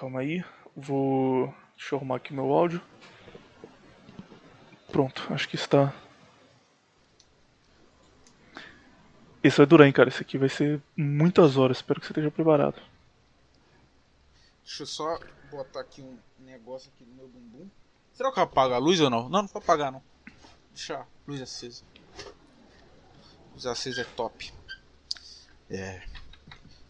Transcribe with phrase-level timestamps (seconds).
[0.00, 0.42] Calma aí.
[0.74, 1.54] Vou.
[1.76, 2.80] Deixa eu arrumar aqui meu áudio.
[4.90, 5.94] Pronto, acho que está.
[9.44, 10.08] Esse vai durar, hein, cara.
[10.08, 11.76] Esse aqui vai ser muitas horas.
[11.76, 12.80] Espero que você esteja preparado.
[14.64, 15.20] Deixa eu só
[15.50, 17.68] botar aqui um negócio aqui no meu bumbum.
[18.14, 19.28] Será que eu a luz ou não?
[19.28, 20.02] Não, não vou apagar não.
[20.72, 21.84] Deixa a luz acesa.
[23.52, 24.50] Luz acesa é top.
[25.68, 26.02] É.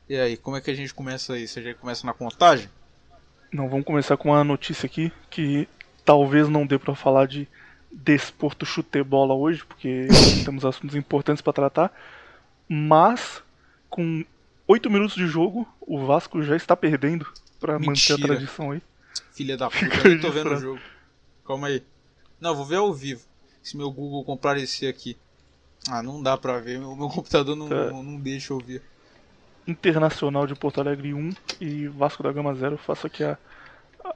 [0.08, 1.48] E aí, como é que a gente começa aí?
[1.48, 2.70] Você já começa na contagem?
[3.53, 5.68] Não, vamos começar com uma notícia aqui que
[6.04, 7.49] talvez não dê pra falar de
[7.91, 10.07] desporto chute bola hoje, porque
[10.45, 11.93] temos assuntos importantes pra tratar.
[12.68, 13.43] Mas,
[13.89, 14.25] com
[14.68, 17.27] 8 minutos de jogo, o Vasco já está perdendo
[17.58, 18.82] pra manter a tradição aí.
[19.32, 20.80] Filha da puta, eu nem tô vendo o jogo.
[21.44, 21.82] Calma aí.
[22.41, 23.22] Não, vou ver ao vivo.
[23.63, 25.17] Se meu Google comparecer aqui.
[25.89, 26.79] Ah, não dá pra ver.
[26.80, 27.91] O meu computador não, Tá.
[27.91, 28.82] não, não deixa eu ver.
[29.70, 32.74] Internacional de Porto Alegre 1 e Vasco da Gama 0.
[32.74, 33.38] Eu faço aqui a,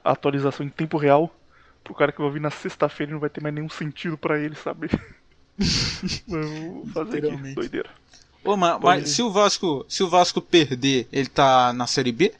[0.03, 1.33] a atualização em tempo real.
[1.83, 4.55] Pro cara que vai ouvir na sexta-feira não vai ter mais nenhum sentido pra ele
[4.55, 4.89] saber.
[6.27, 7.89] Vou fazer aqui, doideira.
[8.43, 12.33] Ô, mas, mas se o Vasco, se o Vasco perder, ele tá na série B?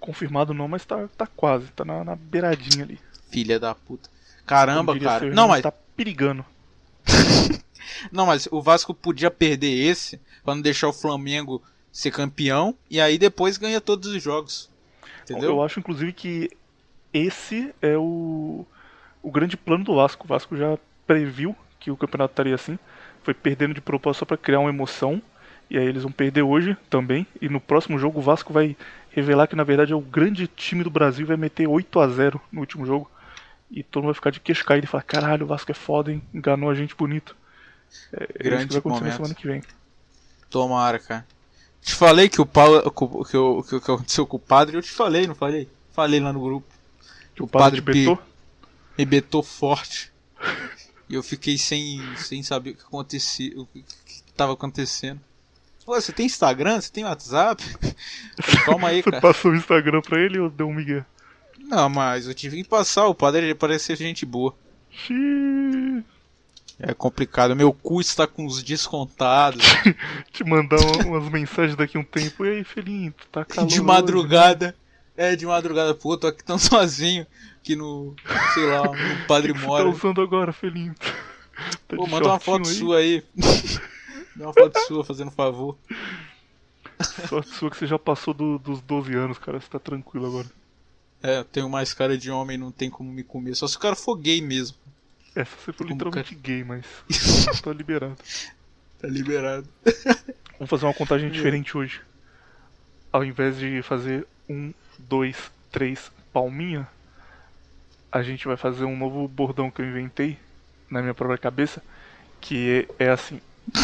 [0.00, 2.98] Confirmado não, mas tá, tá quase, tá na, na beiradinha ali.
[3.30, 4.08] Filha da puta.
[4.46, 5.30] Caramba, cara.
[5.30, 6.44] Não, mas Tá perigando.
[8.10, 12.98] não, mas o Vasco podia perder esse pra não deixar o Flamengo ser campeão e
[12.98, 14.70] aí depois ganha todos os jogos.
[15.24, 15.50] Entendeu?
[15.50, 16.50] Eu acho, inclusive, que
[17.12, 18.64] esse é o,
[19.22, 20.24] o grande plano do Vasco.
[20.24, 22.78] O Vasco já previu que o campeonato estaria assim.
[23.22, 25.20] Foi perdendo de propósito só pra criar uma emoção.
[25.68, 27.26] E aí eles vão perder hoje também.
[27.42, 28.74] E no próximo jogo o Vasco vai
[29.10, 32.40] revelar que na verdade é o grande time do Brasil vai meter 8 a 0
[32.50, 33.10] no último jogo.
[33.70, 36.10] E todo mundo vai ficar de queixo caído e falar, caralho, o Vasco é foda,
[36.10, 36.22] hein?
[36.32, 37.36] Enganou a gente bonito.
[38.14, 39.16] É, é isso que Grande vai acontecer na momento.
[39.16, 39.62] semana que vem.
[40.50, 41.26] Tomara, cara.
[41.80, 42.82] Te falei que o Paulo
[43.24, 45.68] que, o que, que aconteceu com o padre, eu te falei, não falei?
[45.92, 46.66] Falei lá no grupo.
[47.34, 48.22] Que o padre, padre betou.
[48.96, 50.12] Me betou forte.
[51.08, 55.20] E eu fiquei sem, sem saber o que acontecia, o que, que tava acontecendo.
[55.84, 56.80] Pô, você tem Instagram?
[56.80, 57.64] Você tem WhatsApp?
[58.66, 59.22] Calma aí, Você cara.
[59.22, 61.04] passou o Instagram pra ele ou deu um migué?
[61.58, 63.06] Não, mas eu tive que passar.
[63.06, 64.54] O padre ele parece ser gente boa.
[64.90, 66.04] Xiii.
[66.80, 67.56] É complicado.
[67.56, 69.64] Meu cu está com os descontados.
[70.32, 72.44] te mandar uma- umas mensagens daqui a um tempo.
[72.44, 73.68] E aí, filhinho, tu tá calor.
[73.68, 74.76] de madrugada.
[75.16, 75.92] É, de madrugada.
[75.94, 77.26] Pô, tô aqui tão sozinho.
[77.60, 78.14] Aqui no.
[78.54, 79.84] Sei lá, no Padre O que você Mora.
[79.84, 80.94] tá usando agora, filhinho?
[81.88, 82.74] Tá Pô, manda uma foto aí?
[82.76, 83.24] sua aí.
[84.36, 85.76] Dá uma foto sua, fazendo favor.
[87.28, 89.60] Sorte sua que você já passou do- dos 12 anos, cara.
[89.60, 90.46] Você tá tranquilo agora.
[91.20, 93.56] É, eu tenho mais cara de homem, não tem como me comer.
[93.56, 94.76] Só se o cara for gay mesmo.
[95.38, 96.84] Essa você foi literalmente gay, mas
[97.62, 98.16] tá liberado.
[98.98, 99.68] Tá liberado.
[100.54, 102.00] Vamos fazer uma contagem diferente hoje.
[103.12, 105.36] Ao invés de fazer um, dois,
[105.70, 106.88] três, palminha,
[108.10, 110.36] a gente vai fazer um novo bordão que eu inventei
[110.90, 111.80] na minha própria cabeça,
[112.40, 113.40] que é, é assim,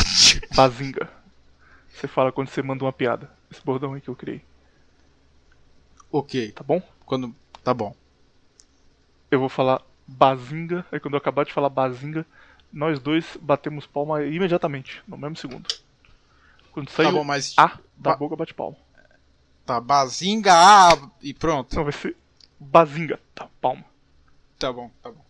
[0.57, 1.09] bazinga.
[1.95, 3.31] Você fala quando você manda uma piada.
[3.49, 4.43] Esse bordão aí que eu criei,
[6.11, 6.51] Ok.
[6.51, 6.83] tá bom?
[7.07, 7.33] Quando.
[7.63, 7.95] Tá bom.
[9.31, 12.27] Eu vou falar bazinga, aí quando eu acabar de falar bazinga,
[12.73, 15.69] nós dois batemos palma imediatamente, no mesmo segundo.
[16.73, 17.55] Quando sair Tá bom, mas.
[17.57, 18.77] A da Ba- boca, bate palma.
[19.65, 21.75] Tá, bazinga, ah, e pronto.
[21.75, 22.17] Não, vai ser
[22.61, 23.85] bazinga, tá, palma.
[24.59, 25.25] Tá bom, tá bom.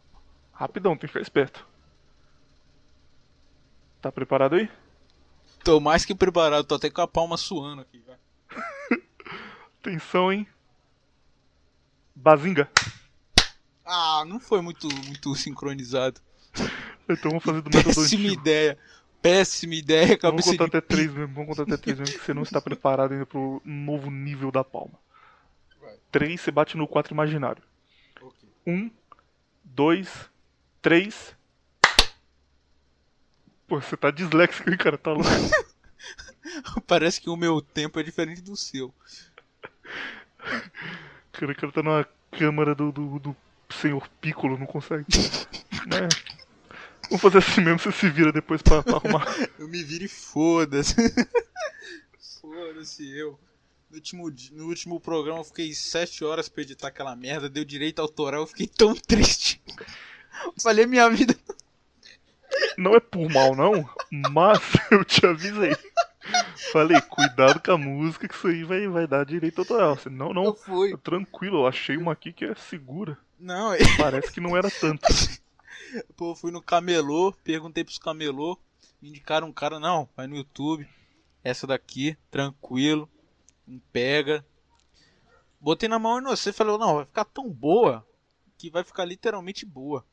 [0.52, 1.66] Rapidão, tem que ficar esperto.
[4.00, 4.68] Tá preparado aí?
[5.62, 8.16] Tô mais que preparado, tô até com a palma suando aqui, vai.
[9.80, 10.46] Atenção, hein?
[12.14, 12.68] Bazinga.
[13.84, 16.20] Ah, não foi muito, muito sincronizado.
[17.08, 18.40] Então vamos fazer do método Péssima antigo.
[18.40, 18.78] ideia.
[19.20, 20.76] Péssima ideia, Vamos cabeça contar de...
[20.76, 23.60] até três mesmo, vamos contar até três mesmo, que você não está preparado ainda pro
[23.64, 24.98] novo nível da palma.
[25.80, 25.96] Vai.
[26.12, 27.62] Três, você bate no quatro imaginário.
[28.20, 28.48] Ok.
[28.66, 28.90] Um,
[29.64, 30.28] dois,
[30.82, 31.34] três.
[33.66, 34.98] Pô, você tá disléxico, hein, cara?
[34.98, 35.28] Tá louco.
[36.86, 38.94] Parece que o meu tempo é diferente do seu.
[41.32, 43.36] Cara, o cara tá numa câmara do, do, do
[43.70, 45.06] senhor Piccolo, não consegue.
[45.86, 46.08] Né?
[47.10, 49.26] Vamos fazer assim mesmo, você se vira depois pra, pra arrumar.
[49.58, 50.94] Eu me viro e foda-se.
[52.40, 53.38] foda-se eu.
[53.90, 58.00] No último, no último programa eu fiquei 7 horas pra editar aquela merda, deu direito
[58.00, 59.60] autoral, eu fiquei tão triste.
[60.62, 61.36] Falei minha vida.
[62.78, 63.88] Não é por mal, não,
[64.32, 64.58] mas
[64.90, 65.76] eu te avisei.
[66.72, 69.98] Falei, cuidado com a música, que isso aí vai, vai dar direito autoral.
[70.06, 70.96] Não, Não não, foi.
[70.96, 73.18] tranquilo, eu achei uma aqui que é segura.
[73.38, 75.06] Não, Parece que não era tanto.
[76.16, 78.58] pô, eu fui no camelô, perguntei pros camelô,
[79.00, 80.88] me indicaram um cara, não, vai no YouTube.
[81.42, 83.08] Essa daqui, tranquilo,
[83.66, 84.44] não pega.
[85.60, 88.06] Botei na mão e você falou, não, vai ficar tão boa
[88.56, 90.04] que vai ficar literalmente boa.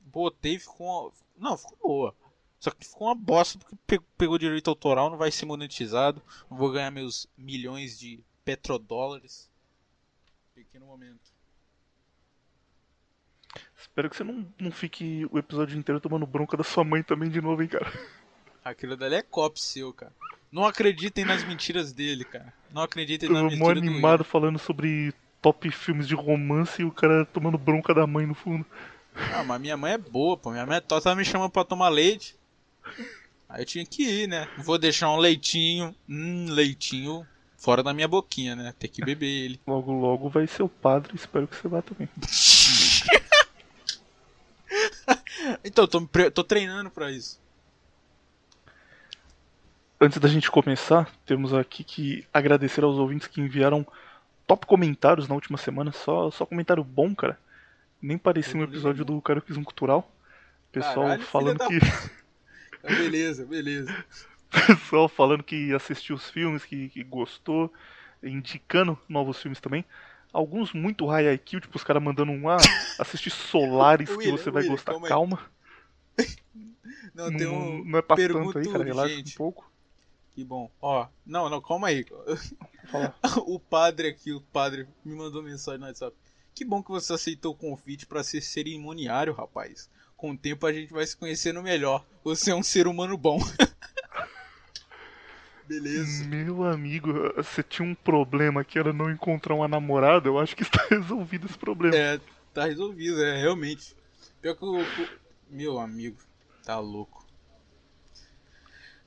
[0.00, 0.86] Botei, ficou.
[0.86, 1.12] Uma...
[1.36, 2.16] Não, ficou boa.
[2.58, 6.22] Só que ficou uma bosta porque pegou direito autoral, não vai ser monetizado.
[6.50, 9.50] Não vou ganhar meus milhões de petrodólares.
[10.54, 11.35] Pequeno momento.
[13.78, 17.28] Espero que você não, não fique o episódio inteiro tomando bronca da sua mãe também
[17.28, 17.92] de novo, hein, cara.
[18.64, 20.12] Aquilo dali é cop seu, cara.
[20.50, 22.52] Não acreditem nas mentiras dele, cara.
[22.72, 23.88] Não acreditem nas mentiras dele.
[23.88, 25.12] animado falando sobre
[25.42, 28.64] top filmes de romance e o cara tomando bronca da mãe no fundo.
[29.32, 30.50] Ah, mas minha mãe é boa, pô.
[30.50, 32.36] Minha mãe é top, ela me chama pra tomar leite.
[33.48, 34.48] Aí eu tinha que ir, né?
[34.58, 37.26] Vou deixar um leitinho, hum, leitinho
[37.56, 38.74] fora da minha boquinha, né?
[38.78, 39.60] Ter que beber ele.
[39.66, 42.08] Logo, logo vai ser o padre, espero que você vá também.
[45.64, 46.00] então, tô,
[46.30, 47.40] tô treinando pra isso.
[50.00, 53.86] Antes da gente começar, temos aqui que agradecer aos ouvintes que enviaram
[54.46, 55.90] top comentários na última semana.
[55.90, 57.38] Só, só comentário bom, cara.
[58.00, 60.10] Nem parecia um episódio do Caroquismo Cultural.
[60.70, 61.78] Pessoal Caralho, falando que.
[61.78, 62.88] Da...
[62.94, 64.04] beleza, beleza.
[64.50, 67.72] Pessoal falando que assistiu os filmes, que, que gostou,
[68.22, 69.84] indicando novos filmes também.
[70.36, 72.58] Alguns muito high IQ, tipo os caras mandando um ah,
[72.98, 75.00] assistir Solares que você vai William, gostar.
[75.00, 75.40] Calma.
[77.14, 78.84] Não, não, tem um não é pra tanto aí, cara.
[78.84, 79.72] Relaxa um pouco.
[80.34, 80.70] Que bom.
[80.78, 82.04] Ó, não, não, calma aí.
[83.46, 86.14] o padre aqui, o padre, me mandou mensagem no WhatsApp.
[86.54, 89.88] Que bom que você aceitou o convite para ser cerimoniário, rapaz.
[90.18, 92.04] Com o tempo a gente vai se conhecendo melhor.
[92.22, 93.38] Você é um ser humano bom.
[95.68, 96.24] Beleza.
[96.24, 100.28] Meu amigo, você tinha um problema que era não encontrar uma namorada.
[100.28, 101.96] Eu acho que está resolvido esse problema.
[101.96, 102.20] É,
[102.54, 103.96] tá resolvido, é, realmente.
[104.40, 104.84] Pior que o.
[105.50, 106.18] Meu amigo,
[106.64, 107.24] tá louco.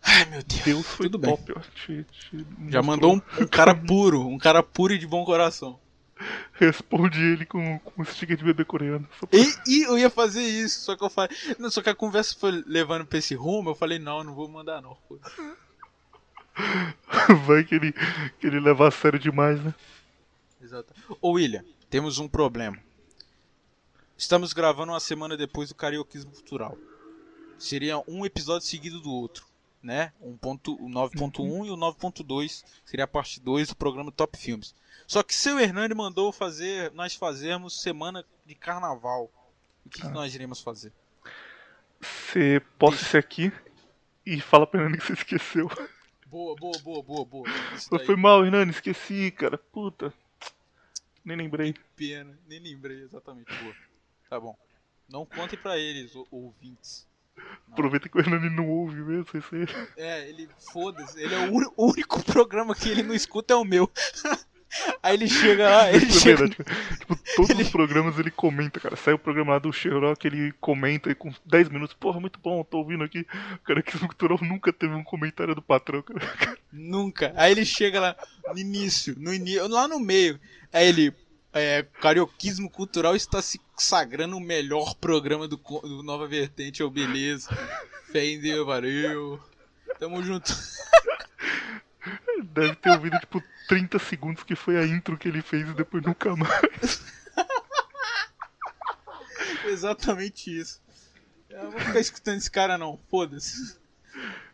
[0.02, 0.64] Ai meu Deus.
[0.64, 1.64] Deus foi Tudo top, bem.
[1.76, 5.80] Te, te Já mandou um, um, cara puro, um cara puro e de bom coração.
[6.54, 9.08] Responde ele com, com sticker de bebê coreano.
[9.30, 9.40] Pra...
[9.40, 11.36] E, e, eu ia fazer isso, só que eu falei.
[11.58, 14.50] Não, só que a conversa foi levando pra esse rumo, eu falei, não, não vou
[14.50, 14.98] mandar não.
[17.46, 17.94] Vai que ele,
[18.40, 19.74] que ele leva a sério demais, né?
[20.62, 20.94] Exato.
[21.22, 22.78] Ô William, temos um problema.
[24.18, 26.78] Estamos gravando uma semana depois do Carioquismo Cultural.
[27.58, 29.50] Seria um episódio seguido do outro
[29.82, 30.12] né?
[30.20, 31.66] Um ponto, o 9.1 uhum.
[31.66, 34.76] e o 9.2 seria a parte 2 do programa Top Filmes.
[35.08, 39.32] Só que seu Hernani mandou fazer, nós fazermos semana de carnaval.
[39.86, 40.08] O que, ah.
[40.08, 40.92] que nós iremos fazer?
[42.00, 43.52] Você posta isso aqui
[44.26, 45.70] e fala pra Hernani que você esqueceu.
[46.30, 47.50] Boa, boa, boa, boa, boa.
[48.06, 49.58] Foi mal, Hernani, esqueci, cara.
[49.58, 50.14] Puta.
[51.26, 51.74] Nem lembrei.
[51.74, 53.52] Que pena, nem lembrei exatamente.
[53.64, 53.76] Boa.
[54.30, 54.56] Tá bom.
[55.10, 57.08] Não conte pra eles, ouvintes.
[57.72, 59.66] Aproveita que o Hernani não ouve mesmo, isso aí.
[59.98, 63.90] É, ele foda-se, ele é o único programa que ele não escuta é o meu.
[65.02, 66.46] Aí ele chega lá, ele Isso chega...
[66.46, 67.64] É tipo, todos ele...
[67.64, 68.96] os programas ele comenta, cara.
[68.96, 72.64] Sai o programa lá do Sherlock, ele comenta e com 10 minutos, porra, muito bom,
[72.64, 73.26] tô ouvindo aqui.
[73.64, 76.58] Cara que cultural nunca teve um comentário do patrão, cara.
[76.72, 77.34] Nunca.
[77.36, 78.16] Aí ele chega lá
[78.52, 80.40] no início, no início, lá no meio.
[80.72, 81.14] Aí ele,
[81.54, 87.50] é, Carioquismo Cultural está se sagrando o melhor programa do, do Nova Vertente, ô beleza.
[88.12, 89.40] Fé em Deus, valeu.
[90.00, 90.54] Tamo junto.
[92.44, 96.04] Deve ter ouvido tipo 30 segundos que foi a intro que ele fez e depois
[96.04, 97.04] nunca mais.
[99.68, 100.82] Exatamente isso.
[101.48, 103.78] Eu não vou ficar escutando esse cara não, foda-se.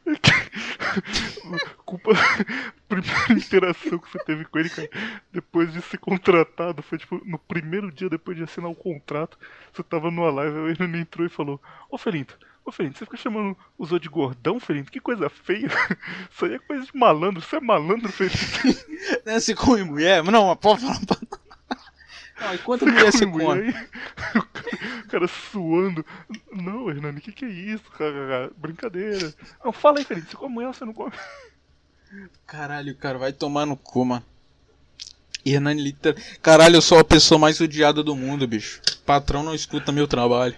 [1.85, 2.11] Culpa.
[2.89, 4.89] Primeira interação que você teve com ele, cara,
[5.31, 9.39] depois de ser contratado, foi tipo, no primeiro dia depois de assinar o contrato,
[9.73, 13.55] você tava numa live, ele entrou e falou: Ô Felinto, ô Felinto, você fica chamando
[13.77, 14.91] os outros de gordão, Felinto?
[14.91, 15.69] Que coisa feia.
[16.31, 18.37] Isso aí é coisa de malandro, você é malandro, Felinto.
[19.25, 20.23] Não é assim come mulher?
[20.23, 21.17] Não, mas pode falar pra.
[22.41, 23.73] Não, enquanto mulher você come.
[25.05, 26.05] O cara suando.
[26.51, 27.83] Não, Hernani, o que, que é isso?
[27.91, 28.51] Cara?
[28.57, 29.33] Brincadeira.
[29.63, 30.29] Não, fala aí, Felipe.
[30.29, 31.13] Você come mulher ou você não come?
[32.45, 34.25] Caralho, cara, vai tomar no cu, mano.
[35.45, 36.15] Hernani Liter.
[36.41, 38.81] Caralho, eu sou a pessoa mais odiada do mundo, bicho.
[39.05, 40.55] Patrão não escuta meu trabalho.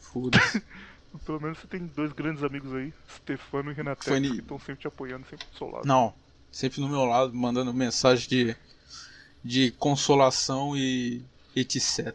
[0.00, 0.62] Foda-se.
[1.24, 4.30] Pelo menos você tem dois grandes amigos aí, Stefano e Renato, Fani...
[4.30, 5.86] que estão sempre te apoiando, sempre do seu lado.
[5.86, 6.14] Não,
[6.50, 8.56] sempre no meu lado, mandando mensagem de
[9.42, 12.14] de consolação e etc.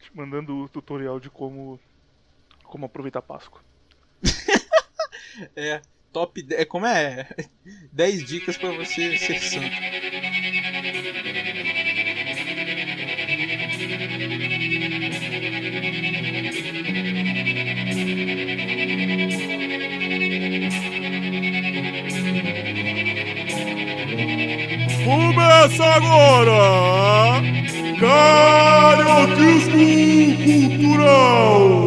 [0.00, 1.78] Te mandando o tutorial de como
[2.64, 3.60] como aproveitar a Páscoa.
[5.54, 7.28] é, top é como é
[7.92, 9.66] 10 dicas para você ser santo.
[25.72, 27.40] Começa agora!
[27.98, 29.78] Carioquismo
[30.44, 31.86] Cultural.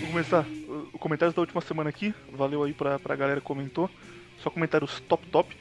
[0.00, 0.46] Vou começar.
[0.94, 3.90] O comentários da última semana aqui, valeu aí pra, pra galera que comentou.
[4.38, 5.54] Só comentários top top.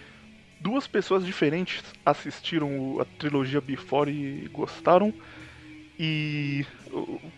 [0.62, 5.14] Duas pessoas diferentes assistiram a trilogia Before e gostaram.
[6.04, 6.66] E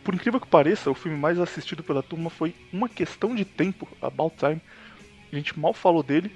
[0.06, 3.86] por incrível que pareça, o filme mais assistido pela turma foi Uma Questão de Tempo,
[4.02, 4.62] About Time.
[5.34, 6.32] A gente mal falou dele,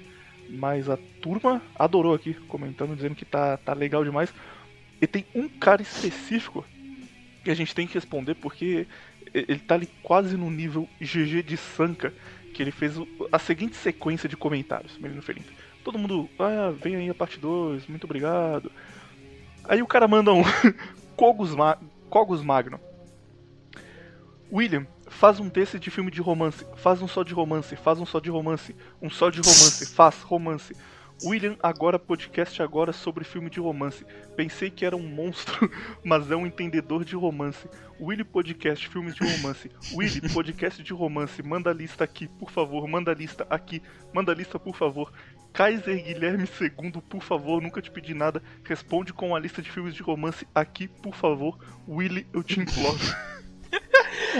[0.50, 4.30] mas a turma adorou aqui, comentando, dizendo que tá, tá legal demais.
[5.00, 6.66] E tem um cara específico
[7.42, 8.86] que a gente tem que responder porque
[9.32, 12.12] ele tá ali quase no nível GG de Sanka,
[12.52, 12.92] que ele fez
[13.32, 15.50] a seguinte sequência de comentários, Menino Felipe.
[15.82, 18.70] Todo mundo, ah, vem aí a parte 2, muito obrigado.
[19.64, 20.42] Aí o cara manda um
[21.18, 21.56] Cogos,
[22.08, 22.80] Cogos Magno.
[24.50, 28.06] William, faz um desse de filme de romance, faz um só de romance, faz um
[28.06, 30.74] só de romance, um só de romance, faz romance.
[31.24, 34.06] William, agora podcast agora sobre filme de romance.
[34.36, 35.70] Pensei que era um monstro,
[36.04, 37.68] mas é um entendedor de romance.
[38.00, 39.68] Willy Podcast, filmes de romance.
[39.92, 41.42] Willy, podcast de romance.
[41.42, 42.86] Manda a lista aqui, por favor.
[42.86, 43.82] Manda a lista aqui.
[44.12, 45.12] Manda a lista, por favor.
[45.52, 47.60] Kaiser Guilherme II, por favor.
[47.60, 48.40] Nunca te pedi nada.
[48.62, 51.58] Responde com a lista de filmes de romance aqui, por favor.
[51.88, 52.98] Willy, eu te imploro.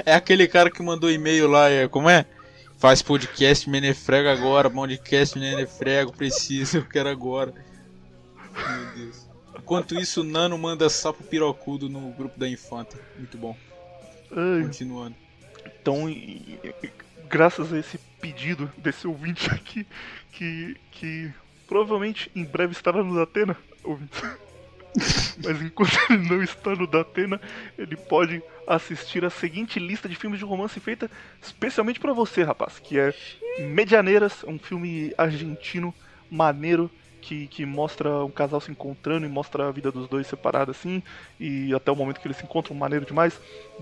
[0.04, 2.26] É aquele cara que mandou e-mail lá, é, como é?
[2.78, 7.52] Faz podcast Menefrego agora, podcast Menefrego, preciso, eu quero agora.
[8.54, 9.28] Meu Deus.
[9.58, 12.97] Enquanto isso, o Nano manda sapo pirocudo no grupo da Infanta.
[13.18, 13.56] Muito bom.
[14.30, 15.16] Ai, Continuando.
[15.82, 16.04] Então,
[17.28, 19.85] graças a esse pedido desse ouvinte aqui,
[20.30, 21.32] que, que
[21.66, 24.23] provavelmente em breve estará no Datena, ouvinte.
[25.45, 27.40] Mas enquanto ele não está no Datena,
[27.76, 32.78] ele pode assistir a seguinte lista de filmes de romance feita especialmente pra você, rapaz,
[32.78, 33.14] que é
[33.59, 35.95] Medianeiras, um filme argentino
[36.31, 36.90] maneiro
[37.21, 41.02] que, que mostra um casal se encontrando e mostra a vida dos dois separada assim,
[41.38, 43.40] e até o momento que eles se encontram maneiro demais.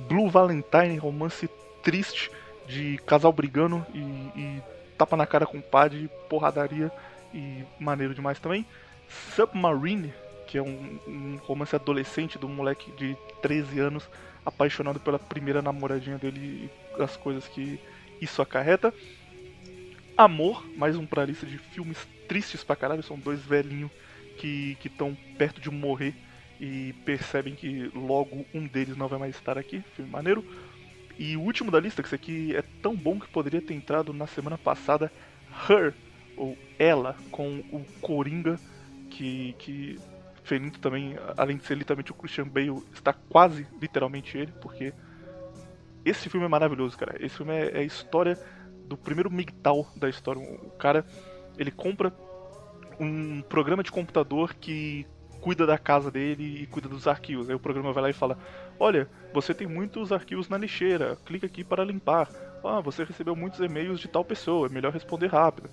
[0.08, 1.48] Blue Valentine, romance
[1.82, 2.30] triste
[2.66, 4.62] de casal brigando e, e
[4.96, 6.90] tapa na cara com o padre, porradaria
[7.32, 8.66] e maneiro demais também.
[9.34, 10.12] Submarine,
[10.46, 14.08] que é um, um romance adolescente do moleque de 13 anos
[14.44, 17.80] apaixonado pela primeira namoradinha dele e as coisas que
[18.20, 18.94] isso acarreta.
[20.16, 21.98] Amor, mais um pra lista de filmes
[22.28, 23.90] tristes pra caralho, são dois velhinhos
[24.38, 26.14] que estão perto de morrer
[26.60, 30.44] e percebem que logo um deles não vai mais estar aqui, filme maneiro.
[31.18, 34.12] E o último da lista, que esse aqui é tão bom que poderia ter entrado
[34.12, 35.10] na semana passada,
[35.68, 35.94] Her,
[36.36, 38.58] ou Ela, com o Coringa,
[39.10, 39.98] que, que
[40.46, 44.94] Felinto também, além de ser literalmente o Christian Bale, está quase literalmente ele, porque
[46.04, 47.16] esse filme é maravilhoso, cara.
[47.18, 48.38] Esse filme é, é a história
[48.86, 50.40] do primeiro MGTOW da história.
[50.40, 51.04] O cara,
[51.58, 52.14] ele compra
[53.00, 55.04] um programa de computador que
[55.40, 57.50] cuida da casa dele e cuida dos arquivos.
[57.50, 58.38] Aí o programa vai lá e fala:
[58.78, 62.28] Olha, você tem muitos arquivos na lixeira, clica aqui para limpar.
[62.64, 65.68] Ah, você recebeu muitos e-mails de tal pessoa, é melhor responder rápido.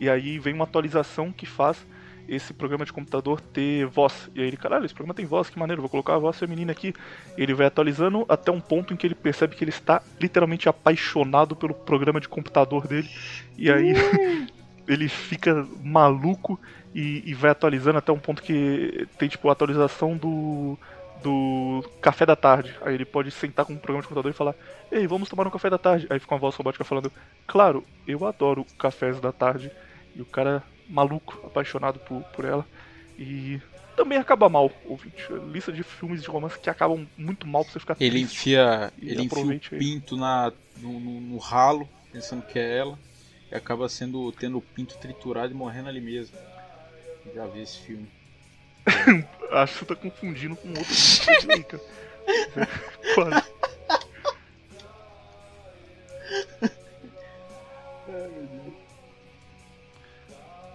[0.00, 1.86] E aí vem uma atualização que faz
[2.28, 4.30] esse programa de computador ter voz.
[4.34, 6.72] E aí ele, caralho, esse programa tem voz, que maneiro, vou colocar a voz feminina
[6.72, 6.94] aqui.
[7.36, 11.54] Ele vai atualizando até um ponto em que ele percebe que ele está literalmente apaixonado
[11.56, 13.08] pelo programa de computador dele.
[13.56, 13.92] E aí
[14.86, 16.58] ele fica maluco
[16.94, 20.78] e, e vai atualizando até um ponto que tem tipo a atualização do
[21.22, 22.74] do café da tarde.
[22.82, 24.54] Aí ele pode sentar com um programa de computador e falar:
[24.90, 26.06] "Ei, vamos tomar um café da tarde".
[26.10, 27.10] Aí fica uma voz robótica falando:
[27.46, 29.70] "Claro, eu adoro cafés da tarde".
[30.16, 32.66] E o cara maluco, apaixonado por, por ela.
[33.18, 33.60] E
[33.96, 35.32] também acaba mal, ouvinte.
[35.52, 38.34] Lista de filmes de romance que acabam muito mal pra você ficar Ele triste.
[38.36, 42.98] enfia, ele enfia o pinto na, no, no- no ralo, pensando que é ela,
[43.50, 46.36] e acaba sendo tendo o pinto triturado e morrendo ali mesmo.
[47.34, 48.06] Já vi esse filme.
[49.52, 51.82] Acho que você tá confundindo com outro filme aí, cara.
[53.14, 53.55] Quase.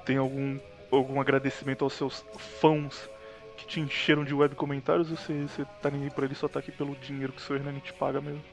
[0.05, 0.59] Tem algum,
[0.91, 2.25] algum agradecimento aos seus
[2.59, 3.09] fãs
[3.57, 6.47] que te encheram de web comentários ou você, você tá nem aí pra ele só
[6.47, 8.43] tá aqui pelo dinheiro que o seu Hernani te paga mesmo?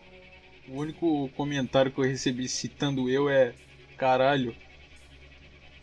[0.69, 3.55] O único comentário que eu recebi citando eu é:
[3.97, 4.55] caralho,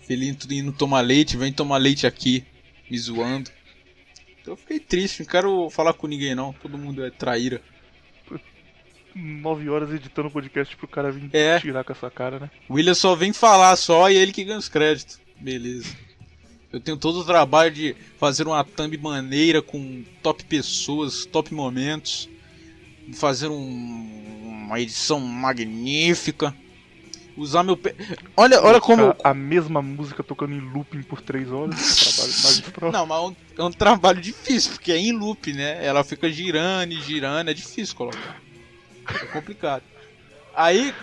[0.02, 2.46] Felinto indo tomar leite, vem tomar leite aqui,
[2.90, 3.50] me zoando.
[4.40, 7.60] Então eu fiquei triste, não quero falar com ninguém não, todo mundo é traíra.
[9.16, 11.60] Nove horas editando o podcast pro cara vir É.
[11.60, 12.52] tirar com essa cara, né?
[12.68, 15.20] O William só vem falar só e é ele que ganha os créditos.
[15.40, 15.96] Beleza.
[16.72, 22.28] Eu tenho todo o trabalho de fazer uma thumb maneira com top pessoas, top momentos,
[23.14, 26.54] fazer um- uma edição magnífica,
[27.38, 27.94] Usar meu pé.
[28.38, 29.02] Olha, olha como.
[29.02, 31.76] eu- A, mesma música tocando em looping por três horas.
[32.16, 32.92] trabalho magistral.
[32.94, 35.86] Não, mas é um, é um trabalho difícil, porque é em loop, né?
[35.86, 38.42] Ela fica girando e girando, é difícil colocar.
[39.10, 39.84] É complicado.
[40.56, 40.94] Aí.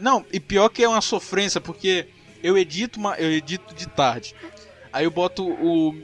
[0.00, 2.06] Não, e pior que é uma sofrência, porque
[2.44, 4.34] eu edito, eu edito de tarde.
[4.92, 5.98] Aí eu boto o.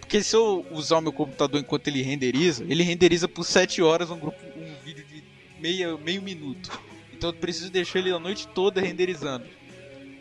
[0.00, 4.08] Porque se eu usar o meu computador enquanto ele renderiza, ele renderiza por 7 horas
[4.08, 5.22] um grupo, um vídeo de
[5.60, 6.70] meia, meio minuto.
[7.12, 9.46] Então eu preciso deixar ele a noite toda renderizando.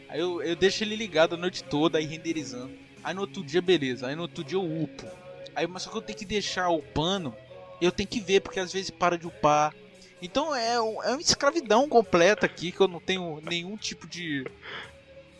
[0.09, 2.73] Aí eu, eu deixo ele ligado a noite toda, aí renderizando.
[3.03, 4.07] Aí no outro dia, beleza.
[4.07, 5.05] Aí no outro dia eu upo.
[5.55, 7.33] Aí, mas só que eu tenho que deixar upando.
[7.79, 9.73] Eu tenho que ver, porque às vezes para de upar.
[10.21, 14.45] Então é, é uma escravidão completa aqui, que eu não tenho nenhum tipo de.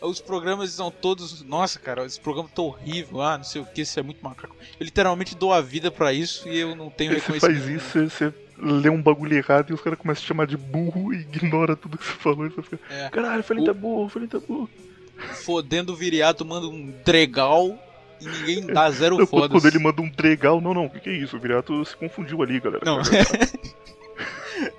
[0.01, 1.41] Os programas são todos.
[1.43, 3.21] Nossa, cara, esse programa tá horrível.
[3.21, 4.55] Ah, não sei o que, isso é muito macaco.
[4.79, 7.61] Eu literalmente dou a vida pra isso e eu não tenho você reconhecimento.
[7.61, 10.47] faz isso, você, você lê um bagulho errado e os caras começam a te chamar
[10.47, 12.45] de burro e ignora tudo que você falou.
[12.45, 13.09] E você fica, É.
[13.09, 14.69] caralho, Felita é burro, Felita é burro.
[15.43, 17.77] Fodendo o viriato, manda um dregal
[18.21, 21.01] e ninguém dá zero Não, foda quando ele manda um dregal, não, não, o que,
[21.01, 21.35] que é isso?
[21.35, 22.83] O Viriato se confundiu ali, galera.
[22.85, 23.01] Não.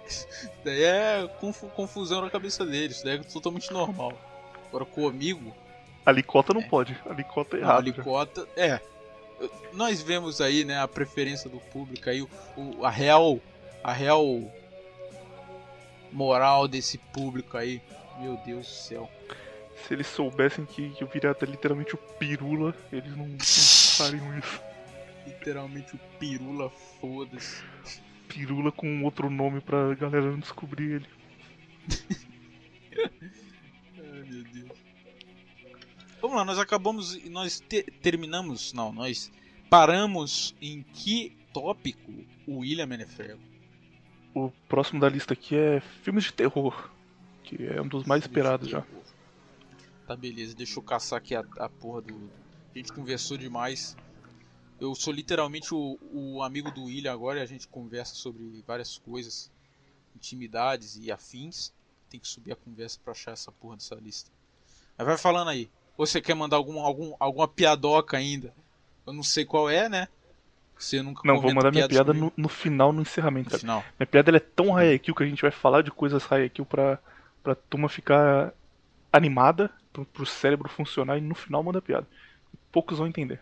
[0.06, 0.26] Isso
[0.64, 4.12] daí é confu- confusão na cabeça dele, isso daí é totalmente normal.
[4.70, 5.54] Agora comigo,
[6.06, 7.78] Alicota não pode, alicota é errado.
[7.78, 8.48] alicota.
[8.56, 8.80] É.
[9.38, 13.38] eu- Nós vemos aí, né, a preferência do público aí, o, o- a real.
[13.84, 14.24] A real
[16.12, 17.80] moral desse público aí.
[18.18, 19.10] Meu Deus do céu.
[19.86, 23.38] Se eles soubessem que, que o Viriato é literalmente o pirula, eles não, não
[23.96, 24.60] fariam isso.
[25.26, 27.62] Literalmente o pirula, foda-se.
[28.28, 31.06] Pirula com outro nome pra galera não descobrir ele.
[36.20, 37.14] Vamos lá, nós acabamos.
[37.14, 38.72] e Nós te- terminamos.
[38.72, 39.30] Não, nós
[39.68, 42.12] paramos em que tópico
[42.46, 43.40] o William Menefrego?
[44.34, 46.90] O próximo da lista aqui é filmes de terror,
[47.42, 48.84] que é um dos mais esperados já.
[50.06, 52.30] Tá beleza, deixa eu caçar aqui a, a porra do.
[52.74, 53.96] A gente conversou demais.
[54.80, 58.96] Eu sou literalmente o, o amigo do William agora e a gente conversa sobre várias
[58.98, 59.50] coisas,
[60.16, 61.72] intimidades e afins.
[62.09, 64.30] Tem que subir a conversa pra achar essa porra dessa lista.
[64.96, 65.68] Mas vai falando aí.
[66.00, 68.54] Ou você quer mandar algum, algum, alguma piadoca ainda?
[69.06, 70.08] Eu não sei qual é, né?
[70.78, 73.84] Você nunca Não, vou mandar minha piada no, no final, no encerramento, No final.
[73.98, 76.98] Minha piada é tão Hayekil que a gente vai falar de coisas Hayekil pra,
[77.42, 78.50] pra turma ficar
[79.12, 82.06] animada, pro, pro cérebro funcionar e no final manda piada.
[82.72, 83.38] Poucos vão entender.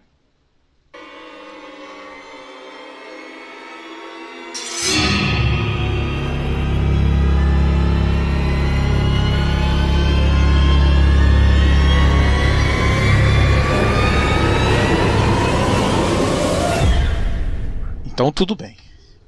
[18.18, 18.76] Então tudo bem.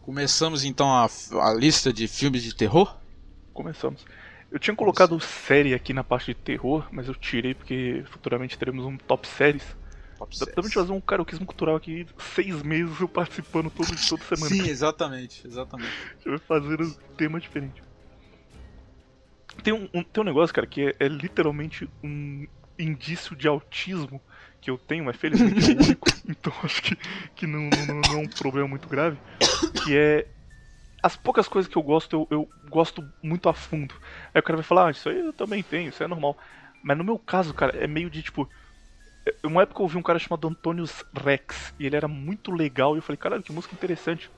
[0.03, 2.93] Começamos então a, a lista de filmes de terror?
[3.55, 4.05] Começamos.
[4.51, 8.85] Eu tinha colocado série aqui na parte de terror, mas eu tirei porque futuramente teremos
[8.85, 9.63] um top séries.
[10.19, 14.25] Top Dá pra gente fazer um karaokismo cultural aqui, seis meses eu participando todo, toda
[14.25, 14.51] semana.
[14.51, 15.93] Sim, exatamente, exatamente.
[15.93, 17.81] A gente vai fazer um tema diferente.
[19.63, 22.45] Tem um, um- tem um negócio, cara, que é, é literalmente um
[22.77, 24.21] indício de autismo
[24.61, 26.97] que eu tenho, mas felizmente é único, então acho que,
[27.35, 29.19] que não, não, não é um problema muito grave.
[29.75, 30.29] Que é.
[31.03, 33.95] As poucas coisas que eu gosto, eu, eu gosto muito a fundo.
[34.35, 36.39] Aí o cara vai falar, ah, isso aí eu também tenho, isso é normal.
[36.83, 38.51] Mas no meu caso, cara, é meio de tipo.
[39.27, 42.95] é- Uma época eu ouvi um cara chamado Antonius Rex, e ele era muito legal,
[42.95, 44.31] e eu falei, caralho, que música interessante.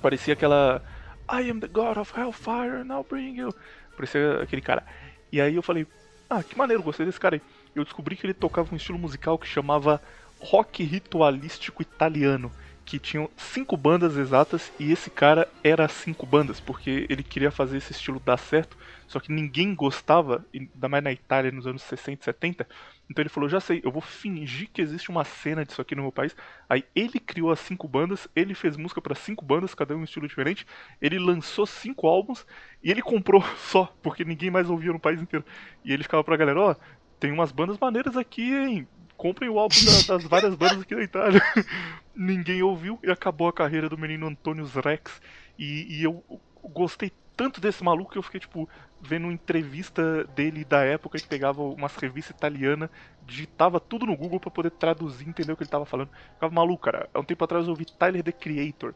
[0.00, 0.82] Parecia aquela.
[1.30, 3.54] I am the God of Hellfire, I'll bring you.
[3.96, 4.84] Parecia aquele cara.
[5.32, 5.86] E aí eu falei,
[6.28, 7.42] ah, que maneiro, gostei desse cara aí.
[7.74, 10.00] Eu descobri que ele tocava um estilo musical que chamava
[10.40, 12.50] rock ritualístico italiano.
[12.84, 17.76] Que tinham cinco bandas exatas e esse cara era cinco bandas, porque ele queria fazer
[17.76, 22.20] esse estilo dar certo, só que ninguém gostava, ainda mais na Itália nos anos 60
[22.20, 22.66] e 70.
[23.10, 26.02] Então ele falou: já sei, eu vou fingir que existe uma cena disso aqui no
[26.02, 26.34] meu país.
[26.68, 30.04] Aí ele criou as cinco bandas, ele fez música para cinco bandas, cada um um
[30.04, 30.64] estilo diferente.
[31.02, 32.46] Ele lançou cinco álbuns
[32.82, 35.44] e ele comprou só, porque ninguém mais ouvia no país inteiro.
[35.84, 36.76] E ele ficava pra galera: ó,
[37.20, 38.88] tem umas bandas maneiras aqui, hein?
[39.16, 41.42] Comprem o álbum da- das várias bandas aqui da Itália.
[42.16, 45.20] ninguém ouviu e acabou a carreira do menino Antônio Rex.
[45.58, 46.24] E, e eu
[46.64, 48.68] gostei tanto desse maluco que eu fiquei, tipo,
[49.00, 52.90] vendo uma entrevista dele da época que pegava umas revistas italianas,
[53.26, 56.10] digitava tudo no Google pra poder traduzir e entender o que ele tava falando.
[56.34, 57.08] Ficava maluco, cara.
[57.12, 58.94] Há um tempo atrás eu ouvi Tyler the Creator,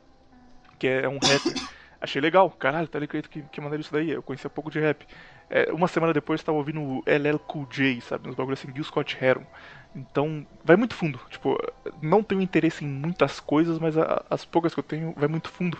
[0.78, 1.54] que é um rapper.
[2.00, 4.10] Achei legal, caralho, Tyler the Creator, que, que maneiro isso daí.
[4.10, 5.06] Eu conhecia pouco de rap.
[5.50, 8.28] É, uma semana depois eu tava ouvindo o LL Cool J, sabe?
[8.28, 9.44] Uns bagulhos assim, Gil Scott Heron.
[9.94, 11.20] Então, vai muito fundo.
[11.30, 11.57] Tipo,
[12.02, 15.48] não tenho interesse em muitas coisas, mas a- as poucas que eu tenho vai muito
[15.50, 15.78] fundo.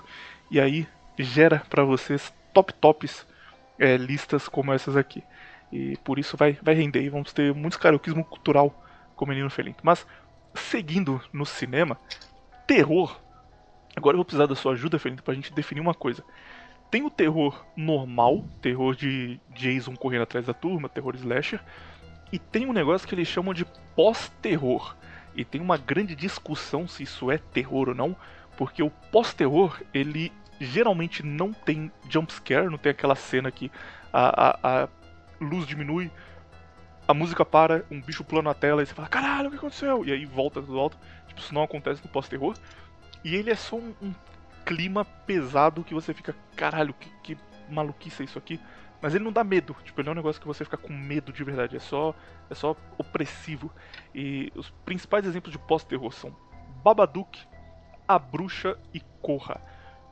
[0.50, 0.87] E aí
[1.18, 3.27] gera pra vocês top tops
[3.79, 5.24] é, listas como essas aqui.
[5.72, 8.72] E por isso vai, vai render e vamos ter muitos karaokismo cultural
[9.16, 9.77] com o Menino Felino.
[9.83, 10.07] Mas,
[10.55, 11.98] seguindo no cinema,
[12.66, 13.20] terror.
[13.96, 16.24] Agora eu vou precisar da sua ajuda, Felino, pra gente definir uma coisa.
[16.94, 21.61] Tem o terror normal, terror de Jason correndo atrás da turma, terror slasher,
[22.30, 23.64] e tem um negócio que eles chamam de
[23.96, 24.94] pós-terror.
[25.35, 28.16] E tem uma grande discussão se isso é terror ou não,
[28.57, 30.30] porque o pós-terror, ele
[30.61, 33.72] geralmente não tem jumpscare, não tem aquela cena que
[34.12, 34.88] a, a, a
[35.40, 36.12] luz diminui,
[37.09, 40.04] a música para, um bicho plano na tela e você fala, caralho, o que aconteceu?
[40.04, 40.96] E aí volta tudo alto.
[41.26, 42.54] Tipo, isso não acontece no pós-terror.
[43.24, 44.14] E ele é só um, um,
[44.64, 48.61] clima pesado que você fica, caralho, que, que maluquice é isso aqui.
[49.00, 51.31] Mas ele não dá medo, tipo, ele é um negócio que você fica com medo
[51.31, 52.14] de verdade, é só,
[52.48, 53.70] é só opressivo.
[54.14, 56.35] E os principais exemplos de pós-terror são
[56.83, 57.38] Babadook,
[58.09, 59.61] A Bruxa e Corra.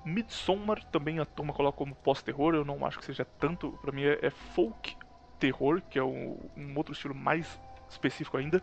[0.04, 4.02] Midsommar também a turma coloca como pós-terror, eu não acho que seja tanto, pra mim
[4.02, 4.94] é, é folk
[5.38, 8.62] terror, que é um, um, outro estilo mais específico ainda.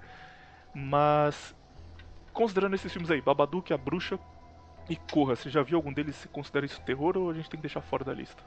[0.76, 1.56] Mas
[2.34, 4.20] considerando esses filmes aí, Babadook, A Bruxa
[4.90, 7.58] e Corra, você já viu algum deles se considera isso terror ou a gente tem
[7.58, 8.44] que deixar fora da lista?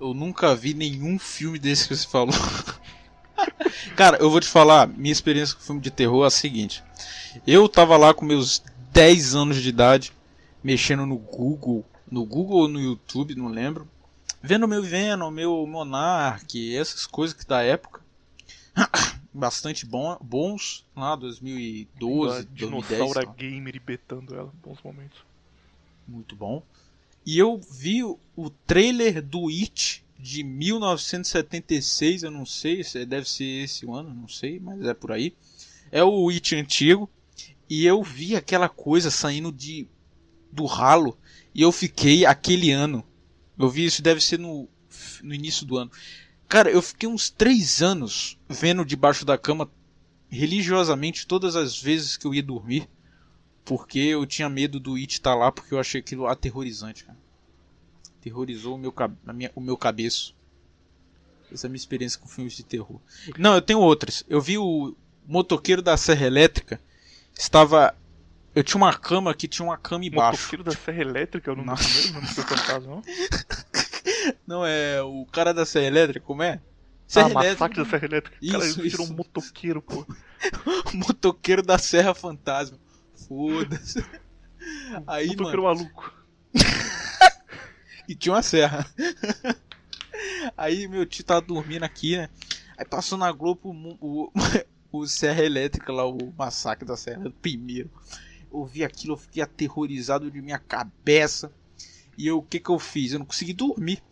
[0.00, 2.34] Eu nunca vi nenhum filme desse que você falou.
[3.96, 6.82] Cara, eu vou te falar, minha experiência com filme de terror é a seguinte.
[7.46, 10.12] Eu tava lá com meus 10 anos de idade,
[10.62, 13.88] mexendo no Google no Google ou no YouTube, não lembro.
[14.42, 18.00] Vendo meu Venom, meu Monarch, essas coisas que da época.
[19.32, 22.48] Bastante bom, bons, lá 2012, 2010.
[22.54, 25.24] Dinossauro gamer e betando ela, bons momentos.
[26.08, 26.62] Muito bom.
[27.24, 33.84] E eu vi o trailer do It de 1976, eu não sei, deve ser esse
[33.86, 35.34] ano, não sei, mas é por aí.
[35.92, 37.08] É o It antigo.
[37.68, 39.86] E eu vi aquela coisa saindo de
[40.50, 41.18] do ralo
[41.54, 43.04] e eu fiquei aquele ano.
[43.58, 44.66] Eu vi isso, deve ser no,
[45.22, 45.90] no início do ano.
[46.48, 49.70] Cara, eu fiquei uns três anos vendo debaixo da cama
[50.30, 52.88] religiosamente todas as vezes que eu ia dormir.
[53.68, 57.18] Porque eu tinha medo do It estar tá lá, porque eu achei aquilo aterrorizante, cara.
[58.18, 58.92] Aterrorizou o meu,
[59.26, 60.34] a minha, o meu cabeço.
[61.52, 62.98] Essa é a minha experiência com filmes de terror.
[63.38, 64.24] Não, eu tenho outras.
[64.28, 66.80] Eu vi o motoqueiro da Serra Elétrica.
[67.38, 67.94] Estava
[68.54, 70.38] eu tinha uma cama que tinha uma cama embaixo.
[70.38, 73.02] Motoqueiro da Serra Elétrica, é o nome do primeiro, não fantasma, não?
[74.46, 76.60] Não, é o cara da Serra Elétrica, como é?
[77.06, 77.52] Serra ah, Elétrica.
[77.52, 78.36] massacre da Serra Elétrica.
[78.42, 80.06] Isso, cara, ele tirou um motoqueiro, pô.
[80.92, 82.78] motoqueiro da Serra Fantasma.
[83.28, 84.04] Foda-se.
[85.06, 85.80] Aí, motoqueiro mano...
[85.80, 86.14] maluco.
[88.08, 88.86] e tinha uma serra.
[90.56, 92.28] Aí meu tio tava dormindo aqui, né?
[92.76, 94.32] Aí passou na Globo o, o,
[94.90, 97.90] o Serra Elétrica lá, o massacre da Serra primeiro
[98.50, 101.52] ouvi aquilo, eu fiquei aterrorizado de minha cabeça.
[102.16, 103.12] E eu, o que que eu fiz?
[103.12, 104.02] Eu não consegui dormir.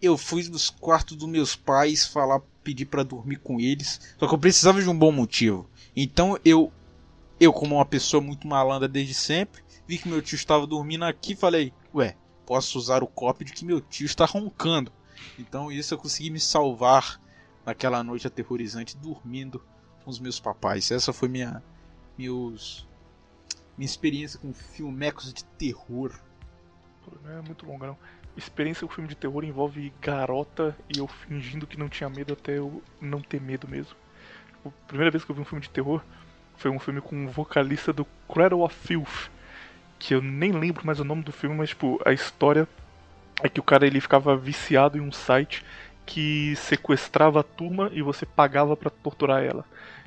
[0.00, 4.00] Eu fui nos quartos dos meus pais falar, pedir para dormir com eles.
[4.18, 5.68] Só que eu precisava de um bom motivo.
[5.94, 6.72] Então eu,
[7.42, 11.34] eu como uma pessoa muito malandra desde sempre, vi que meu tio estava dormindo aqui,
[11.34, 14.92] falei, ué, posso usar o copo de que meu tio está roncando.
[15.36, 17.20] Então isso eu consegui me salvar
[17.66, 19.60] naquela noite aterrorizante dormindo
[20.04, 20.88] com os meus papais.
[20.92, 21.60] Essa foi minha
[22.16, 22.86] meus
[23.76, 26.12] minha experiência com filmecos de terror.
[27.24, 27.98] Não é muito longa, não.
[28.36, 32.56] Experiência com filme de terror envolve garota e eu fingindo que não tinha medo até
[32.56, 33.96] eu não ter medo mesmo.
[34.64, 36.00] A primeira vez que eu vi um filme de terror
[36.62, 39.28] foi um filme com um vocalista do Cradle of Filth,
[39.98, 42.68] que eu nem lembro mais o nome do filme, mas tipo, a história
[43.42, 45.64] é que o cara ele ficava viciado em um site
[46.06, 49.64] que sequestrava a turma e você pagava para torturar ela.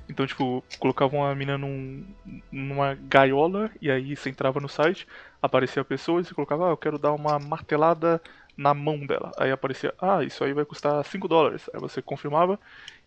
[0.08, 2.06] Então, tipo, colocavam a mina num,
[2.50, 5.06] numa gaiola e aí você entrava no site,
[5.42, 8.22] aparecia a pessoa e você colocava, ah, eu quero dar uma martelada
[8.56, 9.32] na mão dela.
[9.38, 11.70] Aí aparecia, ah, isso aí vai custar 5 dólares.
[11.74, 12.58] Aí você confirmava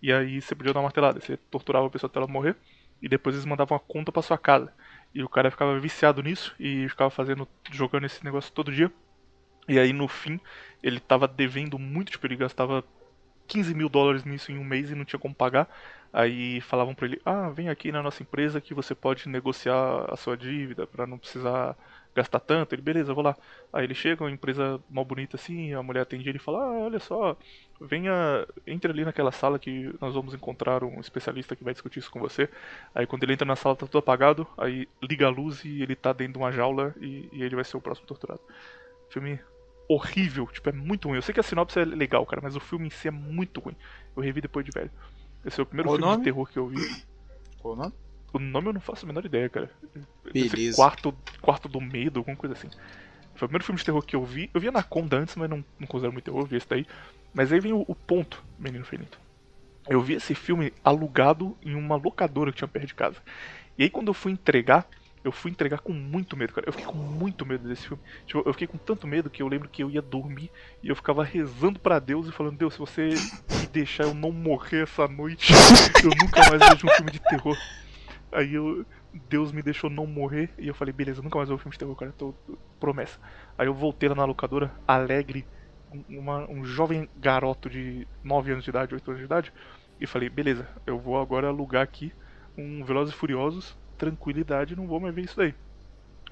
[0.03, 1.19] e aí você podia dar uma martelada.
[1.19, 2.55] Você torturava a pessoa até ela morrer
[3.03, 4.73] e depois eles mandavam a conta para sua casa.
[5.15, 8.93] E o cara ficava viciado nisso e ficava fazendo, jogando esse negócio todo dia.
[9.69, 10.41] E aí no fim
[10.83, 12.85] ele tava devendo muito, tipo, ele gastava
[13.47, 15.69] 15 mil dólares nisso em um mês e não tinha como pagar.
[16.13, 20.17] Aí falavam para ele: Ah, vem aqui na nossa empresa que você pode negociar a
[20.17, 21.77] sua dívida para não precisar
[22.19, 22.75] gastar tanto.
[22.75, 23.37] Ele, beleza, vou lá.
[23.73, 26.85] Aí ele chega, uma empresa mal bonita assim, a mulher atende ele e fala: Ah,
[26.85, 27.37] olha só,
[27.81, 32.11] venha, entre ali naquela sala que nós vamos encontrar um especialista que vai discutir isso
[32.11, 32.49] com você.
[32.95, 35.97] Aí quando ele entra na sala tá tudo apagado, aí liga a luz e ele
[35.97, 38.41] tá dentro de uma jaula e, e ele vai ser o próximo torturado.
[39.09, 39.41] Filme
[39.89, 41.17] horrível, tipo, é muito ruim.
[41.17, 43.59] Eu sei que a sinopse é legal, cara, mas o filme em si é muito
[43.61, 43.77] ruim.
[44.15, 44.91] Eu revi depois de velho.
[45.45, 46.19] Esse é o primeiro Qual filme nome?
[46.19, 47.05] de terror que eu vi.
[47.59, 47.93] Qual o nome?
[48.33, 49.71] O nome eu não faço a menor ideia, cara.
[50.33, 50.77] Beleza.
[50.77, 52.69] Quarto, quarto do medo, alguma coisa assim.
[53.35, 54.51] Foi o primeiro filme de terror que eu vi.
[54.53, 56.87] Eu vi Anaconda antes, mas não, não considero muito terror, eu vi esse daí.
[57.33, 59.19] Mas aí vem o, o ponto, Menino Finito.
[59.89, 63.17] Eu vi esse filme alugado em uma locadora que tinha perto de casa.
[63.79, 64.87] E aí quando eu fui entregar,
[65.25, 66.69] eu fui entregar com muito medo, cara.
[66.69, 68.03] Eu fiquei com muito medo desse filme.
[68.27, 70.51] Tipo, eu fiquei com tanto medo que eu lembro que eu ia dormir
[70.83, 73.11] e eu ficava rezando para Deus e falando: Deus, se você
[73.61, 75.53] me deixar eu não morrer essa noite,
[76.03, 77.57] eu nunca mais vejo um filme de terror.
[78.33, 81.63] Aí eu, Deus me deixou não morrer e eu falei: beleza, nunca mais vou ver
[81.63, 82.13] filme de terror, cara.
[82.13, 82.35] Tô,
[82.79, 83.19] promessa.
[83.57, 85.47] Aí eu voltei lá na locadora, alegre,
[86.09, 89.53] uma, um jovem garoto de 9 anos de idade, 8 anos de idade,
[89.99, 92.13] e falei: beleza, eu vou agora alugar aqui
[92.57, 95.53] um Velozes e Furiosos tranquilidade, não vou mais ver isso daí.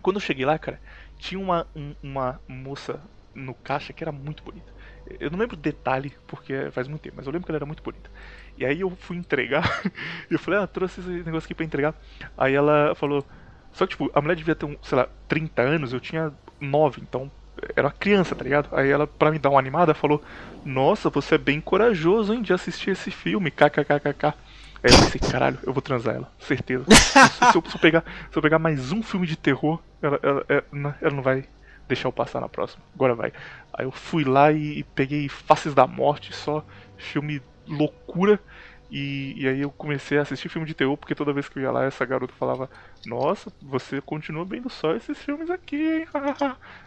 [0.03, 0.81] Quando eu cheguei lá, cara,
[1.19, 3.03] tinha uma, um, uma moça
[3.35, 4.73] no caixa que era muito bonita.
[5.21, 7.83] Eu não lembro detalhe, porque faz muito tempo, mas eu lembro que ela era muito
[7.83, 8.11] bonita.
[8.59, 9.83] E aí eu fui entregar,
[10.31, 11.95] e eu falei, ah, trouxe esse negócio aqui pra entregar.
[12.37, 13.25] Aí ela falou,
[13.73, 17.01] só que tipo, a mulher devia ter, um, sei lá, 30 anos, eu tinha 9,
[17.03, 17.31] então
[17.75, 18.69] era uma criança, tá ligado?
[18.73, 20.23] Aí ela, pra me dar uma animada, falou,
[20.65, 24.35] nossa, você é bem corajoso, hein, de assistir esse filme, kkkk.
[24.83, 26.85] Aí eu pensei, caralho, eu vou transar ela, certeza.
[26.93, 30.45] se, eu, se, eu, pegar, se eu pegar mais um filme de terror, ela, ela,
[30.49, 31.45] ela, ela não vai
[31.89, 32.83] deixar eu passar na próxima.
[32.95, 33.33] Agora vai.
[33.73, 36.65] Aí eu fui lá e, e peguei Faces da Morte, só
[36.97, 38.41] filme loucura.
[38.89, 41.63] E, e, aí eu comecei a assistir filme de terror, porque toda vez que eu
[41.65, 42.71] ia lá, essa garota falava:
[43.05, 46.07] Nossa, você continua vendo só esses filmes aqui, hein?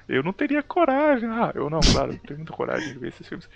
[0.08, 1.28] eu não teria coragem.
[1.30, 3.50] Ah, eu não, claro, eu tenho muita coragem de ver esses filmes.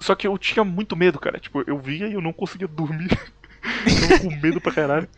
[0.00, 1.38] Só que eu tinha muito medo, cara.
[1.38, 3.08] Tipo, eu via e eu não conseguia dormir.
[3.62, 5.08] Tava com medo pra caralho.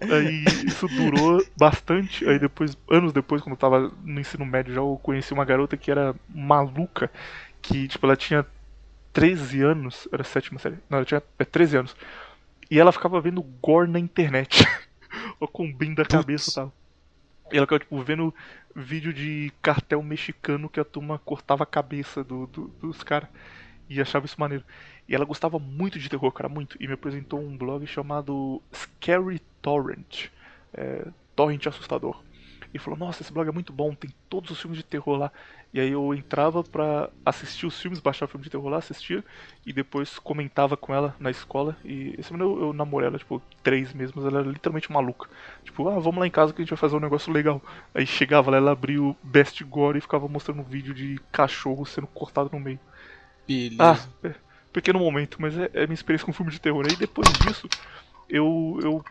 [0.00, 2.28] Aí isso durou bastante.
[2.28, 5.76] Aí depois, anos depois, quando eu tava no ensino médio, já eu conheci uma garota
[5.76, 7.10] que era maluca.
[7.60, 8.46] Que, tipo, ela tinha
[9.16, 10.06] 13 anos.
[10.12, 10.76] Era sétima série.
[10.90, 11.96] Não, ela tinha é, 13 anos.
[12.70, 14.62] E ela ficava vendo gore na internet.
[15.40, 16.72] Olha com bem da cabeça e tal.
[17.50, 18.34] E ela ficava, tipo, vendo
[18.74, 23.30] vídeo de cartel mexicano que a turma cortava a cabeça do, do dos caras.
[23.88, 24.64] E achava isso maneiro.
[25.08, 26.76] E ela gostava muito de terror, cara, muito.
[26.78, 30.26] E me apresentou um blog chamado Scary Torrent.
[30.74, 32.22] É, Torrent Assustador.
[32.74, 35.32] E falou, nossa, esse blog é muito bom, tem todos os filmes de terror lá.
[35.76, 39.22] E aí eu entrava pra assistir os filmes, baixar o filme de terror lá, assistir,
[39.66, 41.76] e depois comentava com ela na escola.
[41.84, 45.28] E esse ano eu, eu namorei ela, tipo, três meses, mas ela era literalmente maluca.
[45.62, 47.60] Tipo, ah, vamos lá em casa que a gente vai fazer um negócio legal.
[47.94, 51.84] Aí chegava lá, ela abria o Best Gore e ficava mostrando um vídeo de cachorro
[51.84, 52.80] sendo cortado no meio.
[53.46, 54.08] Beleza.
[54.24, 54.34] Ah, é
[54.72, 56.86] pequeno momento, mas é, é minha experiência com filme de terror.
[56.88, 57.68] Aí depois disso,
[58.30, 59.04] eu, eu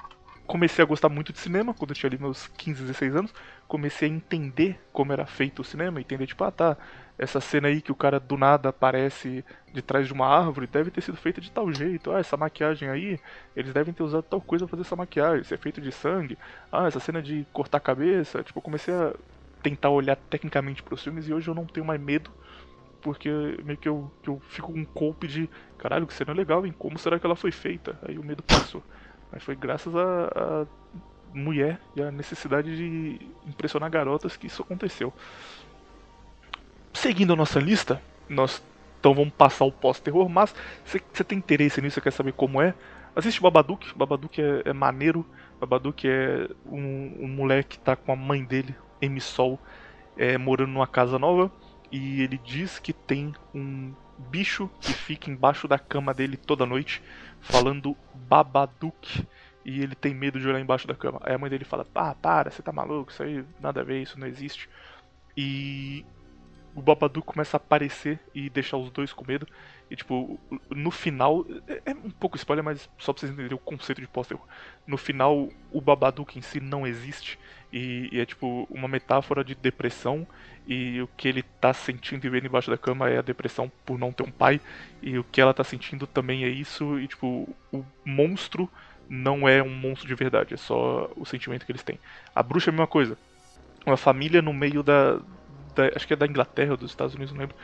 [0.48, 3.34] comecei a gostar muito de cinema, quando eu tinha ali meus 15, 16 anos.
[3.68, 6.78] Comecei a entender como era feito o cinema, entender, tipo, ah tá,
[7.18, 10.92] essa cena aí que o cara do nada aparece de trás de uma árvore deve
[10.92, 12.12] ter sido feita de tal jeito.
[12.12, 13.20] Ah, essa maquiagem aí,
[13.56, 16.38] eles devem ter usado tal coisa pra fazer essa maquiagem, isso é feito de sangue.
[16.72, 18.44] Ah, essa cena de cortar a cabeça.
[18.44, 19.14] Tipo, comecei a
[19.64, 22.32] tentar olhar tecnicamente pros filmes e hoje eu não tenho mais medo
[23.02, 23.30] porque
[23.64, 26.74] meio que eu, que eu fico com um golpe de caralho, que cena legal, hein?
[26.78, 28.00] Como será que ela foi feita?
[28.08, 28.84] Aí o medo passou.
[29.36, 30.66] Mas foi graças a
[31.34, 35.14] mulher e a necessidade de impressionar garotas que isso aconteceu.
[36.94, 38.64] Seguindo a nossa lista, nós
[39.00, 42.74] então vamos passar o pós-terror, mas se você tem interesse nisso, quer saber como é,
[43.16, 43.96] assiste Babadook.
[43.96, 45.24] Babadook é, é maneiro.
[45.60, 49.60] Babadook é um, um moleque que tá com a mãe dele, Amy Sol,
[50.18, 51.52] é, morando numa casa nova
[51.92, 57.02] e ele diz que tem um bicho que fica embaixo da cama dele toda noite,
[57.46, 59.26] falando Babadook.
[59.64, 61.20] E ele tem medo de olhar embaixo da cama.
[61.24, 64.02] Aí a mãe dele fala: Ah, para, você tá maluco, isso aí nada a ver,
[64.02, 64.70] isso não existe.
[65.36, 66.06] E
[66.76, 69.48] o Babadook começa a aparecer e deixar os dois com medo.
[69.90, 73.60] E tipo, no final, é, é um pouco spoiler, mas só pra vocês entenderem o
[73.60, 74.28] conceito de pós
[74.86, 77.40] No final, o Babadook em si não existe.
[77.78, 80.26] E, e, é tipo uma metáfora de depressão
[80.66, 84.00] e o que ele tá sentindo e vendo embaixo da cama é a depressão por
[84.00, 84.62] não ter um pai
[85.02, 88.72] e o que ela tá sentindo também é isso e tipo o monstro
[89.10, 92.00] não é um monstro de verdade, é só o sentimento que eles têm.
[92.34, 93.18] A bruxa é a mesma coisa.
[93.86, 95.18] Uma família no meio da,
[95.76, 97.58] da acho que é da Inglaterra ou dos Estados Unidos, não lembro.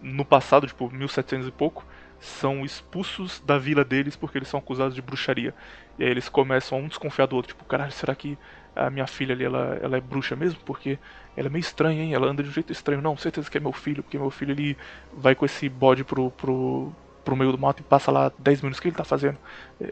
[0.00, 1.84] No passado, tipo 1700 e pouco,
[2.18, 5.54] são expulsos da vila deles porque eles são acusados de bruxaria.
[5.98, 8.38] E aí eles começam a um desconfiar do outro, tipo, caralho, será que
[8.74, 10.60] a minha filha ali ela, ela é bruxa mesmo?
[10.64, 10.98] Porque
[11.36, 12.14] ela é meio estranha, hein?
[12.14, 13.02] Ela anda de um jeito estranho.
[13.02, 14.76] Não, certeza que é meu filho, porque meu filho ele
[15.12, 16.92] vai com esse bode pro, pro,
[17.24, 18.78] pro meio do mato e passa lá 10 minutos.
[18.78, 19.38] O que ele tá fazendo?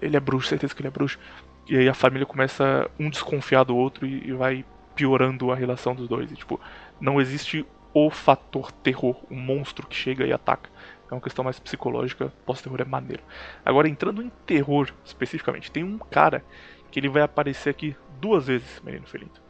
[0.01, 1.19] Ele é bruxo, certeza que ele é bruxo.
[1.69, 4.65] E aí a família começa um desconfiar do outro e, e vai
[4.95, 6.31] piorando a relação dos dois.
[6.33, 6.61] E, tipo,
[7.01, 7.65] não existe
[7.95, 10.71] o fator terror, um monstro que chega e ataca.
[11.11, 13.23] É uma questão mais psicológica, pós-terror é maneiro.
[13.65, 16.45] Agora, entrando em terror especificamente, tem um cara
[16.91, 19.41] que ele vai aparecer aqui duas vezes, menino Felinto,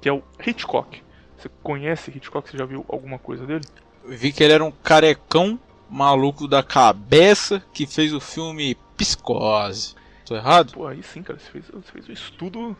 [0.00, 1.02] que é o Hitchcock.
[1.36, 2.50] Você conhece Hitchcock?
[2.50, 3.64] Você já viu alguma coisa dele?
[4.04, 9.94] Eu vi que ele era um carecão maluco da cabeça que fez o filme Psicose.
[10.26, 10.72] Tô errado?
[10.72, 12.76] Pô, aí sim, cara, você fez, você fez um estudo.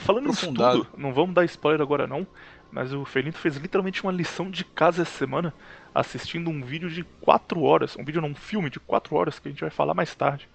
[0.00, 2.26] Falando em estudo, não vamos dar spoiler agora não,
[2.72, 5.54] mas o Felito fez literalmente uma lição de casa essa semana
[5.94, 9.46] assistindo um vídeo de 4 horas, um vídeo não, um filme de 4 horas que
[9.46, 10.48] a gente vai falar mais tarde.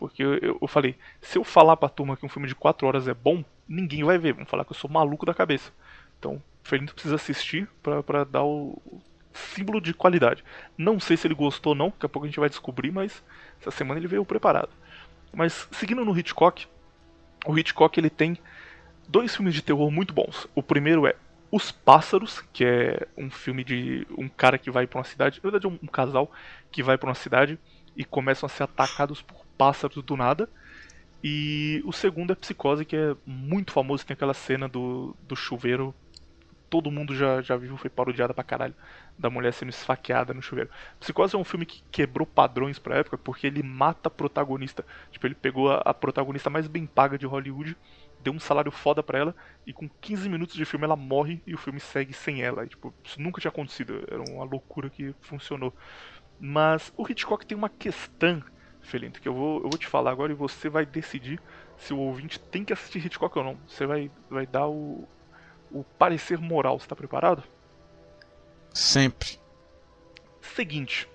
[0.00, 3.06] Porque eu, eu, falei, se eu falar pra turma que um filme de 4 horas
[3.06, 5.70] é bom, ninguém vai ver, vão falar que eu sou maluco da cabeça.
[6.18, 7.68] Então, o Felito precisa assistir
[8.02, 8.82] pra dar o
[9.32, 10.44] o símbolo de qualidade.
[10.76, 13.22] Não sei se ele gostou ou não, daqui a pouco a gente vai descobrir, mas
[13.60, 14.70] essa semana ele veio preparado.
[15.32, 16.66] Mas seguindo no Hitchcock,
[17.46, 18.36] o Hitchcock ele tem
[19.08, 20.48] dois filmes de terror muito bons.
[20.54, 21.14] O primeiro é
[21.50, 25.50] Os Pássaros, que é um filme de um cara que vai para uma cidade, na
[25.50, 26.30] verdade é um, um casal
[26.70, 27.58] que vai para uma cidade
[27.96, 30.48] e começam a ser atacados por pássaros do nada.
[31.22, 35.94] E o segundo é Psicose, que é muito famoso, tem aquela cena do, do chuveiro.
[36.70, 38.74] Todo mundo já, já viu, foi parodiada pra caralho,
[39.18, 40.70] da mulher sendo esfaqueada no chuveiro.
[40.98, 44.82] Psicose é um filme que quebrou padrões pra época, porque ele mata a protagonista.
[45.10, 47.76] Tipo, ele pegou a, a protagonista mais bem paga de Hollywood,
[48.22, 51.52] deu um salário foda pra ela, e com 15 minutos de filme ela morre e
[51.54, 52.64] o filme segue sem ela.
[52.64, 55.74] E, tipo, isso nunca tinha acontecido, era uma loucura que funcionou.
[56.38, 58.42] Mas o Hitchcock tem uma questão,
[58.90, 61.40] Felinto, que eu vou, eu vou te falar agora e você vai decidir
[61.76, 63.58] se o ouvinte tem que assistir Hitchcock ou não.
[63.66, 65.08] Você vai, vai dar o,
[65.70, 66.78] o parecer moral.
[66.78, 67.42] Você tá preparado?
[68.74, 69.38] Sempre.
[70.40, 71.08] Seguinte,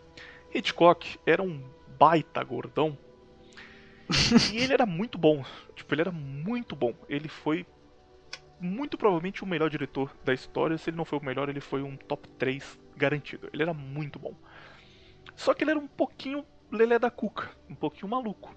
[0.53, 1.61] Hitchcock era um
[1.99, 2.97] baita gordão
[4.53, 5.43] e ele era muito bom.
[5.75, 6.93] Tipo, ele era muito bom.
[7.09, 7.65] Ele foi
[8.59, 10.77] muito provavelmente o melhor diretor da história.
[10.77, 13.49] Se ele não foi o melhor, ele foi um top 3 garantido.
[13.51, 14.33] Ele era muito bom.
[15.35, 18.55] Só que ele era um pouquinho lelé da cuca, um pouquinho maluco.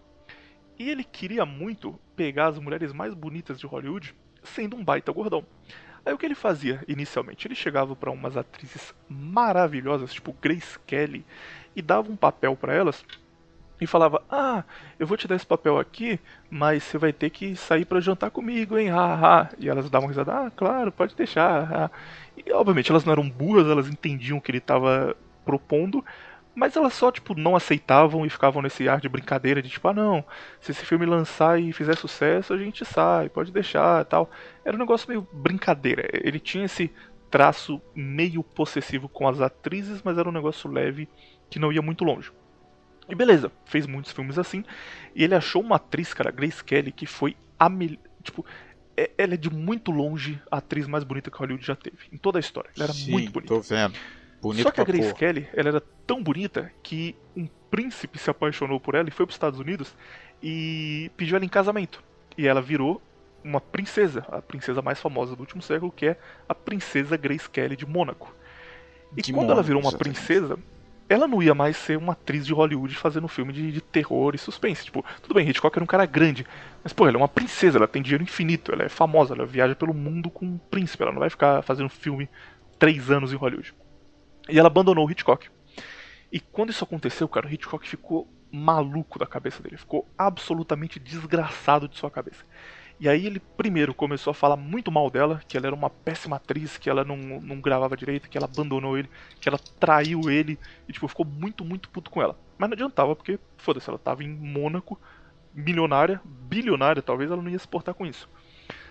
[0.78, 5.44] E ele queria muito pegar as mulheres mais bonitas de Hollywood sendo um baita gordão.
[6.06, 7.46] Aí o que ele fazia inicialmente?
[7.46, 11.24] Ele chegava para umas atrizes maravilhosas, tipo Grace Kelly,
[11.74, 13.04] e dava um papel para elas
[13.80, 14.64] e falava: "Ah,
[14.98, 16.18] eu vou te dar esse papel aqui,
[16.48, 18.90] mas você vai ter que sair para jantar comigo, hein?
[18.90, 19.50] Ha, ha.
[19.58, 21.72] E elas davam risada: "Ah, claro, pode deixar".
[21.72, 21.90] ha."
[22.36, 26.04] E obviamente elas não eram burras, elas entendiam o que ele estava propondo,
[26.58, 29.94] mas elas só tipo não aceitavam e ficavam nesse ar de brincadeira de tipo: "Ah,
[29.94, 30.24] não,
[30.60, 34.30] se esse filme lançar e fizer sucesso, a gente sai, pode deixar", tal.
[34.64, 36.08] Era um negócio meio brincadeira.
[36.12, 36.90] Ele tinha esse
[37.30, 41.08] traço meio possessivo com as atrizes, mas era um negócio leve
[41.50, 42.30] que não ia muito longe.
[43.08, 44.64] E beleza, fez muitos filmes assim.
[45.14, 47.98] E ele achou uma atriz, cara, Grace Kelly, que foi a melhor.
[48.22, 48.44] Tipo,
[48.96, 51.98] é- ela é de muito longe a atriz mais bonita que Hollywood já teve.
[52.12, 52.70] Em toda a história.
[52.76, 53.54] Ela era Sim, muito bonita.
[53.54, 53.98] Tô vendo.
[54.40, 55.14] Bonito Só que a Grace porra.
[55.14, 59.30] Kelly, ela era tão bonita que um príncipe se apaixonou por ela e foi para
[59.30, 59.94] os Estados Unidos
[60.42, 62.02] e pediu ela em casamento.
[62.36, 63.02] E ela virou
[63.42, 66.16] uma princesa, a princesa mais famosa do último século, que é
[66.48, 68.34] a princesa Grace Kelly de Mônaco.
[69.16, 70.58] E De quando ela Mônaco, virou uma princesa,
[71.08, 74.38] ela não ia mais ser uma atriz de Hollywood fazendo filme de, de terror e
[74.38, 74.84] suspense.
[74.84, 76.46] Tipo, tudo bem, Hitchcock era um cara grande,
[76.82, 79.74] mas pô, ela é uma princesa, ela tem dinheiro infinito, ela é famosa, ela viaja
[79.74, 82.28] pelo mundo com um príncipe, ela não vai ficar fazendo filme
[82.78, 83.74] três anos em Hollywood.
[84.48, 85.48] E ela abandonou o Hitchcock.
[86.32, 91.88] E quando isso aconteceu, cara, o Hitchcock ficou maluco da cabeça dele, ficou absolutamente desgraçado
[91.88, 92.44] de sua cabeça.
[93.00, 96.36] E aí ele primeiro começou a falar muito mal dela, que ela era uma péssima
[96.36, 99.08] atriz, que ela não, não gravava direito, que ela abandonou ele,
[99.40, 100.58] que ela traiu ele,
[100.88, 102.36] e tipo, ficou muito, muito puto com ela.
[102.58, 105.00] Mas não adiantava, porque, foda-se, ela tava em Mônaco,
[105.54, 108.28] milionária, bilionária, talvez ela não ia se portar com isso.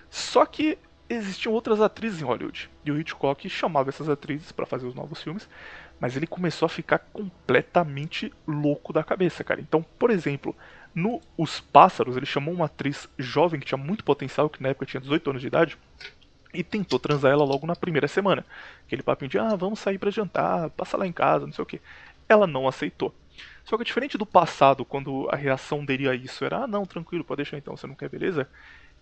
[0.10, 0.78] Só que
[1.10, 5.22] existiam outras atrizes em Hollywood, e o Hitchcock chamava essas atrizes para fazer os novos
[5.22, 5.48] filmes,
[6.00, 9.62] mas ele começou a ficar completamente louco da cabeça, cara.
[9.62, 10.56] Então, por exemplo,
[10.94, 14.86] no Os Pássaros, ele chamou uma atriz jovem que tinha muito potencial, que na época
[14.86, 15.78] tinha 18 anos de idade,
[16.54, 18.46] e tentou transar ela logo na primeira semana.
[18.86, 21.66] Aquele papinho de, ah, vamos sair pra jantar, passa lá em casa, não sei o
[21.66, 21.82] que.
[22.28, 23.14] Ela não aceitou.
[23.64, 27.24] Só que diferente do passado, quando a reação dele a isso era, ah, não, tranquilo,
[27.24, 28.50] pode deixar então, você não quer, beleza?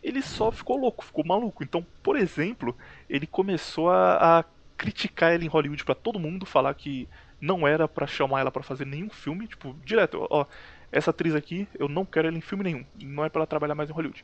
[0.05, 1.63] Ele só ficou louco, ficou maluco.
[1.63, 2.77] Então, por exemplo,
[3.09, 4.45] ele começou a, a
[4.77, 7.09] criticar ela em Hollywood pra todo mundo, falar que
[7.41, 10.45] não era pra chamar ela pra fazer nenhum filme, tipo, direto, ó,
[10.91, 13.73] essa atriz aqui, eu não quero ela em filme nenhum, não é pra ela trabalhar
[13.73, 14.23] mais em Hollywood.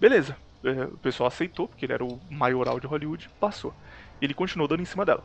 [0.00, 3.72] Beleza, é, o pessoal aceitou, porque ele era o maioral de Hollywood, passou.
[4.20, 5.22] Ele continuou dando em cima dela.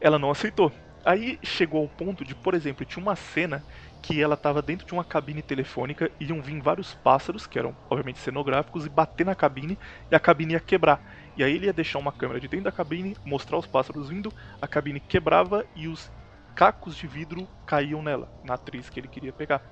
[0.00, 0.72] Ela não aceitou.
[1.04, 3.64] Aí chegou ao ponto de, por exemplo, tinha uma cena
[4.02, 7.76] que ela estava dentro de uma cabine telefônica e iam vir vários pássaros, que eram
[7.88, 9.78] obviamente cenográficos, e bater na cabine
[10.10, 11.02] e a cabine ia quebrar.
[11.36, 14.32] E aí ele ia deixar uma câmera de dentro da cabine, mostrar os pássaros vindo,
[14.60, 16.10] a cabine quebrava e os
[16.54, 19.62] cacos de vidro caíam nela, na atriz que ele queria pegar.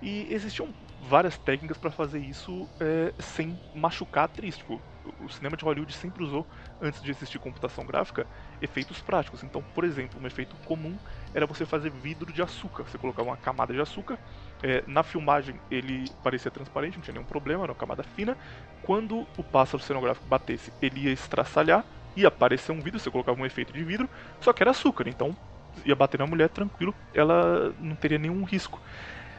[0.00, 0.68] E existiam
[1.08, 4.56] várias técnicas para fazer isso é, sem machucar a atriz.
[4.56, 4.80] Tipo,
[5.20, 6.46] o cinema de Hollywood sempre usou,
[6.80, 8.26] antes de existir computação gráfica,
[8.60, 9.42] efeitos práticos.
[9.42, 10.96] Então, por exemplo, um efeito comum
[11.32, 12.84] era você fazer vidro de açúcar.
[12.84, 14.18] Você colocava uma camada de açúcar,
[14.62, 18.36] é, na filmagem ele parecia transparente, não tinha nenhum problema, era uma camada fina.
[18.82, 21.84] Quando o pássaro cenográfico batesse, ele ia estraçalhar,
[22.16, 24.08] ia aparecer um vidro, você colocava um efeito de vidro,
[24.40, 25.36] só que era açúcar, então
[25.84, 28.80] ia bater na mulher tranquilo, ela não teria nenhum risco.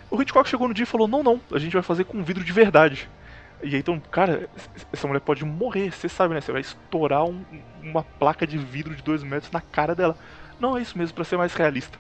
[0.10, 2.43] O Hitchcock chegou no dia e falou: Não, não, a gente vai fazer com vidro
[2.43, 3.10] de verdade.
[3.64, 4.47] E aí, então, cara,
[4.93, 6.41] essa mulher pode morrer, você sabe, né?
[6.41, 7.43] Você vai estourar um,
[7.82, 10.16] uma placa de vidro de 2 metros na cara dela.
[10.60, 11.99] Não, é isso mesmo, para ser mais realista.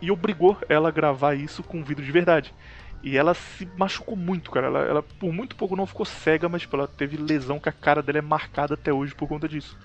[0.00, 2.54] E obrigou ela a gravar isso com vidro de verdade.
[3.02, 4.68] E ela se machucou muito, cara.
[4.68, 7.72] Ela, ela, por muito pouco não ficou cega, mas tipo, ela teve lesão que a
[7.72, 9.76] cara dela é marcada até hoje por conta disso.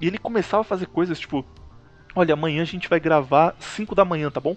[0.00, 1.44] E ele começava a fazer coisas tipo:
[2.14, 4.56] Olha, amanhã a gente vai gravar 5 da manhã, tá bom?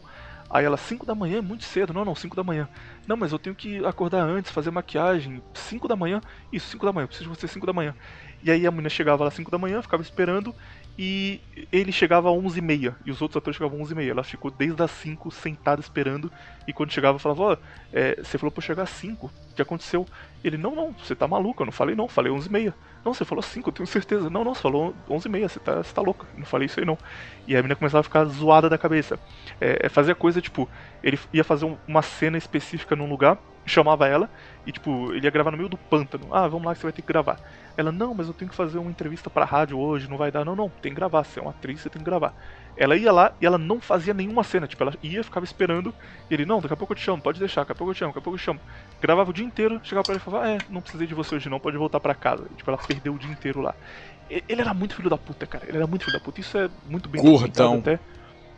[0.50, 1.94] Aí ela, 5 da manhã é muito cedo.
[1.94, 2.68] Não, não, 5 da manhã.
[3.08, 5.44] Não, mas eu tenho que acordar antes, fazer maquiagem.
[5.54, 6.22] 5 da manhã?
[6.52, 7.96] Isso, 5 da manhã, eu preciso de você 5 da manhã.
[8.42, 10.56] E aí a menina chegava lá 5 da manhã, ficava esperando,
[11.02, 11.40] e
[11.72, 14.10] ele chegava às 11h30, e os outros atores chegavam às 11h30.
[14.10, 16.30] Ela ficou desde as 5 sentada esperando,
[16.68, 17.58] e quando chegava falava, ó, oh,
[17.94, 20.06] é, você falou pra eu chegar às 5, o que aconteceu?
[20.44, 22.74] Ele, não, não, você tá maluco, eu não falei não, falei 11h30.
[23.06, 24.30] Não, você falou 5, eu tenho certeza.
[24.30, 26.98] Não, não, você falou 11h30, você tá, você tá louca, não falei isso aí não.
[27.48, 29.18] E a menina começava a ficar zoada da cabeça.
[29.62, 30.68] É, é fazia coisa, tipo,
[31.02, 34.30] ele ia fazer uma cena específica num lugar, chamava ela,
[34.70, 36.28] e tipo, ele ia gravar no meio do pântano.
[36.32, 37.40] Ah, vamos lá que você vai ter que gravar.
[37.76, 40.46] Ela, não, mas eu tenho que fazer uma entrevista pra rádio hoje, não vai dar.
[40.46, 41.24] Não, não, tem que gravar.
[41.24, 42.36] Você é uma atriz, você tem que gravar.
[42.78, 44.68] Ela ia lá e ela não fazia nenhuma cena.
[44.68, 45.92] Tipo, ela ia, ficava esperando.
[46.30, 47.96] E ele, não, daqui a pouco eu te chamo, pode deixar, daqui a pouco eu
[47.96, 48.60] te chamo, daqui a pouco eu te chamo.
[49.02, 51.34] Gravava o dia inteiro, chegava pra ele e falava, ah, é, não precisei de você
[51.34, 52.46] hoje não, pode voltar pra casa.
[52.52, 53.74] E, tipo, ela perdeu o dia inteiro lá.
[54.30, 55.66] Ele era muito filho da puta, cara.
[55.68, 56.40] Ele era muito filho da puta.
[56.40, 57.80] Isso é muito bem Gordão.
[57.80, 58.00] até.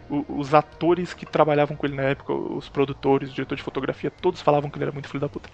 [0.09, 4.41] Os atores que trabalhavam com ele na época, os produtores, o diretor de fotografia, todos
[4.41, 5.49] falavam que ele era muito filho da puta.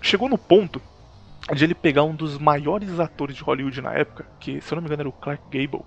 [0.00, 0.80] Chegou no ponto
[1.54, 4.82] de ele pegar um dos maiores atores de Hollywood na época, que se eu não
[4.82, 5.84] me engano era o Clark Gable,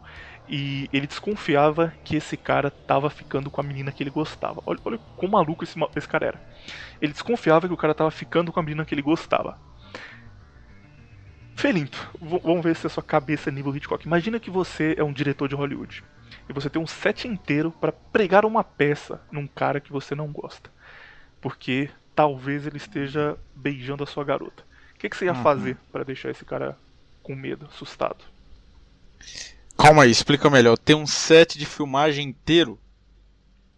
[0.47, 4.62] e ele desconfiava que esse cara tava ficando com a menina que ele gostava.
[4.66, 6.41] Olha, olha quão maluco esse, esse cara era.
[6.99, 9.57] Ele desconfiava que o cara tava ficando com a menina que ele gostava.
[11.55, 14.05] Felinto, vamos ver se a sua cabeça é nível Hitchcock.
[14.05, 16.03] Imagina que você é um diretor de Hollywood
[16.49, 20.32] e você tem um set inteiro para pregar uma peça num cara que você não
[20.32, 20.72] gosta,
[21.39, 24.64] porque talvez ele esteja beijando a sua garota
[25.01, 25.41] que, que você ia uhum.
[25.41, 26.78] fazer para deixar esse cara
[27.24, 28.24] com medo, assustado?
[29.76, 30.78] Calma aí, explica melhor.
[30.78, 32.80] Tem um set de filmagem inteiro?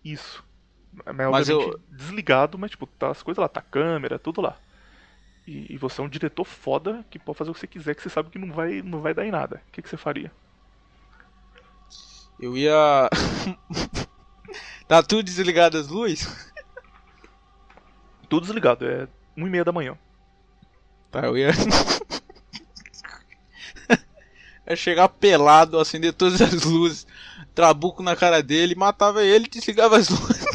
[0.03, 0.43] Isso.
[1.05, 1.79] É, mas eu...
[1.89, 4.57] desligado, mas tipo, tá as coisas lá, tá a câmera, tudo lá.
[5.47, 8.01] E, e, você é um diretor foda que pode fazer o que você quiser, que
[8.01, 9.61] você sabe que não vai, não vai dar em nada.
[9.67, 10.31] O que, que você faria?
[12.39, 13.09] Eu ia.
[14.87, 16.52] tá tudo desligado as luzes?
[18.33, 19.07] Tudo desligado, é
[19.37, 19.95] 1 e meia da manhã.
[21.11, 21.51] Tá, eu ia.
[24.65, 27.05] é chegar pelado, acender todas as luzes,
[27.53, 30.47] trabuco na cara dele, matava ele e desligava as luzes.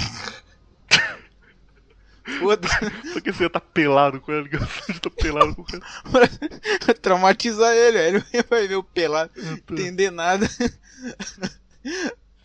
[2.40, 2.90] Foda-se.
[3.12, 4.48] Por que você ia estar tá pelado com ele?
[4.58, 5.84] Você tá pelado com ele.
[6.84, 9.30] Pra traumatizar ele, ele vai ver o pelado,
[9.70, 10.50] entender nada.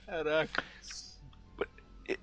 [0.06, 0.64] Caraca.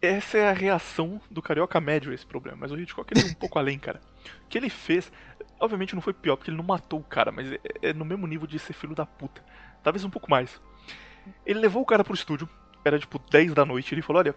[0.03, 3.31] Essa é a reação do Carioca Médio a esse problema, mas o Hitchcock ele é
[3.31, 4.01] um pouco além, cara.
[4.45, 5.11] O que ele fez
[5.61, 8.27] Obviamente não foi pior, porque ele não matou o cara, mas é, é no mesmo
[8.27, 9.45] nível de ser filho da puta.
[9.83, 10.59] Talvez um pouco mais.
[11.45, 12.49] Ele levou o cara pro estúdio,
[12.83, 14.35] era tipo 10 da noite, ele falou: Olha,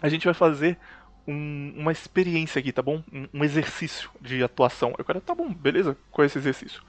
[0.00, 0.78] a gente vai fazer
[1.26, 3.02] um, uma experiência aqui, tá bom?
[3.12, 4.90] Um, um, exercício de atuação.
[4.90, 6.80] Aí o cara, tá bom, beleza, qual é esse exercício?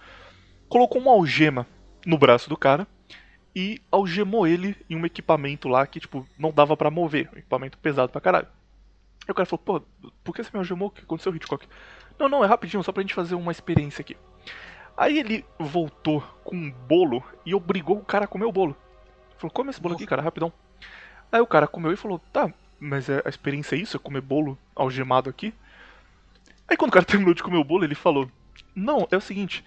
[0.70, 1.66] Colocou uma algema
[2.06, 2.88] no braço do cara
[3.56, 7.30] e algemou ele em um equipamento lá que, tipo, não dava para mover.
[7.34, 8.48] Um equipamento pesado pra caralho.
[9.26, 10.90] Aí o cara falou, pô, por que você me algemou?
[10.90, 11.68] O que aconteceu, Hitchcock?
[12.20, 14.18] Não, não, é rapidinho, só pra gente fazer uma experiência aqui.
[14.98, 18.76] Aí ele voltou com um bolo e obrigou o cara a comer o bolo.
[19.38, 20.52] Falou, come esse bolo aqui, cara, rapidão.
[21.32, 23.98] Aí o cara comeu e falou, tá, mas é, a experiência é isso?
[23.98, 25.54] É comer bolo algemado aqui?
[26.68, 28.30] Aí quando o cara terminou de comer o bolo, ele falou,
[28.74, 29.64] não, é o seguinte,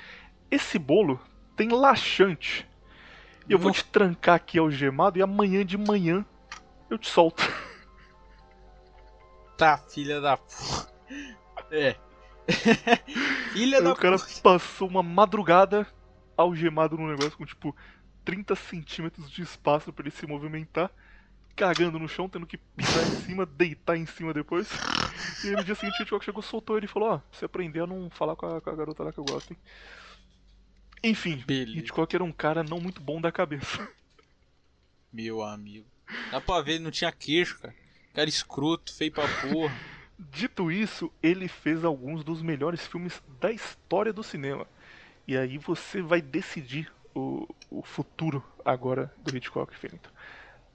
[0.50, 1.20] esse bolo
[1.56, 2.66] tem laxante.
[3.48, 6.24] E eu vou te trancar aqui algemado e amanhã de manhã
[6.90, 7.42] eu te solto.
[9.56, 10.38] Tá, filha da.
[11.72, 11.96] É.
[13.52, 13.92] Filha da.
[13.92, 15.84] O cara passou uma madrugada
[16.36, 17.74] algemado num negócio com tipo
[18.24, 20.92] 30 centímetros de espaço para ele se movimentar,
[21.56, 24.68] cagando no chão, tendo que pisar em cima, deitar em cima depois.
[25.42, 27.44] E aí, no dia seguinte o Hitchcock chegou, soltou ele e falou: Ó, oh, você
[27.44, 29.58] aprendeu a não falar com a, com a, garota lá que eu gosto, hein?
[31.02, 31.78] Enfim, Beleza.
[31.78, 33.88] Hitchcock era um cara não muito bom da cabeça.
[35.12, 35.86] Meu amigo.
[36.30, 37.74] Dá pra ver, ele não tinha queixo, cara.
[38.14, 39.74] Cara escroto, feio pra porra.
[40.18, 44.66] Dito isso, ele fez alguns dos melhores filmes da história do cinema.
[45.26, 50.08] E aí você vai decidir o, o futuro agora do Hitchcock, Felipe.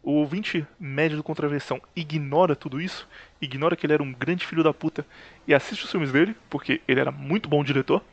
[0.01, 3.07] O ouvinte médio do Contraversão ignora tudo isso,
[3.41, 5.05] ignora que ele era um grande filho da puta
[5.47, 8.03] e assiste os filmes dele, porque ele era muito bom diretor,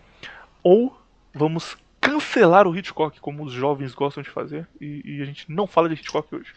[0.62, 0.96] ou
[1.34, 5.66] vamos cancelar o Hitchcock, como os jovens gostam de fazer, e, e a gente não
[5.66, 6.52] fala de Hitchcock hoje.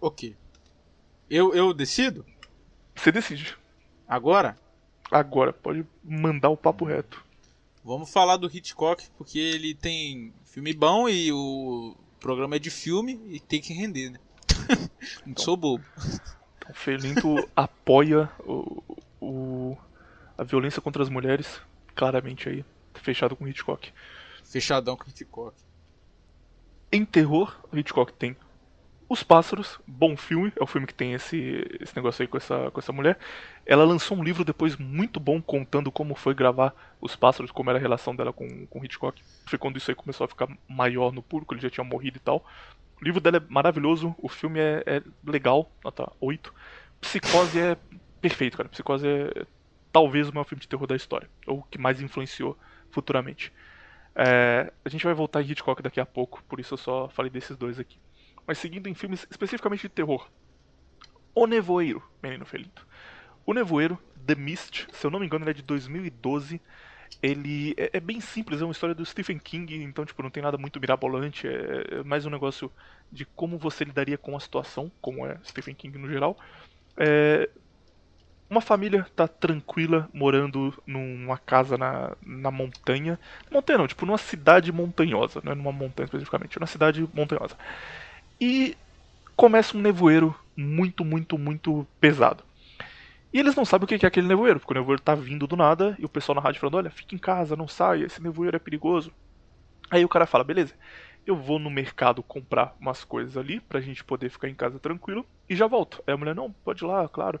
[0.00, 0.36] Ok.
[1.30, 2.26] Eu, eu decido?
[2.94, 3.56] Você decide.
[4.06, 4.56] Agora?
[5.10, 7.24] Agora, pode mandar o papo reto.
[7.84, 13.20] Vamos falar do Hitchcock, porque ele tem filme bom e o programa é de filme
[13.26, 14.18] e tem que render, né?
[15.26, 15.84] Não sou bobo.
[16.56, 18.82] Então, Felinto apoia o,
[19.20, 19.76] o,
[20.38, 21.60] a violência contra as mulheres,
[21.94, 22.64] claramente aí,
[22.94, 23.92] fechado com Hitchcock.
[24.52, 25.56] Fechadão com Hitchcock.
[26.92, 28.36] Em terror, Hitchcock tem
[29.08, 32.70] Os Pássaros, bom filme, é o filme que tem esse, esse negócio aí com essa,
[32.70, 33.18] com essa mulher.
[33.64, 37.78] Ela lançou um livro depois muito bom contando como foi gravar Os Pássaros, como era
[37.78, 39.22] a relação dela com, com Hitchcock.
[39.46, 42.20] Foi quando isso aí começou a ficar maior no público, ele já tinha morrido e
[42.20, 42.44] tal.
[43.00, 46.52] O livro dela é maravilhoso, o filme é, é legal, nota 8.
[47.00, 47.78] Psicose é
[48.20, 48.68] perfeito, cara.
[48.68, 49.46] Psicose é
[49.90, 52.54] talvez o maior filme de terror da história, ou o que mais influenciou
[52.90, 53.50] futuramente.
[54.14, 57.30] É, a gente vai voltar em Hitchcock daqui a pouco, por isso eu só falei
[57.30, 57.98] desses dois aqui.
[58.46, 60.28] Mas seguindo em filmes especificamente de terror.
[61.34, 62.86] O Nevoeiro, Menino Felito.
[63.46, 66.60] O Nevoeiro, The Mist, se eu não me engano, ele é de 2012.
[67.22, 70.42] Ele é, é bem simples, é uma história do Stephen King, então tipo, não tem
[70.42, 72.70] nada muito mirabolante, é, é mais um negócio
[73.10, 76.36] de como você lidaria com a situação, como é Stephen King no geral.
[76.96, 77.48] É,
[78.52, 83.18] uma família tá tranquila morando numa casa na, na montanha.
[83.50, 87.56] Montanha não, tipo numa cidade montanhosa, não é numa montanha especificamente, numa cidade montanhosa.
[88.38, 88.76] E
[89.34, 92.44] começa um nevoeiro muito, muito, muito pesado.
[93.32, 95.56] E eles não sabem o que é aquele nevoeiro, porque o nevoeiro tá vindo do
[95.56, 98.54] nada e o pessoal na rádio falando: olha, fica em casa, não saia, esse nevoeiro
[98.54, 99.10] é perigoso.
[99.90, 100.74] Aí o cara fala: beleza,
[101.26, 105.24] eu vou no mercado comprar umas coisas ali pra gente poder ficar em casa tranquilo
[105.48, 106.04] e já volto.
[106.06, 107.40] Aí a mulher: não, pode ir lá, claro.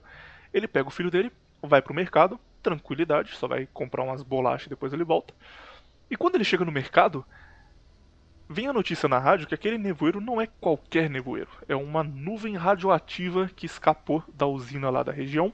[0.52, 1.32] Ele pega o filho dele,
[1.62, 5.34] vai pro mercado, tranquilidade, só vai comprar umas bolachas e depois ele volta.
[6.10, 7.24] E quando ele chega no mercado,
[8.48, 12.56] vem a notícia na rádio que aquele nevoeiro não é qualquer nevoeiro, é uma nuvem
[12.56, 15.52] radioativa que escapou da usina lá da região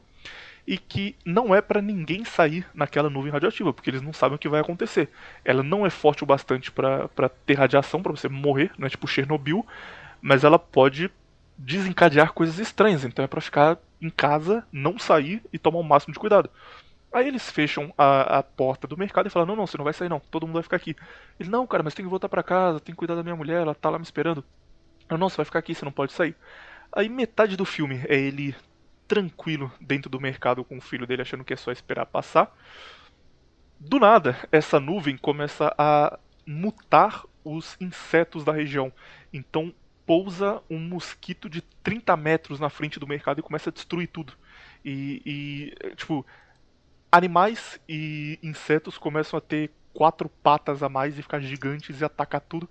[0.67, 4.39] e que não é para ninguém sair naquela nuvem radioativa, porque eles não sabem o
[4.39, 5.09] que vai acontecer.
[5.43, 9.07] Ela não é forte o bastante para ter radiação para você morrer, não é tipo
[9.07, 9.67] Chernobyl,
[10.21, 11.11] mas ela pode
[11.59, 16.15] desencadear coisas estranhas, então é para ficar em casa, não sair e tomar o máximo
[16.15, 16.49] de cuidado.
[17.13, 19.95] Aí eles fecham a, a, porta do mercado e falam: Não, não, você não vai
[19.95, 20.21] sair, não.
[20.21, 20.95] Todo mundo vai ficar aqui.
[21.41, 23.63] Ele: Não, cara, mas tem que voltar para casa, tem que cuidar da minha mulher,
[23.63, 24.45] ela tá lá me esperando.
[25.09, 26.37] Eu: Não, você vai ficar aqui, você não pode sair.
[26.93, 28.55] Aí metade do filme é ele
[29.07, 32.55] tranquilo dentro do mercado com o filho dele, achando que é só esperar passar.
[33.81, 38.93] Do nada, essa nuvem começa a mutar os insetos da região.
[39.33, 39.73] Então
[40.09, 44.33] pousa um mosquito de 30 metros na frente do mercado e começa a destruir tudo.
[44.83, 45.21] E,
[45.85, 46.25] e tipo,
[47.13, 52.41] animais e insetos começam a ter quatro patas a mais e ficar gigantes e atacar
[52.41, 52.67] tudo.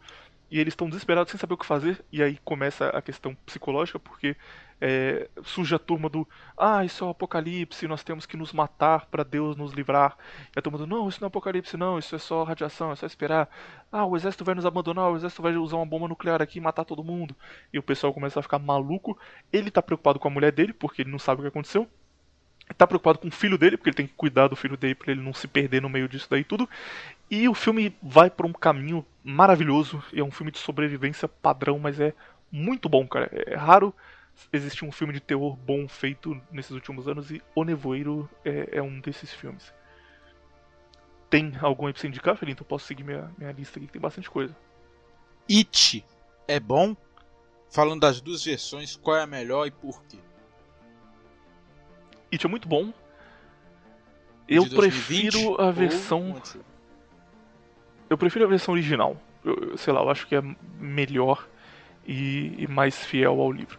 [0.49, 2.03] E eles estão desesperados sem saber o que fazer.
[2.11, 4.35] E aí começa a questão psicológica, porque
[4.79, 9.05] é, surge a turma do Ah, isso é o apocalipse, nós temos que nos matar
[9.07, 10.17] para Deus nos livrar.
[10.55, 12.95] E a turma do Não, isso não é apocalipse, não, isso é só radiação, é
[12.95, 13.49] só esperar.
[13.91, 16.61] Ah, o exército vai nos abandonar, o exército vai usar uma bomba nuclear aqui e
[16.61, 17.35] matar todo mundo.
[17.73, 19.17] E o pessoal começa a ficar maluco.
[19.51, 21.87] Ele tá preocupado com a mulher dele, porque ele não sabe o que aconteceu
[22.75, 25.11] tá preocupado com o filho dele, porque ele tem que cuidar do filho dele para
[25.11, 26.69] ele não se perder no meio disso daí tudo.
[27.29, 30.03] E o filme vai por um caminho maravilhoso.
[30.13, 32.13] É um filme de sobrevivência padrão, mas é
[32.51, 33.29] muito bom, cara.
[33.31, 33.93] É raro
[34.51, 38.81] existir um filme de terror bom feito nesses últimos anos e O Nevoeiro é, é
[38.81, 39.73] um desses filmes.
[41.29, 42.53] Tem algum aí pra você indicar, Felipe?
[42.53, 44.55] Então eu posso seguir minha, minha lista aqui, que tem bastante coisa.
[45.49, 46.05] It
[46.47, 46.95] é bom?
[47.69, 50.17] Falando das duas versões, qual é a melhor e por quê?
[52.31, 52.93] It é muito bom.
[54.47, 56.41] Eu prefiro a versão.
[58.09, 59.17] Eu prefiro a versão original.
[59.43, 60.41] Eu, sei lá, eu acho que é
[60.79, 61.47] melhor
[62.05, 63.77] e, e, mais fiel ao livro.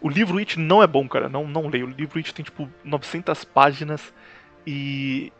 [0.00, 1.28] O livro It não é bom, cara.
[1.28, 1.86] Não, não leio.
[1.86, 4.12] O livro It tem tipo 900 páginas
[4.66, 5.32] e.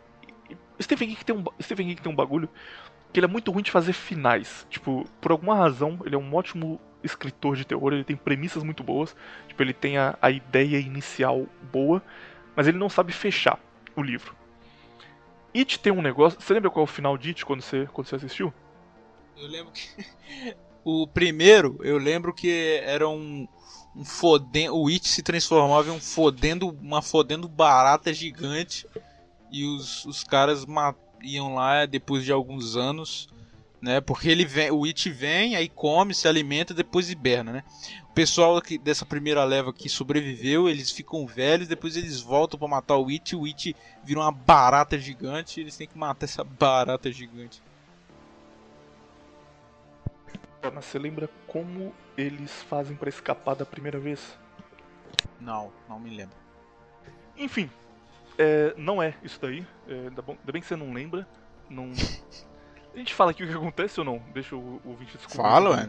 [0.81, 2.49] Stephen King tem um, Stephen King tem um bagulho
[3.13, 4.67] que ele é muito ruim de fazer finais.
[4.71, 8.83] Tipo, por alguma razão, ele é um ótimo escritor de terror, ele tem premissas muito
[8.83, 9.17] boas.
[9.49, 12.03] Tipo, ele tem a, a ideia inicial boa,
[12.55, 13.59] mas ele não sabe fechar
[13.97, 14.35] o livro.
[15.55, 16.41] It tem um negócio.
[16.41, 18.53] Você lembra qual é o final de It quando você, quando você assistiu?
[19.37, 19.89] Eu lembro que
[20.85, 23.47] O primeiro, eu lembro que era um,
[23.95, 24.77] um fodendo.
[24.77, 26.69] O It se transformava em um fodendo.
[26.81, 28.87] Uma fodendo barata gigante.
[29.51, 30.67] E os, os caras
[31.23, 33.29] iam lá depois de alguns anos.
[33.83, 37.65] Né, porque ele vem, o It vem, aí come, se alimenta, depois hiberna, né?
[38.11, 42.69] O pessoal que, dessa primeira leva que sobreviveu, eles ficam velhos, depois eles voltam para
[42.69, 43.75] matar o It, o It
[44.05, 47.63] vira uma barata gigante, eles têm que matar essa barata gigante.
[50.63, 54.39] Mas você lembra como eles fazem para escapar da primeira vez?
[55.41, 56.37] Não, não me lembro.
[57.37, 57.71] Enfim,
[58.37, 59.67] é, não é isso daí.
[59.89, 61.27] É, ainda, bom, ainda bem que você não lembra.
[61.69, 61.91] Não...
[62.93, 64.19] A gente fala aqui o que acontece ou não?
[64.35, 65.37] Deixa o, o ouvinte descobrir.
[65.37, 65.89] Fala, ué.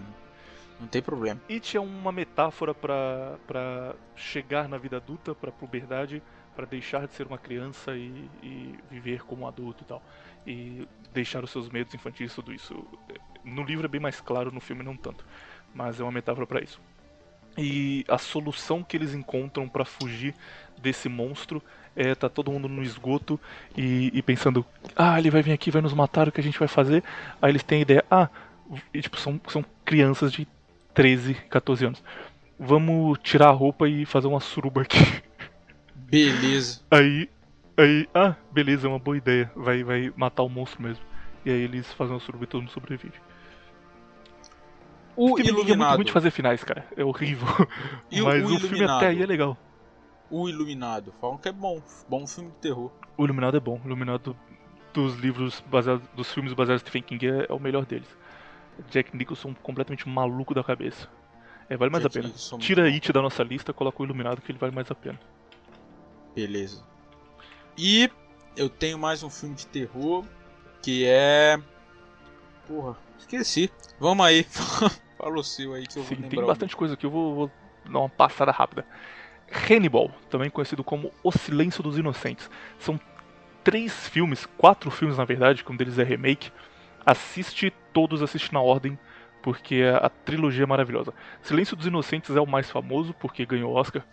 [0.80, 1.40] Não tem problema.
[1.50, 6.24] It é uma metáfora para chegar na vida adulta, para puberdade,
[6.56, 10.02] para deixar de ser uma criança e, e, viver como um adulto e tal.
[10.46, 12.86] E deixar os seus medos infantis tudo isso.
[13.44, 15.26] No livro é bem mais claro, no filme não tanto.
[15.74, 16.80] Mas é uma metáfora para isso.
[17.58, 20.34] E a solução que eles encontram para fugir
[20.82, 21.62] desse monstro
[21.96, 23.40] é tá todo mundo no esgoto
[23.78, 24.66] e, e, pensando,
[24.96, 27.04] ah, ele vai vir aqui, vai nos matar, o que a gente vai fazer?
[27.42, 28.30] Aí eles têm a ideia, ah,
[28.94, 30.48] e, tipo, são, são crianças de
[30.94, 32.04] 13, 14 anos.
[32.58, 35.22] Vamos tirar a roupa e fazer uma suruba aqui.
[35.96, 36.82] Beleza.
[36.90, 37.30] Aí,
[37.78, 39.52] aí, ah, beleza, é uma boa ideia.
[39.56, 41.04] Vai, vai matar o monstro mesmo.
[41.46, 43.16] E aí eles fazem uma suruba e todo mundo sobrevive.
[45.16, 45.72] O filme Iluminado.
[45.72, 46.86] É muito ruim de fazer finais, cara.
[46.96, 47.48] É horrível.
[48.10, 49.58] E Mas o, o filme até aí é legal.
[50.30, 51.14] O Iluminado.
[51.20, 51.82] Falam que é bom.
[52.08, 52.92] Bom filme de terror.
[53.18, 53.80] O Iluminado é bom.
[53.84, 54.36] O Iluminado
[54.94, 58.08] dos livros baseados, dos filmes baseados em Stephen King é, é o melhor deles.
[58.90, 61.10] Jack Nicholson completamente maluco da cabeça.
[61.70, 62.28] É, vale mais Jack a pena.
[62.28, 65.20] Nicholson Tira It da nossa lista, coloca o Iluminado que ele vale mais a pena.
[66.34, 66.84] Beleza.
[67.84, 68.12] E
[68.56, 70.24] eu tenho mais um filme de terror
[70.84, 71.60] que é.
[72.68, 73.72] Porra, esqueci.
[74.00, 74.44] Vamos aí.
[75.18, 76.30] Fala o seu aí que eu Sim, vou lembrar.
[76.30, 77.52] Tem bastante coisa aqui, eu vou, vou
[77.90, 78.86] dar uma passada rápida.
[79.68, 82.52] Hannibal, também conhecido como O Silêncio dos Inocentes.
[82.78, 83.00] São
[83.64, 86.52] três filmes, quatro filmes na verdade, que um deles é remake.
[87.04, 88.98] Assiste todos, assiste na ordem,
[89.42, 91.16] porque a, a trilogia é maravilhosa.
[91.42, 94.06] Silêncio dos Inocentes é o mais famoso, porque ganhou Oscar,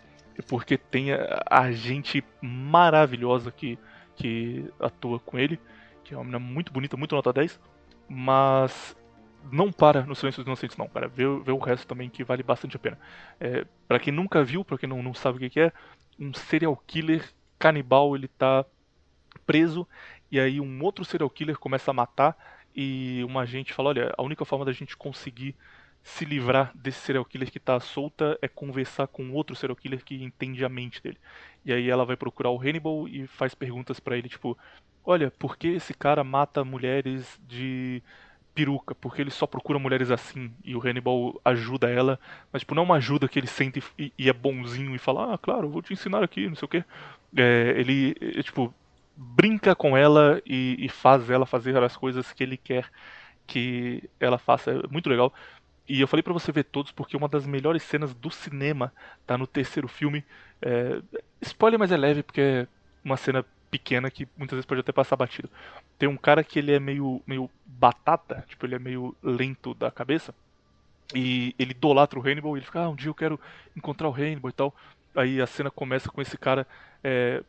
[0.47, 3.77] porque tem a, a gente maravilhosa que,
[4.15, 5.59] que atua com ele,
[6.03, 7.59] que é uma menina muito bonita, muito nota 10.
[8.07, 8.95] Mas
[9.51, 11.07] não para no Silêncio dos Inocentes, não, cara.
[11.07, 12.99] Vê, vê o resto também que vale bastante a pena.
[13.39, 15.71] É, para quem nunca viu, para quem não, não sabe o que, é,
[16.19, 17.23] um serial killer
[17.57, 18.65] canibal ele tá
[19.45, 19.87] preso
[20.31, 22.37] e aí um outro serial killer começa a matar
[22.75, 25.55] e uma agente fala: olha, a única forma da gente conseguir
[26.03, 30.23] se livrar desse serial killer que tá solta é conversar com outro serial killer que
[30.23, 31.17] entende a mente dele.
[31.65, 34.57] E aí ela vai procurar o Hannibal e faz perguntas para ele, tipo:
[35.05, 38.01] olha, por que esse cara mata mulheres de
[38.53, 42.19] peruca, porque ele só procura mulheres assim e o Hannibal ajuda ela,
[42.51, 45.33] mas tipo, não é uma ajuda que ele sente e, e é bonzinho e fala,
[45.33, 46.83] ah, claro, vou te ensinar aqui, não sei o que.
[47.37, 48.73] É, ele, é, tipo,
[49.15, 52.89] brinca com ela e, e, faz ela fazer as coisas que ele quer
[53.47, 54.71] que ela faça.
[54.71, 55.33] É muito legal.
[55.89, 58.93] E eu falei para você ver todos porque uma das melhores cenas do cinema
[59.25, 60.23] tá no terceiro filme.
[60.61, 61.01] É,
[61.41, 62.67] spoiler, mas é leve porque é
[63.03, 65.49] uma cena pequena que muitas vezes pode até passar batido.
[65.97, 69.89] Tem um cara que ele é meio, meio batata, tipo, ele é meio lento da
[69.89, 70.33] cabeça.
[71.15, 73.39] E ele idolatra o Hannibal e ele fica, ah, um dia eu quero
[73.75, 74.75] encontrar o Hannibal e tal.
[75.15, 76.67] Aí a cena começa com esse cara
[77.03, 77.43] é,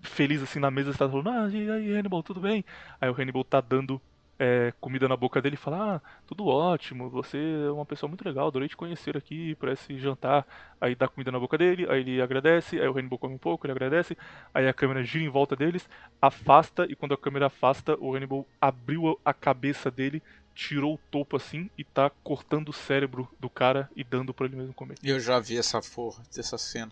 [0.00, 2.64] feliz assim na mesa, está falando, ah, e aí Hannibal, tudo bem?
[3.00, 4.00] Aí o Hannibal tá dando
[4.40, 7.36] é, comida na boca dele e fala: Ah, tudo ótimo, você
[7.66, 10.46] é uma pessoa muito legal, adorei te conhecer aqui para esse jantar.
[10.80, 13.66] Aí dá comida na boca dele, aí ele agradece, aí o Hannibal come um pouco,
[13.66, 14.16] ele agradece,
[14.54, 15.86] aí a câmera gira em volta deles,
[16.22, 20.22] afasta, e quando a câmera afasta, o Hannibal abriu a cabeça dele,
[20.54, 24.56] tirou o topo assim e tá cortando o cérebro do cara e dando para ele
[24.56, 24.96] mesmo comer.
[25.04, 26.90] Eu já vi essa porra, essa cena.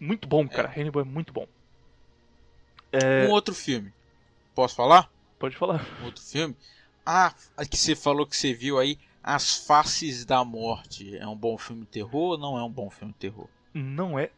[0.00, 0.72] Muito bom, cara.
[0.74, 0.80] É.
[0.80, 1.46] Hannibal é muito bom.
[2.90, 3.28] É...
[3.28, 3.92] Um outro filme.
[4.56, 5.08] Posso falar?
[5.38, 5.86] Pode falar.
[6.02, 6.56] Um outro filme
[7.10, 7.34] ah,
[7.66, 11.16] que você falou que você viu aí, As Faces da Morte.
[11.16, 13.48] É um bom filme de terror ou não é um bom filme de terror?
[13.74, 14.30] Não é.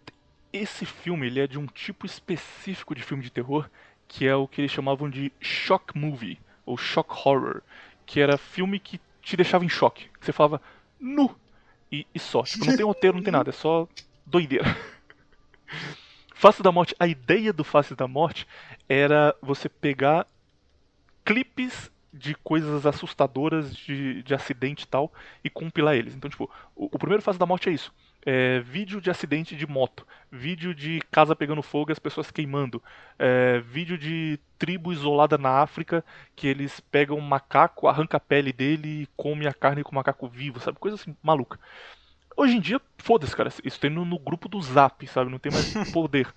[0.52, 3.68] Esse filme ele é de um tipo específico de filme de terror
[4.08, 7.62] que é o que eles chamavam de shock movie ou shock horror,
[8.04, 10.08] que era filme que te deixava em choque.
[10.18, 10.60] Que você falava
[10.98, 11.34] nu
[11.90, 12.42] e, e só.
[12.42, 13.86] Tipo, não tem roteiro, não tem nada, é só
[14.26, 14.64] doideira.
[16.34, 18.46] Face da Morte, a ideia do Face da Morte
[18.88, 20.26] era você pegar
[21.24, 26.14] clipes de coisas assustadoras de, de acidente e tal e compilar eles.
[26.14, 27.92] Então, tipo, o, o primeiro fase da morte é isso.
[28.24, 32.82] é, vídeo de acidente de moto, vídeo de casa pegando fogo e as pessoas queimando,
[33.18, 36.04] é, vídeo de tribo isolada na África
[36.36, 39.94] que eles pegam um macaco, arranca a pele dele e come a carne com o
[39.94, 40.78] macaco vivo, sabe?
[40.78, 41.58] Coisa assim, maluca.
[42.36, 45.30] Hoje em dia, foda-se, cara, isso tem no, no, grupo do Zap, sabe?
[45.30, 46.32] Não tem mais poder.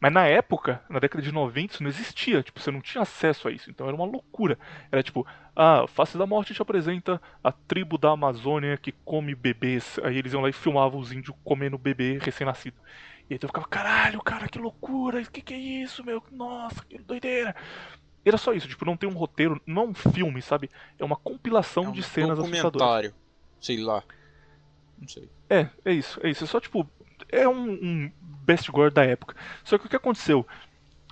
[0.00, 2.42] Mas na época, na década de 90, isso não existia.
[2.42, 3.68] Tipo, você não tinha acesso a isso.
[3.68, 4.56] Então era uma loucura.
[4.92, 5.26] Era tipo,
[5.56, 9.98] ah, Face da Morte te apresenta a tribo da Amazônia que come bebês.
[10.04, 12.76] Aí eles iam lá e filmavam os índios comendo bebê recém-nascido.
[13.28, 16.22] E aí tu ficava, caralho, cara, que loucura, que que é isso, meu?
[16.30, 17.54] Nossa, que doideira.
[18.24, 20.70] Era só isso, tipo, não tem um roteiro, não é um filme, sabe?
[20.98, 23.12] É uma compilação é um de cenas assustadoras.
[23.60, 24.02] sei lá.
[24.98, 25.28] Não sei.
[25.48, 26.44] É, é isso, é isso.
[26.44, 26.88] É só, tipo,
[27.28, 28.12] é um, um
[28.44, 29.36] best gore da época.
[29.64, 30.46] Só que o que aconteceu?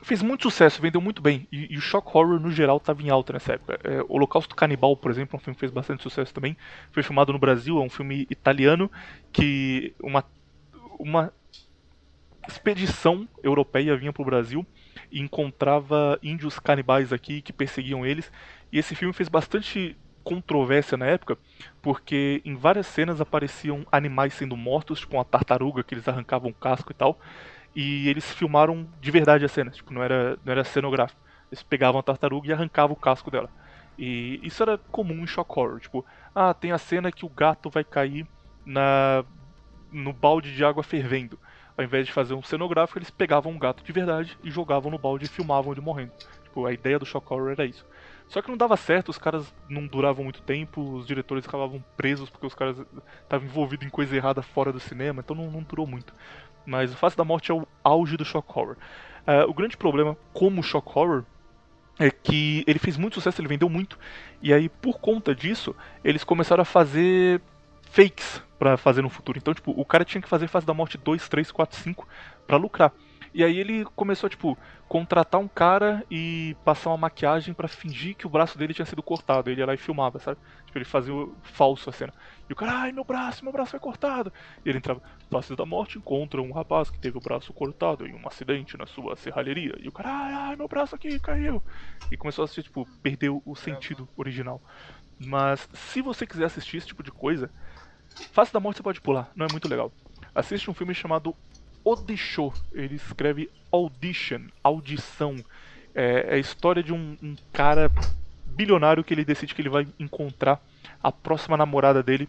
[0.03, 1.49] Fez muito sucesso, vendeu muito bem.
[1.51, 3.79] E, e o shock horror no geral estava em alta nessa época.
[3.83, 6.57] É, Holocausto Canibal, por exemplo, é um filme que fez bastante sucesso também.
[6.93, 8.91] Foi filmado no Brasil, é um filme italiano
[9.33, 10.25] que uma,
[10.99, 11.33] uma
[12.47, 14.67] expedição europeia vinha para o Brasil
[15.11, 18.31] e encontrava índios canibais aqui que perseguiam eles.
[18.73, 19.97] E esse filme fez bastante
[20.27, 21.39] controvérsia na época,
[21.81, 26.55] porque em várias cenas apareciam animais sendo mortos, tipo uma tartaruga que eles arrancavam o
[26.55, 27.21] casco e tal,
[27.75, 31.21] e eles filmaram de verdade as cenas, tipo, não era, não era cenográfico.
[31.51, 33.49] Eles pegavam a tartaruga e arrancavam o casco dela.
[33.97, 36.05] E isso era comum em shock horror, tipo,
[36.35, 38.27] ah, tem a cena que o gato vai cair
[38.65, 39.25] na
[39.93, 41.39] no balde de água fervendo.
[41.79, 44.99] Ao invés de fazer um cenográfico, eles pegavam um gato de verdade e jogavam no
[44.99, 46.13] balde e filmavam ele morrendo.
[46.43, 47.87] Tipo, a ideia do shock horror era isso.
[48.29, 52.29] Só que não dava certo, os caras não duravam muito tempo, os diretores acabavam presos
[52.29, 52.77] porque os caras
[53.23, 56.13] estavam envolvidos em coisa errada fora do cinema, então não, não durou muito.
[56.65, 58.77] Mas o Face da Morte é o auge do shock horror.
[59.27, 61.25] Uh, o grande problema como shock horror
[61.99, 63.99] é que ele fez muito sucesso, ele vendeu muito,
[64.43, 65.75] e aí por conta disso,
[66.05, 67.41] eles começaram a fazer
[67.91, 69.39] fakes para fazer no futuro.
[69.39, 72.09] Então, tipo, o cara tinha que fazer Face da Morte 2, 3, 4, 5
[72.47, 72.93] para lucrar.
[73.37, 74.57] E aí ele começou, tipo,
[74.89, 79.03] contratar um cara e passar uma maquiagem para fingir que o braço dele tinha sido
[79.03, 79.51] cortado.
[79.51, 80.41] Ele ia lá e filmava, sabe?
[80.65, 82.15] Tipo, ele fazia o falso a cena.
[82.49, 84.33] E o cara, ai meu braço, meu braço foi cortado.
[84.65, 88.15] E ele entrava, Face da Morte encontra um rapaz que teve o braço cortado em
[88.15, 89.75] um acidente na sua serralheria.
[89.81, 91.63] E o cara, ai, ai meu braço aqui caiu.
[92.11, 94.63] E começou a assistir, tipo, perdeu o sentido original.
[95.23, 97.51] Mas se você quiser assistir esse tipo de coisa,
[98.33, 99.93] Face da Morte você pode pular, não é muito legal.
[100.35, 101.37] Assiste um filme chamado
[101.87, 102.53] Odisho.
[102.73, 105.37] Ele escreve audition, audição.
[105.95, 107.89] É, é a história de um, um cara
[108.45, 110.61] bilionário que ele decide que ele vai encontrar
[111.01, 112.29] a próxima namorada dele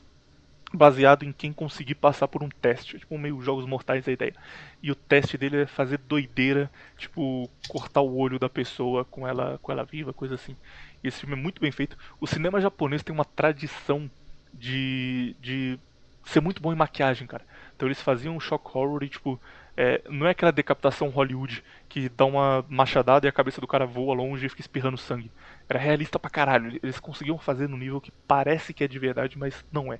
[0.71, 4.35] baseado em quem conseguir passar por um teste, tipo meio jogos mortais a ideia.
[4.83, 9.57] E o teste dele é fazer doideira, tipo cortar o olho da pessoa com ela,
[9.61, 10.55] com ela viva, coisa assim.
[11.03, 11.97] E esse filme é muito bem feito.
[12.19, 14.11] O cinema japonês tem uma tradição
[14.53, 15.79] de, de
[16.27, 17.45] ser muito bom em maquiagem, cara.
[17.75, 19.39] Então eles faziam um shock horror e, tipo,
[19.75, 23.85] é, não é aquela decapitação Hollywood que dá uma machadada e a cabeça do cara
[23.85, 25.31] voa longe e fica espirrando sangue.
[25.69, 26.79] Era realista pra caralho.
[26.81, 29.99] Eles conseguiam fazer no nível que parece que é de verdade, mas não é.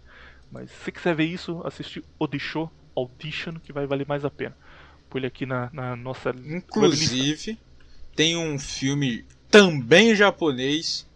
[0.51, 4.57] Mas se quiser ver isso, assiste Odisho Audition, que vai valer mais a pena.
[5.09, 6.31] Põe ele aqui na, na nossa.
[6.31, 7.57] Inclusive,
[8.15, 11.07] tem um filme também japonês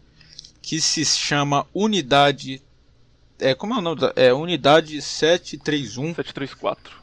[0.61, 2.61] que se chama Unidade
[3.41, 4.13] é, como é o nome da.
[4.15, 6.15] É Unidade 731.
[6.15, 7.01] 734.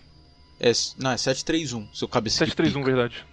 [0.60, 3.24] É, não, é 731, seu cabeça 731, verdade.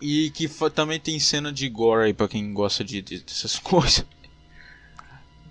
[0.00, 4.06] E que também tem cena de gore aí pra quem gosta de, de, dessas coisas.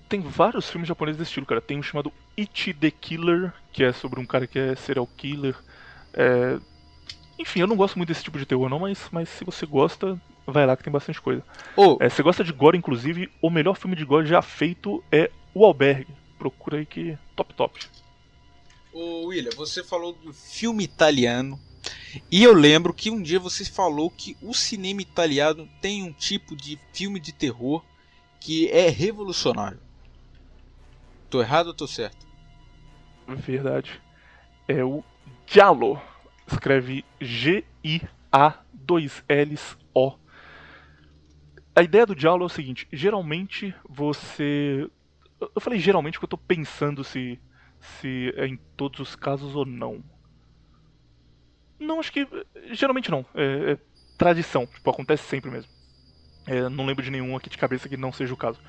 [0.08, 1.62] Tem vários filmes japoneses desse estilo, cara.
[1.62, 5.56] Tem um chamado Ichi the Killer, que é sobre um cara que é serial killer.
[6.14, 6.60] É...
[7.40, 10.22] Enfim, eu não gosto muito desse tipo de terror, não, mas, mas se você gosta,
[10.46, 11.44] vai lá que tem bastante coisa.
[11.76, 11.98] Oh.
[12.00, 15.66] É, você gosta de gore, inclusive, o melhor filme de gore já feito é O
[15.66, 16.14] Albergue.
[16.38, 17.88] Procura aí que top top.
[18.92, 21.60] Ô William, você falou do filme italiano.
[22.32, 26.56] E eu lembro que um dia você falou que o cinema italiano tem um tipo
[26.56, 27.84] de filme de terror
[28.40, 29.80] que é revolucionário.
[31.30, 32.28] Tô errado ou tô certo?
[33.28, 34.02] Verdade.
[34.68, 35.04] É o
[35.48, 36.00] Giallo.
[36.46, 38.64] Escreve G-I-A-2-L-O
[41.76, 44.88] a ideia do diálogo é o seguinte: geralmente você.
[45.56, 47.40] Eu falei geralmente porque eu tô pensando se,
[47.80, 50.04] se é em todos os casos ou não.
[51.80, 52.28] Não, acho que.
[52.72, 53.26] Geralmente não.
[53.34, 53.78] É, é
[54.18, 54.66] tradição.
[54.66, 55.72] Tipo, acontece sempre mesmo.
[56.46, 58.60] É, não lembro de nenhum aqui de cabeça que não seja o caso.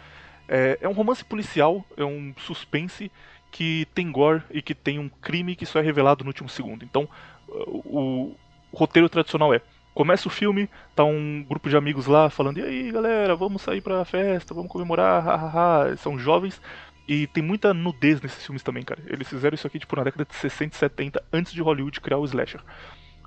[0.48, 3.10] É, é um romance policial, é um suspense
[3.50, 6.84] que tem gore e que tem um crime que só é revelado no último segundo.
[6.84, 7.08] Então,
[7.48, 8.34] o,
[8.72, 9.60] o roteiro tradicional é
[9.94, 13.80] Começa o filme, tá um grupo de amigos lá falando: e aí galera, vamos sair
[13.80, 15.96] pra festa, vamos comemorar, hahaha.
[15.96, 16.60] São jovens.
[17.06, 19.00] E tem muita nudez nesses filmes também, cara.
[19.06, 22.16] Eles fizeram isso aqui, tipo, na década de 60 e 70, antes de Hollywood criar
[22.16, 22.62] o slasher.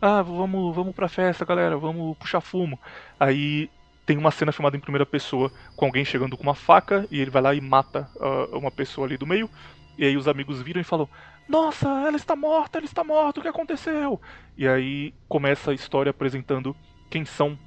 [0.01, 2.79] Ah, vamos, vamos pra festa, galera, vamos puxar fumo.
[3.19, 3.69] Aí
[4.05, 7.29] tem uma cena filmada em primeira pessoa com alguém chegando com uma faca e ele
[7.29, 9.49] vai lá e mata uh, uma pessoa ali do meio.
[9.97, 11.09] E aí os amigos viram e falam:
[11.47, 14.21] Nossa, ela está morta, ela está morta, o que aconteceu?
[14.57, 16.75] E aí começa a história apresentando
[17.09, 17.57] quem são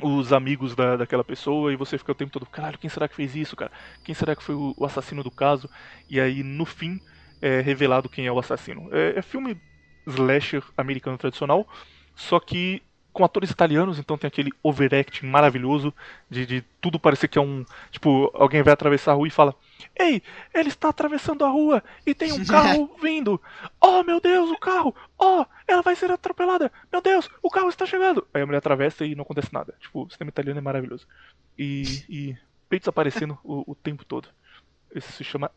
[0.00, 3.16] os amigos da, daquela pessoa e você fica o tempo todo, caralho, quem será que
[3.16, 3.72] fez isso, cara?
[4.04, 5.68] Quem será que foi o, o assassino do caso?
[6.08, 7.00] E aí, no fim,
[7.42, 8.88] é revelado quem é o assassino.
[8.92, 9.60] É, é filme
[10.06, 11.66] slasher americano tradicional,
[12.14, 12.82] só que
[13.18, 15.92] com atores italianos, então tem aquele overacting maravilhoso
[16.30, 17.66] de, de tudo parecer que é um.
[17.90, 19.56] Tipo, alguém vai atravessar a rua e fala:
[19.98, 20.22] Ei,
[20.54, 23.40] ele está atravessando a rua e tem um carro vindo.
[23.80, 24.94] Oh, meu Deus, o carro!
[25.18, 26.70] Oh, ela vai ser atropelada!
[26.92, 28.24] Meu Deus, o carro está chegando!
[28.32, 29.74] Aí a mulher atravessa e não acontece nada.
[29.80, 31.04] Tipo, o sistema italiano é maravilhoso.
[31.58, 32.36] E, e
[32.68, 34.28] peitos aparecendo o, o tempo todo.
[34.94, 35.50] Esse se chama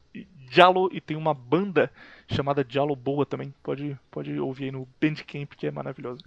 [0.49, 1.91] Giallo e tem uma banda
[2.27, 3.53] chamada Giallo Boa também.
[3.61, 6.23] Pode, pode ouvir aí no Bandcamp que é maravilhoso.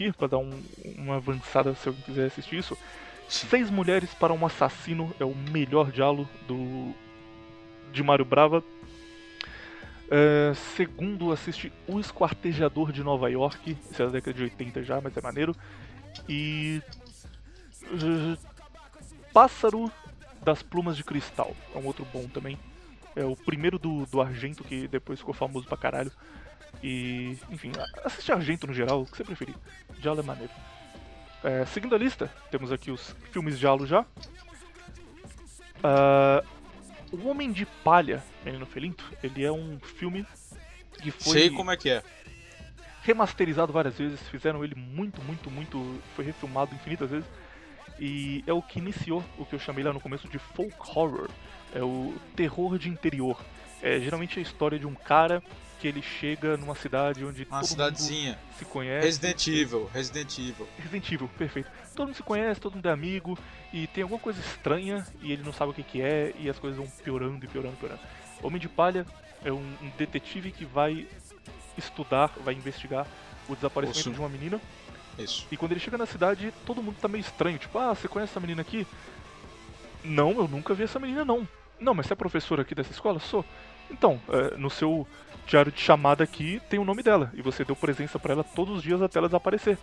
[0.00, 0.62] Aqui, para dar um,
[0.96, 2.76] uma avançada se alguém quiser assistir isso.
[3.28, 6.94] Seis Mulheres para um Assassino é o melhor diálogo do
[7.92, 8.64] de Mario Brava.
[10.10, 13.76] É, segundo, assiste O Esquartejador de Nova York.
[13.90, 15.54] Isso é da década de 80 já, mas é maneiro.
[16.28, 16.82] E.
[17.84, 18.36] Uh,
[19.32, 19.90] Pássaro
[20.42, 21.54] das Plumas de Cristal.
[21.74, 22.58] É um outro bom também.
[23.14, 26.10] É o primeiro do, do Argento, que depois ficou famoso pra caralho.
[26.82, 27.72] E, enfim,
[28.04, 29.54] assiste Argento no geral, o que você preferir.
[30.00, 30.52] Diallo é maneiro.
[31.42, 34.02] É, seguindo a lista, temos aqui os filmes Diallo já.
[35.80, 36.46] Uh,
[37.12, 40.26] o Homem de Palha, Menino Felinto, ele é um filme
[41.00, 41.32] que foi.
[41.32, 42.02] Sei como é que é.
[43.02, 46.00] Remasterizado várias vezes, fizeram ele muito, muito, muito.
[46.14, 47.28] Foi refilmado infinitas vezes.
[47.98, 51.28] E é o que iniciou o que eu chamei lá no começo de folk horror.
[51.74, 53.38] É o terror de interior.
[53.82, 55.42] É geralmente a história de um cara
[55.80, 59.06] que ele chega numa cidade onde uma cidadezinha se conhece.
[59.06, 60.68] Resident Evil, Resident Evil.
[60.76, 61.70] Resident Evil, perfeito.
[61.94, 63.38] Todo mundo se conhece, todo mundo é amigo
[63.72, 66.58] e tem alguma coisa estranha e ele não sabe o que, que é e as
[66.58, 68.00] coisas vão piorando e piorando, e piorando.
[68.42, 69.06] Homem de Palha
[69.42, 71.06] é um, um, detetive que vai
[71.78, 73.06] estudar, vai investigar
[73.48, 74.12] o desaparecimento Osso.
[74.12, 74.60] de uma menina.
[75.18, 75.46] Isso.
[75.50, 78.32] E quando ele chega na cidade, todo mundo tá meio estranho, tipo, ah, você conhece
[78.32, 78.86] essa menina aqui?
[80.04, 81.48] Não, eu nunca vi essa menina não.
[81.78, 83.18] Não, mas você é professor aqui dessa escola?
[83.18, 83.44] Sou.
[83.90, 85.06] Então, é, no seu
[85.50, 88.76] diário de chamada aqui tem o nome dela e você deu presença para ela todos
[88.76, 89.76] os dias até ela desaparecer.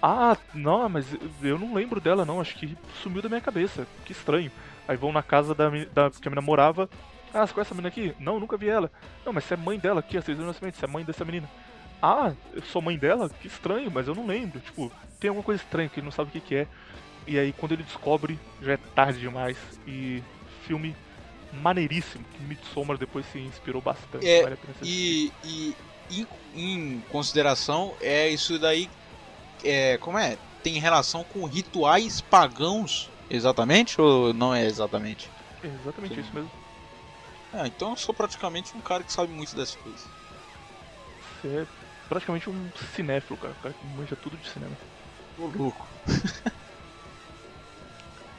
[0.00, 1.06] Ah, não, mas
[1.42, 3.86] eu não lembro dela não, acho que sumiu da minha cabeça.
[4.04, 4.52] Que estranho.
[4.86, 6.88] Aí vão na casa da, da que a menina morava.
[7.32, 8.14] Ah, você conhece essa menina aqui?
[8.20, 8.90] Não, nunca vi ela.
[9.26, 11.50] Não, mas você é mãe dela aqui, a anos nascimento, você é mãe dessa menina.
[12.00, 13.28] Ah, eu sou mãe dela?
[13.28, 14.60] Que estranho, mas eu não lembro.
[14.60, 16.68] Tipo, tem alguma coisa estranha que ele não sabe o que, que é.
[17.26, 19.56] E aí quando ele descobre, já é tarde demais.
[19.86, 20.22] E
[20.66, 20.94] filme
[21.54, 24.26] maneiríssimo, que Midsommar depois se inspirou bastante.
[24.26, 25.76] É, vale e, e
[26.10, 28.90] em, em, consideração, é isso daí.
[29.62, 30.36] É, como é?
[30.62, 34.00] Tem relação com rituais pagãos, exatamente?
[34.00, 35.30] Ou não é exatamente?
[35.62, 36.20] É exatamente Sim.
[36.20, 36.50] isso mesmo.
[37.66, 40.04] Então eu sou praticamente um cara que sabe muito dessas coisas.
[41.40, 41.66] Você é
[42.08, 43.54] praticamente um cinéfilo, cara.
[43.58, 44.76] Um cara que manja tudo de cinema.
[45.38, 45.86] Ô louco.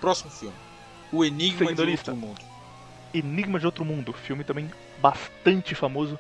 [0.01, 0.55] Próximo filme.
[1.11, 2.54] O Enigma Outro Mundo.
[3.18, 4.70] Enigma de Outro Mundo, filme também
[5.01, 6.20] bastante famoso.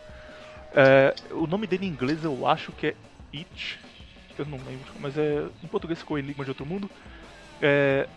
[0.73, 2.95] É, o nome dele em inglês eu acho que é
[3.33, 3.79] It,
[4.37, 6.89] eu não lembro, mas é em português ficou Enigma de Outro Mundo.
[7.61, 8.07] É,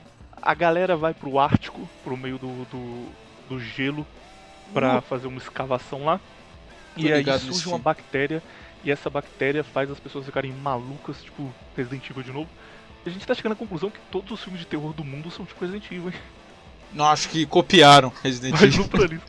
[0.40, 3.08] a galera vai pro Ártico, pro meio do, do,
[3.48, 4.06] do gelo,
[4.72, 5.02] pra uh.
[5.02, 6.20] fazer uma escavação lá.
[6.94, 8.42] Tô e aí surge uma bactéria
[8.84, 12.48] e essa bactéria faz as pessoas ficarem malucas, tipo Resident Evil de novo.
[13.06, 15.44] A gente tá chegando à conclusão que todos os filmes de terror do mundo são
[15.44, 16.14] tipo Resident Evil, hein?
[16.92, 18.78] Não, acho que copiaram Resident Mas Evil.
[18.78, 19.20] no plano.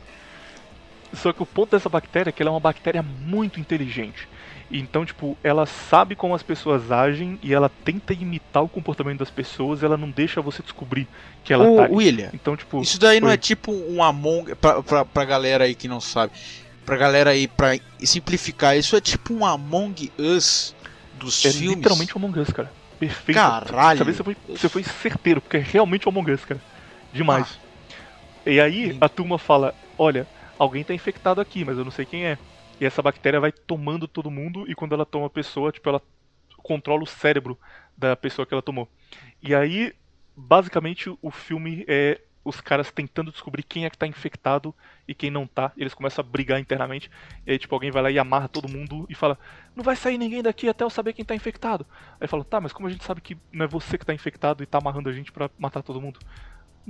[1.12, 4.28] Só que o ponto dessa bactéria é que ela é uma bactéria muito inteligente.
[4.70, 9.30] Então, tipo, ela sabe como as pessoas agem e ela tenta imitar o comportamento das
[9.30, 11.08] pessoas e ela não deixa você descobrir
[11.42, 11.88] que ela Ô, tá.
[11.90, 13.34] William, Então, tipo, isso daí não Oi.
[13.34, 14.54] é tipo um Among...
[14.54, 16.32] Pra, pra, pra galera aí que não sabe.
[16.86, 20.72] Pra galera aí, pra simplificar, isso é tipo um Among Us
[21.18, 21.76] dos é filmes.
[21.76, 22.70] literalmente o Among Us, cara.
[23.00, 23.36] Perfeito.
[23.38, 24.04] Caralho.
[24.04, 26.60] Você foi, você foi certeiro, porque é realmente o Among Us, cara.
[27.12, 27.58] Demais.
[28.46, 30.26] E aí a turma fala: olha,
[30.58, 32.38] alguém tá infectado aqui, mas eu não sei quem é.
[32.80, 36.00] E essa bactéria vai tomando todo mundo e quando ela toma a pessoa, tipo, ela
[36.62, 37.58] controla o cérebro
[37.96, 38.88] da pessoa que ela tomou.
[39.42, 39.92] E aí,
[40.34, 44.74] basicamente, o filme é os caras tentando descobrir quem é que tá infectado
[45.06, 45.72] e quem não tá.
[45.76, 47.10] Eles começam a brigar internamente.
[47.46, 49.38] E aí, tipo, alguém vai lá e amarra todo mundo e fala:
[49.76, 51.86] Não vai sair ninguém daqui até eu saber quem tá infectado.
[52.18, 54.62] Aí falam: Tá, mas como a gente sabe que não é você que tá infectado
[54.62, 56.18] e tá amarrando a gente pra matar todo mundo?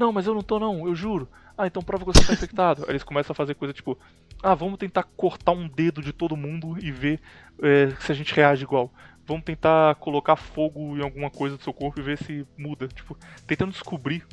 [0.01, 1.28] Não, mas eu não tô não, eu juro.
[1.59, 2.84] Ah, então prova que você tá infectado.
[2.84, 3.98] Aí eles começam a fazer coisa tipo,
[4.42, 7.20] ah, vamos tentar cortar um dedo de todo mundo e ver
[7.62, 8.90] é, se a gente reage igual.
[9.26, 12.88] Vamos tentar colocar fogo em alguma coisa do seu corpo e ver se muda.
[12.88, 13.14] Tipo,
[13.46, 14.26] tentando descobrir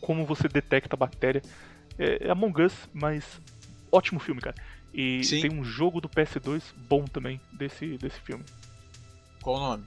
[0.00, 1.42] como você detecta a bactéria.
[1.98, 3.40] É, é Among Us, mas
[3.90, 4.54] ótimo filme, cara.
[4.94, 5.40] E Sim.
[5.40, 8.44] tem um jogo do PS2 bom também desse, desse filme.
[9.42, 9.84] Qual o nome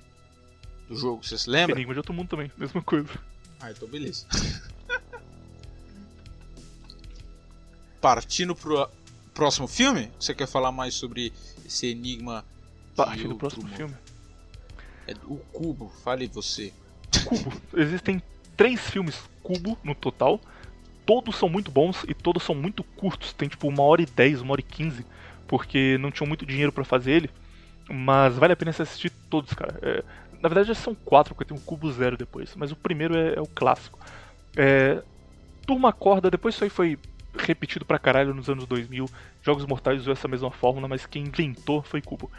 [0.89, 1.23] do jogo?
[1.23, 1.77] Você se lembra?
[1.77, 3.07] Enigma de Outro Mundo também, mesma coisa.
[3.61, 4.27] Ah, então beleza.
[8.03, 8.89] Partindo pro
[9.33, 11.31] próximo filme, você quer falar mais sobre
[11.65, 12.43] esse enigma
[12.97, 13.77] Parte do próximo mundo?
[13.77, 13.95] filme.
[15.07, 16.73] É o cubo, fale você.
[17.23, 17.53] Cubo.
[17.73, 18.21] Existem
[18.57, 20.37] três filmes Cubo no total.
[21.05, 23.31] Todos são muito bons e todos são muito curtos.
[23.31, 25.05] Tem tipo uma hora e dez, uma hora e quinze.
[25.47, 27.29] Porque não tinham muito dinheiro pra fazer ele.
[27.89, 29.79] Mas vale a pena você assistir todos, cara.
[29.81, 30.03] É,
[30.41, 32.53] na verdade já são quatro, porque tem um Cubo Zero depois.
[32.57, 33.97] Mas o primeiro é, é o clássico.
[34.57, 35.01] É,
[35.65, 36.99] Turma Acorda, depois isso aí foi
[37.37, 39.05] repetido pra caralho nos anos 2000.
[39.41, 42.31] Jogos Mortais usou essa mesma fórmula, mas quem inventou foi Cubo.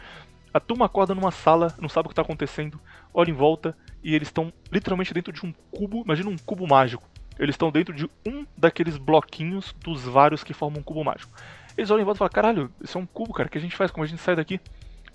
[0.53, 2.79] A turma acorda numa sala, não sabe o que está acontecendo,
[3.13, 6.03] olha em volta e eles estão literalmente dentro de um cubo.
[6.05, 7.03] Imagina um cubo mágico.
[7.37, 11.37] Eles estão dentro de um daqueles bloquinhos dos vários que formam um cubo mágico.
[11.77, 13.61] Eles olham em volta e falam: caralho, isso é um cubo, cara, o que a
[13.61, 13.91] gente faz?
[13.91, 14.61] Como a gente sai daqui?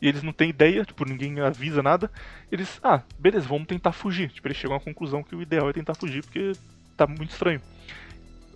[0.03, 2.11] E eles não têm ideia, tipo, ninguém avisa nada.
[2.53, 4.31] Eles, ah, beleza, vamos tentar fugir.
[4.31, 6.53] Tipo, eles chegam à conclusão que o ideal é tentar fugir porque
[6.97, 7.61] tá muito estranho.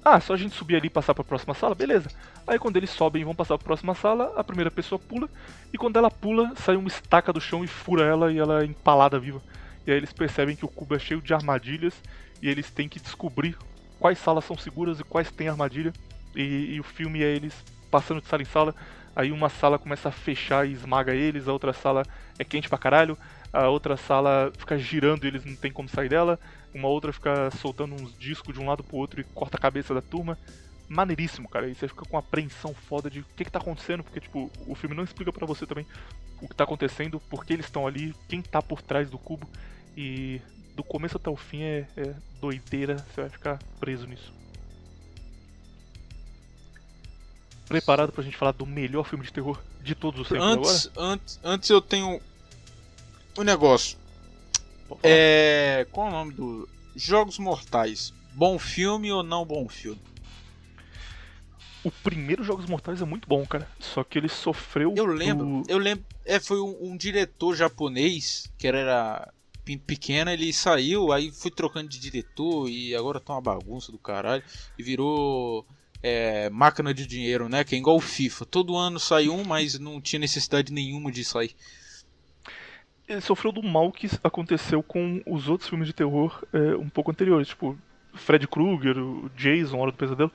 [0.05, 1.75] Ah, só a gente subir ali e passar pra próxima sala?
[1.75, 2.11] Beleza.
[2.47, 5.31] Aí quando eles sobem e vão passar pra próxima sala, a primeira pessoa pula.
[5.73, 8.67] E quando ela pula, sai uma estaca do chão e fura ela e ela é
[8.67, 9.41] empalada viva.
[9.87, 11.95] E aí eles percebem que o cubo é cheio de armadilhas
[12.43, 13.57] e eles têm que descobrir
[13.99, 15.93] quais salas são seguras e quais têm armadilha.
[16.37, 17.55] E, e o filme é eles
[17.91, 18.75] passando de sala em sala.
[19.17, 22.03] Aí uma sala começa a fechar e esmaga eles, a outra sala
[22.39, 23.17] é quente pra caralho,
[23.53, 26.39] a outra sala fica girando e eles não tem como sair dela,
[26.75, 29.95] uma outra fica soltando uns discos de um lado pro outro e corta a cabeça
[29.95, 30.37] da turma.
[30.89, 31.69] Maneiríssimo, cara.
[31.69, 34.75] E você fica com apreensão foda de o que, que tá acontecendo, porque tipo, o
[34.75, 35.87] filme não explica pra você também
[36.43, 39.49] o que tá acontecendo, por que eles estão ali, quem tá por trás do cubo.
[39.97, 40.41] E
[40.75, 44.33] do começo até o fim é, é doideira, você vai ficar preso nisso.
[47.67, 51.41] Preparado pra gente falar do melhor filme de terror de todos os tempos Antes, antes,
[51.43, 52.21] antes eu tenho
[53.39, 53.97] um negócio.
[55.03, 55.87] É.
[55.91, 56.69] Qual é o nome do.
[56.97, 58.13] Jogos Mortais.
[58.33, 60.01] Bom filme ou não bom filme?
[61.83, 63.69] O primeiro Jogos Mortais é muito bom, cara.
[63.79, 64.95] Só que ele sofreu.
[64.97, 66.05] Eu lembro, do- eu lembro.
[66.25, 69.31] É, foi um, um diretor japonês que era
[69.65, 73.99] pe- pequeno, ele saiu, aí foi trocando de diretor e agora tá uma bagunça do
[73.99, 74.43] caralho.
[74.79, 75.67] E virou
[76.03, 77.63] é, máquina de dinheiro, né?
[77.65, 78.47] Que é igual o FIFA.
[78.47, 81.55] Todo ano sai um, mas não tinha necessidade nenhuma de sair.
[83.09, 87.11] Ele sofreu do mal que aconteceu com os outros filmes de terror é, um pouco
[87.11, 87.77] anteriores, tipo
[88.15, 90.33] Fred Krueger, o Jason, Hora do Pesadelo.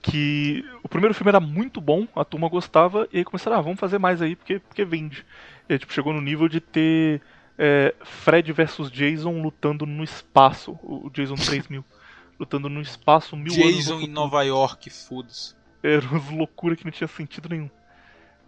[0.00, 3.80] Que o primeiro filme era muito bom, a turma gostava, e aí começaram, ah, vamos
[3.80, 5.26] fazer mais aí porque, porque vende.
[5.68, 7.20] E aí, tipo, chegou no nível de ter
[7.58, 11.84] é, Fred versus Jason lutando no espaço, o Jason 3000.
[12.38, 13.66] lutando no espaço mil anos.
[13.66, 14.08] no Jason em.
[14.08, 15.54] Nova York, foda-se.
[15.82, 17.70] Era umas loucuras que não tinha sentido nenhum.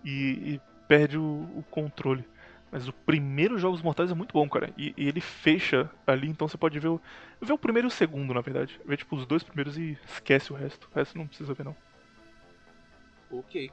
[0.05, 0.11] E,
[0.55, 2.25] e perde o, o controle.
[2.71, 4.73] Mas o primeiro Jogos Mortais é muito bom, cara.
[4.77, 7.01] E, e ele fecha ali, então você pode ver o,
[7.41, 8.79] ver o primeiro e o segundo, na verdade.
[8.85, 10.89] Ver tipo os dois primeiros e esquece o resto.
[10.93, 11.77] O resto não precisa ver, não.
[13.31, 13.71] Ok.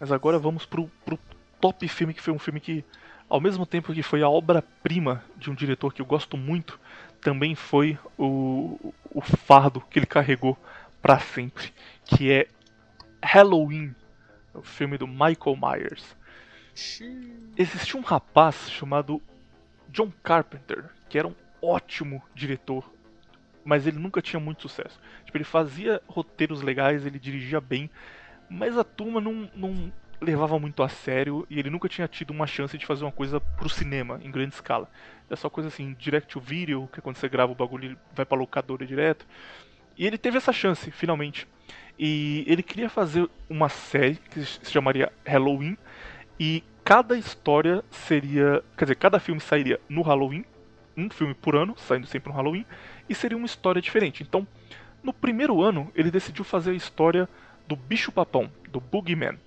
[0.00, 1.18] Mas agora vamos pro, pro
[1.60, 2.84] top filme, que foi um filme que,
[3.28, 6.78] ao mesmo tempo que foi a obra-prima de um diretor que eu gosto muito,
[7.20, 10.58] também foi o, o fardo que ele carregou
[11.00, 11.72] pra sempre,
[12.04, 12.48] que é
[13.22, 13.94] Halloween,
[14.52, 16.16] o filme do Michael Myers.
[17.56, 19.22] Existia um rapaz chamado
[19.88, 22.92] John Carpenter, que era um ótimo diretor,
[23.64, 25.00] mas ele nunca tinha muito sucesso.
[25.24, 27.88] Tipo, ele fazia roteiros legais, ele dirigia bem,
[28.48, 32.46] mas a turma não, não levava muito a sério e ele nunca tinha tido uma
[32.46, 34.90] chance de fazer uma coisa pro cinema em grande escala.
[35.30, 38.26] É só coisa assim, direct to video, que é quando você grava o bagulho vai
[38.26, 39.26] pra locadora direto.
[39.96, 41.46] E ele teve essa chance, finalmente.
[41.98, 45.78] E ele queria fazer uma série que se chamaria Halloween
[46.38, 50.44] e cada história seria, quer dizer, cada filme sairia no Halloween,
[50.96, 52.66] um filme por ano, saindo sempre no Halloween,
[53.08, 54.22] e seria uma história diferente.
[54.22, 54.46] Então,
[55.02, 57.28] no primeiro ano, ele decidiu fazer a história
[57.66, 59.38] do bicho papão, do Boogeyman.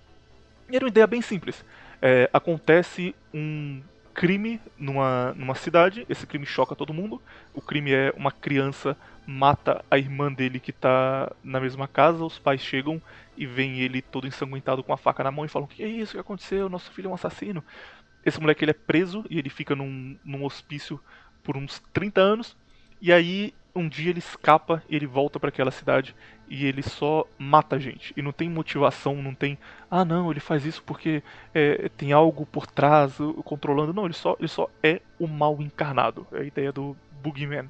[0.69, 1.63] E era uma ideia bem simples.
[2.01, 3.81] É, acontece um
[4.13, 7.21] crime numa, numa cidade, esse crime choca todo mundo.
[7.53, 8.97] O crime é uma criança
[9.27, 13.01] mata a irmã dele que tá na mesma casa, os pais chegam
[13.35, 15.87] e veem ele todo ensanguentado com a faca na mão e falam: O que é
[15.87, 16.69] isso que aconteceu?
[16.69, 17.63] Nosso filho é um assassino.
[18.25, 20.99] Esse moleque ele é preso e ele fica num, num hospício
[21.43, 22.57] por uns 30 anos.
[23.01, 26.15] E aí um dia ele escapa, ele volta para aquela cidade
[26.49, 28.13] e ele só mata gente.
[28.17, 29.57] E não tem motivação, não tem.
[29.91, 31.21] Ah, não, ele faz isso porque
[31.53, 33.93] é, tem algo por trás controlando.
[33.93, 36.25] Não, ele só, ele só é o mal encarnado.
[36.31, 37.69] É a ideia do Boogeyman.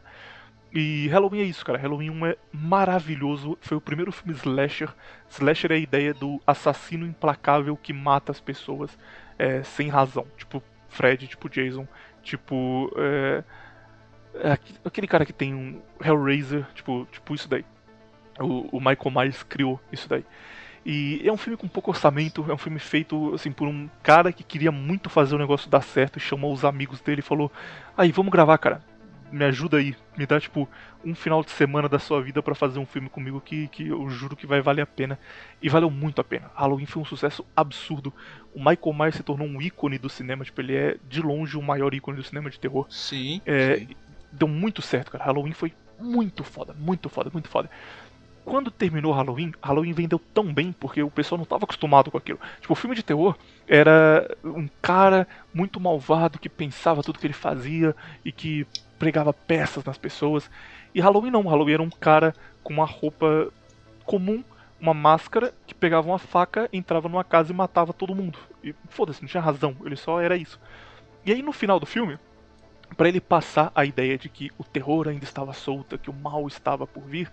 [0.73, 1.77] E Halloween é isso, cara.
[1.77, 3.57] Halloween 1 é maravilhoso.
[3.61, 4.89] Foi o primeiro filme slasher.
[5.29, 8.97] Slasher é a ideia do assassino implacável que mata as pessoas
[9.39, 10.27] é, sem razão.
[10.37, 11.87] Tipo Fred, tipo Jason,
[12.21, 12.91] tipo.
[12.95, 13.43] É
[14.39, 17.65] é aquele cara que tem um Hellraiser, tipo, tipo isso daí.
[18.39, 20.23] O, o Michael Myers criou isso daí.
[20.85, 24.31] E é um filme com pouco orçamento, é um filme feito assim por um cara
[24.31, 27.51] que queria muito fazer o negócio dar certo e chamou os amigos dele e falou:
[27.97, 28.81] "Aí, vamos gravar, cara.
[29.31, 30.67] Me ajuda aí, me dá tipo
[31.03, 34.09] um final de semana da sua vida para fazer um filme comigo que, que eu
[34.09, 35.19] juro que vai valer a pena".
[35.61, 36.51] E valeu muito a pena.
[36.55, 38.13] Halloween foi um sucesso absurdo.
[38.53, 41.61] O Michael Myers se tornou um ícone do cinema, tipo, ele é de longe o
[41.61, 42.85] maior ícone do cinema de terror.
[42.89, 43.41] Sim.
[43.45, 43.87] É, sim
[44.31, 45.23] deu muito certo, cara.
[45.23, 47.69] Halloween foi muito foda, muito foda, muito foda.
[48.47, 52.39] Quando terminou Halloween, Halloween vendeu tão bem porque o pessoal não estava acostumado com aquilo.
[52.61, 53.35] Tipo, o filme de terror
[53.67, 57.93] era um cara muito malvado que pensava tudo que ele fazia
[58.23, 58.65] e que
[58.97, 60.49] pregava peças nas pessoas.
[60.95, 62.33] E Halloween não, Halloween era um cara
[62.63, 63.51] com uma roupa
[64.05, 64.41] comum,
[64.79, 68.39] uma máscara, que pegava uma faca, entrava numa casa e matava todo mundo.
[68.63, 70.57] E foda-se, não tinha razão, ele só era isso.
[71.25, 72.17] E aí no final do filme,
[72.95, 76.47] para ele passar a ideia de que o terror ainda estava solto, que o mal
[76.47, 77.29] estava por vir,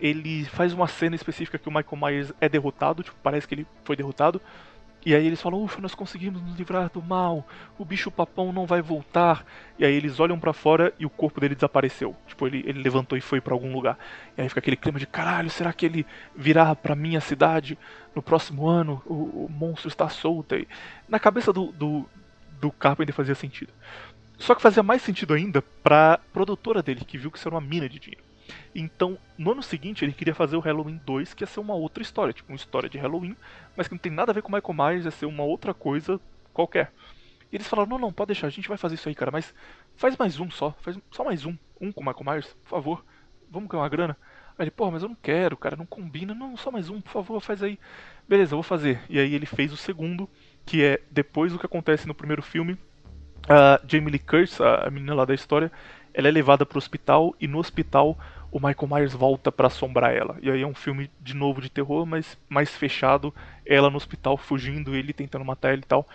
[0.00, 3.66] ele faz uma cena específica que o Michael Myers é derrotado, tipo, parece que ele
[3.84, 4.40] foi derrotado.
[5.04, 7.46] E aí eles falam, ufa, nós conseguimos nos livrar do mal,
[7.78, 9.46] o bicho papão não vai voltar.
[9.78, 12.14] E aí eles olham para fora e o corpo dele desapareceu.
[12.26, 13.98] Tipo, ele, ele levantou e foi para algum lugar.
[14.36, 17.78] E aí fica aquele clima de caralho, será que ele virá pra minha cidade
[18.14, 19.02] no próximo ano?
[19.06, 20.54] O, o monstro está solto.
[20.54, 20.68] E
[21.08, 22.06] na cabeça do, do,
[22.60, 23.72] do Carpenter fazia sentido.
[24.36, 27.60] Só que fazia mais sentido ainda pra produtora dele, que viu que isso era uma
[27.60, 28.29] mina de dinheiro.
[28.74, 32.02] Então, no ano seguinte, ele queria fazer o Halloween 2, que ia ser uma outra
[32.02, 33.36] história, tipo uma história de Halloween,
[33.76, 35.74] mas que não tem nada a ver com o Michael Myers, ia ser uma outra
[35.74, 36.20] coisa
[36.52, 36.92] qualquer.
[37.52, 39.54] E eles falaram: não, não, pode deixar, a gente vai fazer isso aí, cara, mas
[39.96, 43.04] faz mais um só, faz só mais um, um com o Michael Myers, por favor,
[43.50, 44.16] vamos ganhar uma grana.
[44.58, 47.10] Aí ele, porra, mas eu não quero, cara, não combina, não, só mais um, por
[47.10, 47.78] favor, faz aí.
[48.28, 49.00] Beleza, eu vou fazer.
[49.08, 50.28] E aí ele fez o segundo,
[50.66, 52.78] que é depois do que acontece no primeiro filme,
[53.48, 55.72] a Jamie Lee Curtis, a menina lá da história,
[56.12, 58.18] ela é levada para o hospital e no hospital
[58.50, 60.36] o Michael Myers volta para assombrar ela.
[60.42, 63.34] E aí é um filme de novo de terror, mas mais fechado,
[63.64, 66.06] ela no hospital fugindo, ele tentando matar ele e tal.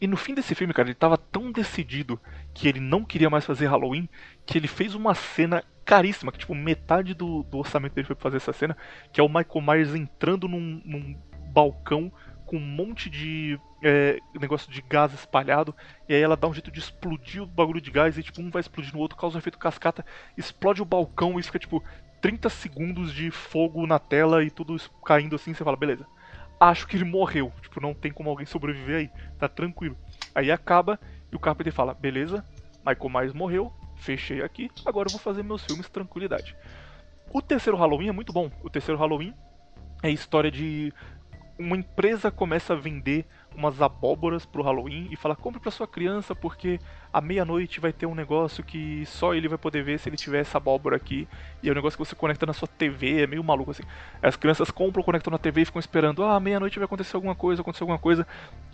[0.00, 2.20] E no fim desse filme, cara, ele tava tão decidido
[2.54, 4.08] que ele não queria mais fazer Halloween,
[4.46, 8.24] que ele fez uma cena caríssima, que tipo, metade do, do orçamento dele foi pra
[8.24, 8.76] fazer essa cena,
[9.12, 11.16] que é o Michael Myers entrando num, num
[11.52, 12.12] balcão
[12.48, 15.74] com um monte de é, negócio de gás espalhado,
[16.08, 18.50] e aí ela dá um jeito de explodir o bagulho de gás, e tipo, um
[18.50, 20.04] vai explodir no outro, causa um efeito cascata,
[20.36, 21.84] explode o balcão e fica tipo
[22.22, 26.06] 30 segundos de fogo na tela e tudo caindo assim, você fala, beleza.
[26.58, 29.96] Acho que ele morreu, tipo, não tem como alguém sobreviver aí, tá tranquilo.
[30.34, 30.98] Aí acaba
[31.30, 32.42] e o Carpenter fala, beleza,
[32.78, 36.56] Michael Myers morreu, fechei aqui, agora eu vou fazer meus filmes tranquilidade.
[37.30, 38.50] O terceiro Halloween é muito bom.
[38.62, 39.34] O terceiro Halloween
[40.02, 40.92] é história de
[41.58, 46.34] uma empresa começa a vender umas abóboras pro Halloween e fala: compre pra sua criança
[46.34, 46.78] porque
[47.12, 50.40] à meia-noite vai ter um negócio que só ele vai poder ver se ele tiver
[50.40, 51.26] essa abóbora aqui.
[51.62, 53.82] E é um negócio que você conecta na sua TV, é meio maluco assim.
[54.22, 57.60] As crianças compram, conectam na TV e ficam esperando: ah, meia-noite vai acontecer alguma coisa,
[57.60, 58.26] acontecer alguma coisa.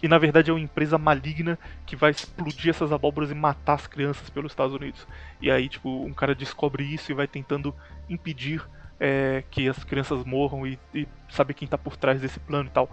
[0.02, 3.86] E na verdade é uma empresa maligna que vai explodir essas abóboras e matar as
[3.86, 5.06] crianças pelos Estados Unidos.
[5.40, 7.74] E aí, tipo, um cara descobre isso e vai tentando
[8.08, 8.62] impedir
[8.98, 12.72] é, que as crianças morram e, e saber quem está por trás desse plano e
[12.72, 12.88] tal.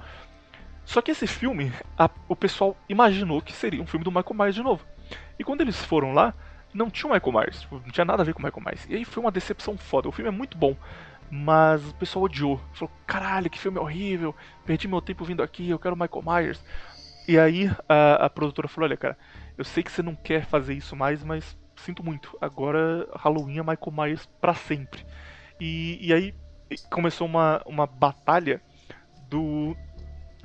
[0.86, 4.56] Só que esse filme, a, o pessoal imaginou que seria um filme do Michael Myers
[4.56, 4.86] de novo.
[5.38, 6.34] E quando eles foram lá,
[6.74, 8.88] não tinha o Michael Myers, tipo, não tinha nada a ver com o Michael Myers.
[8.90, 10.10] E aí foi uma decepção foda.
[10.10, 10.76] O filme é muito bom,
[11.30, 12.60] mas o pessoal odiou.
[12.74, 16.64] Falou, caralho, que filme horrível, perdi meu tempo vindo aqui, eu quero o Michael Myers.
[17.28, 19.18] E aí a, a produtora falou, olha cara,
[19.58, 22.38] eu sei que você não quer fazer isso mais, mas sinto muito.
[22.42, 25.06] Agora Halloween é Michael Myers para sempre.
[25.64, 26.34] E, e aí
[26.90, 28.60] começou uma, uma batalha
[29.30, 29.78] do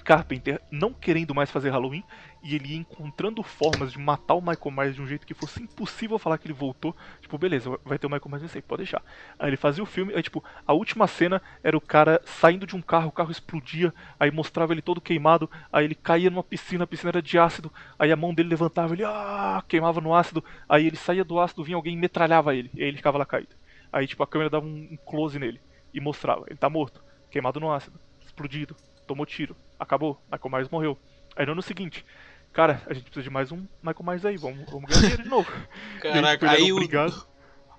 [0.04, 2.04] Carpenter não querendo mais fazer Halloween
[2.42, 5.62] e ele ia encontrando formas de matar o Michael Myers de um jeito que fosse
[5.62, 6.94] impossível falar que ele voltou.
[7.22, 9.02] Tipo, beleza, vai ter o Michael Myers nesse aí, pode deixar.
[9.38, 12.76] Aí ele fazia o filme, aí tipo, a última cena era o cara saindo de
[12.76, 16.84] um carro, o carro explodia, aí mostrava ele todo queimado, aí ele caía numa piscina,
[16.84, 20.44] a piscina era de ácido, aí a mão dele levantava, ele ah, queimava no ácido,
[20.68, 23.24] aí ele saía do ácido, vinha alguém e metralhava ele, e aí ele ficava lá
[23.24, 23.56] caído.
[23.92, 25.60] Aí tipo, a câmera dava um close nele
[25.92, 28.76] e mostrava, ele tá morto, queimado no ácido, explodido,
[29.06, 30.98] tomou tiro, acabou, Michael Myers morreu.
[31.34, 32.04] Aí no ano seguinte,
[32.52, 35.28] cara, a gente precisa de mais um Michael Myers aí, vamos, vamos ganhar dinheiro de
[35.28, 35.50] novo.
[36.00, 36.78] Caraca, aí o,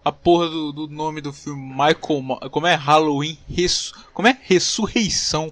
[0.03, 2.75] a porra do, do, nome do filme, Michael, como é?
[2.75, 4.39] Halloween, Res, como é?
[4.41, 5.51] Ressurreição,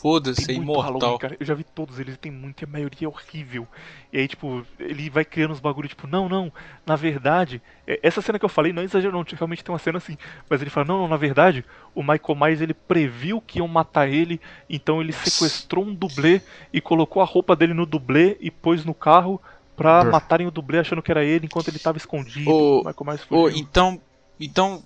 [0.00, 0.98] Foda-se, é imortal.
[0.98, 1.36] Halloween, cara.
[1.40, 3.66] Eu já vi todos eles, tem muito, e a maioria é horrível.
[4.12, 6.52] E aí, tipo, ele vai criando uns bagulho, tipo, não, não,
[6.84, 9.78] na verdade, é, essa cena que eu falei, não é exagero não, realmente tem uma
[9.78, 10.18] cena assim.
[10.50, 11.64] Mas ele fala, não, não, na verdade,
[11.94, 16.42] o Michael Myers, ele previu que iam matar ele, então ele sequestrou um dublê
[16.72, 19.40] e colocou a roupa dele no dublê e pôs no carro
[19.74, 20.12] pra Brr.
[20.12, 22.50] matarem o dublê achando que era ele enquanto ele tava escondido.
[22.50, 23.58] O Michael Myers fugiu.
[23.58, 24.00] então,
[24.38, 24.82] então,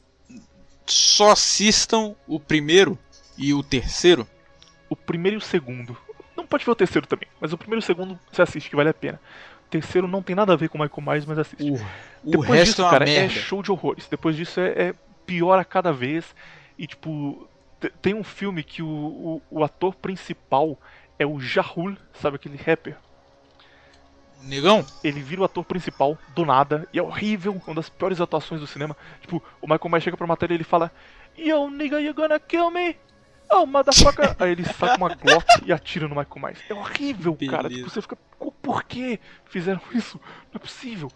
[0.86, 2.96] só assistam o primeiro
[3.36, 4.26] e o terceiro
[4.90, 5.96] o primeiro e o segundo.
[6.36, 8.76] Não pode ver o terceiro também, mas o primeiro e o segundo você assiste, que
[8.76, 9.20] vale a pena.
[9.66, 11.70] O terceiro não tem nada a ver com o Michael Myers, mas assiste.
[11.70, 11.86] Uh,
[12.24, 14.08] o Depois resto disso, é cara, é show de horrores.
[14.08, 14.94] Depois disso é, é
[15.24, 16.34] pior a cada vez.
[16.76, 17.48] E tipo,
[18.02, 20.76] tem um filme que o, o, o, ator principal
[21.18, 22.96] é o Jahul, sabe aquele rapper?
[24.42, 24.84] Negão?
[25.04, 28.66] Ele vira o ator principal do nada e é horrível, uma das piores atuações do
[28.66, 28.96] cinema.
[29.20, 30.90] Tipo, o Michael Myers chega pra matar ele e ele fala:
[31.38, 32.96] Yo, nigga, you gonna kill me?
[33.52, 34.36] Oh, motherfucker!
[34.39, 36.60] Aí ele saca uma Glock e atira no Michael Myers.
[36.68, 37.56] É horrível, Beleza.
[37.56, 37.68] cara.
[37.68, 38.16] Tipo, você fica.
[38.62, 40.20] Por que fizeram isso?
[40.52, 41.10] Não é possível.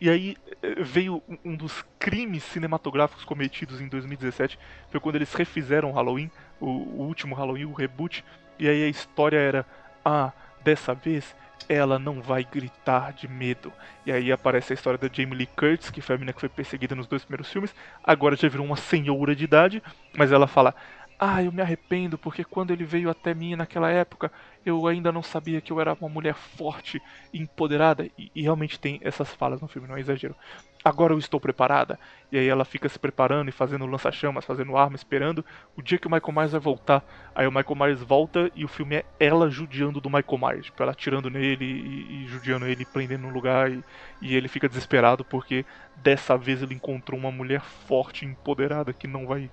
[0.00, 4.58] E aí eh, veio um dos crimes cinematográficos cometidos em 2017.
[4.90, 6.30] Foi quando eles refizeram Halloween,
[6.60, 8.24] o, o último Halloween, o reboot.
[8.58, 9.66] E aí a história era:
[10.04, 10.32] ah,
[10.62, 11.34] dessa vez
[11.68, 13.72] ela não vai gritar de medo.
[14.06, 16.48] E aí aparece a história da Jamie Lee Curtis, que foi a menina que foi
[16.48, 17.74] perseguida nos dois primeiros filmes.
[18.02, 19.82] Agora já virou uma senhora de idade,
[20.16, 20.74] mas ela fala:
[21.18, 24.30] ah, eu me arrependo porque quando ele veio até mim naquela época,
[24.64, 28.08] eu ainda não sabia que eu era uma mulher forte e empoderada.
[28.16, 30.36] E, e, realmente tem essas falas no filme, não é exagero.
[30.84, 31.98] Agora eu estou preparada.
[32.30, 35.44] E aí ela fica se preparando e fazendo lança-chamas, fazendo arma, esperando
[35.76, 37.04] o dia que o Michael Myers vai voltar.
[37.34, 40.66] Aí o Michael Myers volta e o filme é ela judiando do Michael Myers.
[40.66, 43.72] Tipo, ela atirando nele e, e judiando ele, prendendo no lugar.
[43.72, 43.82] E,
[44.22, 45.64] e ele fica desesperado porque
[45.96, 49.50] dessa vez ele encontrou uma mulher forte e empoderada que não vai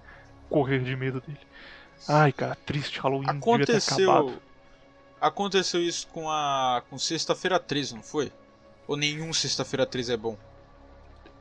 [0.55, 1.37] correr de medo dele.
[2.07, 4.39] Ai, cara, triste Halloween aconteceu
[5.19, 8.31] Aconteceu isso com a com Sexta-feira 13, não foi?
[8.87, 10.37] Ou nenhum Sexta-feira 13 é bom?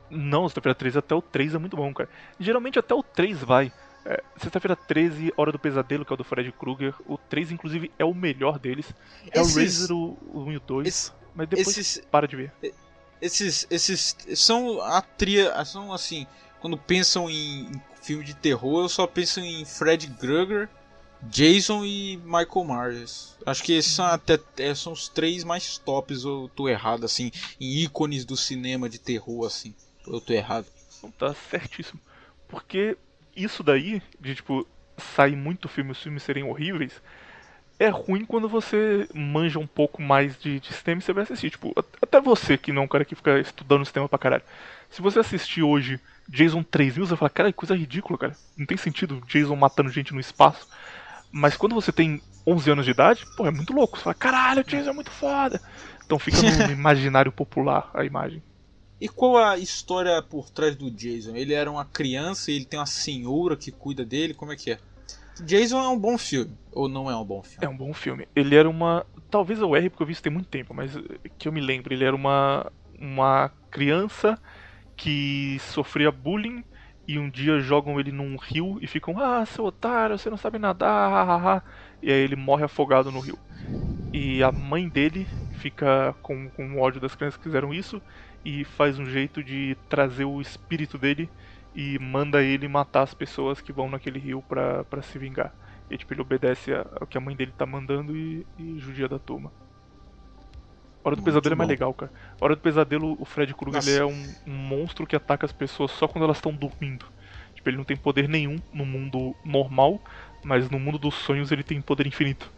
[0.09, 2.09] Não, Sexta-feira 13 até o 3 é muito bom, cara.
[2.37, 3.71] Geralmente até o 3 vai.
[4.05, 6.93] É, Sexta-feira 13, Hora do Pesadelo, que é o do Fred Krueger.
[7.07, 8.93] O 3, inclusive, é o melhor deles.
[9.31, 10.87] É esses, o Razor, o, 1 e o 2.
[10.87, 12.51] Esse, mas depois esses, para de ver.
[13.21, 15.63] Esses, esses são a tria.
[15.63, 16.27] São assim.
[16.59, 20.69] Quando pensam em, em filme de terror, eu só penso em Fred Krueger,
[21.23, 23.35] Jason e Michael Myers.
[23.45, 27.31] Acho que esses são até é, são os três mais tops, eu tô errado, assim,
[27.59, 29.73] em ícones do cinema de terror, assim.
[30.05, 30.67] Eu tô errado.
[31.17, 31.99] Tá certíssimo.
[32.47, 32.95] Porque
[33.35, 34.67] isso daí, de tipo,
[34.97, 37.01] sair muito filme, os filmes serem horríveis,
[37.79, 41.49] é ruim quando você manja um pouco mais de, de cinema e você vai assistir.
[41.49, 44.43] Tipo, até você que não é um cara que fica estudando cinema pra caralho.
[44.89, 48.37] Se você assistir hoje Jason 3000, você fala, cara, que coisa ridícula, cara.
[48.57, 50.67] Não tem sentido Jason matando gente no espaço.
[51.31, 53.97] Mas quando você tem 11 anos de idade, pô, é muito louco.
[53.97, 55.61] Você fala, caralho, Jason é muito foda.
[56.05, 58.41] Então fica no imaginário popular a imagem.
[58.99, 61.35] E qual a história por trás do Jason?
[61.35, 64.33] Ele era uma criança e ele tem uma senhora que cuida dele?
[64.33, 64.79] Como é que é?
[65.41, 67.65] Jason é um bom filme, ou não é um bom filme?
[67.65, 68.25] É um bom filme.
[68.33, 69.05] Ele era uma.
[69.29, 70.97] Talvez eu erre porque eu vi isso tem muito tempo, mas
[71.37, 72.71] que eu me lembro, ele era uma.
[72.97, 74.39] Uma criança
[74.95, 76.63] que sofria bullying
[77.07, 80.57] e um dia jogam ele num rio e ficam, ah, seu otário, você não sabe
[80.57, 81.63] nadar, hahaha.
[82.01, 83.37] E aí ele morre afogado no rio.
[84.11, 88.01] E a mãe dele fica com, com ódio das crianças que fizeram isso
[88.43, 91.29] e faz um jeito de trazer o espírito dele
[91.75, 95.53] e manda ele matar as pessoas que vão naquele rio pra se vingar.
[95.89, 99.19] E tipo, ele obedece ao que a mãe dele tá mandando e, e judia da
[99.19, 99.51] turma.
[101.05, 101.71] Hora do Muito Pesadelo é mais bom.
[101.71, 102.11] legal, cara.
[102.41, 105.91] Hora do Pesadelo, o Fred Krueger ele é um, um monstro que ataca as pessoas
[105.91, 107.05] só quando elas estão dormindo.
[107.53, 110.01] Tipo, ele não tem poder nenhum no mundo normal,
[110.43, 112.51] mas no mundo dos sonhos ele tem poder infinito.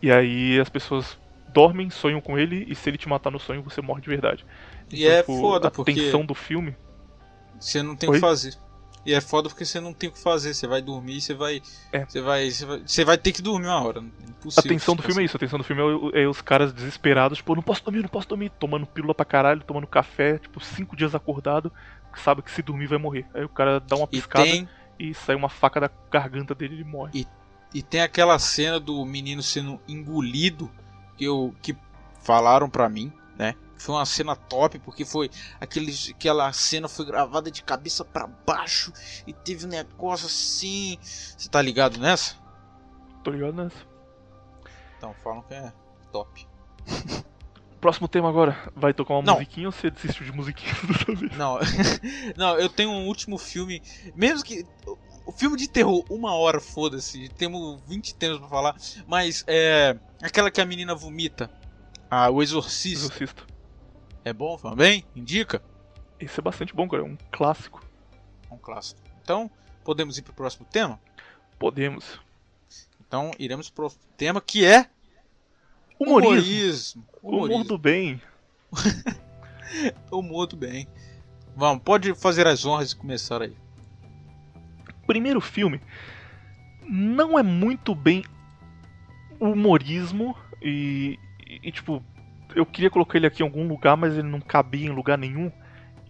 [0.00, 3.62] E aí as pessoas dormem, sonham com ele, e se ele te matar no sonho,
[3.62, 4.44] você morre de verdade.
[4.90, 6.74] E é tipo, foda, a porque- tensão do filme.
[7.60, 8.54] Você não tem o que fazer.
[9.04, 10.54] E é foda porque você não tem o que fazer.
[10.54, 11.60] Você vai dormir, você vai.
[11.92, 12.04] É.
[12.04, 12.50] Você vai.
[12.50, 14.00] Você vai, você vai ter que dormir uma hora.
[14.00, 14.70] A Impossível.
[14.70, 15.82] tensão do filme é isso, a tensão do filme
[16.14, 19.24] é, é os caras desesperados, tipo, não posso dormir, não posso dormir, tomando pílula pra
[19.24, 21.72] caralho, tomando café, tipo, cinco dias acordado,
[22.16, 23.26] sabe que se dormir vai morrer.
[23.34, 24.68] Aí o cara dá uma E piscada tem,
[24.98, 27.26] e sai uma faca da garganta dele e ele morre.
[27.74, 30.70] e tem aquela cena do menino sendo engolido
[31.16, 31.76] que, eu, que
[32.22, 33.54] falaram pra mim, né?
[33.82, 35.28] Foi uma cena top, porque foi
[35.60, 38.92] aquele, aquela cena foi gravada de cabeça pra baixo
[39.26, 40.96] e teve um negócio assim.
[41.02, 42.36] Você tá ligado nessa?
[43.24, 43.76] Tô ligado nessa.
[44.96, 45.72] Então falam que é
[46.12, 46.46] top.
[47.80, 49.34] Próximo tema agora, vai tocar uma Não.
[49.34, 51.36] musiquinha ou você desistiu de musiquinha dessa vez?
[51.36, 51.58] Não,
[52.38, 53.82] não, eu tenho um último filme.
[54.14, 54.64] Mesmo que.
[55.26, 57.28] O filme de terror, uma hora, foda-se.
[57.30, 58.76] Temos 20 temas pra falar.
[59.08, 59.96] Mas é.
[60.22, 61.50] Aquela que a menina vomita.
[62.08, 63.06] Ah, o Exorcista.
[63.06, 63.51] Exorcista.
[64.24, 65.04] É bom também?
[65.16, 65.62] Indica?
[66.18, 67.84] Esse é bastante bom, cara, é um clássico.
[68.50, 69.00] Um clássico.
[69.22, 69.50] Então,
[69.84, 71.00] podemos ir pro próximo tema?
[71.58, 72.20] Podemos.
[73.00, 74.88] Então, iremos pro tema que é.
[75.98, 77.04] Humorismo.
[77.22, 77.64] Humor Humorismo.
[77.64, 78.22] do bem.
[80.10, 80.86] Humor do bem.
[81.54, 83.54] Vamos, pode fazer as honras e começar aí.
[85.06, 85.80] primeiro filme
[86.88, 88.24] não é muito bem
[89.38, 92.02] humorismo e, e, e, tipo
[92.54, 95.50] eu queria colocar ele aqui em algum lugar mas ele não cabia em lugar nenhum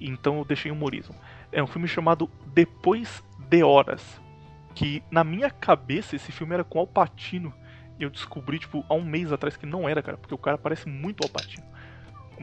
[0.00, 1.14] então eu deixei humorismo.
[1.50, 4.20] É um filme chamado Depois de Horas
[4.74, 7.52] que na minha cabeça esse filme era com Al Pacino
[7.98, 10.58] e eu descobri tipo há um mês atrás que não era cara porque o cara
[10.58, 11.72] parece muito Al Pacino.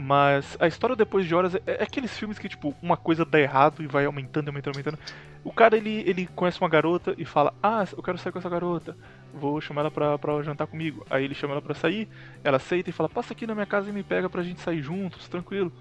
[0.01, 3.37] Mas a história depois de horas é, é aqueles filmes que, tipo, uma coisa dá
[3.37, 4.99] errado e vai aumentando, aumentando, aumentando.
[5.43, 8.49] O cara, ele, ele conhece uma garota e fala, ah, eu quero sair com essa
[8.49, 8.95] garota,
[9.33, 11.05] vou chamar ela pra, pra jantar comigo.
[11.09, 12.07] Aí ele chama ela pra sair,
[12.43, 14.81] ela aceita e fala, passa aqui na minha casa e me pega pra gente sair
[14.81, 15.71] juntos, tranquilo.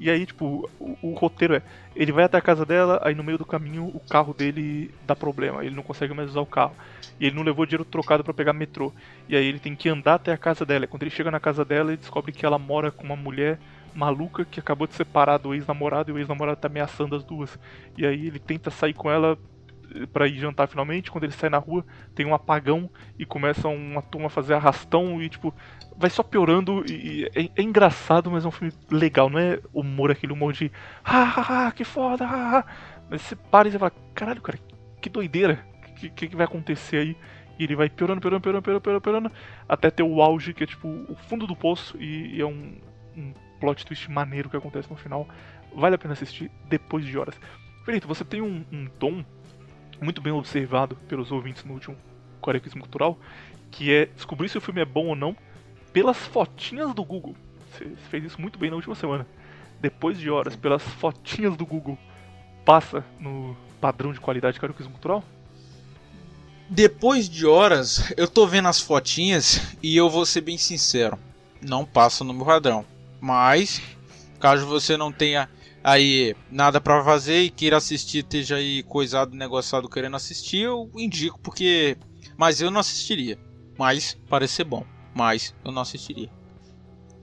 [0.00, 1.62] E aí, tipo, o, o roteiro é,
[1.94, 5.14] ele vai até a casa dela, aí no meio do caminho o carro dele dá
[5.14, 6.74] problema, ele não consegue mais usar o carro.
[7.20, 8.90] E ele não levou dinheiro trocado pra pegar metrô.
[9.28, 10.86] E aí ele tem que andar até a casa dela.
[10.86, 13.58] E Quando ele chega na casa dela, ele descobre que ela mora com uma mulher
[13.94, 17.58] maluca que acabou de separar do ex-namorado e o ex-namorado tá ameaçando as duas.
[17.98, 19.38] E aí ele tenta sair com ela
[20.12, 21.10] pra ir jantar finalmente.
[21.10, 21.84] Quando ele sai na rua,
[22.14, 25.54] tem um apagão e começa uma turma a fazer arrastão e tipo,
[25.96, 30.10] vai só piorando e, é, é engraçado, mas é um filme legal, não é humor
[30.10, 30.70] aquele humor de
[31.04, 32.64] ah, ah, ah, que foda, ah, ah."
[33.10, 34.58] Mas você para e você fala, caralho, cara,
[35.00, 37.16] que doideira, o que, que, que vai acontecer aí?
[37.58, 39.32] E ele vai piorando, piorando, piorando, piorando, piorando,
[39.68, 42.78] até ter o auge, que é tipo o fundo do poço, e, e é um,
[43.14, 45.28] um plot twist maneiro que acontece no final.
[45.74, 47.38] Vale a pena assistir depois de horas.
[47.84, 48.86] Felipe, você tem um, um
[50.00, 51.96] muito bem observado pelos ouvintes no último
[52.40, 53.18] Corequismo Cultural,
[53.70, 55.36] que é descobrir se o filme é bom ou não
[55.92, 57.36] pelas fotinhas do Google.
[57.72, 59.26] Você fez isso muito bem na última semana.
[59.80, 61.98] Depois de horas, pelas fotinhas do Google,
[62.64, 65.24] passa no padrão de qualidade de Cultural?
[66.68, 71.18] Depois de horas, eu tô vendo as fotinhas e eu vou ser bem sincero.
[71.60, 72.84] Não passa no meu padrão.
[73.20, 73.82] Mas,
[74.38, 75.48] caso você não tenha
[75.82, 81.38] aí nada pra fazer e queira assistir, esteja aí coisado, negociado querendo assistir, eu indico
[81.40, 81.96] porque.
[82.36, 83.38] Mas eu não assistiria.
[83.78, 84.84] Mas parece ser bom.
[85.14, 86.30] Mas eu não assistiria.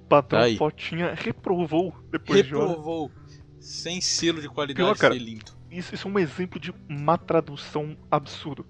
[0.10, 0.58] Padrão Tá aí.
[0.58, 2.70] fotinha reprovou depois de horas.
[2.70, 3.12] Reprovou.
[3.60, 5.14] Sem selo de qualidade Pior, cara.
[5.14, 5.58] felinto.
[5.70, 8.66] Isso, isso é um exemplo de má tradução absurdo.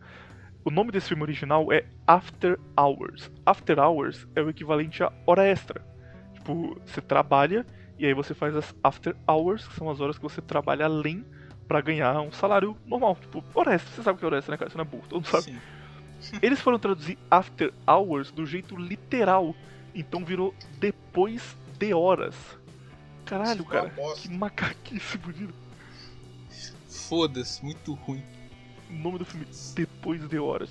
[0.66, 3.32] O nome desse filme original é After Hours.
[3.46, 5.86] After Hours é o equivalente a hora extra.
[6.34, 7.66] Tipo, você trabalha
[8.00, 11.26] e aí você faz as After Hours, que são as horas que você trabalha além
[11.68, 13.18] pra ganhar um salário normal.
[13.20, 13.92] Tipo, hora extra.
[13.94, 14.70] Você sabe o que é hora extra, né, cara?
[14.72, 15.60] Você não é burro, todo mundo sabe.
[16.20, 16.38] Sim.
[16.42, 19.56] Eles foram traduzir After Hours do jeito literal.
[19.94, 22.36] Então virou depois de horas.
[23.26, 23.94] Caralho, Isso cara.
[24.16, 25.54] Que macaquice bonito.
[26.88, 28.24] Foda-se, muito ruim.
[28.90, 29.46] O nome do filme
[29.76, 30.70] Depois de Horas.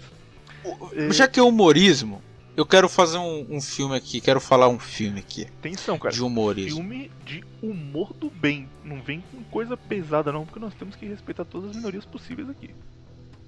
[0.92, 1.12] É.
[1.12, 2.22] Já que é humorismo,
[2.56, 6.14] eu quero fazer um, um filme aqui, quero falar um filme aqui Atenção, cara.
[6.14, 6.78] de humorismo.
[6.78, 8.68] Filme de humor do bem.
[8.82, 12.48] Não vem com coisa pesada, não, porque nós temos que respeitar todas as minorias possíveis
[12.48, 12.70] aqui.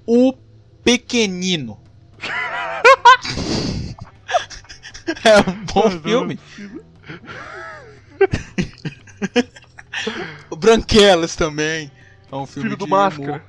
[0.06, 0.34] O
[0.84, 1.80] Pequenino.
[5.24, 6.38] é um bom não filme.
[10.50, 11.90] O Branquelas também.
[12.30, 13.30] É um filme Filho do de Máscara.
[13.32, 13.42] humor.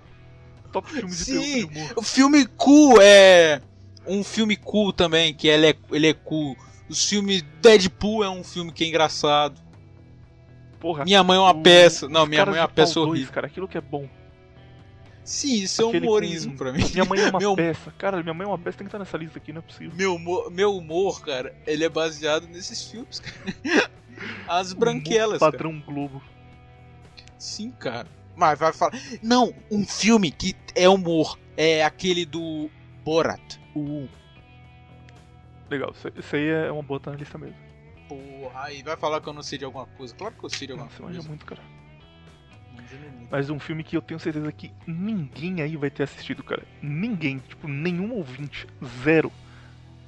[0.72, 1.34] Top filme de Sim.
[1.34, 1.94] terror de humor.
[1.96, 3.62] O filme cool é.
[4.10, 6.58] Um filme cool também, que ele é, ele é cool.
[6.90, 9.60] Os filmes Deadpool é um filme que é engraçado.
[10.80, 12.08] Porra, Minha mãe é uma o- peça.
[12.10, 13.34] Não, minha mãe é uma peça dois, horrível.
[13.34, 14.08] cara, aquilo que é bom.
[15.24, 16.84] Sim, isso é Aquele humorismo com- pra mim.
[16.92, 17.94] Minha mãe é uma Meu- peça.
[17.98, 19.92] Cara, minha mãe é uma peça, tem que estar nessa lista aqui, não é possível.
[19.96, 23.36] Meu humor, meu humor, cara, ele é baseado nesses filmes, cara.
[24.48, 25.52] As Humor branquelas, cara.
[25.52, 26.22] Padrão Globo.
[27.38, 28.08] Sim, cara.
[28.36, 28.94] Mas vai falar.
[29.22, 31.38] Não, um filme que é humor.
[31.56, 32.70] É aquele do
[33.04, 33.59] Borat.
[33.76, 34.08] O.
[35.70, 37.56] Legal, isso, aí é uma boa lista mesmo.
[38.08, 40.16] Porra, aí vai falar que eu não sei de alguma coisa.
[40.16, 41.30] Claro que eu sei de alguma Nossa, manja coisa.
[41.30, 41.62] muito, cara.
[43.30, 46.64] Mas um filme que eu tenho certeza que ninguém aí vai ter assistido, cara.
[46.82, 48.66] Ninguém, tipo, nenhum ouvinte.
[49.04, 49.32] Zero.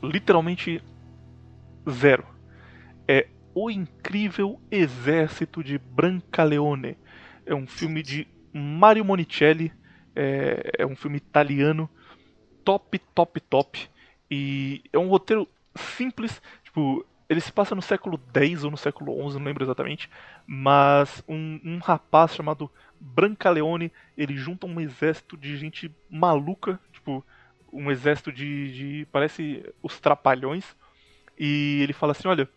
[0.02, 0.82] Literalmente
[1.88, 2.26] zero.
[3.08, 6.98] É O Incrível Exército de Brancaleone.
[7.46, 9.72] É um filme de Mario Monicelli.
[10.16, 11.88] É, é um filme italiano.
[12.64, 13.90] Top, top, top.
[14.30, 16.42] E é um roteiro simples.
[16.64, 20.10] Tipo, ele se passa no século X ou no século XI, não lembro exatamente.
[20.46, 22.70] Mas um, um rapaz chamado
[23.00, 27.26] Brancaleone, ele junta um exército de gente maluca, tipo,
[27.72, 30.76] um exército de, de parece os trapalhões,
[31.40, 32.48] e ele fala assim, olha,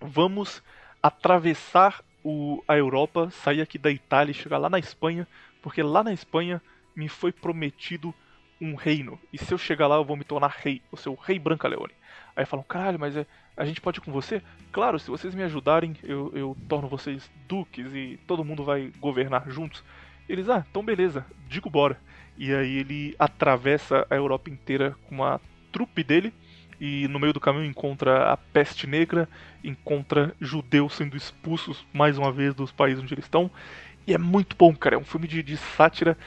[0.00, 0.62] vamos
[1.02, 5.26] atravessar o, a Europa, sair aqui da Itália e chegar lá na Espanha,
[5.60, 6.62] porque lá na Espanha
[6.94, 8.14] me foi prometido
[8.64, 11.92] um reino, e se eu chegar lá eu vou me tornar rei, o rei Brancaleone.
[12.36, 13.26] Aí falam, caralho, mas é,
[13.56, 14.42] a gente pode ir com você?
[14.72, 19.48] Claro, se vocês me ajudarem, eu, eu torno vocês duques e todo mundo vai governar
[19.48, 19.84] juntos.
[20.28, 22.00] Eles, ah, então beleza, digo bora.
[22.36, 25.38] E aí ele atravessa a Europa inteira com a
[25.70, 26.32] trupe dele
[26.80, 29.28] e no meio do caminho encontra a peste negra,
[29.62, 33.50] encontra judeus sendo expulsos mais uma vez dos países onde eles estão.
[34.06, 34.96] E é muito bom, cara.
[34.96, 36.18] É um filme de, de sátira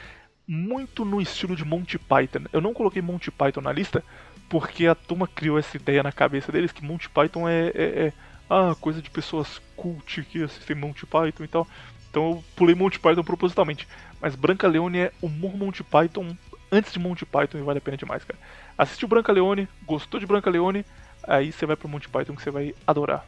[0.48, 2.46] muito no estilo de Monty Python.
[2.50, 4.02] Eu não coloquei Monty Python na lista
[4.48, 8.12] porque a turma criou essa ideia na cabeça deles que Monty Python é, é, é
[8.48, 11.68] ah, coisa de pessoas cult que assistem Monty Python e tal.
[12.08, 13.86] Então eu pulei Monty Python propositalmente.
[14.22, 16.34] Mas Branca Leone é humor Monty Python
[16.72, 18.40] antes de Monty Python e vale a pena demais, cara.
[18.78, 20.84] Assistiu Branca Leone, gostou de Branca Leone,
[21.22, 23.26] aí você vai pro Monty Python que você vai adorar.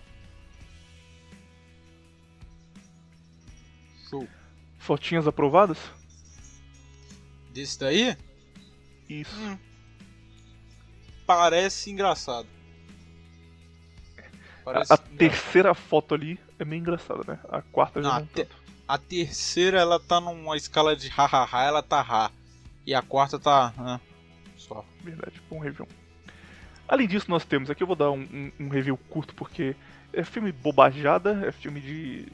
[4.08, 4.26] Show.
[4.78, 5.99] Fotinhas aprovadas?
[7.60, 8.16] Desse daí?
[9.08, 9.38] Isso.
[9.38, 9.58] Hum.
[11.26, 12.46] Parece engraçado.
[14.16, 15.16] A, Parece a engraçado.
[15.18, 17.38] terceira foto ali é meio engraçada, né?
[17.50, 18.56] A quarta já Não, não, a te- tanto.
[18.88, 22.30] A terceira ela tá numa escala de hahaha, ela tá ha.
[22.86, 23.72] E a quarta tá.
[23.78, 24.00] ah,
[24.56, 24.84] só.
[25.04, 25.86] Verdade, bom review.
[26.88, 29.76] Além disso, nós temos aqui, eu vou dar um, um- um review curto porque
[30.12, 32.26] é filme bobajada, é filme de.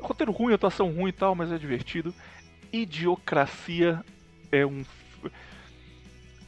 [0.00, 2.14] roteiro ruim, atuação ruim e tal, mas é divertido.
[2.72, 4.04] Idiocracia
[4.50, 4.80] é um.
[4.80, 5.30] f-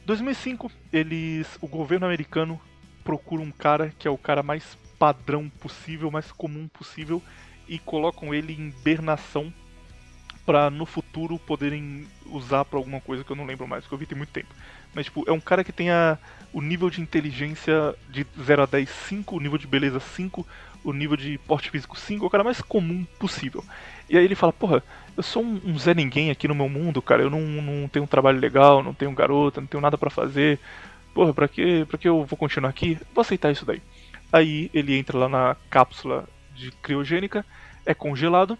[0.05, 1.57] 2005, eles.
[1.61, 2.59] o governo americano
[3.03, 7.21] procura um cara que é o cara mais padrão possível, mais comum possível,
[7.67, 9.53] e colocam ele em hibernação
[10.45, 13.97] pra no futuro poderem usar pra alguma coisa que eu não lembro mais, que eu
[13.97, 14.53] vi tem muito tempo.
[14.93, 16.17] Mas, tipo, é um cara que tem a,
[16.51, 20.45] o nível de inteligência de 0 a 10, 5, o nível de beleza 5,
[20.83, 23.63] o nível de porte físico 5, é o cara mais comum possível.
[24.09, 24.83] E aí ele fala, porra,
[25.15, 28.03] eu sou um, um Zé Ninguém aqui no meu mundo, cara, eu não, não tenho
[28.03, 30.59] um trabalho legal, não tenho garota, não tenho nada pra fazer.
[31.13, 32.97] Porra, pra que, pra que eu vou continuar aqui?
[33.13, 33.81] Vou aceitar isso daí.
[34.31, 37.45] Aí ele entra lá na cápsula de criogênica,
[37.85, 38.57] é congelado,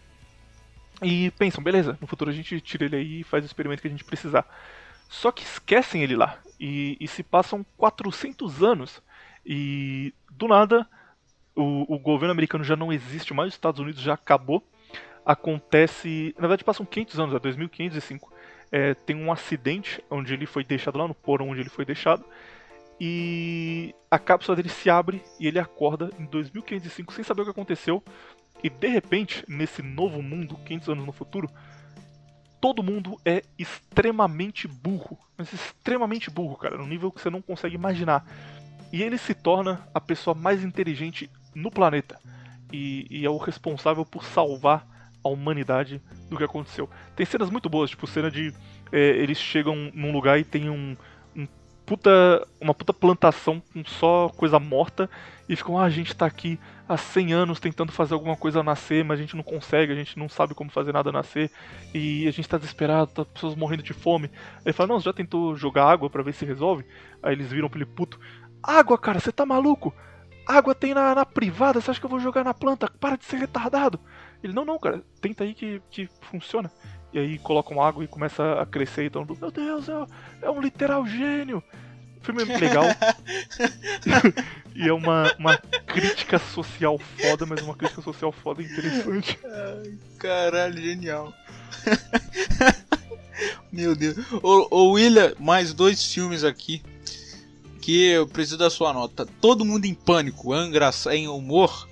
[1.04, 3.88] e pensam, beleza, no futuro a gente tira ele aí e faz o experimento que
[3.88, 4.46] a gente precisar.
[5.10, 6.40] Só que esquecem ele lá.
[6.60, 9.02] E, e se passam 400 anos.
[9.46, 10.88] E do nada,
[11.56, 14.64] o, o governo americano já não existe mais, os Estados Unidos já acabou.
[15.26, 16.34] Acontece.
[16.36, 18.34] Na verdade, passam 500 anos, é 2505.
[18.72, 22.26] É, tem um acidente onde ele foi deixado lá no porão onde ele foi deixado.
[23.00, 27.52] E a cápsula dele se abre e ele acorda em 2505 sem saber o que
[27.52, 28.04] aconteceu.
[28.64, 31.50] E de repente, nesse novo mundo, 500 anos no futuro,
[32.62, 35.20] todo mundo é extremamente burro.
[35.38, 38.26] Mas extremamente burro, cara, num nível que você não consegue imaginar.
[38.92, 42.18] E ele se torna a pessoa mais inteligente no planeta.
[42.72, 44.88] E, e é o responsável por salvar
[45.24, 46.90] a humanidade do que aconteceu.
[47.16, 48.54] Tem cenas muito boas, tipo cena de.
[48.92, 50.98] é, eles chegam num lugar e tem um, um
[51.86, 55.10] puta, uma puta plantação com só coisa morta
[55.48, 59.04] e ficam, ah, a gente tá aqui há 100 anos tentando fazer alguma coisa nascer,
[59.04, 61.52] mas a gente não consegue, a gente não sabe como fazer nada nascer
[61.94, 64.30] e a gente tá desesperado, tá pessoas morrendo de fome.
[64.58, 66.86] Aí ele fala, não, você já tentou jogar água pra ver se resolve?
[67.22, 68.20] Aí eles viram pra ele, puto,
[68.62, 69.94] água, cara, você tá maluco?
[70.46, 72.92] Água tem na, na privada, você acha que eu vou jogar na planta?
[73.00, 74.00] Para de ser retardado.
[74.44, 76.70] Ele, não, não, cara, tenta aí que, que funciona.
[77.14, 80.06] E aí colocam água e começa a crescer e mundo, meu Deus, é,
[80.42, 81.64] é um literal gênio.
[82.24, 82.86] filme é legal.
[84.76, 89.38] e é uma, uma crítica social foda, mas uma crítica social foda interessante.
[89.46, 91.34] Ai, caralho, genial.
[93.72, 94.18] Meu Deus.
[94.42, 96.82] Ô, ô William, mais dois filmes aqui
[97.82, 99.26] que eu preciso da sua nota.
[99.42, 101.88] Todo mundo em pânico, engraçado, em humor.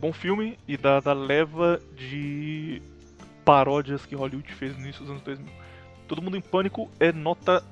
[0.00, 2.82] Bom filme e da, da leva de
[3.44, 5.52] paródias que Hollywood fez no início dos anos 2000.
[6.08, 7.64] Todo mundo em pânico é nota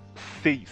[0.42, 0.68] 6,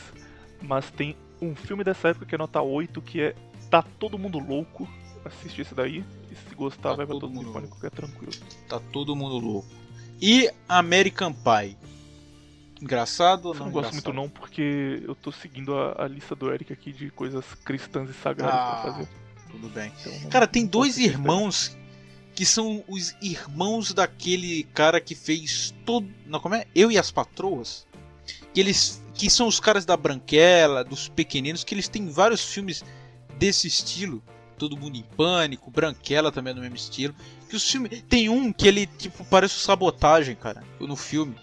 [0.63, 3.35] mas tem um filme dessa época que é nota 8 que é
[3.71, 4.89] Tá Todo Mundo Louco.
[5.25, 7.91] Assiste esse daí e se gostar tá vai pra Todo Mundo em Pânico que é
[7.91, 8.33] tranquilo.
[8.69, 9.69] Tá Todo Mundo Louco.
[10.21, 11.77] E American Pie.
[12.81, 13.67] Engraçado ou não?
[13.67, 17.11] Não gosto muito não, porque eu tô seguindo a, a, lista do Eric aqui de
[17.11, 19.09] coisas cristãs e sagradas ah, pra fazer.
[19.51, 19.93] Tudo bem.
[20.01, 21.77] Então, cara, tem dois irmãos
[22.41, 26.09] que são os irmãos daquele cara que fez todo.
[26.25, 26.65] Não, como é?
[26.75, 27.87] Eu e as Patroas.
[28.55, 29.05] Que eles.
[29.13, 32.83] Que são os caras da Branquela, dos pequeninos, que eles têm vários filmes
[33.39, 34.23] desse estilo.
[34.57, 37.15] Todo mundo em pânico, Branquela também é do mesmo estilo.
[37.47, 38.03] Que os filmes.
[38.09, 41.37] Tem um que ele, tipo, parece sabotagem, cara, no filme.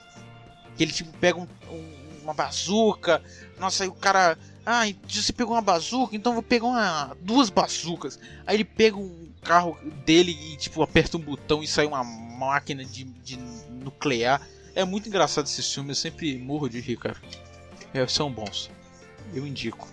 [0.76, 3.22] Que ele, tipo, pega um, um, uma bazuca.
[3.60, 4.36] Nossa, aí o cara.
[4.66, 8.20] Ah, você pegou uma bazuca, então vou pegar uma, duas bazucas.
[8.48, 12.84] Aí ele pega um carro dele e, tipo, aperta um botão e sai uma máquina
[12.84, 14.46] de, de nuclear.
[14.76, 17.16] É muito engraçado esses filmes, eu sempre morro de rir, cara.
[17.94, 18.70] É, são bons.
[19.34, 19.88] Eu indico.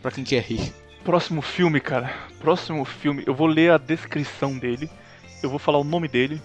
[0.00, 0.72] Pra quem quer rir.
[1.04, 2.14] Próximo filme, cara.
[2.38, 3.24] Próximo filme.
[3.26, 4.88] Eu vou ler a descrição dele.
[5.42, 6.40] Eu vou falar o nome dele.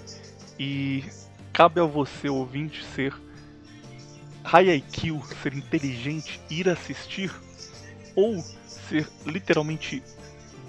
[0.60, 1.04] E
[1.54, 3.14] cabe a você, ouvinte, ser
[4.44, 7.32] high IQ, ser inteligente, ir assistir.
[8.16, 10.04] Ou ser literalmente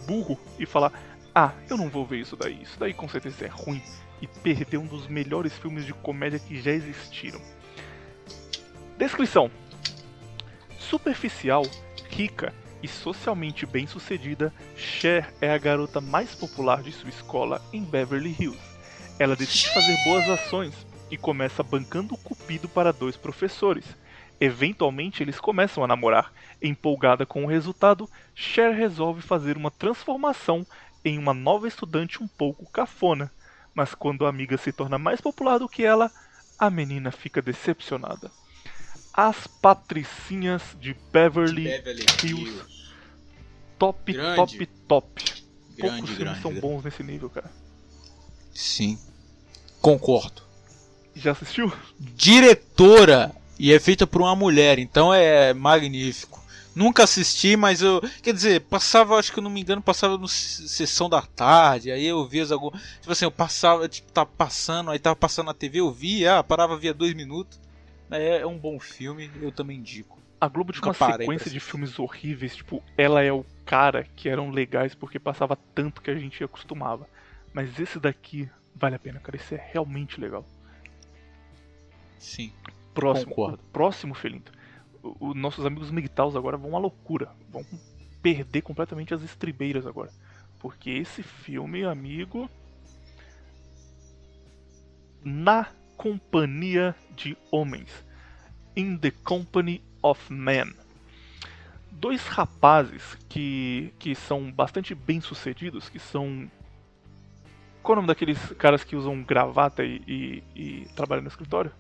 [0.07, 0.93] burro e falar:
[1.35, 2.63] ah, eu não vou ver isso daí.
[2.63, 3.83] Isso daí com certeza é ruim
[4.21, 7.41] e perder um dos melhores filmes de comédia que já existiram.
[8.99, 9.51] Descrição:
[10.79, 11.63] Superficial,
[12.11, 18.37] rica e socialmente bem-sucedida, Cher é a garota mais popular de sua escola em Beverly
[18.39, 18.61] Hills.
[19.19, 23.85] Ela decide fazer boas ações e começa bancando o cupido para dois professores.
[24.41, 26.33] Eventualmente eles começam a namorar.
[26.61, 30.67] Empolgada com o resultado, Cher resolve fazer uma transformação
[31.05, 33.31] em uma nova estudante um pouco cafona,
[33.75, 36.13] mas quando a amiga se torna mais popular do que ela,
[36.59, 38.31] a menina fica decepcionada.
[39.13, 42.43] As Patricinhas de Beverly, de Beverly Hills.
[42.43, 42.65] Hills.
[43.79, 44.37] Top, grande.
[44.37, 45.25] top, top.
[45.25, 47.51] Grande, Poucos filmes grande, são bons nesse nível, cara.
[48.55, 48.99] Sim.
[49.81, 50.43] Concordo.
[51.15, 51.73] Já assistiu?
[51.99, 56.42] Diretora e é feita por uma mulher, então é magnífico.
[56.75, 58.01] Nunca assisti, mas eu.
[58.23, 61.91] Quer dizer, passava, acho que eu não me engano, passava no sessão da tarde.
[61.91, 62.71] Aí eu via algum.
[62.71, 66.45] Tipo assim, eu passava, tipo, tá passando, aí tava passando na TV, eu via, ah,
[66.45, 67.61] parava, via dois minutos.
[68.11, 70.19] É, é um bom filme, eu também indico.
[70.41, 74.51] A Globo tinha uma sequência de filmes horríveis, tipo, ela é o cara que eram
[74.51, 77.07] legais porque passava tanto que a gente acostumava.
[77.53, 79.37] Mas esse daqui vale a pena, cara.
[79.37, 80.45] Esse é realmente legal.
[82.19, 82.53] Sim.
[82.95, 83.61] Próximo, concordo.
[83.73, 84.53] próximo, Felinto
[85.03, 87.31] os nossos amigos MGTOWs agora vão à loucura.
[87.51, 87.65] Vão
[88.23, 90.11] perder completamente as estribeiras agora.
[90.59, 92.49] Porque esse filme, amigo.
[95.25, 97.91] Na companhia de homens.
[98.77, 100.73] In the Company of Men.
[101.91, 106.51] Dois rapazes que, que são bastante bem sucedidos, que são.
[107.83, 111.73] Qual é o nome daqueles caras que usam gravata e, e, e trabalham no escritório?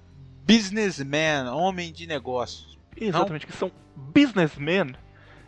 [0.44, 2.72] Businessman, homem de negócios.
[2.96, 3.52] Exatamente, não?
[3.52, 4.94] que são businessmen.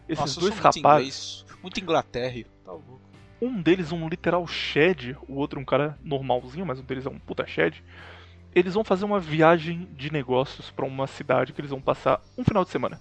[0.09, 1.45] Esses Nossa, dois rapazes.
[1.45, 2.45] Inglês, muito Inglaterra.
[2.65, 2.73] Tá
[3.41, 7.19] um deles um literal shed, o outro um cara normalzinho, mas um deles é um
[7.19, 7.83] puta shed.
[8.55, 12.45] Eles vão fazer uma viagem de negócios para uma cidade que eles vão passar um
[12.45, 13.01] final de semana.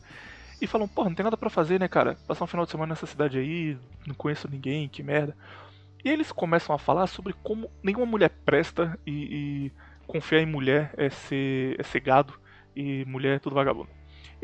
[0.60, 2.18] E falam, porra, não tem nada para fazer, né, cara?
[2.28, 5.36] Passar um final de semana nessa cidade aí, não conheço ninguém, que merda.
[6.04, 9.72] E eles começam a falar sobre como nenhuma mulher presta e, e
[10.08, 12.34] confiar em mulher é ser, é ser gado
[12.76, 13.90] e mulher é tudo vagabundo.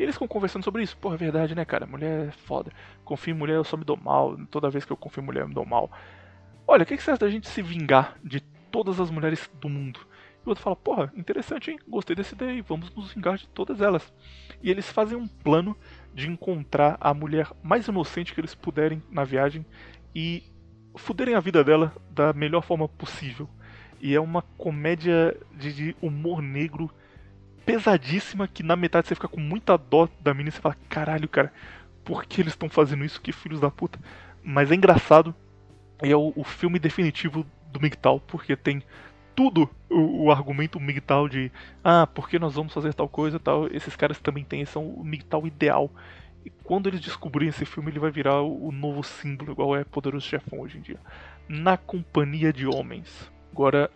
[0.02, 0.96] Eles ficam conversando sobre isso.
[0.96, 1.86] Pô, é verdade, né, cara?
[1.86, 2.72] Mulher é foda.
[3.04, 4.34] Confio em mulher, eu só me dou mal.
[4.50, 5.90] Toda vez que eu confio em mulher, eu me dou mal.
[6.66, 8.40] Olha, o que, que você acha da gente se vingar de
[8.70, 10.00] todas as mulheres do mundo?
[10.42, 11.78] E o outro fala, porra, interessante, hein?
[11.86, 14.10] Gostei dessa ideia, vamos nos vingar de todas elas.
[14.62, 15.76] E eles fazem um plano
[16.14, 19.66] de encontrar a mulher mais inocente que eles puderem na viagem
[20.14, 20.42] e
[20.96, 23.48] fuderem a vida dela da melhor forma possível.
[24.00, 26.90] E é uma comédia de humor negro
[27.64, 31.28] pesadíssima que na metade você fica com muita dó da menina e você fala, caralho,
[31.28, 31.52] cara,
[32.04, 33.20] por que eles estão fazendo isso?
[33.20, 33.98] Que filhos da puta.
[34.42, 35.34] Mas é engraçado.
[36.02, 38.82] É o, o filme definitivo do MGTOW, porque tem
[39.34, 41.52] tudo o, o argumento MGTOW de
[41.84, 43.66] ah, porque nós vamos fazer tal coisa tal.
[43.68, 45.90] Esses caras também têm, são o MGTOW ideal.
[46.44, 49.84] E quando eles descobrirem esse filme, ele vai virar o, o novo símbolo, igual é
[49.84, 50.98] Poderoso Chefão hoje em dia.
[51.48, 53.30] Na Companhia de Homens.
[53.52, 53.90] Agora,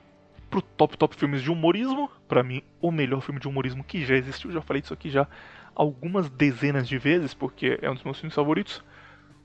[0.55, 4.15] pro top top filmes de humorismo, para mim, o melhor filme de humorismo que já
[4.15, 4.53] existiu.
[4.53, 5.27] Já falei disso aqui já
[5.75, 8.81] algumas dezenas de vezes, porque é um dos meus filmes favoritos.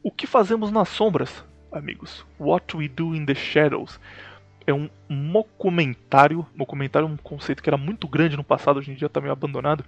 [0.04, 2.24] O que fazemos nas sombras, amigos?
[2.40, 4.00] What We Do in the Shadows
[4.68, 4.88] é um
[5.34, 6.46] documentário.
[6.56, 9.34] Documentário é um conceito que era muito grande no passado, hoje em dia está meio
[9.34, 9.84] abandonado.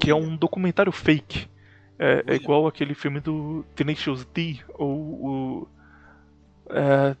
[0.00, 1.48] Que é um documentário fake.
[1.96, 5.68] É, é igual aquele filme do Tenacious D ou o.
[6.70, 7.16] É,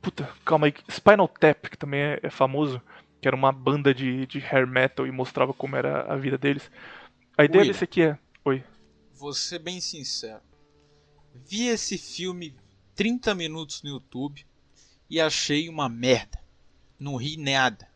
[0.00, 0.74] puta, calma aí.
[0.90, 2.80] Spinal Tap, que também é, é, famoso.
[3.20, 6.70] Que era uma banda de, de hair metal e mostrava como era a vida deles.
[7.36, 8.18] A ideia Will, desse aqui é.
[8.44, 8.62] Oi.
[9.14, 10.40] Vou ser bem sincero.
[11.34, 12.54] Vi esse filme
[12.94, 14.46] 30 minutos no YouTube
[15.10, 16.38] e achei uma merda.
[16.98, 17.88] Não ri nada.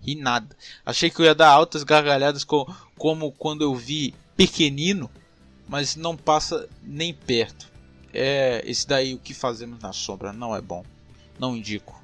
[0.00, 0.56] Ri nada.
[0.84, 2.66] Achei que eu ia dar altas gargalhadas co
[2.96, 5.10] como quando eu vi Pequenino,
[5.68, 7.70] mas não passa nem perto.
[8.12, 10.84] É esse daí o que fazemos na sombra não é bom.
[11.38, 12.02] Não indico.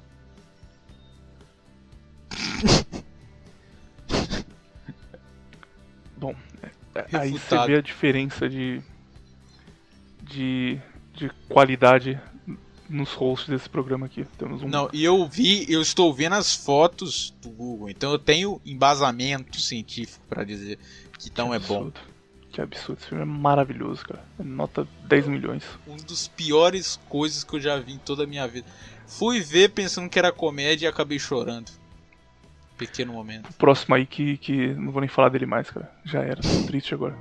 [6.17, 6.35] bom,
[6.95, 8.81] é, aí você vê a diferença de
[10.29, 10.79] de,
[11.13, 12.19] de qualidade
[12.87, 14.25] nos hosts desse programa aqui.
[14.37, 14.67] Temos um...
[14.67, 19.59] Não, e eu vi, eu estou vendo as fotos do Google, então eu tenho embasamento
[19.59, 20.79] científico para dizer
[21.17, 21.91] que então é bom.
[22.51, 24.25] Que absurdo, esse filme é maravilhoso, cara.
[24.39, 25.63] Nota 10 milhões.
[25.87, 28.65] Um dos piores coisas que eu já vi em toda a minha vida.
[29.09, 31.71] Fui ver pensando que era comédia e acabei chorando.
[32.77, 33.51] Pequeno momento.
[33.53, 35.91] Próximo aí que, que não vou nem falar dele mais, cara.
[36.05, 37.17] Já era, tô triste agora.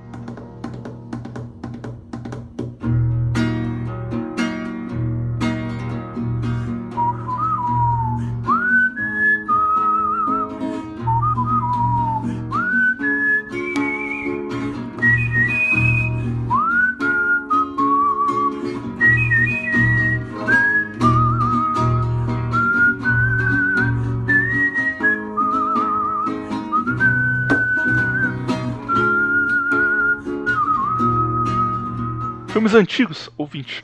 [32.69, 33.82] Filmes antigos, ouvinte.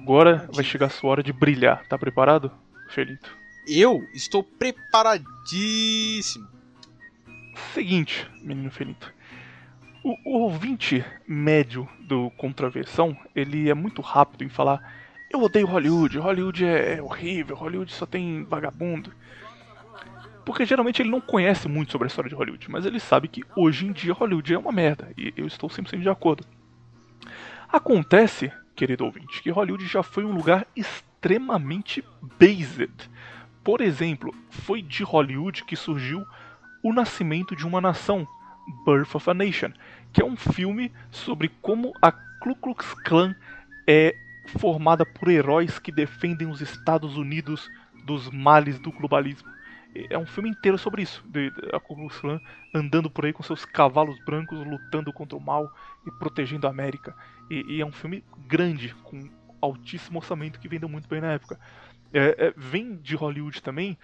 [0.00, 1.86] Agora vai chegar a sua hora de brilhar.
[1.88, 2.50] Tá preparado,
[2.88, 3.36] Felito?
[3.68, 6.48] Eu estou preparadíssimo.
[7.74, 9.12] Seguinte, menino Felito.
[10.02, 14.80] O, o ouvinte médio do Contraversão, ele é muito rápido em falar
[15.30, 19.12] eu odeio Hollywood, Hollywood é, é horrível, Hollywood só tem vagabundo.
[20.44, 23.42] Porque geralmente ele não conhece muito sobre a história de Hollywood, mas ele sabe que
[23.56, 26.44] hoje em dia Hollywood é uma merda, e eu estou 100% de acordo.
[27.72, 32.04] Acontece, querido ouvinte, que Hollywood já foi um lugar extremamente
[32.38, 33.10] based.
[33.62, 36.24] Por exemplo, foi de Hollywood que surgiu
[36.82, 38.28] O Nascimento de uma Nação,
[38.84, 39.72] Birth of a Nation,
[40.12, 43.34] que é um filme sobre como a Ku Klux Klan
[43.86, 44.14] é
[44.58, 47.70] formada por heróis que defendem os Estados Unidos
[48.04, 49.53] dos males do globalismo
[50.10, 52.40] é um filme inteiro sobre isso, de, de a Ku Klux Klan
[52.74, 55.72] andando por aí com seus cavalos brancos lutando contra o mal
[56.06, 57.14] e protegendo a América.
[57.50, 59.28] E, e é um filme grande, com
[59.60, 61.58] altíssimo orçamento que vendeu muito bem na época.
[62.12, 63.98] É, é, vem de Hollywood também,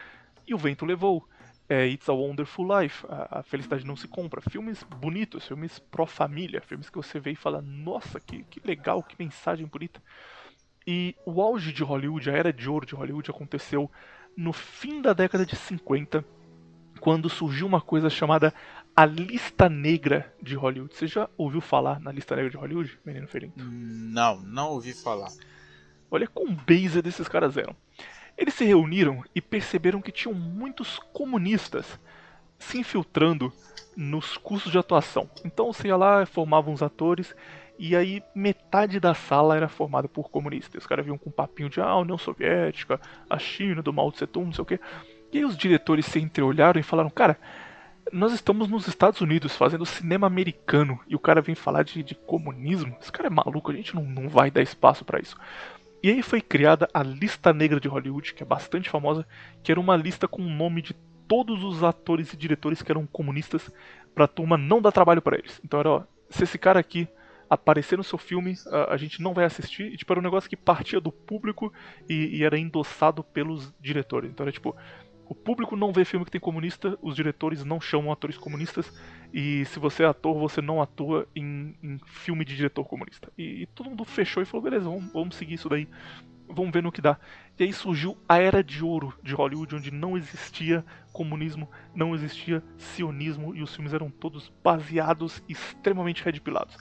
[0.46, 1.28] e o vento levou.
[1.68, 4.40] É, It's a Wonderful Life, a, a, Felicidade Não Se Compra.
[4.40, 9.14] Filmes bonitos, filmes pró-família, filmes que você vê e fala, nossa, que, que legal, que
[9.16, 10.02] mensagem bonita.
[10.84, 13.88] E o auge de Hollywood, a era de ouro de Hollywood aconteceu
[14.36, 16.24] no fim da década de 50,
[17.00, 18.52] quando surgiu uma coisa chamada
[18.94, 20.94] a Lista Negra de Hollywood.
[20.94, 23.54] Você já ouviu falar na Lista Negra de Hollywood, menino Felinto?
[23.58, 25.30] Não, não ouvi falar.
[26.10, 27.74] Olha quão base desses caras eram.
[28.36, 31.98] Eles se reuniram e perceberam que tinham muitos comunistas
[32.58, 33.52] se infiltrando
[33.96, 35.30] nos cursos de atuação.
[35.44, 37.34] Então você ia lá, formava uns atores
[37.82, 40.82] e aí metade da sala era formada por comunistas.
[40.82, 44.26] Os caras vinham com um papinho de ah, União Soviética, a China, do Mao Tse
[44.26, 44.78] Tung, não sei o quê.
[45.32, 47.38] E aí os diretores se entreolharam e falaram, cara,
[48.12, 52.14] nós estamos nos Estados Unidos fazendo cinema americano e o cara vem falar de, de
[52.14, 52.94] comunismo.
[53.00, 55.38] Esse cara é maluco, a gente não, não vai dar espaço para isso.
[56.02, 59.26] E aí foi criada a Lista Negra de Hollywood, que é bastante famosa,
[59.62, 60.92] que era uma lista com o nome de
[61.26, 63.72] todos os atores e diretores que eram comunistas,
[64.14, 65.58] pra turma não dar trabalho para eles.
[65.64, 67.08] Então era, ó, se esse cara aqui
[67.50, 69.92] aparecer no seu filme, a, a, gente não vai assistir.
[69.92, 71.72] E, tipo, era um negócio que partia do público
[72.08, 74.30] e, e, era endossado pelos diretores.
[74.30, 74.76] Então era tipo,
[75.28, 78.92] o público não vê filme que tem comunista, os diretores não chamam atores comunistas,
[79.32, 83.32] e se você é ator, você não atua em, em filme de diretor comunista.
[83.36, 85.88] E, e, todo mundo fechou e falou, beleza, vamos, vamos seguir isso daí.
[86.48, 87.18] vamos ver no que dá.
[87.58, 92.62] E aí surgiu a era de ouro de Hollywood, onde não existia comunismo, não existia
[92.76, 96.76] sionismo e os filmes eram todos baseados extremamente redpilados.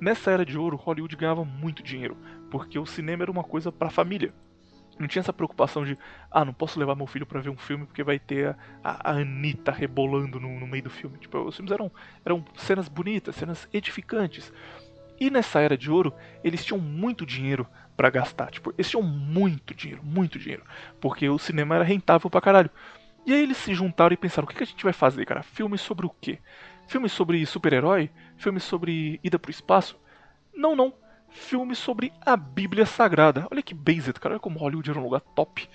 [0.00, 2.16] Nessa era de ouro, Hollywood ganhava muito dinheiro,
[2.50, 4.32] porque o cinema era uma coisa para a família.
[4.98, 5.98] Não tinha essa preocupação de,
[6.30, 9.12] ah, não posso levar meu filho para ver um filme porque vai ter a, a,
[9.12, 11.18] Anitta rebolando no, no, meio do filme.
[11.18, 11.90] Tipo, os filmes eram,
[12.24, 14.52] eram cenas bonitas, cenas edificantes.
[15.18, 16.12] E nessa era de ouro,
[16.44, 17.66] eles tinham muito dinheiro
[17.96, 18.50] para gastar.
[18.50, 20.62] Tipo, eles tinham muito dinheiro, muito dinheiro.
[21.00, 22.70] Porque o cinema era rentável pra caralho.
[23.26, 25.42] E aí eles se juntaram e pensaram: o que, que a gente vai fazer, cara?
[25.42, 26.38] Filmes sobre o quê?
[26.86, 28.10] Filmes sobre super-herói?
[28.36, 29.98] Filmes sobre ida pro espaço?
[30.54, 30.94] Não, não
[31.34, 33.46] filme sobre a Bíblia Sagrada.
[33.50, 35.68] Olha que based, cara, olha como Hollywood era um lugar top.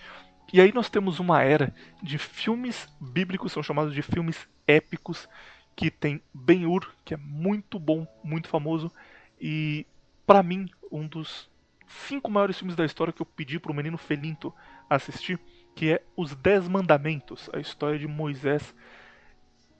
[0.51, 5.27] E aí nós temos uma era de filmes bíblicos, são chamados de filmes épicos,
[5.75, 8.91] que tem Ben-Hur, que é muito bom, muito famoso,
[9.39, 9.85] e
[10.25, 11.49] para mim, um dos
[11.87, 14.53] cinco maiores filmes da história que eu pedi pro menino Felinto
[14.89, 15.39] assistir,
[15.75, 18.73] que é Os Dez Mandamentos, a história de Moisés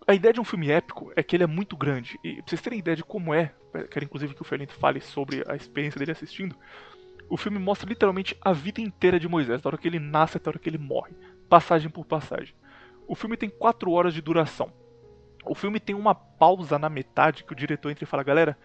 [0.09, 2.19] a ideia de um filme épico é que ele é muito grande.
[2.23, 3.53] E pra vocês terem ideia de como é,
[3.91, 6.55] quero inclusive que o Fernando fale sobre a experiência dele assistindo.
[7.29, 10.49] O filme mostra literalmente a vida inteira de Moisés, da hora que ele nasce até
[10.49, 11.13] a hora que ele morre,
[11.47, 12.55] passagem por passagem.
[13.07, 14.73] O filme tem 4 horas de duração.
[15.45, 18.57] O filme tem uma pausa na metade que o diretor entra e fala: Galera,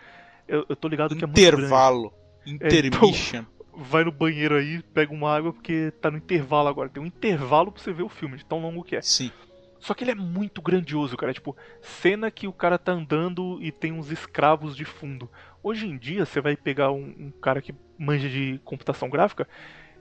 [0.48, 2.10] eu, eu tô ligado que é muito Intervalo.
[2.46, 3.36] Intermission.
[3.36, 3.46] É, então,
[3.76, 6.88] vai no banheiro aí, pega uma água porque tá no intervalo agora.
[6.88, 9.02] Tem um intervalo pra você ver o filme, de tão longo que é.
[9.02, 9.30] Sim.
[9.84, 11.34] Só que ele é muito grandioso, cara.
[11.34, 15.30] Tipo, cena que o cara tá andando e tem uns escravos de fundo.
[15.62, 19.46] Hoje em dia, você vai pegar um, um cara que manja de computação gráfica,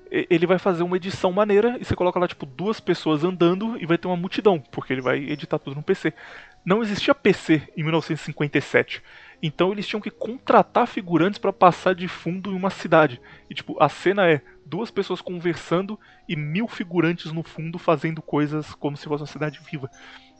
[0.09, 3.85] ele vai fazer uma edição maneira e você coloca lá, tipo, duas pessoas andando e
[3.85, 6.13] vai ter uma multidão, porque ele vai editar tudo no PC.
[6.63, 9.03] Não existia PC em 1957.
[9.45, 13.19] Então eles tinham que contratar figurantes para passar de fundo em uma cidade.
[13.49, 15.99] E tipo, a cena é duas pessoas conversando
[16.29, 19.91] e mil figurantes no fundo fazendo coisas como se fosse uma cidade viva.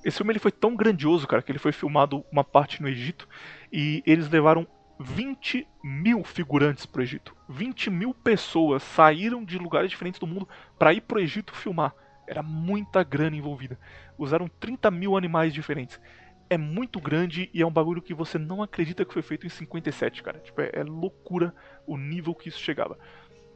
[0.06, 3.28] Esse filme ele foi tão grandioso, cara, que ele foi filmado uma parte no Egito
[3.72, 4.66] e eles levaram
[4.98, 7.36] 20 mil figurantes pro Egito.
[7.50, 10.48] 20 mil pessoas saíram de lugares diferentes do mundo
[10.80, 11.94] para ir pro Egito filmar.
[12.26, 13.78] Era muita grana envolvida.
[14.18, 16.00] Usaram 30 mil animais diferentes
[16.54, 19.50] é muito grande e é um bagulho que você não acredita que foi feito em
[19.50, 20.40] 57, cara.
[20.40, 21.54] Tipo, é, é loucura
[21.88, 22.98] o nível que isso chegava.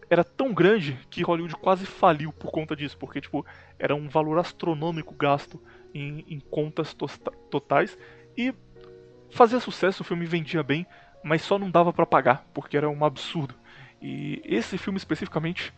[0.09, 3.45] Era tão grande que Hollywood quase faliu por conta disso, porque tipo,
[3.77, 5.61] era um valor astronômico gasto
[5.93, 6.95] em, em contas
[7.49, 7.97] totais
[8.35, 8.53] e
[9.29, 10.87] fazia sucesso, o filme vendia bem,
[11.23, 13.53] mas só não dava para pagar, porque era um absurdo.
[14.01, 15.73] E esse filme especificamente,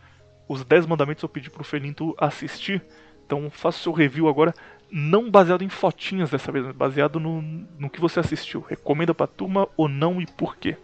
[0.48, 2.82] Os Dez Mandamentos eu pedi pro Felinto assistir,
[3.26, 4.54] então faça seu review agora
[4.90, 8.60] não baseado em fotinhas dessa vez, mas baseado no, no que você assistiu.
[8.60, 10.76] Recomenda pra turma ou não e por quê?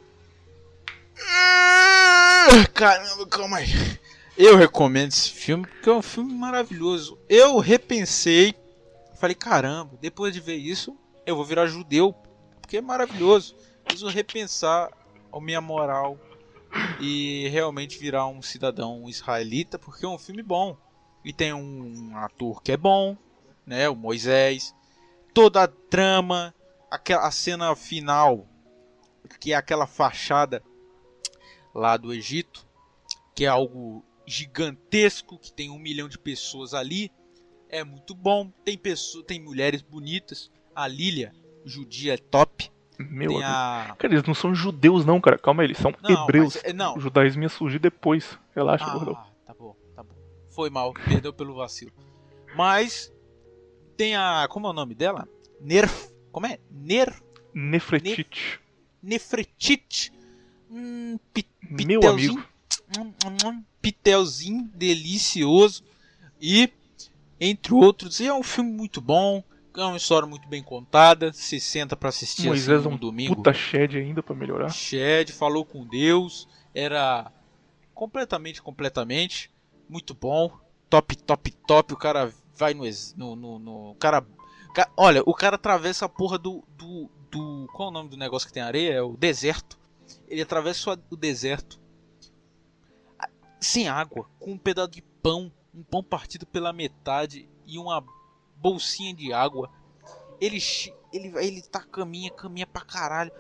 [1.29, 3.69] Ah, caramba, calma aí.
[4.37, 7.19] Eu recomendo esse filme porque é um filme maravilhoso.
[7.29, 8.55] Eu repensei,
[9.19, 12.15] falei, caramba, depois de ver isso, eu vou virar judeu,
[12.61, 13.57] porque é maravilhoso.
[13.85, 14.91] Preciso repensar
[15.33, 16.19] a minha moral
[17.01, 20.77] e realmente virar um cidadão israelita, porque é um filme bom.
[21.25, 23.17] E tem um ator que é bom,
[23.67, 24.75] né, o Moisés,
[25.35, 26.55] toda a trama,
[26.91, 28.47] aquela a cena final,
[29.41, 30.63] que é aquela fachada
[31.75, 32.67] lá do Egito,
[33.35, 37.11] que é algo gigantesco, que tem um milhão de pessoas ali,
[37.69, 38.51] é muito bom.
[38.65, 40.51] Tem pessoas, tem mulheres bonitas.
[40.75, 41.33] A Lília,
[41.65, 42.71] judia, é top.
[42.99, 43.95] Meu tem a...
[43.99, 45.39] Cara, eles não são judeus, não, cara.
[45.39, 46.55] Calma aí, eles são não, hebreus.
[46.55, 46.97] Mas, é, não.
[46.97, 48.39] O judaísmo ia surgir depois.
[48.55, 49.15] Relaxa, ah, gordão.
[49.45, 50.15] Tá bom, tá bom.
[50.51, 51.93] Foi mal, perdeu pelo vacilo.
[52.55, 53.13] Mas
[53.97, 54.47] tem a.
[54.49, 55.29] Como é o nome dela?
[55.61, 56.11] Nerf.
[56.31, 56.59] Como é?
[56.71, 57.15] Ner.
[57.55, 58.61] Nefretite.
[59.03, 60.13] Nefretite.
[60.71, 61.19] Hum,
[61.71, 62.39] Meu amigo.
[62.99, 65.83] Hum, hum, hum, pitelzinho delicioso.
[66.41, 66.71] E,
[67.41, 69.43] entre outros, é um filme muito bom.
[69.77, 71.33] É uma história muito bem contada.
[71.33, 73.37] Se senta para assistir Moisés assim, um domingo.
[73.37, 74.71] Puta Shed ainda para melhorar.
[74.71, 76.49] Shed falou com Deus.
[76.75, 77.31] Era
[77.95, 79.51] completamente, completamente
[79.89, 80.51] muito bom.
[80.89, 81.93] Top, top, top.
[81.93, 82.85] O cara vai no.
[83.17, 84.27] no, no, no cara,
[84.75, 87.69] cara, Olha, o cara atravessa a porra do, do, do.
[87.73, 88.95] Qual é o nome do negócio que tem areia?
[88.95, 89.79] É o deserto.
[90.29, 91.81] Ele atravessa o deserto
[93.61, 98.05] sem água, com um pedaço de pão, um pão partido pela metade e uma
[98.57, 99.71] bolsinha de água.
[100.41, 100.59] Ele
[101.13, 103.33] ele ele tá caminha, caminha pra caralho.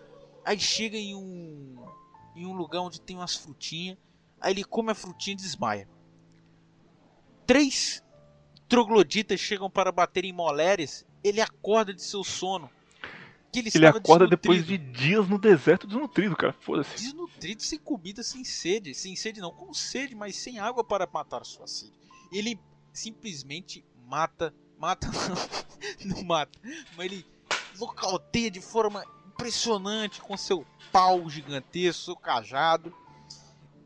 [0.45, 1.77] Aí chega em um
[2.35, 3.97] em um lugar onde tem umas frutinhas,
[4.41, 5.89] aí ele come a frutinha e desmaia.
[7.47, 8.03] Três
[8.69, 12.71] trogloditas chegam para bater em mulheres, ele acorda de seu sono.
[13.53, 16.53] Que ele, Ele acorda depois de dias no deserto desnutrido, cara.
[16.53, 16.97] Foda-se.
[16.97, 18.95] Desnutrido, sem comida, sem sede.
[18.95, 21.93] Sem sede não, com sede, mas sem água para matar sua sede.
[22.31, 22.61] Ele
[22.93, 24.53] simplesmente mata.
[24.79, 26.59] Mata não, não mata.
[26.97, 27.27] Mas ele
[27.79, 32.95] nocauteia de forma impressionante com seu pau gigantesco, seu cajado.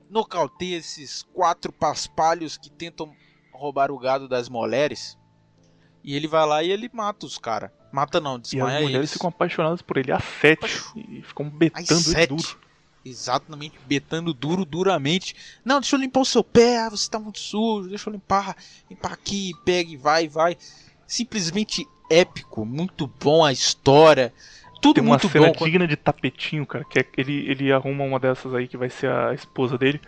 [0.08, 3.14] Nocauteia esses quatro paspalhos que tentam
[3.60, 5.18] roubar o gado das mulheres.
[6.02, 7.70] E ele vai lá e ele mata os caras.
[7.92, 9.12] Mata não, E desmaia as mulheres eles.
[9.12, 10.58] ficam apaixonadas por ele, a sete.
[10.58, 12.58] Apaixo- E ficam betando ele duro.
[13.04, 15.34] Exatamente, betando duro, duramente.
[15.64, 18.54] Não, deixa eu limpar o seu pé, ah, você tá muito sujo, deixa eu limpar,
[18.90, 20.56] limpar aqui, pega e vai, vai.
[21.06, 24.32] Simplesmente épico, muito bom a história.
[24.82, 25.64] Tudo Tem uma muito cena bom.
[25.64, 29.10] digna de tapetinho, cara, que é ele, ele arruma uma dessas aí que vai ser
[29.10, 30.00] a esposa dele.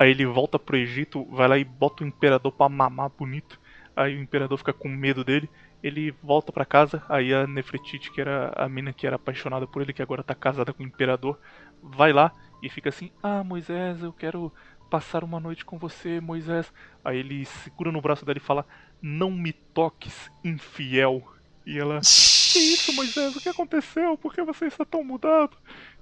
[0.00, 3.60] Aí ele volta pro Egito, vai lá e bota o imperador pra mamar bonito.
[3.94, 5.46] Aí o imperador fica com medo dele.
[5.82, 9.82] Ele volta pra casa, aí a Nefertiti, que era a mina que era apaixonada por
[9.82, 11.38] ele, que agora tá casada com o imperador,
[11.82, 12.32] vai lá
[12.62, 14.50] e fica assim: Ah, Moisés, eu quero
[14.88, 16.72] passar uma noite com você, Moisés.
[17.04, 18.64] Aí ele segura no braço dela e fala:
[19.02, 21.22] Não me toques, infiel.
[21.66, 23.36] E ela: Que isso, Moisés?
[23.36, 24.16] O que aconteceu?
[24.16, 25.58] Por que você está tão mudado?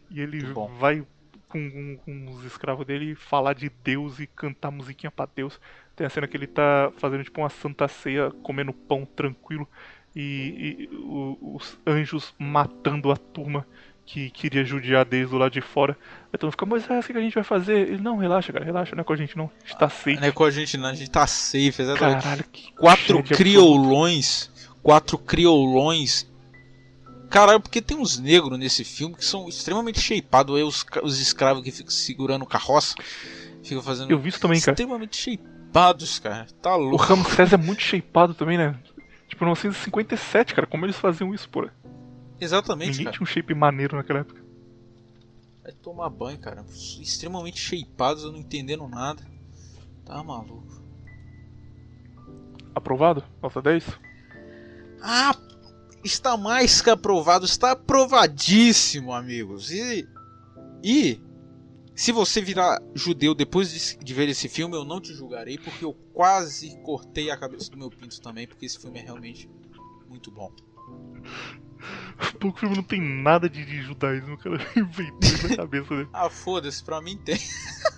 [0.09, 0.41] E ele
[0.79, 1.05] vai
[1.49, 5.61] com, com- com os escravos dele falar de Deus e cantar musiquinha pra Deus.
[5.97, 9.67] Tem a cena que ele tá fazendo tipo uma santa ceia, comendo pão tranquilo
[10.15, 13.67] e, e o- os anjos matando a turma
[14.07, 15.95] que queria judiar deles do lado de fora.
[16.33, 17.89] Mundo fica, Moisés, o que que a gente vai fazer?
[17.89, 19.51] Ele, não, relaxa, cara, relaxa, não é com a gente não.
[19.63, 20.15] A gente tá safe.
[20.17, 22.23] Não é com a gente, não, a gente tá safe, exatamente.
[22.23, 24.51] Caralho, que Quatro criolões.
[24.83, 26.28] Quatro criolões.
[27.31, 30.57] Caralho, porque tem uns negros nesse filme que são extremamente shapeados.
[30.57, 32.95] Aí os, ca- os escravos que ficam segurando carroça.
[33.63, 34.11] Ficam fazendo.
[34.11, 34.73] Eu vi isso também, cara.
[34.73, 36.47] Extremamente shapeados, cara.
[36.63, 37.05] Tá O louco.
[37.05, 38.79] Ramsés é muito shapeado também, né?
[39.29, 41.75] Tipo, 1957, cara, como eles faziam isso, porra?
[42.41, 43.17] Exatamente, Ninguém cara.
[43.17, 44.43] tinha um shape maneiro naquela época.
[45.63, 46.65] Vai tomar banho, cara.
[47.01, 49.23] Extremamente shapeados, eu não entendendo nada.
[50.07, 50.79] Tá maluco.
[52.75, 53.23] Aprovado?
[53.43, 53.85] Nota 10?
[55.03, 55.35] Ah,
[56.05, 59.71] está mais que aprovado, está aprovadíssimo, amigos.
[59.71, 60.07] E,
[60.83, 61.21] e
[61.95, 65.85] se você virar judeu depois de, de ver esse filme, eu não te julgarei, porque
[65.85, 69.51] eu quase cortei a cabeça do meu pinto também, porque esse filme é realmente
[70.09, 70.53] muito bom.
[72.45, 76.09] O filme não tem nada de, de judaísmo, o cara inventou na cabeça dele.
[76.13, 77.39] Ah, foda-se, pra mim tem.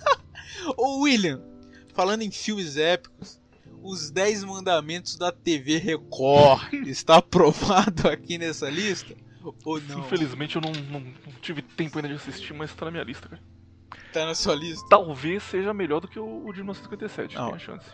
[0.77, 1.41] Ô William,
[1.93, 3.40] falando em filmes épicos,
[3.81, 9.15] os 10 mandamentos da TV Record está aprovado aqui nessa lista?
[9.65, 9.99] Ou não?
[9.99, 13.27] Infelizmente eu não, não- não tive tempo ainda de assistir, mas tá na minha lista,
[13.27, 13.41] cara.
[14.13, 14.85] Tá na sua lista?
[14.89, 17.47] Talvez seja melhor do que o, o de 1957, Não.
[17.47, 17.85] tem a chance.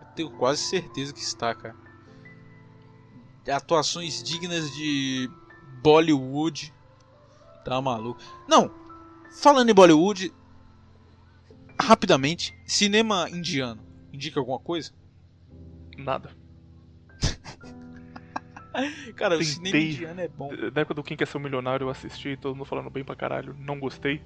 [0.00, 1.74] Eu tenho quase certeza que está, cara.
[3.50, 5.28] Atuações dignas de
[5.82, 6.72] Bollywood.
[7.64, 8.20] Tá maluco.
[8.46, 8.70] Não,
[9.40, 10.32] falando em Bollywood,
[11.80, 13.82] rapidamente, cinema indiano.
[14.12, 14.92] Indica alguma coisa?
[15.96, 16.30] Nada.
[19.16, 19.44] Cara, o Tentei.
[19.54, 20.50] cinema indiano é bom.
[20.74, 23.14] Na época do Quem Quer Ser um Milionário eu assisti, todo mundo falando bem pra
[23.14, 24.22] caralho, não gostei.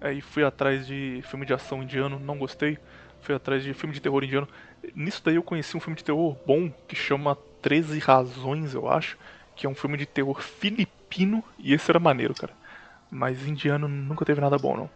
[0.00, 2.78] Aí fui atrás de filme de ação indiano, não gostei.
[3.20, 4.48] Fui atrás de filme de terror indiano.
[4.94, 9.18] Nisso daí eu conheci um filme de terror bom que chama 13 Razões, eu acho.
[9.54, 12.54] Que é um filme de terror filipino e esse era maneiro, cara.
[13.10, 14.90] Mas indiano nunca teve nada bom, não.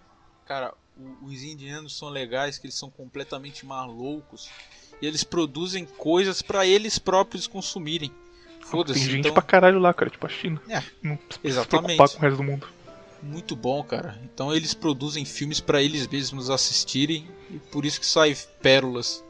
[0.47, 4.49] Cara, o- os indianos são legais, que eles são completamente malucos.
[5.05, 8.09] E eles produzem coisas pra eles próprios consumirem.
[8.09, 9.35] Tem Foda-se, gente então...
[9.35, 10.62] pra caralho lá, cara, tipo a China.
[10.66, 12.66] É, não precisa se preocupar com o resto do mundo.
[13.22, 14.18] Muito bom, cara.
[14.24, 19.22] Então eles produzem filmes pra eles mesmos assistirem e por isso que saem pérolas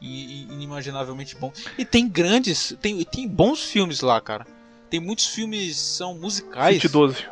[0.00, 1.52] e, e inimaginavelmente bom.
[1.76, 4.46] E tem grandes, tem, tem bons filmes lá, cara.
[4.88, 6.76] Tem muitos filmes são musicais.
[6.76, 7.26] City 12.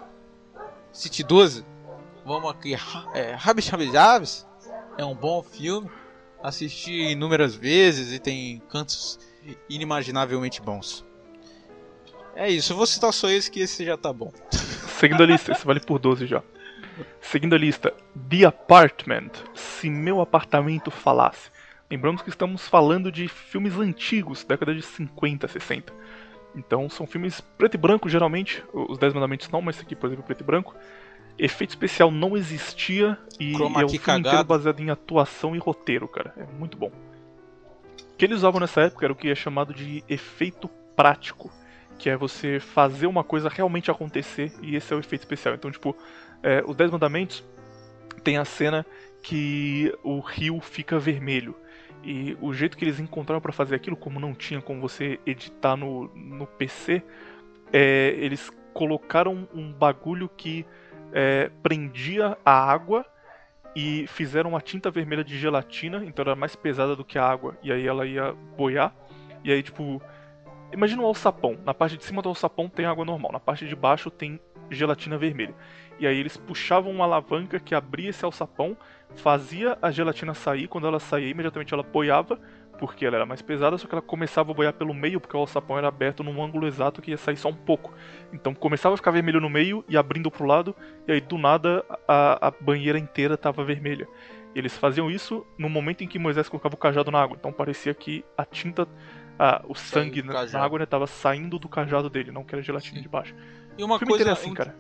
[0.93, 1.65] City 12.
[2.25, 2.75] Vamos aqui,
[3.15, 4.47] é, Rabis Rabis Rabis.
[4.99, 5.89] É um bom filme.
[6.43, 9.19] Assisti inúmeras vezes e tem cantos
[9.69, 11.05] inimaginavelmente bons.
[12.35, 14.33] É isso, vou citar só esse que esse já tá bom.
[14.99, 16.43] Seguindo a lista, esse vale por 12 já.
[17.21, 17.95] Seguindo a lista,
[18.29, 21.51] The Apartment, Se Meu Apartamento Falasse.
[21.91, 25.93] Lembramos que estamos falando de filmes antigos, década de 50, 60.
[26.55, 28.65] Então são filmes preto e branco, geralmente.
[28.73, 30.75] Os 10 mandamentos não, mas esse aqui, por exemplo, é preto e branco.
[31.39, 34.49] Efeito especial não existia e Chroma é o key filme inteiro cagado.
[34.49, 36.33] baseado em atuação e roteiro, cara.
[36.37, 36.89] É muito bom.
[36.89, 41.53] O que eles usavam nessa época era o que é chamado de efeito prático,
[41.99, 45.55] que é você fazer uma coisa realmente acontecer e esse é o efeito especial.
[45.55, 45.95] Então, tipo,
[46.43, 47.45] é, os Dez Mandamentos
[48.25, 48.87] tem a cena
[49.23, 51.55] que o rio fica vermelho.
[52.03, 55.77] E o jeito que eles encontraram pra fazer aquilo, como não tinha como você editar
[55.77, 57.03] no, no PC,
[57.73, 60.65] é, eles colocaram um bagulho que
[61.13, 63.05] é, prendia a água
[63.75, 67.57] e fizeram uma tinta vermelha de gelatina, então era mais pesada do que a água,
[67.63, 68.95] e aí ela ia boiar.
[69.45, 70.01] E aí, tipo,
[70.73, 71.59] imagina um alçapão.
[71.65, 75.19] Na parte de cima do alçapão tem água normal, na parte de baixo tem gelatina
[75.19, 75.55] vermelha.
[75.99, 78.77] E aí eles puxavam uma alavanca que abria esse alçapão,
[79.15, 82.39] fazia a gelatina sair, quando ela saía, imediatamente ela boiava,
[82.79, 85.41] porque ela era mais pesada, só que ela começava a boiar pelo meio, porque o
[85.41, 87.93] alçapão era aberto num ângulo exato que ia sair só um pouco.
[88.33, 90.75] Então começava a ficar vermelho no meio e abrindo pro lado,
[91.07, 94.07] e aí do nada a, a banheira inteira estava vermelha.
[94.55, 97.53] E eles faziam isso no momento em que Moisés colocava o cajado na água, então
[97.53, 98.89] parecia que a tinta,
[99.39, 102.63] a, o sangue na, na, água estava né, saindo do cajado dele, não que era
[102.63, 103.03] gelatina Sim.
[103.03, 103.35] de baixo.
[103.77, 104.75] E uma coisa assim, um, cara.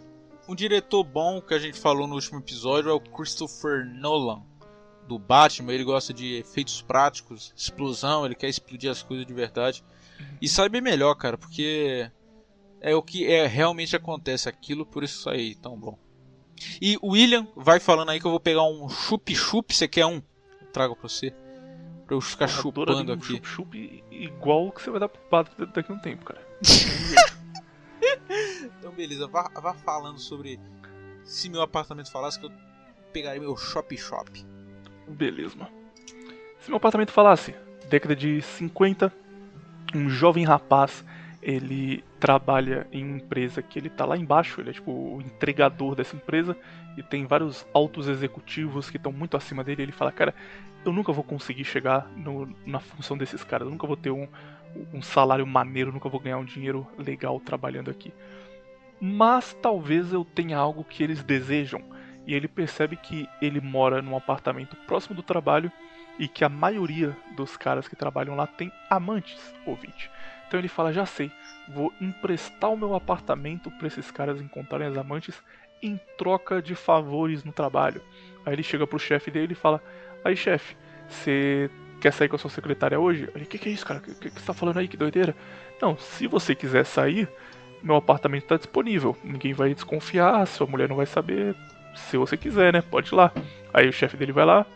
[0.49, 4.43] Um diretor bom que a gente falou no último episódio é o Christopher Nolan
[5.07, 9.85] do Batman, ele gosta de efeitos práticos, explosão, ele quer explodir as coisas de verdade.
[10.41, 12.11] E sai bem melhor, cara, porque
[12.81, 15.99] é o que é realmente acontece aquilo, por isso sai tão bom.
[16.81, 20.23] E o William vai falando aí que eu vou pegar um chup-chup, você quer um?
[20.61, 21.35] Eu trago pra você.
[22.07, 23.35] Pra eu ficar eu chupando aqui.
[23.35, 26.47] Um chup-chup igual que você vai dar pro padre daqui a um tempo, cara.
[28.79, 30.59] então beleza, vá, vá falando sobre
[31.25, 32.53] se meu apartamento falasse que eu
[33.13, 34.47] pegaria meu shop-shop.
[35.09, 35.71] Beleza, mano.
[36.61, 37.55] Se meu apartamento falasse,
[37.89, 39.13] década de 50,
[39.95, 41.05] um jovem rapaz,
[41.43, 45.95] ele trabalha em uma empresa que ele tá lá embaixo, ele é tipo o entregador
[45.95, 46.57] dessa empresa
[46.97, 49.83] e tem vários altos executivos que estão muito acima dele.
[49.83, 50.35] Ele fala, cara,
[50.85, 54.27] eu nunca vou conseguir chegar no, na função desses caras, eu nunca vou ter um,
[54.93, 58.13] um salário maneiro, nunca vou ganhar um dinheiro legal trabalhando aqui.
[59.01, 61.83] Mas talvez eu tenha algo que eles desejam
[62.27, 65.71] e ele percebe que ele mora num apartamento próximo do trabalho
[66.19, 70.11] e que a maioria dos caras que trabalham lá tem amantes, ouvinte.
[70.49, 71.31] Então ele fala: já sei,
[71.69, 75.41] vou emprestar o meu apartamento para esses caras encontrarem as amantes
[75.83, 78.03] em troca de favores no trabalho.
[78.45, 79.83] Aí ele chega pro chefe dele e fala:
[80.25, 80.77] aí chefe,
[81.09, 81.71] você
[82.01, 83.29] quer sair com a sua secretária hoje?
[83.35, 84.01] Ele: que que é isso, cara?
[84.01, 84.89] O que, que, que você tá falando aí?
[84.89, 85.35] Que doideira?
[85.81, 87.29] Não, se você quiser sair,
[87.83, 89.17] meu apartamento está disponível.
[89.23, 91.55] Ninguém vai desconfiar, sua mulher não vai saber,
[91.97, 92.83] se você quiser, né?
[92.83, 93.33] Pode ir lá.
[93.73, 94.67] Aí o chefe dele vai lá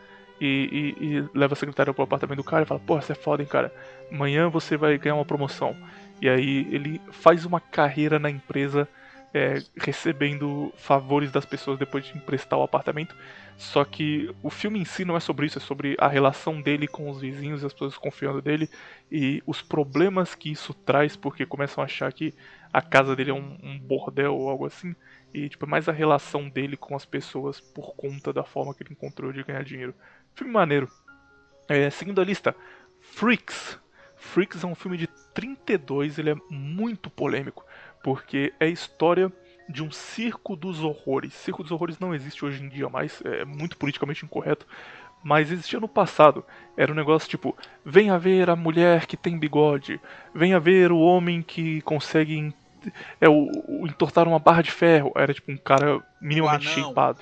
[0.40, 3.14] e, e, e leva a secretária pro apartamento do cara e fala: Porra, você é
[3.14, 3.72] foda, hein, cara.
[4.10, 5.76] Amanhã você vai ganhar uma promoção.
[6.20, 8.88] E aí ele faz uma carreira na empresa.
[9.32, 13.14] É, recebendo favores das pessoas depois de emprestar o apartamento.
[13.60, 16.88] Só que o filme em si não é sobre isso, é sobre a relação dele
[16.88, 18.68] com os vizinhos, as pessoas confiando dele
[19.12, 22.34] e os problemas que isso traz, porque começam a achar que
[22.72, 24.96] a casa dele é um, um bordel ou algo assim.
[25.32, 28.82] E tipo, é mais a relação dele com as pessoas por conta da forma que
[28.82, 29.94] ele encontrou de ganhar dinheiro.
[30.34, 30.88] Filme maneiro.
[31.68, 32.54] É, seguindo a lista,
[33.00, 33.78] Freaks.
[34.16, 37.64] Freaks é um filme de 32, ele é muito polêmico,
[38.02, 39.32] porque é a história
[39.68, 41.32] de um circo dos horrores.
[41.32, 44.66] Circo dos horrores não existe hoje em dia mais, é muito politicamente incorreto,
[45.22, 46.44] mas existia no passado.
[46.76, 50.00] Era um negócio tipo: venha ver a mulher que tem bigode,
[50.34, 52.52] venha ver o homem que consegue
[53.20, 55.12] é o, o, entortar uma barra de ferro.
[55.16, 57.20] Era tipo um cara minimamente shapeado.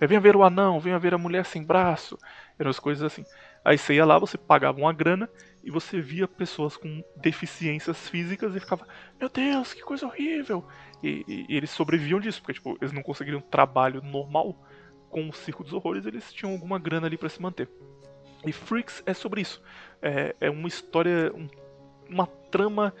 [0.00, 2.18] É, venha ver o anão, venha ver a mulher sem braço.
[2.58, 3.24] Eram as coisas assim.
[3.64, 5.28] Aí você ia lá, você pagava uma grana
[5.62, 8.86] e você via pessoas com deficiências físicas e ficava,
[9.18, 10.64] meu Deus, que coisa horrível.
[11.02, 14.54] E, e, e eles sobreviviam disso, porque tipo, eles não conseguiriam trabalho normal
[15.08, 17.68] com o Circo dos Horrores, eles tinham alguma grana ali para se manter.
[18.44, 19.62] E Freaks é sobre isso.
[20.02, 21.48] É, é uma história, um,
[22.10, 22.92] uma trama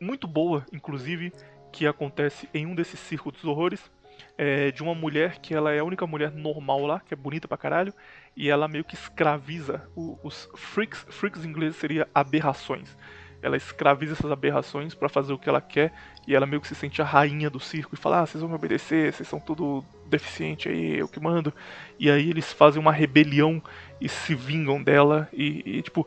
[0.00, 1.32] muito boa, inclusive,
[1.72, 3.90] que acontece em um desses circos dos horrores.
[4.38, 7.46] É, de uma mulher que ela é a única mulher normal lá, que é bonita
[7.46, 7.92] pra caralho,
[8.34, 12.96] e ela meio que escraviza o, os freaks, freaks em inglês seria aberrações.
[13.42, 15.92] Ela escraviza essas aberrações para fazer o que ela quer,
[16.26, 18.48] e ela meio que se sente a rainha do circo e fala: Ah, vocês vão
[18.48, 21.52] me obedecer, vocês são tudo deficiente aí, eu que mando.
[21.98, 23.62] E aí eles fazem uma rebelião
[24.00, 26.06] e se vingam dela, e, e tipo,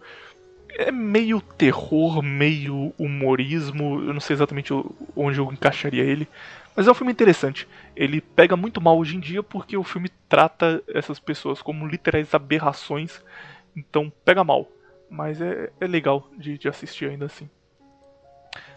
[0.78, 4.02] é meio terror, meio humorismo.
[4.02, 4.74] Eu não sei exatamente
[5.16, 6.28] onde eu encaixaria ele.
[6.76, 7.68] Mas é um filme interessante.
[7.96, 12.34] Ele pega muito mal hoje em dia porque o filme trata essas pessoas como literais
[12.34, 13.22] aberrações.
[13.76, 14.68] Então pega mal.
[15.10, 17.50] Mas é, é legal de, de assistir ainda assim.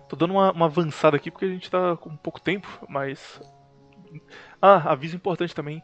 [0.08, 3.40] Tô dando uma, uma, avançada aqui porque a gente tá com pouco tempo, mas.
[4.60, 5.82] Ah, aviso importante também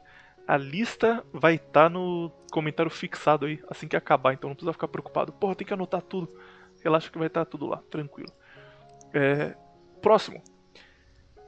[0.49, 4.73] a lista vai estar tá no comentário fixado aí assim que acabar, então não precisa
[4.73, 5.31] ficar preocupado.
[5.31, 6.35] Porra, tem que anotar tudo.
[6.83, 8.33] Relaxa que vai estar tá tudo lá, tranquilo.
[9.13, 9.55] É...
[10.01, 10.43] Próximo.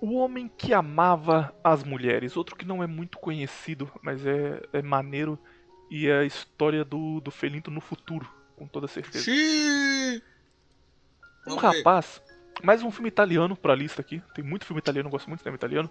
[0.02, 2.36] O Homem que Amava as Mulheres.
[2.36, 5.39] Outro que não é muito conhecido, mas é, é maneiro.
[5.90, 9.24] E é a história do, do Felinto no futuro, com toda certeza.
[9.24, 10.22] Xiii!
[11.47, 12.22] Um rapaz,
[12.62, 14.22] Mais um filme italiano pra lista aqui.
[14.35, 15.90] Tem muito filme italiano, gosto muito de cinema italiano.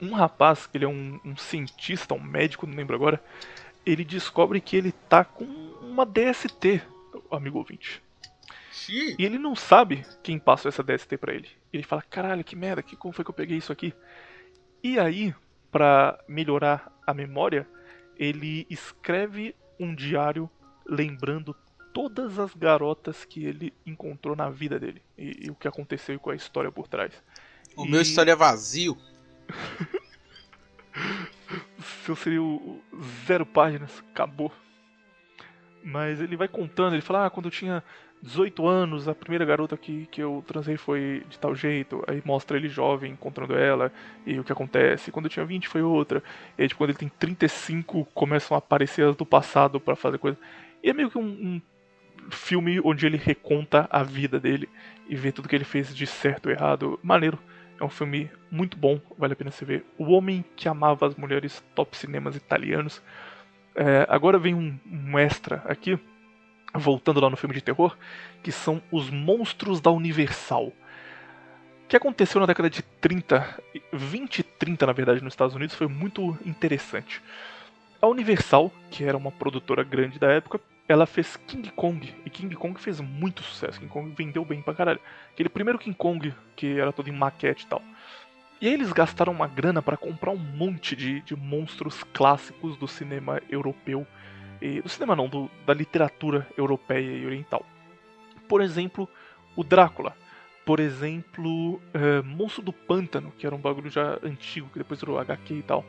[0.00, 3.22] Um rapaz, que ele é um, um cientista, um médico, não lembro agora,
[3.86, 6.82] ele descobre que ele tá com uma DST,
[7.30, 8.02] amigo ouvinte.
[8.72, 9.16] Xiii.
[9.18, 11.48] E ele não sabe quem passou essa DST pra ele.
[11.72, 13.94] Ele fala, caralho, que merda, que, como foi que eu peguei isso aqui?
[14.82, 15.34] E aí,
[15.70, 17.66] pra melhorar a memória,
[18.16, 20.50] ele escreve um diário
[20.86, 21.56] lembrando
[21.92, 25.00] todas as garotas que ele encontrou na vida dele.
[25.16, 27.12] E, e o que aconteceu e qual é a história por trás.
[27.76, 28.98] O E- meu estaria vazio.
[32.04, 32.80] seu seria o
[33.26, 34.52] zero páginas, acabou.
[35.82, 37.82] Mas ele vai contando, ele fala, ah, quando eu tinha
[38.22, 42.02] 18 anos, a primeira garota que, que eu transei foi de tal jeito.
[42.06, 43.92] Aí mostra ele jovem encontrando ela
[44.26, 45.12] e o que acontece.
[45.12, 46.22] Quando eu tinha 20 foi outra.
[46.56, 50.16] E aí, tipo, quando ele tem 35, começam a aparecer as do passado pra fazer
[50.16, 50.38] coisa.
[50.82, 51.62] E é meio que um, um
[52.30, 54.70] filme onde ele reconta a vida dele
[55.06, 56.98] e vê tudo que ele fez de certo e errado.
[57.02, 57.38] Maneiro.
[57.78, 59.84] É um filme muito bom, vale a pena você ver.
[59.98, 63.02] O Homem que Amava as Mulheres, top cinemas italianos.
[63.74, 65.98] É, agora vem um, um extra aqui,
[66.72, 67.96] voltando lá no filme de terror,
[68.42, 70.66] que são os monstros da Universal.
[70.66, 70.72] O
[71.88, 73.60] que aconteceu na década de 30,
[73.92, 77.20] 20 e 30 na verdade, nos Estados Unidos foi muito interessante.
[78.00, 82.54] A Universal, que era uma produtora grande da época, ela fez King Kong, e King
[82.54, 83.78] Kong fez muito sucesso.
[83.80, 85.00] King Kong vendeu bem pra caralho.
[85.32, 87.82] Aquele primeiro King Kong, que era todo em maquete e tal.
[88.60, 92.86] E aí eles gastaram uma grana para comprar um monte de, de monstros clássicos do
[92.88, 94.06] cinema europeu.
[94.60, 97.64] E, do cinema não, do- da literatura europeia e oriental.
[98.48, 99.08] Por exemplo,
[99.56, 100.16] o Drácula.
[100.64, 105.18] Por exemplo, eh, Monstro do Pântano, que era um bagulho já antigo, que depois virou
[105.18, 105.84] HQ e tal.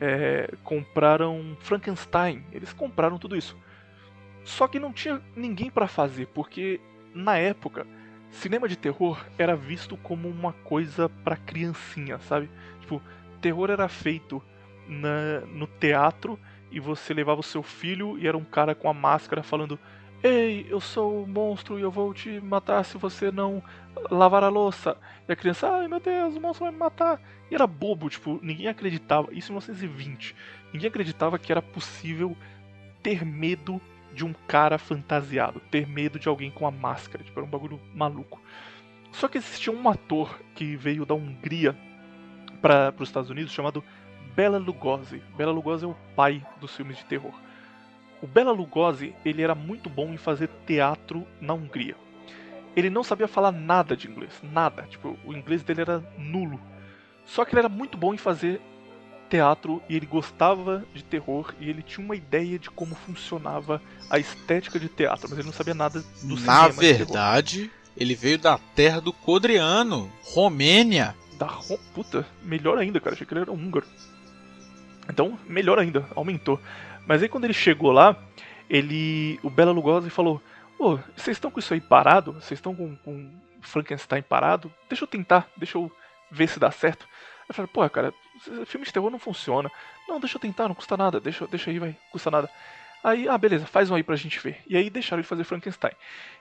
[0.00, 3.56] Eh, compraram Frankenstein, eles compraram tudo isso.
[4.48, 6.80] Só que não tinha ninguém pra fazer, porque
[7.14, 7.86] na época,
[8.30, 12.48] cinema de terror era visto como uma coisa pra criancinha, sabe?
[12.80, 13.02] Tipo,
[13.42, 14.42] terror era feito
[14.88, 16.40] na- no teatro
[16.72, 19.78] e você levava o seu filho e era um cara com a máscara falando:
[20.22, 23.62] Ei, eu sou o monstro e eu vou te matar se você não
[24.10, 24.96] lavar a louça.
[25.28, 27.20] E a criança, ai meu Deus, o monstro vai me matar.
[27.50, 30.34] E era bobo, tipo, ninguém acreditava, isso em 1920,
[30.72, 32.34] ninguém acreditava que era possível
[33.02, 33.78] ter medo
[34.18, 37.80] de um cara fantasiado, ter medo de alguém com a máscara, tipo, era um bagulho
[37.94, 38.42] maluco.
[39.12, 41.76] Só que existia um ator que veio da Hungria
[42.60, 43.82] para os Estados Unidos chamado
[44.34, 45.22] Bela Lugosi.
[45.36, 47.32] Bela Lugosi é o pai dos filmes de terror.
[48.20, 51.94] O Bela Lugosi, ele era muito bom em fazer teatro na Hungria.
[52.74, 54.82] Ele não sabia falar nada de inglês, nada.
[54.82, 56.60] Tipo, o inglês dele era nulo.
[57.24, 58.60] Só que ele era muito bom em fazer
[59.28, 63.80] teatro e ele gostava de terror e ele tinha uma ideia de como funcionava
[64.10, 66.68] a estética de teatro, mas ele não sabia nada do Na cinema.
[66.72, 66.98] de terror.
[66.98, 71.14] verdade, ele veio da terra do Codriano, Romênia.
[71.38, 71.78] Da Ro...
[71.94, 73.14] Puta, melhor ainda, cara.
[73.14, 73.86] Achei que ele era húngaro.
[75.08, 76.60] Então, melhor ainda, aumentou.
[77.06, 78.16] Mas aí quando ele chegou lá,
[78.68, 79.38] ele.
[79.42, 80.42] O Bela Lugosi falou:
[80.78, 82.32] Ô, vocês estão com isso aí parado?
[82.34, 83.30] Vocês estão com, com
[83.60, 84.72] Frankenstein parado?
[84.88, 85.90] Deixa eu tentar, deixa eu
[86.30, 87.06] ver se dá certo.
[87.48, 88.12] Eu falei, pô, cara,
[88.66, 89.70] filme de terror não funciona.
[90.06, 92.50] Não, deixa eu tentar, não custa nada, deixa, deixa aí, vai, custa nada.
[93.02, 94.60] Aí, ah, beleza, faz um aí pra gente ver.
[94.66, 95.92] E aí deixaram ele fazer Frankenstein.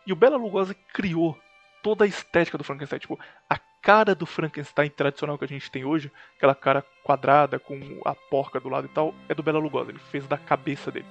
[0.05, 1.37] E o Bela Lugosi criou
[1.81, 3.19] toda a estética do Frankenstein, tipo,
[3.49, 8.13] a cara do Frankenstein tradicional que a gente tem hoje, aquela cara quadrada com a
[8.13, 11.05] porca do lado e tal, é do Bela Lugosi, ele fez da cabeça dele.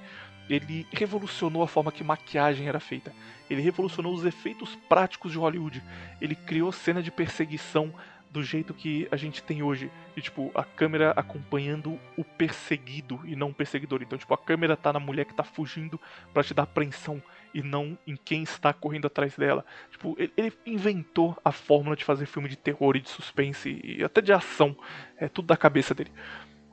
[0.49, 3.13] Ele revolucionou a forma que maquiagem era feita.
[3.49, 5.83] Ele revolucionou os efeitos práticos de Hollywood.
[6.21, 7.93] Ele criou cena de perseguição
[8.31, 9.91] do jeito que a gente tem hoje.
[10.15, 14.01] E, tipo, a câmera acompanhando o perseguido e não o perseguidor.
[14.01, 15.99] Então, tipo, a câmera tá na mulher que tá fugindo
[16.33, 17.21] pra te dar apreensão
[17.53, 19.65] e não em quem está correndo atrás dela.
[19.91, 24.21] Tipo, ele, inventou a fórmula de fazer filme de terror e de suspense e até
[24.21, 24.75] de ação.
[25.17, 26.11] É tudo da cabeça dele.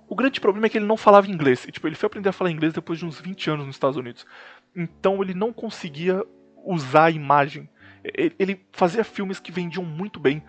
[0.09, 1.65] O grande problema é que ele não falava inglês.
[1.67, 3.97] E, tipo, ele foi aprender a falar inglês depois de uns 20 anos nos Estados
[3.97, 4.27] Unidos.
[4.77, 6.23] Então ele não conseguia
[6.65, 7.69] usar a imagem.
[8.03, 10.43] Ele fazia filmes que vendiam muito bem.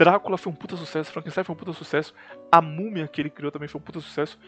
[0.00, 2.14] Drácula foi um puta sucesso, Frankenstein foi um puta sucesso,
[2.50, 4.38] a múmia que ele criou também foi um puta sucesso.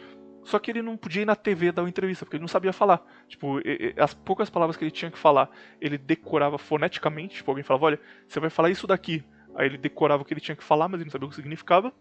[0.44, 2.72] Só que ele não podia ir na TV dar uma entrevista, porque ele não sabia
[2.72, 3.04] falar.
[3.28, 3.60] Tipo,
[3.98, 7.36] as poucas palavras que ele tinha que falar, ele decorava foneticamente.
[7.36, 9.22] Tipo, alguém falava, olha, você vai falar isso daqui.
[9.54, 11.36] Aí ele decorava o que ele tinha que falar, mas ele não sabia o que
[11.36, 11.92] significava.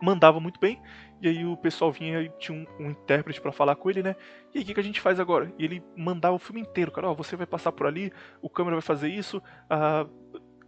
[0.00, 0.80] Mandava muito bem.
[1.20, 4.14] E aí o pessoal vinha e tinha um, um intérprete pra falar com ele, né?
[4.54, 5.52] E aí, o que, a gente faz agora?
[5.58, 8.76] E ele mandava o filme inteiro, cara, ó, você vai passar por ali, o câmera
[8.76, 10.06] vai fazer isso, a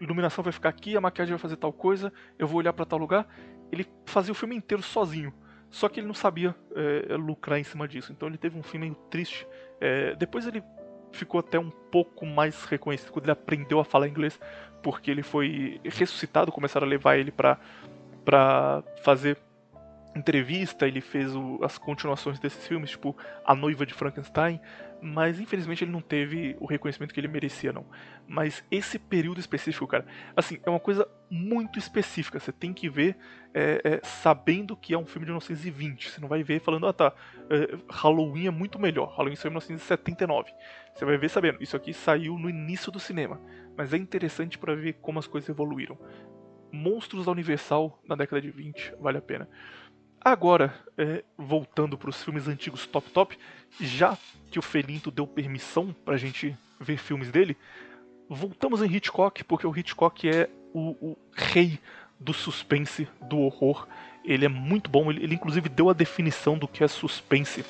[0.02, 2.98] iluminação vai ficar aqui, a maquiagem vai fazer tal coisa, eu vou olhar pra tal
[2.98, 3.26] lugar.
[3.70, 5.32] Ele fazia o filme inteiro sozinho.
[5.70, 8.12] Só que ele não sabia é, lucrar em cima disso.
[8.12, 9.46] Então ele teve um fim meio triste.
[9.80, 10.62] É, depois ele
[11.12, 14.38] ficou até um pouco mais reconhecido quando ele aprendeu a falar inglês,
[14.82, 17.58] porque ele foi ressuscitado, começaram a levar ele para
[18.24, 19.36] para fazer
[20.14, 24.60] entrevista, ele fez o, as continuações desses filmes, tipo A Noiva de Frankenstein,
[25.00, 27.84] mas infelizmente ele não teve o reconhecimento que ele merecia, não.
[28.26, 30.06] Mas esse período específico, cara,
[30.36, 32.38] assim, é uma coisa muito específica.
[32.38, 33.16] Você tem que ver
[33.52, 36.10] é, é, sabendo que é um filme de 1920.
[36.10, 37.12] Você não vai ver falando, ah tá,
[37.50, 39.08] é, Halloween é muito melhor.
[39.16, 40.52] Halloween saiu em 1979.
[40.94, 43.40] Você vai ver sabendo, isso aqui saiu no início do cinema.
[43.76, 45.98] Mas é interessante para ver como as coisas evoluíram.
[46.70, 49.48] Monstros da Universal na década de 20, vale a pena.
[50.24, 53.38] Agora, é, voltando para os filmes antigos top top,
[53.80, 54.16] já
[54.50, 57.56] que o Felinto deu permissão para a gente ver filmes dele,
[58.28, 61.78] voltamos em Hitchcock, porque o Hitchcock é o, o rei
[62.20, 63.88] do suspense, do horror.
[64.24, 67.64] Ele é muito bom, ele, ele, inclusive deu a definição do que é suspense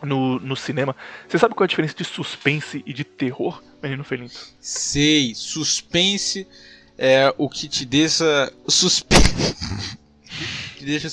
[0.00, 0.94] no, no cinema.
[1.26, 4.38] Você sabe qual é a diferença de suspense e de terror, menino Felinto?
[4.60, 6.46] Sei, suspense
[6.96, 8.52] é o que te deixa.
[8.68, 9.96] Suspense.
[10.82, 11.08] te deixa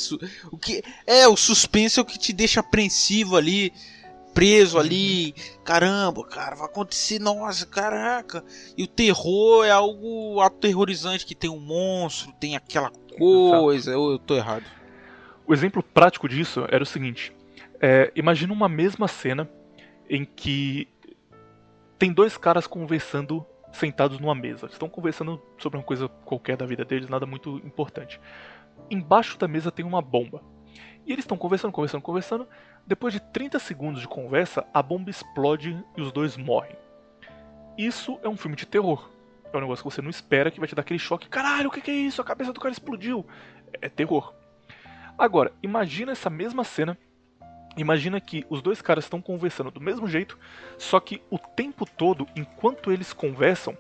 [0.52, 3.72] o que é o suspense é o que te deixa apreensivo ali
[4.34, 5.34] preso ali
[5.64, 8.44] caramba cara vai acontecer nossa caraca.
[8.78, 14.20] E o terror é algo aterrorizante que tem um monstro tem aquela coisa eu, eu
[14.20, 14.66] tô errado.
[15.46, 17.34] O exemplo prático disso era o seguinte
[17.82, 19.50] é, imagina uma mesma cena
[20.10, 20.88] em que
[21.98, 24.68] tem dois caras conversando sentados numa mesa.
[24.68, 28.20] Estão conversando sobre uma coisa qualquer da vida deles, nada muito importante
[28.90, 30.42] embaixo da mesa tem uma bomba.
[31.06, 32.48] E eles estão conversando, conversando, conversando.
[32.86, 36.76] Depois de 30 segundos de conversa, a bomba explode e os dois morrem.
[37.78, 39.10] Isso é um filme de terror.
[39.52, 41.30] É um negócio que você não espera, que vai te dar aquele choque.
[41.30, 42.22] Caralho, o que é isso?
[42.22, 43.26] A cabeça do cara explodiu.
[43.82, 44.34] É terror.
[45.18, 46.98] Agora, imagina essa mesma cena.
[47.78, 50.38] Imagina que os dois caras estão conversando do mesmo jeito,
[50.78, 53.78] só que o tempo todo, enquanto eles conversam,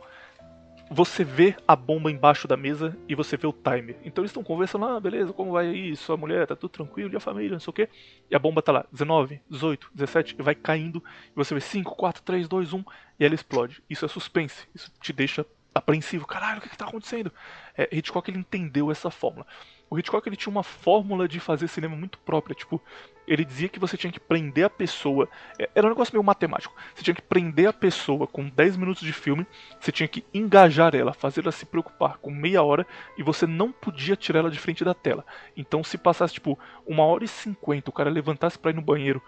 [0.89, 3.97] você vê a bomba embaixo da mesa e você vê o timer.
[4.03, 7.17] Então eles estão conversando, ah, beleza, como vai aí, sua mulher, tá tudo tranquilo, e
[7.17, 7.89] a família, não sei o quê.
[8.29, 11.95] E a bomba tá lá, 19, 18, 17, e vai caindo, e você vê 5,
[11.95, 12.83] 4, 3, 2, 1,
[13.19, 13.83] e ela explode.
[13.89, 16.25] Isso é suspense, isso te deixa apreensivo.
[16.25, 17.31] Caralho, o que, que tá acontecendo?
[17.77, 19.45] É, Hitchcock ele entendeu essa fórmula.
[19.89, 22.55] O Hitchcock ele tinha uma fórmula de fazer cinema muito própria.
[22.55, 22.81] Tipo,
[23.29, 25.29] ele dizia que você tinha que prender a pessoa.
[25.59, 26.73] É, era um negócio meio matemático.
[26.95, 29.45] Você tinha que prender a pessoa com 10 minutos de filme.
[29.79, 32.87] Você tinha que engajar ela, fazer ela se preocupar com meia hora.
[33.17, 35.23] E você não podia tirar ela de frente da tela.
[35.55, 36.57] Então, se passasse, tipo,
[36.87, 39.21] uma hora e cinquenta, o cara levantasse para ir no banheiro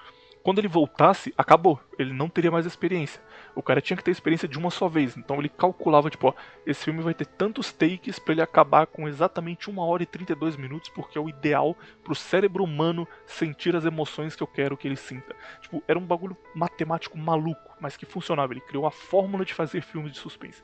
[0.43, 1.79] quando ele voltasse, acabou.
[1.97, 3.21] Ele não teria mais experiência.
[3.55, 5.17] O cara tinha que ter experiência de uma só vez.
[5.17, 6.33] Então ele calculava, tipo, ó,
[6.65, 10.55] esse filme vai ter tantos takes para ele acabar com exatamente 1 hora e 32
[10.55, 14.87] minutos, porque é o ideal pro cérebro humano sentir as emoções que eu quero que
[14.87, 15.35] ele sinta.
[15.61, 18.53] Tipo, era um bagulho matemático maluco, mas que funcionava.
[18.53, 20.61] Ele criou a fórmula de fazer filmes de suspense.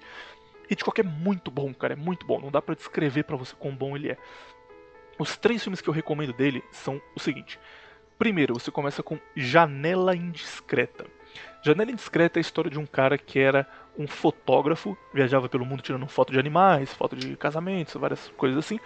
[0.70, 2.40] Hitchcock é muito bom, cara, é muito bom.
[2.40, 4.18] Não dá para descrever para você quão bom ele é.
[5.18, 7.60] Os três filmes que eu recomendo dele são o seguinte:
[8.18, 11.06] Primeiro, você começa com Janela Indiscreta.
[11.68, 13.68] Janela Indiscreta é a história de um cara que era
[13.98, 18.80] um fotógrafo, viajava pelo mundo tirando foto de animais, foto de casamentos, várias coisas assim.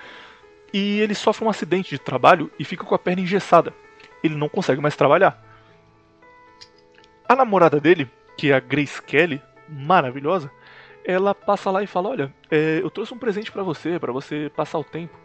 [0.73, 3.71] E ele sofre um acidente de trabalho e fica com a perna engessada.
[4.23, 5.39] Ele não consegue mais trabalhar.
[7.27, 10.49] A namorada dele, que é a Grace Kelly, maravilhosa,
[11.05, 14.51] ela passa lá e fala: Olha, é, eu trouxe um presente para você, para você
[14.55, 15.15] passar o tempo.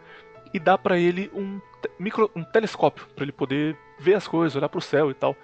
[0.53, 1.59] E dá para ele um,
[1.99, 5.35] micro, um telescópio, para ele poder ver as coisas, olhar pro céu e tal.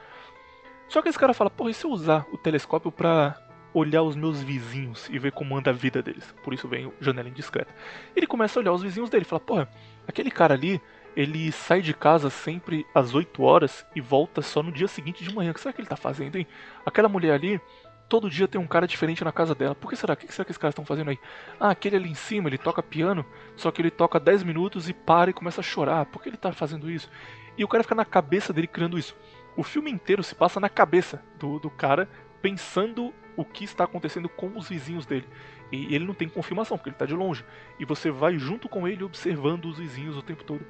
[0.94, 3.36] Só que esse cara fala, porra, e se eu usar o telescópio pra
[3.74, 6.36] olhar os meus vizinhos e ver como anda a vida deles?
[6.44, 7.74] Por isso vem o janela indiscreta.
[8.15, 9.70] Ele começa a olhar os vizinhos dele e fala, porra,
[10.07, 10.80] aquele cara ali,
[11.15, 15.34] ele sai de casa sempre às 8 horas e volta só no dia seguinte de
[15.34, 15.49] manhã.
[15.49, 16.45] O que será que ele tá fazendo, hein?
[16.86, 17.60] Aquela mulher ali,
[18.07, 19.74] todo dia tem um cara diferente na casa dela.
[19.74, 20.14] Por que será?
[20.14, 21.18] O que será que esses caras estão fazendo aí?
[21.60, 23.26] Ah, aquele ali em cima, ele toca piano,
[23.56, 26.06] só que ele toca 10 minutos e para e começa a chorar.
[26.06, 27.10] Por que ele tá fazendo isso?
[27.57, 29.15] E o cara fica na cabeça dele criando isso.
[29.56, 32.10] O filme inteiro se passa na cabeça do, do cara,
[32.42, 35.28] pensando o que está acontecendo com os vizinhos dele.
[35.72, 37.44] E ele não tem confirmação, porque ele está de longe.
[37.80, 40.66] E você vai junto com ele observando os vizinhos o tempo todo.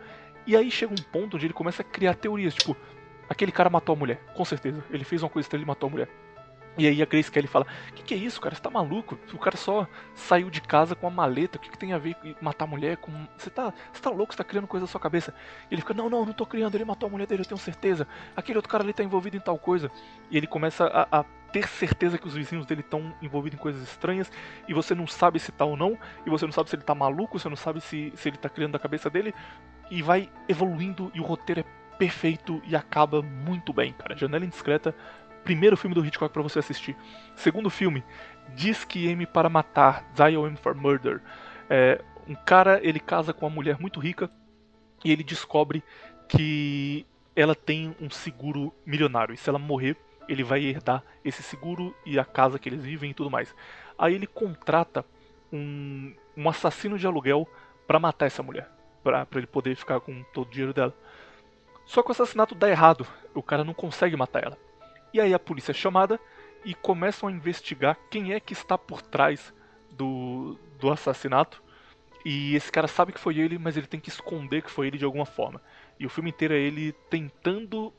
[0.45, 2.75] E aí chega um ponto onde ele começa a criar teorias, tipo,
[3.29, 4.83] aquele cara matou a mulher, com certeza.
[4.89, 6.09] Ele fez uma coisa estranha, ele matou a mulher.
[6.77, 8.55] E aí a Grace Kelly fala: Que que é isso, cara?
[8.55, 9.17] Você tá maluco?
[9.31, 11.57] O cara só saiu de casa com a maleta.
[11.57, 12.97] O que, que tem a ver com matar mulher?
[12.97, 13.11] Com...
[13.37, 14.33] Você, tá, você tá louco?
[14.33, 15.33] Você tá criando coisa na sua cabeça?
[15.69, 16.75] E ele fica: Não, não, não tô criando.
[16.75, 18.07] Ele matou a mulher dele, eu tenho certeza.
[18.35, 19.91] Aquele outro cara ali tá envolvido em tal coisa.
[20.31, 23.83] E ele começa a, a ter certeza que os vizinhos dele estão envolvidos em coisas
[23.83, 24.31] estranhas.
[24.67, 25.97] E você não sabe se tá ou não.
[26.25, 27.37] E você não sabe se ele tá maluco.
[27.37, 29.33] Você não sabe se, se ele tá criando da cabeça dele.
[29.91, 31.11] E vai evoluindo.
[31.13, 34.17] E o roteiro é perfeito e acaba muito bem, cara.
[34.17, 34.95] Janela Indiscreta
[35.43, 36.95] primeiro filme do Hitchcock para você assistir.
[37.35, 38.03] Segundo filme,
[38.49, 41.21] Diz que M para matar, Dial M for Murder.
[41.69, 44.29] É, um cara ele casa com uma mulher muito rica
[45.03, 45.83] e ele descobre
[46.27, 47.05] que
[47.35, 49.97] ela tem um seguro milionário e se ela morrer
[50.29, 53.53] ele vai herdar esse seguro e a casa que eles vivem e tudo mais.
[53.97, 55.03] Aí ele contrata
[55.51, 57.47] um, um assassino de aluguel
[57.87, 58.69] para matar essa mulher,
[59.03, 60.95] para ele poder ficar com todo o dinheiro dela.
[61.85, 64.57] Só que o assassinato dá errado, o cara não consegue matar ela.
[65.13, 66.19] E aí a polícia é chamada
[66.65, 69.53] e começam a investigar quem é que está por trás
[69.91, 71.61] do, do assassinato.
[72.25, 74.97] E esse cara sabe que foi ele, mas ele tem que esconder que foi ele
[74.97, 75.61] de alguma forma.
[75.99, 77.93] E o filme inteiro é ele tentando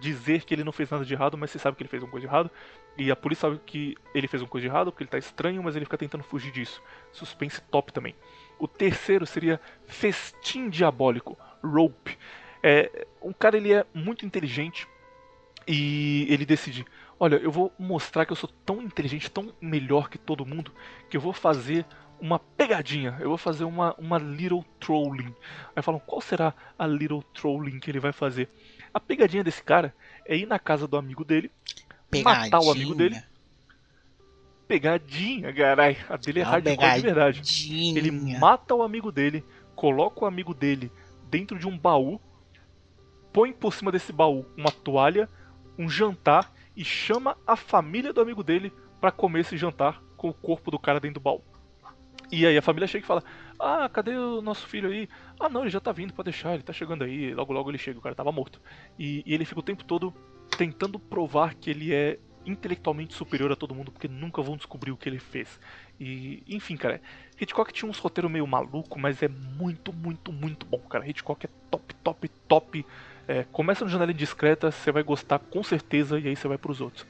[0.00, 2.10] dizer que ele não fez nada de errado, mas você sabe que ele fez uma
[2.10, 2.50] coisa de errado.
[2.96, 5.62] E a polícia sabe que ele fez uma coisa de errado, porque ele tá estranho,
[5.62, 6.82] mas ele fica tentando fugir disso.
[7.12, 8.14] Suspense top também.
[8.58, 12.18] O terceiro seria Festim Diabólico, Rope.
[12.62, 14.88] É, um cara ele é muito inteligente
[15.66, 16.84] e ele decide,
[17.18, 20.72] olha, eu vou mostrar que eu sou tão inteligente, tão melhor que todo mundo,
[21.10, 21.84] que eu vou fazer
[22.20, 25.34] uma pegadinha, eu vou fazer uma, uma little trolling.
[25.74, 28.48] Aí falam, qual será a little trolling que ele vai fazer?
[28.92, 29.94] A pegadinha desse cara
[30.24, 31.50] é ir na casa do amigo dele,
[32.10, 32.44] pegadinha.
[32.44, 33.20] matar o amigo dele.
[34.66, 35.96] Pegadinha, carai.
[36.08, 37.42] A dele é hardcore de verdade.
[37.96, 39.44] Ele mata o amigo dele,
[39.74, 40.90] coloca o amigo dele
[41.30, 42.20] dentro de um baú,
[43.32, 45.28] põe por cima desse baú uma toalha,
[45.78, 50.34] um jantar e chama a família do amigo dele para comer esse jantar com o
[50.34, 51.42] corpo do cara dentro do baú.
[52.30, 53.22] E aí a família chega e fala:
[53.58, 55.08] Ah, cadê o nosso filho aí?
[55.38, 57.78] Ah, não, ele já tá vindo, pode deixar, ele tá chegando aí, logo logo ele
[57.78, 58.60] chega, o cara tava morto.
[58.98, 60.12] E, e ele fica o tempo todo
[60.56, 64.96] tentando provar que ele é intelectualmente superior a todo mundo, porque nunca vão descobrir o
[64.96, 65.60] que ele fez.
[65.98, 67.00] E, enfim, cara,
[67.40, 71.08] Hitchcock tinha uns roteiros meio maluco, mas é muito, muito, muito bom, cara.
[71.08, 72.86] Hitchcock é top, top, top.
[73.28, 76.80] É, começa no Janela Indiscreta, você vai gostar com certeza, e aí você vai pros
[76.80, 77.06] outros.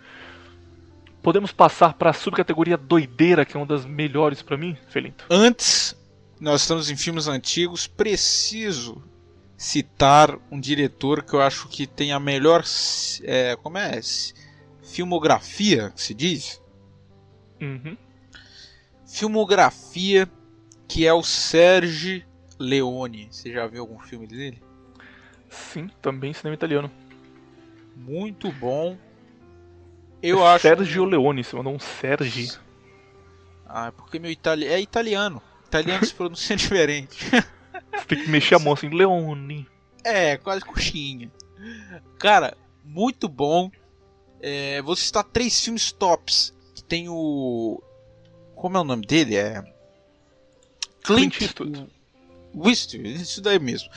[1.22, 5.26] Podemos passar para a subcategoria doideira, que é uma das melhores para mim, Felinto?
[5.28, 5.97] Antes,
[6.40, 9.02] nós estamos em filmes antigos, preciso
[9.56, 12.62] citar um diretor que eu acho que tem a melhor.
[13.22, 14.01] É, como é?
[14.82, 16.62] Filmografia, se diz?
[17.60, 17.97] Uhum.
[19.06, 20.30] Filmografia
[20.88, 22.22] que é o Sergio
[22.59, 23.28] Leone.
[23.30, 24.62] Você já viu algum filme dele?
[25.57, 26.91] Sim, também cinema italiano.
[27.97, 28.97] Muito bom.
[30.23, 30.62] Eu é acho.
[30.62, 32.53] Sergio Leone, você mandou um Sergi.
[33.66, 34.66] Ah, é porque meu itali...
[34.66, 35.43] é italiano.
[35.66, 37.24] Italiano se pronuncia diferente.
[37.31, 39.66] Você tem que mexer a mão assim, Leone.
[40.05, 41.31] É, quase coxinha.
[42.19, 43.70] Cara, muito bom.
[44.41, 46.55] É, vou citar três filmes tops.
[46.74, 47.83] Que tem o.
[48.55, 49.37] Como é o nome dele?
[49.37, 49.62] É.
[51.03, 51.87] Clint, Clint Eastwood.
[52.65, 53.91] Eastwood, isso daí mesmo.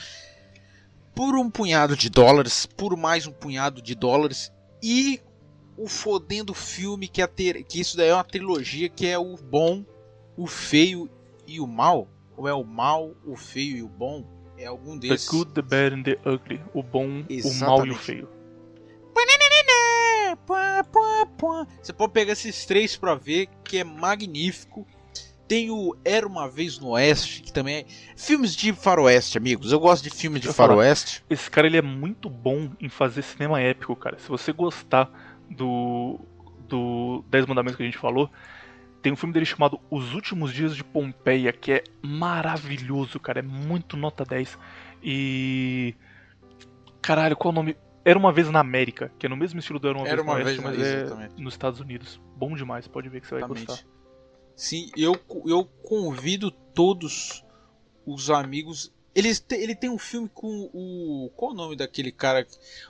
[1.20, 4.50] Por um punhado de dólares, por mais um punhado de dólares.
[4.82, 5.20] E
[5.76, 9.36] o fodendo filme que, é ter, que isso daí é uma trilogia que é o
[9.36, 9.84] bom,
[10.34, 11.10] o feio
[11.46, 12.08] e o mal.
[12.38, 14.24] Ou é o mal, o feio e o bom?
[14.56, 15.26] É algum desses.
[15.26, 16.62] The Good, The Bad and The Ugly.
[16.72, 17.54] O bom, Exatamente.
[17.54, 18.28] o mal e o feio.
[21.82, 24.86] Você pode pegar esses três pra ver, que é magnífico.
[25.50, 27.86] Tem o Era Uma Vez no Oeste, que também é...
[28.16, 29.72] Filmes de faroeste, amigos.
[29.72, 31.24] Eu gosto de filmes de faroeste.
[31.28, 34.16] Esse cara, ele é muito bom em fazer cinema épico, cara.
[34.20, 35.10] Se você gostar
[35.50, 36.20] do...
[36.68, 38.30] do Dez Mandamentos que a gente falou,
[39.02, 43.40] tem um filme dele chamado Os Últimos Dias de Pompeia, que é maravilhoso, cara.
[43.40, 44.56] É muito nota 10.
[45.02, 45.96] E.
[47.02, 47.76] Caralho, qual é o nome?
[48.04, 50.28] Era uma vez na América, que é no mesmo estilo do Era uma, Era vez,
[50.28, 52.20] uma Oeste, vez, mas é nos Estados Unidos.
[52.36, 53.66] Bom demais, pode ver que você vai exatamente.
[53.66, 53.99] gostar.
[54.60, 57.42] Sim, eu, eu convido todos
[58.04, 58.92] os amigos.
[59.14, 61.30] Ele, ele tem um filme com o.
[61.34, 62.46] Qual o nome daquele cara?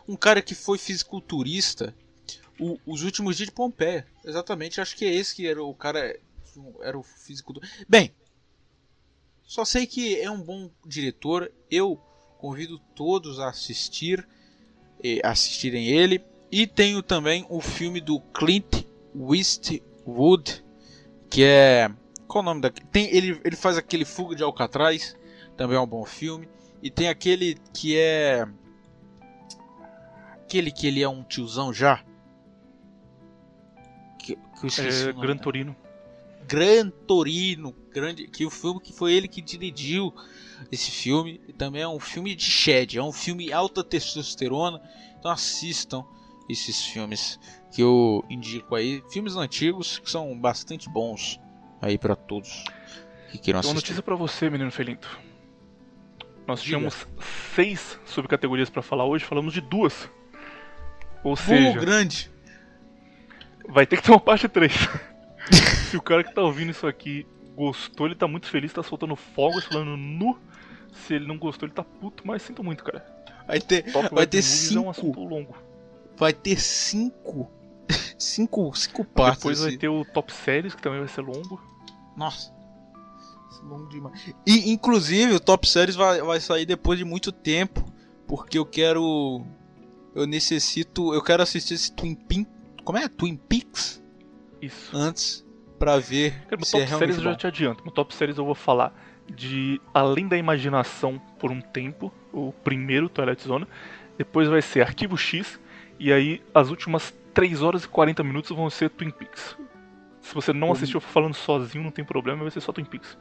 [0.09, 1.95] Um cara que foi fisiculturista
[2.59, 4.05] o, os últimos dias de Pompeia.
[4.25, 6.19] Exatamente, acho que é esse que era o cara.
[6.83, 7.05] Era o
[7.53, 7.63] do.
[7.89, 8.13] Bem,
[9.45, 11.53] só sei que é um bom diretor.
[11.71, 11.95] Eu
[12.39, 14.27] convido todos a assistir,
[15.23, 16.21] assistirem ele.
[16.51, 18.85] E tenho também o filme do Clint
[19.15, 20.65] Eastwood,
[21.31, 21.89] que é
[22.27, 22.87] qual o nome daquele?
[22.89, 25.17] Tem ele ele faz aquele Fuga de Alcatraz,
[25.57, 26.49] também é um bom filme.
[26.83, 28.47] E tem aquele que é
[30.33, 32.03] aquele que ele é um tiozão já,
[34.19, 34.33] que
[34.63, 35.77] eu esqueci é, Gran Torino.
[36.47, 40.13] Gran Torino, grande, que o filme que foi ele que dirigiu
[40.71, 44.81] esse filme, também é um filme de shed, é um filme alta testosterona.
[45.19, 46.05] Então assistam
[46.49, 47.39] esses filmes
[47.71, 51.41] que eu indico aí, filmes antigos que são bastante bons
[51.81, 52.65] aí para todos
[53.31, 53.75] que queiram assistir.
[53.75, 55.19] Uma notícia para você, menino Felinto.
[56.47, 56.77] Nós Diga.
[56.77, 57.07] tínhamos
[57.55, 60.11] seis subcategorias para falar hoje, falamos de duas.
[61.23, 62.31] Ou seja, grande
[63.71, 64.73] vai ter que ter uma parte 3.
[65.91, 69.17] Se o cara que tá ouvindo isso aqui gostou, ele tá muito feliz, tá soltando
[69.17, 70.39] fogos, falando nu.
[70.93, 73.05] Se ele não gostou, ele tá puto, mas sinto muito, cara.
[73.47, 74.91] Vai ter, Top vai ter Movies é um cinco.
[74.91, 75.57] assunto longo.
[76.17, 77.51] Vai ter cinco.
[78.23, 79.39] Cinco, cinco partes.
[79.39, 81.61] Depois vai esse- ter o Top Séries, que também vai ser longo.
[82.17, 82.53] Nossa.
[83.63, 84.33] É longo demais.
[84.47, 87.85] E, inclusive, o Top Series vai, vai sair depois de muito tempo.
[88.27, 89.43] Porque eu quero.
[90.15, 91.13] Eu necessito.
[91.15, 92.47] Eu quero assistir esse Twin Peaks.
[92.85, 93.09] Como é?
[93.09, 94.03] Twin Peaks?
[94.63, 94.97] Isso.
[94.97, 95.45] Antes.
[95.79, 97.85] Pra ver Cara, no se é Top Séries realmente eu já te adianto.
[97.85, 98.95] No Top Séries eu vou falar
[99.35, 103.67] de Além da Imaginação por um tempo, o primeiro Twilight Zone.
[104.19, 105.59] Depois vai ser Arquivo X.
[105.99, 109.57] E aí as últimas 3 horas e 40 minutos vão ser Twin Peaks.
[110.21, 113.17] Se você não Pô, assistiu falando sozinho, não tem problema, vai ser só Twin Peaks.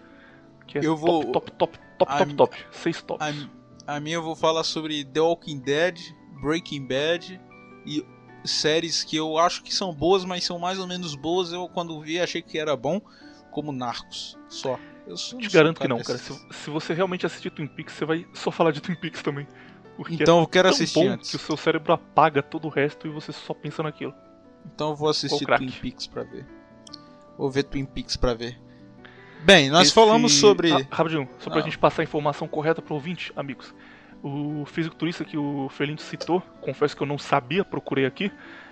[0.68, 2.58] Que é Eu vou- top, top, top, top, top, top.
[2.72, 3.50] Seis tops.
[3.88, 5.98] A, a minha eu vou falar sobre The Walking Dead,
[6.42, 7.42] Breaking Bad
[7.86, 8.06] e
[8.46, 11.52] séries que eu acho que são boas, mas são mais ou menos boas.
[11.52, 13.02] Eu quando vi achei que era bom,
[13.52, 14.38] como Narcos.
[14.48, 14.80] Só.
[15.08, 16.20] Eu sou, Te garanto que não, cara.
[16.20, 19.48] Se, se você realmente assistir Twin Peaks, você vai só falar de Twin Peaks também.
[20.00, 21.30] Porque Então eu é quero tão assistir bom antes.
[21.30, 24.14] que o seu cérebro apaga todo o resto e você só pensa naquilo.
[24.74, 25.46] Então eu vou assistir.
[25.46, 26.46] Twin Peaks pra ver.
[27.38, 28.58] Vou ver Twin Peaks pra ver.
[29.44, 30.72] Bem, nós Esse- falamos sobre.
[30.72, 31.64] Ah, rapidinho, só pra Ah.
[31.64, 33.76] gente passar a informação correta pro ouvinte, amigos.
[34.24, 38.32] O fisiculturista que o Felinto citou, confesso que eu não sabia, procurei aqui.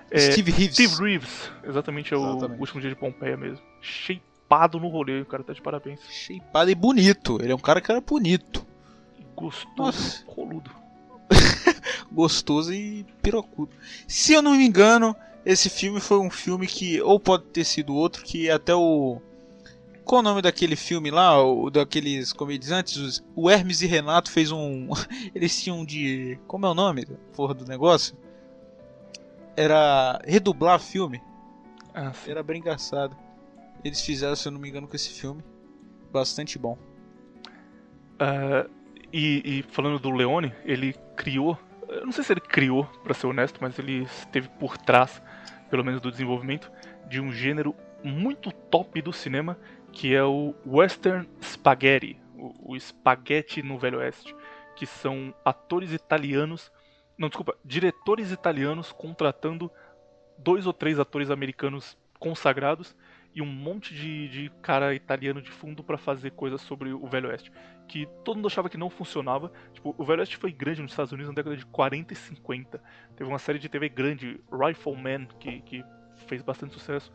[0.10, 0.76] É Steve Reeves.
[0.76, 2.60] Steve Reeves, exatamente, é o Exatamente.
[2.62, 3.62] último dia de Pompeia mesmo.
[3.82, 6.00] Shapeado no rolê, o cara tá de parabéns.
[6.10, 7.38] Shapeado e bonito.
[7.42, 8.66] Ele é um cara que era bonito.
[9.36, 10.24] Gostoso, Nossa.
[10.26, 10.72] roludo.
[12.12, 13.72] gostoso e pirocudo.
[14.08, 17.96] Se eu não me engano, esse filme foi um filme que, ou pode ter sido
[17.96, 19.22] outro, que até o.
[20.04, 21.42] Qual o nome daquele filme lá?
[21.42, 23.24] O daqueles comediantes?
[23.36, 24.90] O Hermes e Renato fez um.
[25.36, 26.40] Eles tinham de.
[26.48, 27.06] Como é o nome?
[27.36, 28.18] Porra do negócio?
[29.56, 30.22] Era.
[30.26, 31.22] Redublar filme.
[31.94, 32.12] Ah.
[32.26, 33.16] Era bem engraçado.
[33.84, 35.44] Eles fizeram, se eu não me engano, com esse filme.
[36.12, 36.78] Bastante bom.
[38.20, 38.68] Ah,
[39.12, 41.60] e, e falando do Leone, ele criou.
[41.90, 45.22] Eu não sei se ele criou, pra ser honesto, mas ele esteve por trás,
[45.70, 46.72] pelo menos do desenvolvimento,
[47.10, 49.58] de um gênero muito top do cinema,
[49.92, 54.36] que é o Western Spaghetti, o, o espaguete no Velho Oeste,
[54.76, 56.72] que são atores italianos,
[57.18, 59.72] não, desculpa, diretores italianos contratando
[60.38, 62.96] dois ou três atores americanos consagrados
[63.38, 67.30] e um monte de, de cara italiano de fundo pra fazer coisas sobre o Velho
[67.30, 67.52] Oeste.
[67.88, 69.52] Que todo mundo achava que não funcionava.
[69.74, 72.82] Tipo, o Velho Oeste foi grande nos Estados Unidos na década de 40 e 50.
[73.16, 75.86] Teve uma série de TV grande, Rifleman, que, que
[76.26, 77.14] fez bastante sucesso.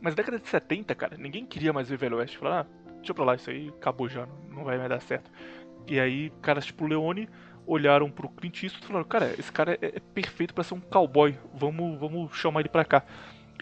[0.00, 2.38] Mas na década de 70, cara, ninguém queria mais ver Velho Oeste.
[2.38, 2.66] Falar, ah,
[2.98, 5.28] deixa pra lá, isso aí acabou já, não- vai mais dar certo.
[5.88, 7.28] E aí, caras tipo Leone
[7.66, 10.80] olharam pro Clint Eastwood e falaram, cara, esse cara é, é perfeito pra ser um
[10.80, 13.04] cowboy, vamos, vamos chamar ele pra cá.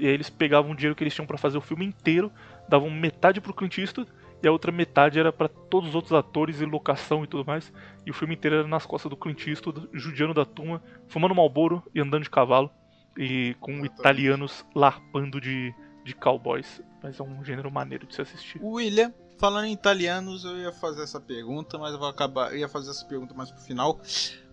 [0.01, 2.33] E aí eles pegavam o dinheiro que eles tinham pra fazer o filme inteiro,
[2.69, 4.11] davam metade pro Clint Eastwood
[4.43, 7.73] e a outra metade era pra todos os outros atores e locação e tudo mais.
[8.05, 11.83] E o filme inteiro era nas costas do Clint Eastwood, judiando da turma, fumando Malboro
[11.95, 12.71] e andando de cavalo
[13.16, 14.01] e com Exatamente.
[14.01, 16.83] italianos larpando de, de cowboys.
[17.03, 18.61] Mas é um gênero maneiro de se assistir.
[18.62, 22.53] William, falando em italianos, eu ia fazer essa pergunta, mas eu vou acabar.
[22.53, 24.01] Eu ia fazer essa pergunta mais pro final.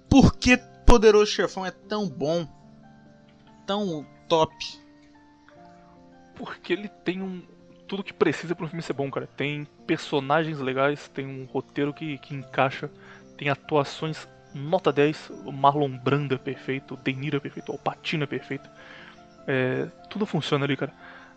[0.10, 2.48] Por que Poderoso Chefão é tão bom?
[3.66, 4.54] Tão top?
[6.42, 7.44] Porque ele tem um.
[7.88, 9.28] Tudo que precisa para um filme ser bom, cara.
[9.38, 12.90] Tem personagens legais, tem um roteiro que, que encaixa,
[13.38, 15.30] tem atuações nota 10.
[15.46, 18.68] O Marlon Brando é perfeito, o De Niro é perfeito, o Al Pacino é perfeito.
[19.46, 20.92] É, tudo funciona ali, cara.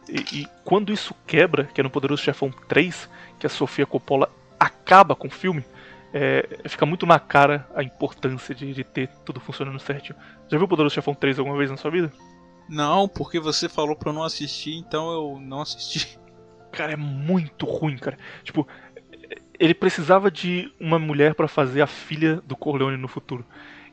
[0.09, 4.31] E, e quando isso quebra, que é no Poderoso Chefão 3, que a Sofia Coppola
[4.59, 5.63] acaba com o filme,
[6.15, 10.19] é, fica muito na cara a importância de, de ter tudo funcionando certinho.
[10.49, 12.11] Já viu o Poderoso Chefão 3 alguma vez na sua vida?
[12.69, 16.19] Não, porque você falou pra eu não assistir, então eu não assisti.
[16.73, 18.19] Cara, é muito ruim, cara.
[18.43, 18.66] Tipo,
[19.59, 23.45] ele precisava de uma mulher pra fazer a filha do Corleone no futuro.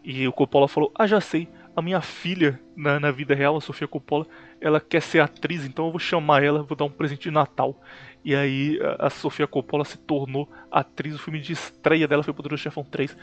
[0.03, 3.61] E o Coppola falou: Ah, já sei, a minha filha na, na vida real, a
[3.61, 4.25] Sofia Coppola,
[4.59, 7.79] ela quer ser atriz, então eu vou chamar ela, vou dar um presente de Natal.
[8.23, 12.33] E aí a, a Sofia Coppola se tornou atriz, o filme de estreia dela foi
[12.33, 13.15] Poderoso Chefão 3.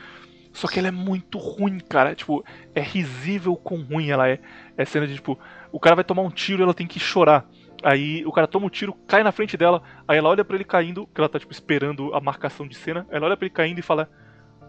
[0.52, 2.14] Só que ela é muito ruim, cara.
[2.14, 2.44] Tipo,
[2.74, 4.40] é risível quão ruim ela é.
[4.78, 5.36] É cena de tipo,
[5.72, 7.44] o cara vai tomar um tiro e ela tem que chorar.
[7.82, 10.64] Aí o cara toma um tiro, cai na frente dela, aí ela olha pra ele
[10.64, 13.80] caindo, que ela tá tipo esperando a marcação de cena, ela olha pra ele caindo
[13.80, 14.08] e fala: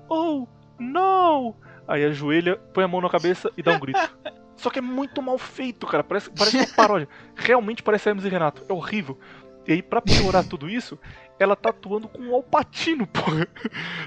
[0.10, 0.48] Oh,
[0.80, 1.56] no!
[1.88, 4.00] Aí ajoelha, põe a mão na cabeça e dá um grito.
[4.58, 6.04] Só que é muito mal feito, cara.
[6.04, 7.08] Parece, parece uma paródia.
[7.36, 8.66] Realmente parece Hermes e Renato.
[8.68, 9.18] É horrível.
[9.66, 11.00] E aí, pra piorar tudo isso,
[11.40, 13.48] ela tá atuando com o Alpatino, porra.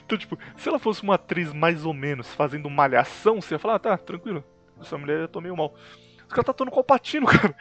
[0.05, 3.77] Então, tipo, se ela fosse uma atriz mais ou menos fazendo malhação, você ia falar,
[3.77, 4.45] ah, tá, tranquilo.
[4.87, 5.75] Essa mulher eu tô meio mal.
[6.29, 7.57] caras tá atuando com o Patino, cara.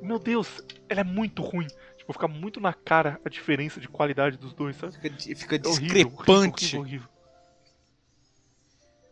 [0.00, 1.66] Meu Deus, ela é muito ruim.
[1.96, 4.92] Tipo, fica muito na cara a diferença de qualidade dos dois, sabe?
[4.94, 6.16] Fica, fica É discrepante.
[6.16, 7.08] horrível, horrível, horrível.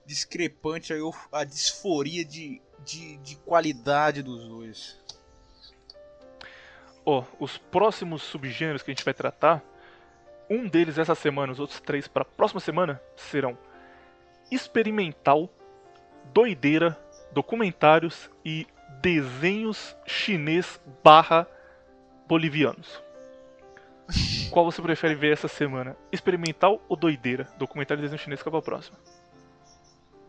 [0.06, 0.92] Discrepante
[1.30, 4.98] a disforia de, de, de qualidade dos dois.
[7.06, 9.62] Ó, os próximos subgêneros que a gente vai tratar,
[10.50, 13.56] um deles essa semana, os outros três para próxima semana serão
[14.50, 15.48] experimental,
[16.32, 17.00] doideira,
[17.32, 18.66] documentários e
[19.00, 21.46] desenhos chinês barra
[22.26, 23.02] bolivianos.
[24.50, 25.96] Qual você prefere ver essa semana?
[26.10, 27.48] Experimental ou doideira?
[27.58, 28.96] Documentário e desenho chinês, qual é o próximo?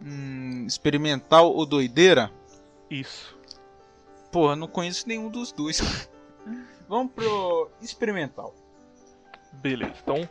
[0.03, 2.31] Hum, experimental ou doideira?
[2.89, 3.37] Isso.
[4.31, 6.09] Porra, não conheço nenhum dos dois.
[6.87, 8.55] Vamos pro experimental.
[9.53, 10.27] Beleza, então,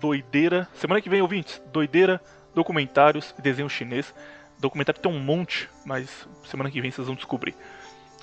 [0.00, 0.68] doideira.
[0.74, 2.20] Semana que vem, ouvintes, doideira,
[2.54, 4.14] documentários e desenho chinês.
[4.58, 7.54] Documentário tem um monte, mas semana que vem vocês vão descobrir.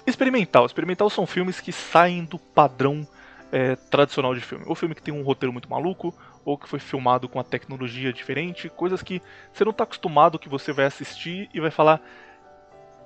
[0.06, 0.66] Experimental.
[0.66, 3.08] Experimental são filmes que saem do padrão
[3.52, 4.66] é, tradicional de filme.
[4.68, 6.14] Ou filme que tem um roteiro muito maluco,
[6.44, 9.22] ou que foi filmado com uma tecnologia diferente, coisas que
[9.54, 12.02] você não está acostumado, que você vai assistir e vai falar: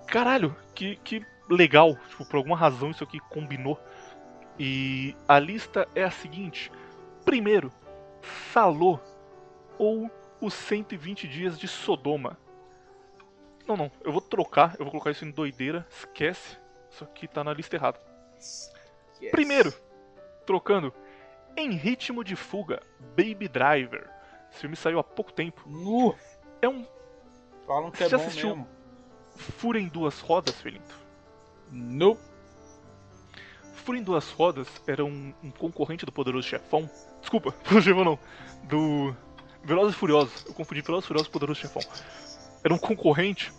[0.08, 3.80] caralho, que, que legal, tipo, por alguma razão isso aqui combinou.
[4.58, 6.72] E a lista é a seguinte:
[7.26, 7.72] primeiro,
[8.54, 9.00] Salô
[9.78, 12.38] ou os 120 dias de Sodoma.
[13.68, 16.58] Não, não, eu vou trocar, eu vou colocar isso em doideira, esquece,
[16.92, 18.00] isso aqui tá na lista errada.
[19.22, 19.32] Yes.
[19.32, 19.74] Primeiro,
[20.46, 20.94] trocando,
[21.58, 22.82] Em Ritmo de Fuga,
[23.18, 24.10] Baby Driver.
[24.52, 25.64] Esse filme saiu há pouco tempo.
[25.68, 26.14] Nu.
[26.62, 26.86] É um
[27.66, 28.50] Falam que Você é já bom assistiu?
[28.50, 28.68] mesmo.
[29.36, 30.96] furo em duas rodas, Felinto.
[31.72, 32.22] Nope.
[33.74, 36.90] Furo em Duas Rodas era um, um concorrente do Poderoso Chefão.
[37.22, 38.20] Desculpa, Poderoso Chefão não.
[38.64, 39.16] Do
[39.64, 40.44] Velozes e Furiosos.
[40.46, 41.82] Eu confundi Velozes e Furiosos e Poderoso Chefão.
[42.66, 43.54] Era um concorrente.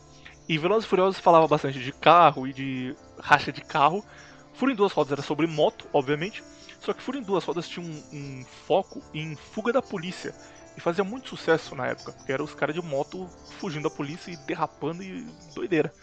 [0.49, 4.05] E Velozes e Furiosos falava bastante de carro e de racha de carro.
[4.53, 6.43] Furo em Duas Rodas era sobre moto, obviamente.
[6.81, 10.35] Só que Furo em Duas Rodas tinha um, um foco em fuga da polícia.
[10.77, 12.11] E fazia muito sucesso na época.
[12.12, 13.28] Porque eram os caras de moto
[13.61, 15.24] fugindo da polícia e derrapando e
[15.55, 15.95] doideira.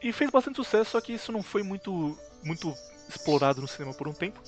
[0.00, 2.72] E fez bastante sucesso, só que isso não foi muito, muito
[3.08, 4.40] explorado no cinema por um tempo,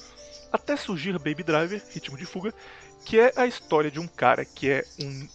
[0.53, 2.55] até surgir Baby Driver, Ritmo de Fuga,
[3.05, 5.29] que é a história de um cara que é um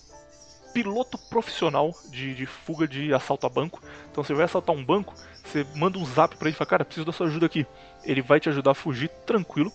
[0.77, 3.81] piloto profissional de, de fuga de assalto a banco.
[4.11, 6.85] Então você vai assaltar um banco, você manda um zap pra ele e fala, cara,
[6.85, 7.65] preciso da sua ajuda aqui.
[8.03, 9.71] Ele vai te ajudar a fugir tranquilo.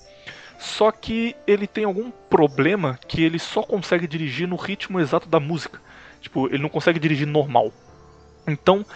[0.61, 5.41] Só que ele tem algum problema que ele só consegue dirigir no ritmo exato da
[5.41, 5.81] música.
[6.21, 7.73] Tipo, ele não consegue dirigir normal.
[8.47, 8.87] Então,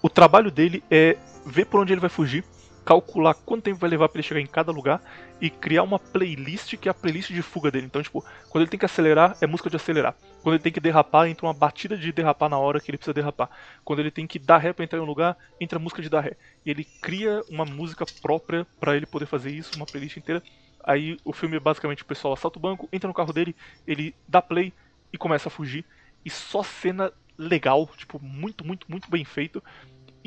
[0.00, 2.44] o trabalho dele é ver por onde ele vai fugir,
[2.86, 5.02] calcular quanto tempo vai levar para ele chegar em cada lugar
[5.40, 7.86] e criar uma playlist que é a playlist de fuga dele.
[7.86, 10.14] Então, tipo, quando ele tem que acelerar, é música de acelerar.
[10.40, 13.12] Quando ele tem que derrapar, entra uma batida de derrapar na hora que ele precisa
[13.12, 13.50] derrapar.
[13.84, 16.20] Quando ele tem que dar ré para entrar em um lugar, entra música de dar
[16.20, 16.36] ré.
[16.64, 20.40] E ele cria uma música própria para ele poder fazer isso, uma playlist inteira.
[20.84, 24.14] Aí o filme é basicamente o pessoal assalta o banco, entra no carro dele, ele
[24.28, 24.72] dá play
[25.12, 25.84] e começa a fugir.
[26.24, 29.60] E só cena legal, tipo, muito, muito, muito bem feito.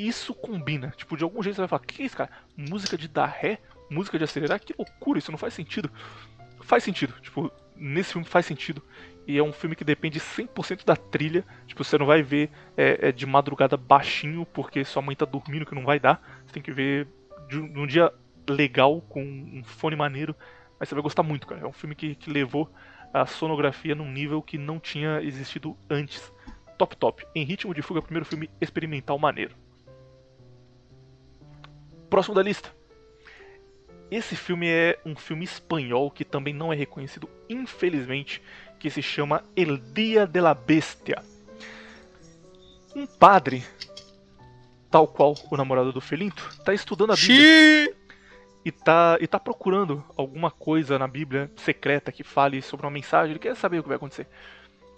[0.07, 0.93] Isso combina.
[0.95, 2.29] Tipo, de algum jeito você vai falar, que é isso, cara?
[2.55, 3.59] Música de dar ré?
[3.89, 4.57] Música de acelerar?
[4.57, 5.91] Que loucura, isso não faz sentido.
[6.61, 7.13] Faz sentido.
[7.19, 8.81] Tipo, nesse filme faz sentido.
[9.27, 11.43] E é um filme que depende 100% da trilha.
[11.67, 15.65] Tipo, você não vai ver é, é, de madrugada baixinho porque sua mãe tá dormindo
[15.65, 16.41] que não vai dar.
[16.45, 17.05] Você tem que ver
[17.49, 18.09] de um, de um dia
[18.49, 20.33] legal, com um fone maneiro.
[20.79, 21.59] Mas você vai gostar muito, cara.
[21.59, 22.71] É um filme que, que levou
[23.13, 26.31] a sonografia num nível que não tinha existido antes.
[26.77, 27.25] Top, top.
[27.35, 29.53] Em Ritmo de Fuga, primeiro filme experimental maneiro.
[32.09, 32.73] Próximo da lista.
[34.11, 38.41] Esse filme é um filme espanhol que também não é reconhecido, infelizmente,
[38.79, 41.21] que se chama El Dia de la Bestia.
[42.95, 43.63] Um padre,
[44.89, 47.95] tal qual o namorado do Felinto, está estudando a Bíblia
[48.65, 53.31] e tá, e tá procurando alguma coisa na Bíblia secreta que fale sobre uma mensagem,
[53.31, 54.27] ele quer saber o que vai acontecer.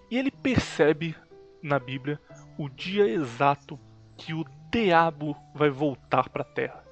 [0.09, 1.15] E ele percebe
[1.61, 2.19] na Bíblia
[2.57, 3.77] o dia exato
[4.15, 6.90] que o diabo vai voltar para a Terra.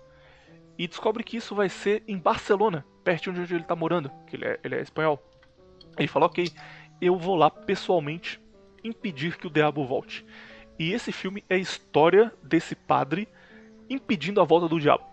[0.80, 4.38] E descobre que isso vai ser em Barcelona, perto de onde ele está morando, que
[4.38, 5.22] ele é, ele é espanhol.
[5.97, 6.49] Ele fala, ok,
[7.01, 8.39] eu vou lá pessoalmente
[8.81, 10.26] impedir que o diabo volte.
[10.80, 13.27] E esse filme é a história desse padre
[13.89, 15.03] impedindo a volta do diabo.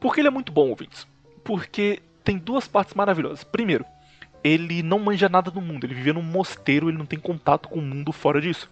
[0.00, 1.06] Por que ele é muito bom, ouvintes?
[1.44, 3.44] Porque tem duas partes maravilhosas.
[3.44, 3.84] Primeiro,
[4.42, 7.78] ele não manja nada do mundo, ele vive num mosteiro, ele não tem contato com
[7.78, 8.70] o mundo fora disso.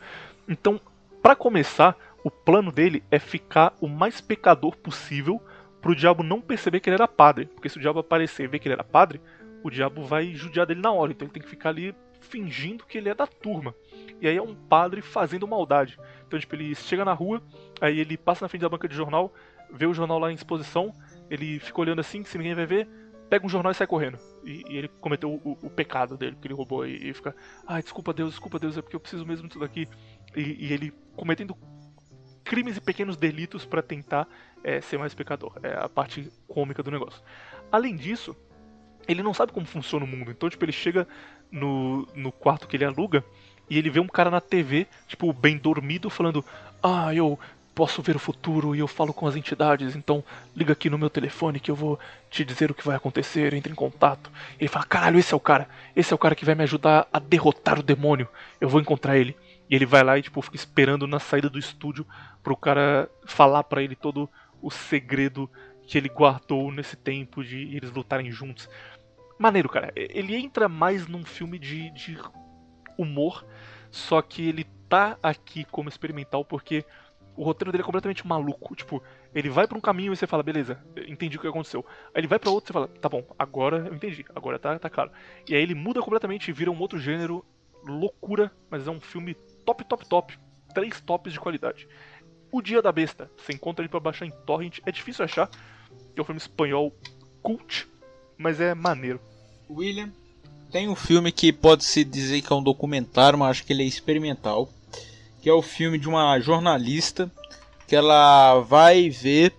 [0.48, 0.80] Então,
[1.20, 1.94] para começar,
[2.24, 5.42] o plano dele é ficar o mais pecador possível
[5.82, 7.46] pro diabo não perceber que ele era padre.
[7.46, 9.20] Porque se o diabo aparecer e ver que ele era padre,
[9.62, 11.12] o diabo vai judiar dele na hora.
[11.12, 13.74] Então ele tem que ficar ali fingindo que ele é da turma.
[14.20, 15.98] E aí é um padre fazendo maldade.
[16.26, 17.42] Então, tipo, ele chega na rua,
[17.80, 19.34] aí ele passa na frente da banca de jornal,
[19.70, 20.94] vê o jornal lá em exposição,
[21.28, 22.88] ele fica olhando assim, se ninguém vai ver,
[23.28, 24.18] pega um jornal e sai correndo.
[24.44, 27.34] E, e ele cometeu o, o, pecado dele, que ele roubou, e, e fica,
[27.66, 29.88] ai, ah, desculpa Deus, desculpa Deus, é porque eu preciso mesmo disso daqui.
[30.36, 31.56] E, e ele cometendo
[32.44, 34.28] crimes e pequenos delitos para tentar
[34.62, 35.52] é, ser mais pecador.
[35.62, 37.22] É a parte cômica do negócio.
[37.70, 38.36] Além disso,
[39.08, 40.30] ele não sabe como funciona o mundo.
[40.30, 41.06] Então, tipo, ele chega
[41.50, 43.24] no, no quarto que ele aluga
[43.68, 46.44] e ele vê um cara na TV, tipo, bem dormido, falando:
[46.82, 47.38] Ah, eu
[47.74, 50.22] posso ver o futuro e eu falo com as entidades, então
[50.54, 51.98] liga aqui no meu telefone que eu vou
[52.30, 54.30] te dizer o que vai acontecer, entre em contato.
[54.58, 57.08] Ele fala: Caralho, esse é o cara, esse é o cara que vai me ajudar
[57.12, 58.28] a derrotar o demônio,
[58.60, 59.36] eu vou encontrar ele.
[59.70, 62.06] E ele vai lá e, tipo, fica esperando na saída do estúdio
[62.42, 64.28] pro cara falar para ele todo
[64.62, 65.50] o segredo
[65.86, 68.68] que ele guardou nesse tempo de eles lutarem juntos.
[69.38, 69.92] Maneiro, cara.
[69.96, 72.16] Ele entra mais num filme de, de
[72.96, 73.44] humor,
[73.90, 76.84] só que ele tá aqui como experimental porque
[77.36, 78.76] o roteiro dele é completamente maluco.
[78.76, 79.02] Tipo,
[79.34, 80.78] ele vai para um caminho e você fala, beleza,
[81.08, 81.84] entendi o que aconteceu.
[82.14, 84.78] Aí ele vai para outro e você fala, tá bom, agora eu entendi, agora tá,
[84.78, 85.10] tá claro.
[85.48, 87.44] E aí ele muda completamente e vira um outro gênero,
[87.84, 89.34] loucura, mas é um filme
[89.64, 90.38] top, top, top.
[90.74, 91.86] Três tops de qualidade.
[92.52, 95.50] O Dia da Besta, você encontra ele pra baixar em torrent, é difícil achar,
[96.14, 96.94] é um filme espanhol
[97.42, 97.88] cult,
[98.36, 99.18] mas é maneiro.
[99.70, 100.12] William,
[100.70, 103.82] tem um filme que pode se dizer que é um documentário, mas acho que ele
[103.82, 104.68] é experimental,
[105.40, 107.32] que é o filme de uma jornalista
[107.88, 109.54] que ela vai ver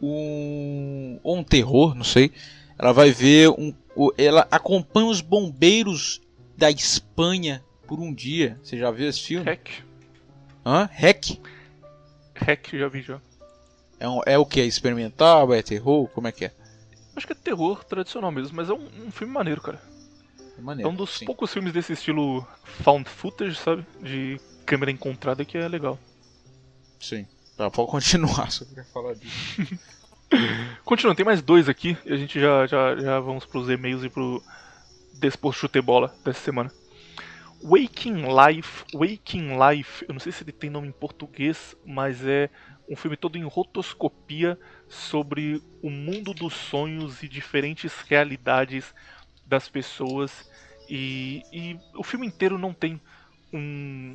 [0.00, 2.30] um ou um terror, não sei.
[2.78, 3.74] Ela vai ver um
[4.16, 6.20] ela acompanha os bombeiros
[6.56, 8.58] da Espanha por um dia.
[8.62, 9.44] Você já viu esse filme?
[9.44, 9.70] Hack.
[10.64, 10.88] Hã?
[10.92, 11.40] Hack?
[12.44, 13.20] Hack, já vi já.
[14.00, 14.60] É, um, é o que?
[14.60, 15.52] É experimental?
[15.52, 16.08] É terror?
[16.08, 16.52] Como é que é?
[17.16, 19.80] Acho que é terror tradicional mesmo, mas é um, um filme maneiro, cara.
[20.56, 21.26] É, maneiro, é um dos sim.
[21.26, 23.84] poucos filmes desse estilo found footage, sabe?
[24.00, 25.98] De câmera encontrada que é legal.
[27.00, 27.26] Sim.
[27.56, 29.78] Tá, pode continuar, só queria falar disso.
[30.84, 34.10] Continuando, tem mais dois aqui e a gente já, já, já vamos pros e-mails e
[34.10, 34.42] pro
[35.14, 36.70] Desposto Chute Bola dessa semana.
[37.62, 42.48] Waking Life, Waking Life, eu não sei se ele tem nome em português, mas é
[42.88, 44.58] um filme todo em rotoscopia
[44.88, 48.94] sobre o mundo dos sonhos e diferentes realidades
[49.44, 50.48] das pessoas.
[50.88, 53.00] E, e o filme inteiro não tem
[53.52, 54.14] um,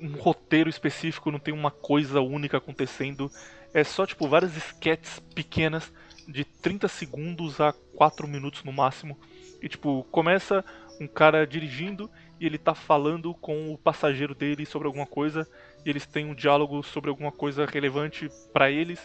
[0.00, 3.30] um, roteiro específico, não tem uma coisa única acontecendo.
[3.74, 5.92] É só tipo várias sketches pequenas
[6.28, 9.18] de 30 segundos a 4 minutos no máximo.
[9.60, 10.64] E tipo, começa
[11.00, 12.08] um cara dirigindo
[12.42, 15.48] e ele tá falando com o passageiro dele sobre alguma coisa
[15.86, 18.98] e eles têm um diálogo sobre alguma coisa relevante para eles.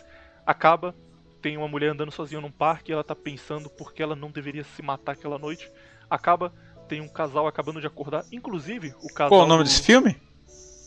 [0.44, 0.96] Acaba,
[1.40, 4.32] tem uma mulher andando sozinha num parque, e ela tá pensando por que ela não
[4.32, 5.72] deveria se matar aquela noite.
[6.10, 6.52] Acaba,
[6.88, 9.30] tem um casal acabando de acordar, inclusive o casal.
[9.30, 10.18] Qual o nome desse filme?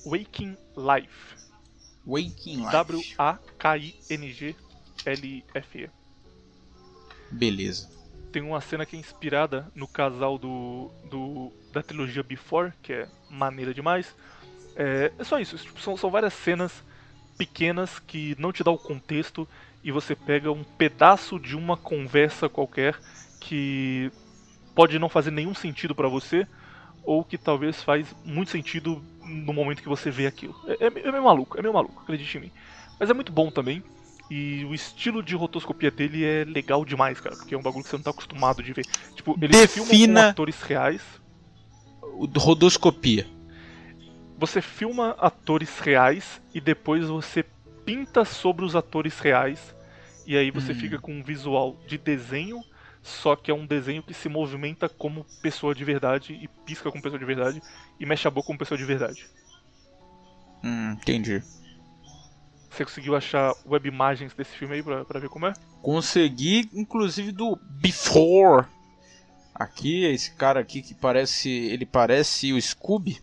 [0.04, 1.36] Waking Life.
[2.04, 2.72] Waking Life.
[2.72, 3.70] W-A-K-I-N-G-L-F-E.
[7.30, 7.99] Beleza.
[8.32, 13.08] Tem uma cena que é inspirada no casal do, do da trilogia Before, que é
[13.28, 14.14] maneira demais.
[14.76, 16.84] É, é só isso, tipo, são, são várias cenas
[17.36, 19.48] pequenas que não te dá o contexto
[19.82, 23.00] e você pega um pedaço de uma conversa qualquer
[23.40, 24.12] que
[24.74, 26.46] pode não fazer nenhum sentido para você
[27.02, 30.54] ou que talvez faz muito sentido no momento que você vê aquilo.
[30.66, 32.52] É, é, é meio maluco, é meio maluco, acredite em mim.
[32.98, 33.82] Mas é muito bom também.
[34.30, 37.90] E o estilo de rotoscopia dele é legal demais, cara, porque é um bagulho que
[37.90, 38.86] você não tá acostumado de ver.
[39.14, 41.02] Tipo, eles Defina filmam com atores reais.
[42.00, 43.26] O rotoscopia
[44.40, 47.44] você filma atores reais e depois você
[47.84, 49.76] pinta sobre os atores reais.
[50.26, 50.76] E aí você hum.
[50.76, 52.64] fica com um visual de desenho,
[53.02, 57.02] só que é um desenho que se movimenta como pessoa de verdade e pisca como
[57.02, 57.62] pessoa de verdade
[57.98, 59.28] e mexe a boca como pessoa de verdade.
[60.64, 61.42] Hum, entendi.
[62.70, 65.52] Você conseguiu achar web imagens desse filme aí pra, pra ver como é?
[65.82, 68.66] Consegui, inclusive do Before.
[69.54, 71.50] Aqui, esse cara aqui que parece.
[71.50, 73.20] Ele parece o Scooby.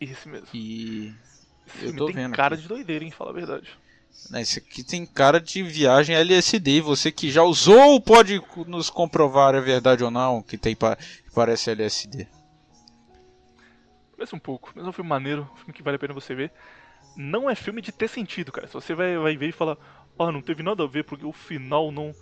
[0.00, 0.48] Esse mesmo.
[0.54, 1.14] E.
[1.66, 2.34] Esse eu tô tem vendo.
[2.34, 2.62] cara aqui.
[2.62, 3.10] de doideira, hein?
[3.10, 3.68] Fala a verdade.
[4.34, 6.80] Esse aqui tem cara de viagem LSD.
[6.80, 11.70] Você que já usou pode nos comprovar é verdade ou não que tem que parece
[11.70, 12.26] LSD.
[14.16, 16.34] Parece um pouco, mas é um filme maneiro, um filme que vale a pena você
[16.34, 16.50] ver.
[17.20, 18.68] Não é filme de ter sentido, cara.
[18.68, 19.76] Se você vai, vai ver e falar,
[20.16, 22.14] ah, oh, não teve nada a ver porque o final não.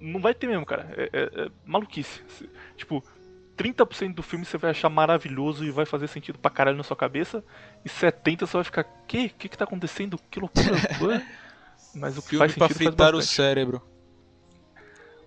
[0.00, 0.94] Não vai ter mesmo, cara.
[0.96, 2.22] É, é, é maluquice.
[2.76, 3.04] Tipo,
[3.56, 6.96] 30% do filme você vai achar maravilhoso e vai fazer sentido pra caralho na sua
[6.96, 7.44] cabeça,
[7.84, 9.26] e 70% você vai ficar, que?
[9.26, 10.18] O que que tá acontecendo?
[10.30, 10.76] Que loucura!
[11.92, 13.82] Mas o que filme faz sentido pra fritar o cérebro.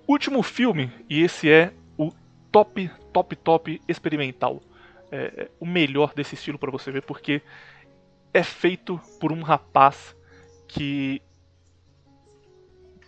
[0.07, 2.14] Último filme, e esse é o
[2.49, 4.61] top, top, top experimental.
[5.11, 7.41] É, é o melhor desse estilo para você ver, porque
[8.33, 10.15] é feito por um rapaz
[10.67, 11.22] que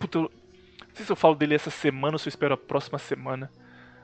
[0.00, 0.22] Puta, eu...
[0.22, 3.50] não sei se eu falo dele essa semana ou se eu espero a próxima semana.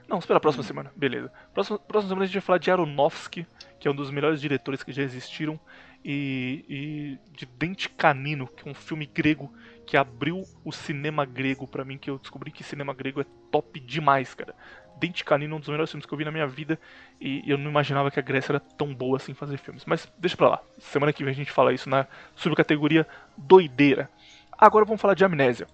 [0.06, 0.66] Não, espera a próxima hum.
[0.66, 1.32] semana, beleza.
[1.52, 3.46] Próxima, próxima semana a gente vai falar de Aronofsky,
[3.80, 5.58] que é um dos melhores diretores que já existiram,
[6.04, 9.52] e, e de Dente Canino, que é um filme grego
[9.84, 13.80] que abriu o cinema grego para mim, que eu descobri que cinema grego é top
[13.80, 14.54] demais, cara.
[14.96, 16.78] Dente Canino é um dos melhores filmes que eu vi na minha vida
[17.20, 19.84] e eu não imaginava que a Grécia era tão boa assim fazer filmes.
[19.84, 20.62] Mas deixa pra lá.
[20.78, 24.10] Semana que vem a gente fala isso na subcategoria doideira.
[24.56, 25.66] Agora vamos falar de amnésia.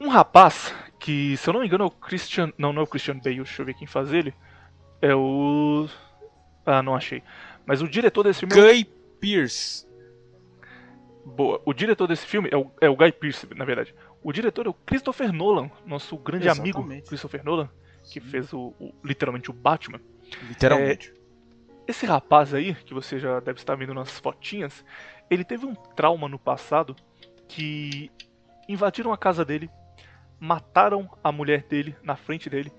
[0.00, 2.52] Um rapaz que, se eu não me engano, é o Christian.
[2.56, 4.34] Não, não é o Christian Bale, deixa eu ver quem faz ele.
[5.00, 5.88] É o.
[6.64, 7.22] Ah, não achei.
[7.66, 8.54] Mas o diretor desse filme.
[8.54, 8.84] Guy
[9.20, 9.86] Pearce.
[11.24, 11.60] Boa.
[11.64, 13.94] O diretor desse filme é o, é o Guy Pearce, na verdade.
[14.22, 16.76] O diretor é o Christopher Nolan, nosso grande Exatamente.
[16.76, 17.68] amigo Christopher Nolan,
[18.04, 18.26] que Sim.
[18.28, 20.00] fez o, o, literalmente o Batman.
[20.48, 21.10] Literalmente.
[21.10, 24.84] É, esse rapaz aí, que você já deve estar vendo nas fotinhas,
[25.28, 26.94] ele teve um trauma no passado
[27.48, 28.10] que
[28.68, 29.68] invadiram a casa dele,
[30.38, 32.72] mataram a mulher dele na frente dele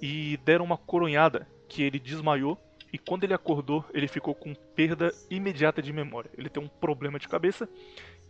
[0.00, 2.58] e deram uma coronhada que ele desmaiou
[2.92, 6.30] e quando ele acordou, ele ficou com perda imediata de memória.
[6.36, 7.68] Ele tem um problema de cabeça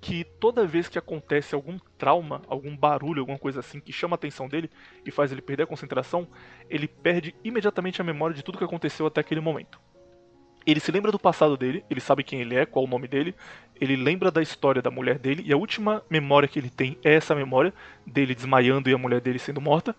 [0.01, 4.17] que toda vez que acontece algum trauma, algum barulho, alguma coisa assim que chama a
[4.17, 4.71] atenção dele
[5.05, 6.27] e faz ele perder a concentração,
[6.71, 9.79] ele perde imediatamente a memória de tudo que aconteceu até aquele momento.
[10.67, 13.35] Ele se lembra do passado dele, ele sabe quem ele é, qual o nome dele,
[13.81, 17.15] ele lembra da história da mulher dele e a última memória que ele tem é
[17.15, 17.73] essa memória
[18.07, 19.95] dele desmaiando e a mulher dele sendo morta.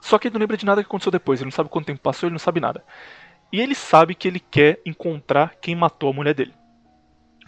[0.00, 2.00] Só que ele não lembra de nada que aconteceu depois, ele não sabe quanto tempo
[2.00, 2.84] passou, ele não sabe nada.
[3.52, 6.54] E ele sabe que ele quer encontrar quem matou a mulher dele.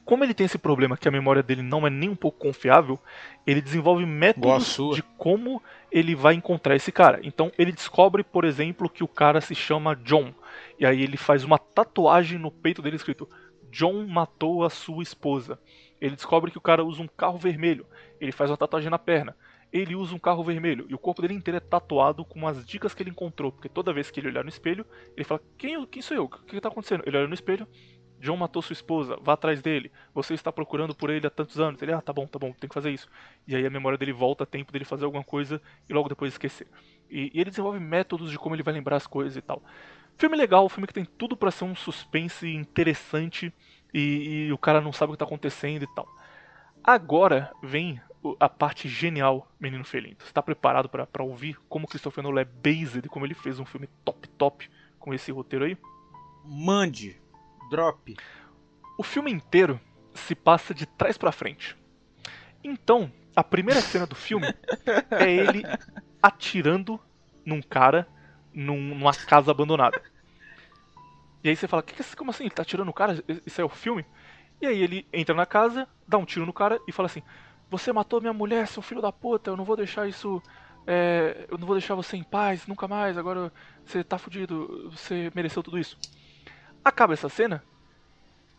[0.09, 2.99] Como ele tem esse problema que a memória dele não é nem um pouco confiável,
[3.47, 5.63] ele desenvolve métodos de como
[5.93, 7.21] ele vai encontrar esse cara.
[7.23, 10.33] Então ele descobre, por exemplo, que o cara se chama John.
[10.81, 13.29] E aí ele faz uma tatuagem no peito dele escrito
[13.71, 15.61] John matou a sua esposa.
[16.01, 17.85] Ele descobre que o cara usa um carro vermelho.
[18.19, 19.37] Ele faz uma tatuagem na perna
[19.73, 22.95] ele usa um carro vermelho e o corpo dele inteiro é tatuado com as dicas
[22.95, 24.85] que ele encontrou, porque toda vez que ele olhar no espelho,
[25.17, 26.25] ele fala: Quem, quem sou eu?
[26.25, 27.03] O que está acontecendo?
[27.07, 27.69] Ele olha no espelho,
[28.21, 29.93] John matou sua esposa, vá atrás dele.
[30.15, 31.81] Você está procurando por ele há tantos anos.
[31.81, 33.09] Ele, ah, tá bom, tá bom, tem que fazer isso.
[33.47, 36.33] E aí a memória dele volta a tempo dele fazer alguma coisa e logo depois
[36.33, 36.67] esquecer.
[37.11, 39.63] E, e ele desenvolve métodos de como ele vai lembrar as coisas e tal.
[40.17, 43.53] Filme legal, filme que tem tudo para ser um suspense interessante
[43.95, 46.09] e, e, o cara não sabe o que está acontecendo e tal.
[46.83, 48.01] Agora vem
[48.41, 50.25] a parte genial, Menino Felinto.
[50.25, 53.89] Você tá preparado para ouvir como Christopher Nolan é based, como ele fez um filme
[54.05, 55.79] top top com esse roteiro aí?
[56.45, 57.21] Mande,
[57.69, 58.17] drop.
[58.99, 59.81] O filme inteiro
[60.15, 61.77] se passa de trás para frente.
[62.63, 64.47] Então, a primeira cena do filme
[65.11, 65.63] é ele
[66.23, 67.01] atirando
[67.45, 68.07] num cara
[68.53, 70.01] num, numa casa abandonada.
[71.43, 72.45] E aí você fala, que, como assim?
[72.45, 73.23] Ele tá atirando no cara?
[73.47, 74.05] Isso é o filme?
[74.61, 77.23] E aí ele entra na casa, dá um tiro no cara e fala assim:
[77.71, 80.43] você matou minha mulher, seu filho da puta, eu não vou deixar isso.
[80.87, 83.53] É, eu não vou deixar você em paz, nunca mais, agora
[83.85, 85.99] você tá fudido, você mereceu tudo isso.
[86.89, 87.63] Acaba essa cena,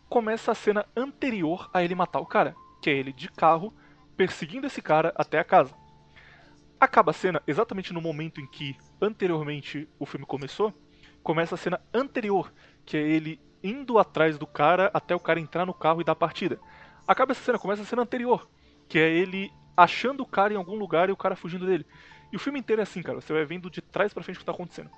[0.08, 3.74] começa a cena anterior a ele matar o cara, que é ele de carro
[4.16, 5.74] perseguindo esse cara até a casa.
[6.78, 10.72] Acaba a cena exatamente no momento em que anteriormente o filme começou,
[11.24, 12.54] começa a cena anterior,
[12.86, 16.12] que é ele indo atrás do cara até o cara entrar no carro e dar
[16.12, 16.60] a partida.
[17.08, 18.48] Acaba essa cena, começa a cena anterior,
[18.88, 21.84] que é ele achando o cara em algum lugar e o cara fugindo dele.
[22.32, 23.20] E o filme inteiro é assim, cara.
[23.20, 24.88] Você vai vendo de trás para frente o que tá acontecendo.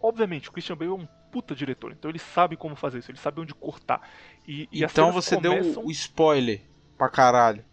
[0.00, 3.18] Obviamente, o Christian Bale é um puta diretor, então ele sabe como fazer isso, ele
[3.18, 4.00] sabe onde cortar.
[4.46, 5.72] E, e então você começam...
[5.72, 6.60] deu o spoiler
[6.96, 7.64] pra caralho.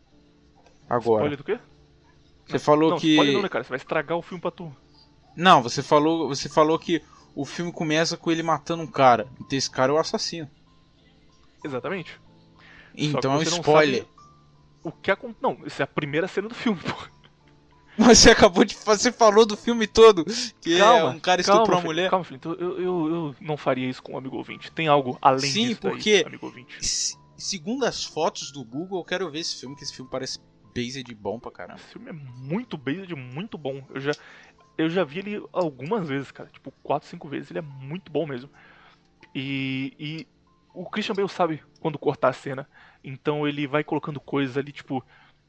[0.89, 1.25] Agora.
[1.25, 1.59] Spoiler do quê?
[2.45, 3.11] Você não, falou não, que.
[3.11, 3.63] Spoiler não, né, cara?
[3.63, 4.75] Você vai estragar o filme pra tu.
[5.35, 7.01] Não, você falou, você falou que
[7.35, 9.27] o filme começa com ele matando um cara.
[9.39, 10.49] Então esse cara é o assassino.
[11.63, 12.19] Exatamente.
[12.95, 14.05] Então é um spoiler
[14.85, 15.39] o que acontece.
[15.41, 17.14] Não, isso é a primeira cena do filme, pô.
[17.97, 18.75] Mas você acabou de.
[18.75, 20.25] Você falou do filme todo.
[20.61, 22.09] Que é calma, é um cara estuprou calma, uma mulher.
[22.09, 22.39] Calma, filho.
[22.43, 24.71] Eu, eu, eu, não faria isso com o amigo ouvinte.
[24.71, 26.77] Tem algo além Sim, disso porque, aí, amigo ouvinte.
[27.37, 30.39] Segundo as fotos do Google, eu quero ver esse filme, que esse filme parece
[30.75, 31.79] based bom pra caramba.
[31.79, 33.81] Esse filme é muito based, muito bom.
[33.93, 34.11] Eu já,
[34.77, 36.49] eu já vi ele algumas vezes, cara.
[36.49, 37.49] Tipo, 4, 5 vezes.
[37.49, 38.49] Ele é muito bom mesmo.
[39.33, 40.27] E, e
[40.73, 42.67] o Christian Bale sabe quando cortar a cena.
[43.03, 45.03] Então ele vai colocando coisas ali, tipo,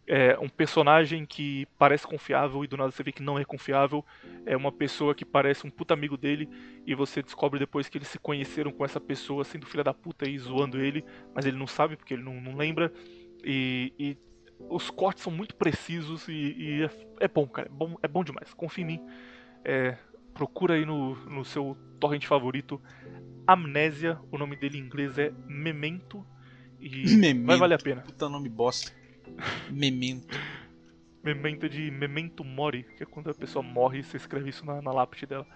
[0.07, 4.05] é, um personagem que parece confiável e do nada você vê que não é confiável.
[4.45, 6.49] É uma pessoa que parece um puta amigo dele
[6.87, 10.29] e você descobre depois que eles se conheceram com essa pessoa sendo filha da puta
[10.29, 11.05] e zoando ele,
[11.35, 12.93] mas ele não sabe porque ele não, não lembra.
[13.45, 14.17] E, e,
[14.71, 16.91] os cortes são muito precisos e, e é,
[17.25, 17.69] é, bom, cara.
[17.69, 18.55] É bom, é bom demais.
[18.55, 19.01] Confia em mim.
[19.65, 19.99] É,
[20.33, 22.81] procura aí no, no seu torrent favorito
[23.47, 26.27] Amnésia, o nome dele em inglês é Memento
[26.81, 27.47] e Memento.
[27.47, 28.03] vai valer a pena.
[28.03, 28.93] Puta nome bosta.
[29.71, 30.39] Memento.
[31.23, 34.81] memento de Memento Mori, que é quando a pessoa morre e você escreve isso na,
[34.81, 35.47] na lápide dela.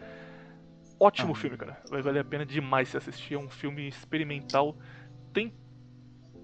[0.99, 1.35] Ótimo Ah.
[1.37, 1.81] filme, cara.
[1.89, 3.35] Vai valer a pena demais se assistir.
[3.35, 4.77] É um filme experimental.
[5.33, 5.53] Tem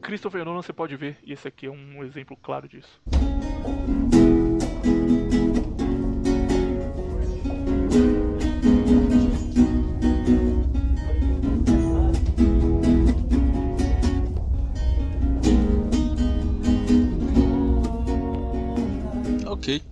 [0.00, 3.02] Christopher Nolan, você pode ver, e esse aqui é um exemplo claro disso.
[19.56, 19.82] Ok.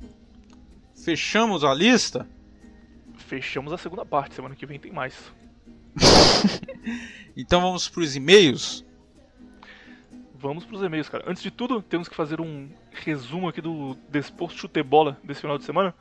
[0.94, 2.26] Fechamos a lista?
[3.17, 5.15] Fechamos a segunda parte, semana que vem tem mais.
[7.36, 8.84] Então vamos pros e-mails.
[10.36, 11.25] Vamos pros e-mails, cara.
[11.26, 15.65] Antes de tudo, temos que fazer um resumo aqui do Desporto Chutebola desse final de
[15.65, 15.93] semana.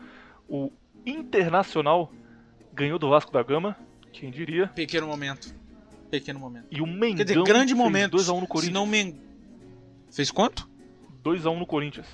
[0.48, 0.72] O
[1.06, 2.14] Internacional
[2.72, 3.76] ganhou do Vasco da Gama,
[4.12, 4.68] quem diria.
[4.68, 5.56] Pequeno momento.
[6.12, 6.68] Pequeno momento.
[6.70, 8.18] E o Mengão Quer dizer, grande momento.
[8.18, 8.74] 2x1 no Se Corinthians.
[8.74, 9.20] não men...
[10.12, 10.70] Fez quanto?
[11.24, 12.08] 2x1 no Corinthians.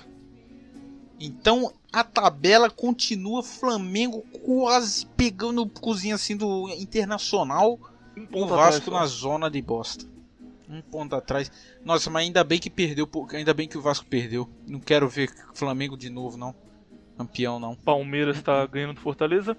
[1.20, 7.78] Então a tabela continua Flamengo quase pegando o cozinho assim do Internacional.
[8.16, 10.06] Um O ponto Vasco atrás, na zona de bosta.
[10.68, 11.52] Um ponto atrás.
[11.84, 13.08] Nossa, mas ainda bem que perdeu.
[13.34, 14.48] Ainda bem que o Vasco perdeu.
[14.66, 16.54] Não quero ver Flamengo de novo, não.
[17.18, 17.74] Campeão, não.
[17.74, 19.54] Palmeiras está ganhando do Fortaleza.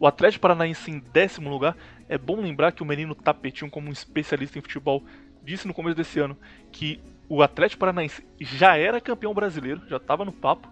[0.00, 1.76] O Atlético Paranaense em décimo lugar.
[2.08, 5.04] É bom lembrar que o menino Tapetinho, como um especialista em futebol,
[5.44, 6.36] disse no começo desse ano
[6.72, 7.00] que
[7.30, 10.68] o Atlético Paranaense já era campeão brasileiro, já estava no papo.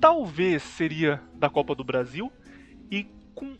[0.00, 2.32] Talvez seria da Copa do Brasil
[2.90, 3.56] e com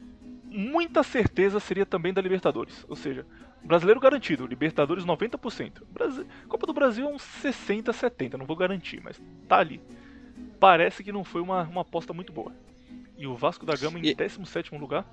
[0.51, 2.85] muita certeza seria também da Libertadores.
[2.89, 3.27] Ou seja,
[3.63, 5.83] brasileiro garantido, Libertadores 90%.
[5.93, 9.81] Brasi- Copa do Brasil é uns 60, 70, não vou garantir, mas tá ali.
[10.59, 12.53] Parece que não foi uma, uma aposta muito boa.
[13.19, 15.05] E o Vasco da Gama em E- 17º lugar.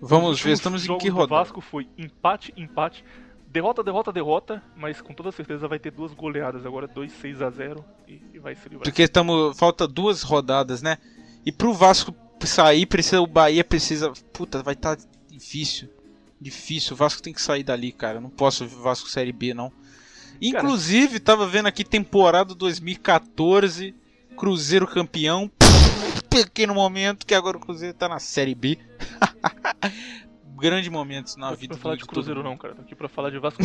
[0.00, 1.40] Vamos Os ver, estamos em que rodada?
[1.40, 3.04] Vasco foi empate, empate,
[3.56, 7.50] derrota, derrota, derrota, mas com toda certeza vai ter duas goleadas agora, 2 6 a
[7.50, 8.82] 0 e, e vai se livrar.
[8.82, 9.58] Porque estamos.
[9.58, 10.98] Falta duas rodadas, né?
[11.44, 13.20] E pro Vasco sair, precisa.
[13.22, 14.12] O Bahia precisa.
[14.30, 14.98] Puta, vai estar
[15.30, 15.88] difícil.
[16.38, 16.92] Difícil.
[16.92, 18.20] O Vasco tem que sair dali, cara.
[18.20, 19.72] Não posso ver Vasco Série B, não.
[20.38, 23.94] Inclusive, tava vendo aqui temporada 2014.
[24.36, 25.50] Cruzeiro campeão.
[26.28, 28.78] Pequeno momento que agora o Cruzeiro tá na Série B.
[30.56, 32.82] Grande momento na Não tô aqui vida pra falar do- de Cruzeiro não, cara, tô
[32.82, 33.62] aqui pra falar de Vasco.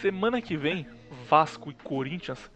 [0.00, 0.86] Semana que vem,
[1.28, 2.50] Vasco e Corinthians.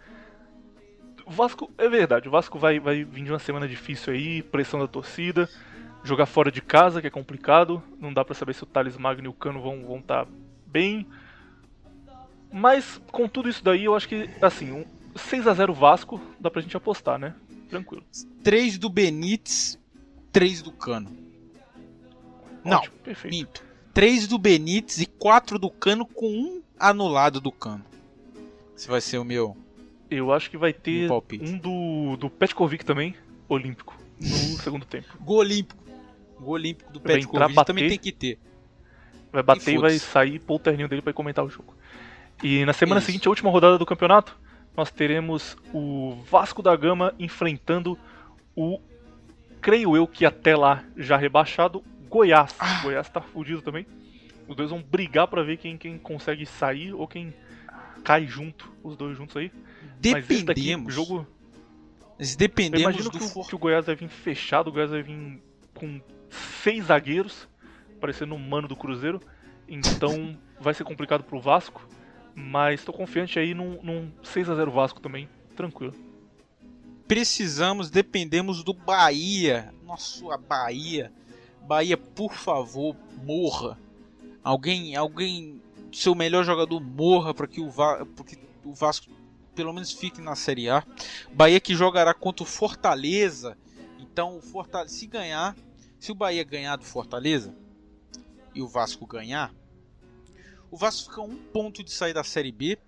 [1.26, 4.80] O Vasco, é verdade, o Vasco vai, vai vir de uma semana difícil aí, pressão
[4.80, 5.48] da torcida,
[6.02, 9.26] jogar fora de casa, que é complicado, não dá pra saber se o Thales Magno
[9.26, 10.26] e o Cano vão estar vão tá
[10.66, 11.06] bem.
[12.52, 14.84] Mas com tudo isso daí, eu acho que, assim, um
[15.14, 17.34] 6x0 Vasco dá pra gente apostar, né?
[17.68, 18.02] Tranquilo.
[18.42, 19.78] 3 do Benítez,
[20.32, 21.29] 3 do Cano.
[22.64, 23.34] Não, Ótimo, perfeito.
[23.34, 23.64] Minto.
[23.92, 27.84] 3 do Benítez e 4 do Cano com um anulado do Cano.
[28.76, 29.56] Esse vai ser o meu.
[30.10, 33.14] Eu acho que vai ter Um do, do Petkovic também,
[33.48, 34.26] olímpico, no
[34.58, 35.08] segundo tempo.
[35.20, 35.82] Gol olímpico.
[36.38, 37.66] Gol olímpico do Petkovic bater.
[37.66, 38.38] também tem que ter.
[39.32, 41.74] Vai bater E e, vai sair pôr o terninho dele pra ir comentar o jogo.
[42.42, 43.06] E na semana Isso.
[43.06, 44.36] seguinte, a última rodada do campeonato,
[44.76, 47.98] nós teremos o Vasco da Gama enfrentando
[48.56, 48.80] o,
[49.60, 52.54] creio eu que até lá já rebaixado, Goiás.
[52.58, 52.82] Ah.
[52.82, 53.86] Goiás tá fudido também.
[54.48, 57.32] Os dois vão brigar pra ver quem, quem consegue sair ou quem
[58.02, 59.52] cai junto, os dois juntos aí.
[60.04, 60.92] Mas esse daqui, Dependemos.
[60.92, 61.26] jogo
[62.18, 64.90] Mas Eu dependemos imagino do que o, que o Goiás vai vir fechado, o Goiás
[64.90, 65.40] vai vir
[65.72, 66.00] com
[66.62, 67.48] seis zagueiros,
[68.00, 69.20] parecendo um mano do Cruzeiro.
[69.68, 71.88] Então vai ser complicado pro Vasco.
[72.34, 75.94] Mas tô confiante aí num, num 6x0 Vasco também, tranquilo.
[77.06, 79.72] Precisamos, dependemos do Bahia.
[79.84, 81.12] Nossa, a Bahia.
[81.70, 83.78] Bahia, por favor, morra.
[84.42, 89.08] Alguém, alguém, seu melhor jogador morra para que o Vasco
[89.54, 90.84] pelo menos fique na Série A.
[91.32, 93.56] Bahia que jogará contra o Fortaleza.
[94.00, 95.56] Então, Fortaleza, se ganhar,
[96.00, 97.54] se o Bahia ganhar do Fortaleza
[98.52, 99.54] e o Vasco ganhar,
[100.72, 102.80] o Vasco fica um ponto de sair da Série B.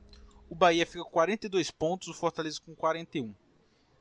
[0.50, 3.32] O Bahia fica com 42 pontos, o Fortaleza com 41.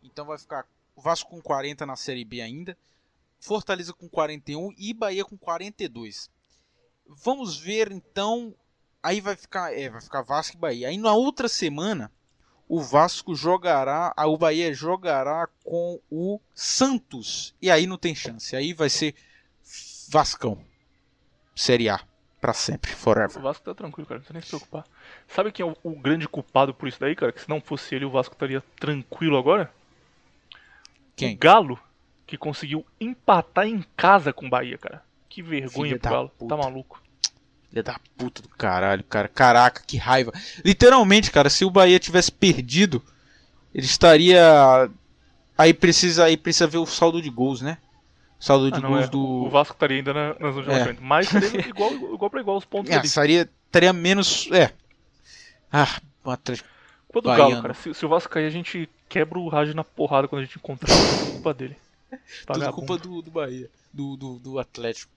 [0.01, 2.75] Então vai ficar o Vasco com 40 na Série B ainda,
[3.41, 6.29] Fortaleza com 41 e Bahia com 42.
[7.07, 8.55] Vamos ver então,
[9.01, 10.87] aí vai ficar, é, vai ficar Vasco e Bahia.
[10.87, 12.11] Aí na outra semana
[12.69, 18.55] o Vasco jogará, o Bahia jogará com o Santos e aí não tem chance.
[18.55, 19.15] Aí vai ser
[20.07, 20.63] Vascão.
[21.55, 21.99] Série A
[22.39, 23.41] para sempre, O forever.
[23.41, 24.85] Vasco tá tranquilo, cara, não precisa nem se preocupar.
[25.27, 27.31] Sabe quem é o, o grande culpado por isso daí, cara?
[27.31, 29.71] Que se não fosse ele, o Vasco estaria tranquilo agora?
[31.15, 31.35] Quem?
[31.35, 31.79] O Galo,
[32.31, 35.03] que conseguiu empatar em casa com o Bahia, cara.
[35.27, 36.29] Que vergonha pro Galo.
[36.37, 36.55] puta.
[36.55, 37.01] Tá maluco.
[37.69, 39.27] Filha da puta do caralho, cara.
[39.27, 40.31] Caraca, que raiva.
[40.63, 43.03] Literalmente, cara, se o Bahia tivesse perdido,
[43.75, 44.89] Ele estaria.
[45.57, 47.77] Aí precisa, aí precisa ver o saldo de gols, né?
[48.39, 49.07] O saldo de Ah, não, gols é.
[49.07, 49.19] do.
[49.19, 50.97] O Vasco estaria ainda na, nas zona de É.
[51.01, 53.05] Mas seria igual, igual pra igual os pontos É, ali.
[53.07, 54.49] estaria, estaria menos.
[54.51, 54.71] É.
[55.71, 56.67] Ah, o Atlético.
[57.09, 57.35] Quando o.
[57.35, 60.41] Galo, cara, se, se o Vasco cair, a gente quebra o rádio na porrada quando
[60.41, 60.89] a gente encontrar.
[60.93, 61.75] É culpa dele.
[62.45, 63.69] Tudo culpa do, do Bahia.
[63.93, 65.11] Do, do, do Atlético.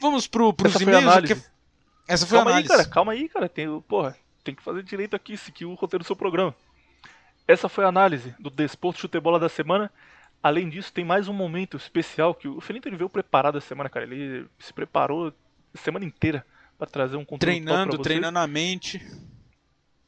[0.00, 1.02] Vamos pro, pros Essa e-mails.
[1.04, 1.34] análise.
[1.34, 1.42] que-
[2.06, 2.68] Essa foi Calma a aí, análise.
[2.76, 3.48] cara, calma aí, cara.
[3.48, 6.54] Tem, porra, tem que fazer direito aqui, seguir o roteiro do seu programa.
[7.46, 9.90] Essa foi a análise do Desporto Chutebola da semana.
[10.42, 13.88] Além disso, tem mais um momento especial que o Felipe ele veio preparado essa semana,
[13.90, 14.04] cara.
[14.06, 15.32] Ele se preparou
[15.74, 16.46] a semana inteira
[16.78, 19.04] pra trazer um conteúdo Treinando, treinando a mente.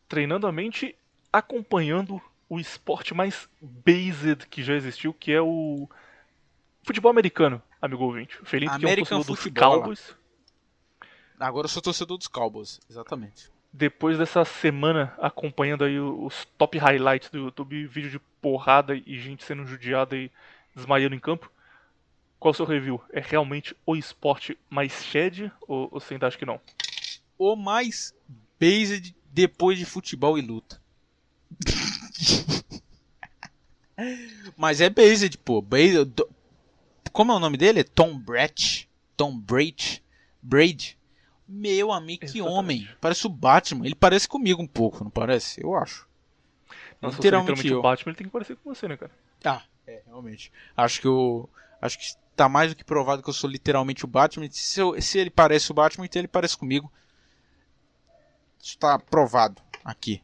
[0.09, 0.95] treinando a mente,
[1.33, 5.89] acompanhando o esporte mais based que já existiu, que é o
[6.83, 8.43] futebol americano, amigo ouvinte.
[8.43, 9.47] O Felipe que é um torcedor dos.
[9.55, 10.17] Cowboys.
[11.39, 12.81] Agora eu sou torcedor dos Cowboys.
[12.91, 13.49] Exatamente.
[13.73, 19.45] Depois dessa semana acompanhando aí os top highlights do YouTube, vídeo de porrada e gente
[19.45, 20.29] sendo judiada e
[20.75, 21.49] desmaiando em campo.
[22.41, 23.01] Qual o seu review?
[23.13, 26.61] É realmente o esporte mais shed ou, ou você ainda acha que não?
[27.39, 28.13] O mais
[28.59, 30.83] based depois de futebol e luta.
[34.57, 35.61] Mas é based, pô.
[35.61, 36.13] Based,
[37.13, 37.85] como é o nome dele?
[37.85, 38.89] Tom Brett.
[39.17, 40.03] Tom Brady.
[40.43, 40.99] Braid.
[41.47, 42.59] Meu amigo, que Exatamente.
[42.59, 42.89] homem.
[43.01, 43.85] Parece o Batman.
[43.85, 45.63] Ele parece comigo um pouco, não parece?
[45.63, 46.09] Eu acho.
[47.03, 47.79] Nossa, literalmente eu.
[47.79, 49.11] o Batman ele tem que parecer com você, né, cara?
[49.45, 50.53] Ah, é, realmente.
[50.77, 51.49] Acho que eu.
[51.83, 52.05] Acho que
[52.37, 54.49] tá mais do que provado que eu sou literalmente o Batman.
[54.51, 56.91] Se, eu- se ele parece o Batman, então ele parece comigo.
[58.63, 60.23] Isso tá provado aqui.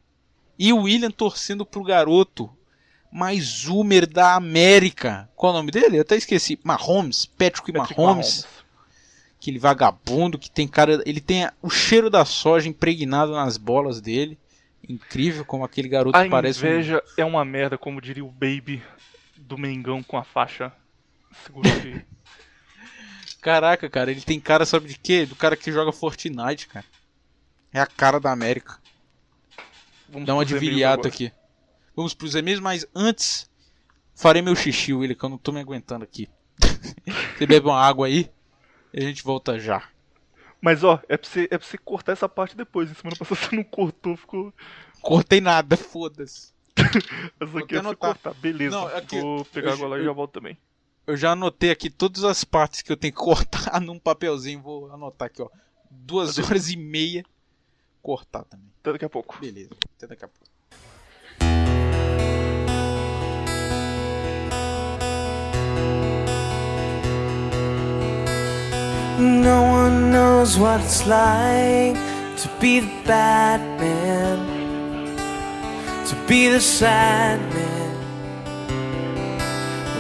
[0.59, 2.51] E o William torcendo pro garoto
[3.13, 5.29] mais zoomer da América.
[5.37, 5.97] Qual é o nome dele?
[5.99, 6.59] Eu até esqueci.
[6.65, 8.47] Mahomes, Patrick, Patrick Mahomes.
[9.41, 11.03] Aquele vagabundo que tem cara.
[11.07, 14.39] Ele tem o cheiro da soja impregnado nas bolas dele.
[14.89, 18.83] Incrível como aquele garoto A parece um- inveja é uma merda, como diria o Baby
[19.37, 20.73] do Mengão com a faixa
[21.45, 22.03] segurando
[23.41, 25.25] Caraca, cara, ele tem cara, sabe de quê?
[25.27, 26.85] Do cara que joga Fortnite, cara.
[27.73, 28.79] É a cara da América.
[30.09, 31.33] Vamos Dá uma de viriato aqui.
[31.95, 33.51] Vamos pros e-mails, mas antes
[34.15, 36.29] farei meu xixi, William, que eu não tô me aguentando aqui.
[37.37, 38.31] você bebe uma água aí
[38.93, 39.83] e a gente volta já.
[40.61, 42.91] Mas ó, é pra, você, é pra você cortar essa parte depois.
[42.91, 44.53] Em semana passada você não cortou, ficou.
[45.01, 46.55] Cortei nada, foda-se.
[47.41, 48.35] Essa aqui é pra cortar.
[48.35, 48.77] Beleza.
[48.77, 50.57] Não, é que Vou pegar eu- água lá e eu- já volto também.
[51.07, 54.61] Eu já anotei aqui todas as partes que eu tenho que cortar num papelzinho.
[54.61, 55.49] Vou anotar aqui, ó.
[55.91, 57.25] Duas horas e meia.
[58.07, 58.71] Cortar também.
[58.81, 59.37] Até daqui a pouco.
[59.41, 60.47] Beleza, até daqui a pouco.
[69.19, 71.99] No one knows what it's like
[72.37, 74.39] to be the bad man,
[76.07, 77.97] to be the sad man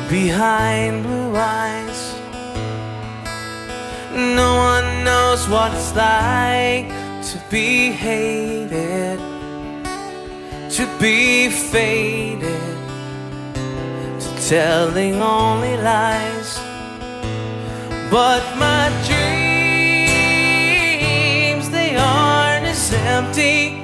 [0.08, 2.14] behind blue eyes.
[4.14, 9.18] No one knows what it's like to be hated,
[10.70, 12.76] to be faded,
[14.20, 16.60] to telling only lies.
[18.12, 19.26] But my dreams,
[21.70, 23.82] they aren't as empty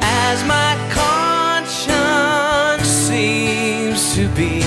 [0.00, 4.59] as my conscience seems to be.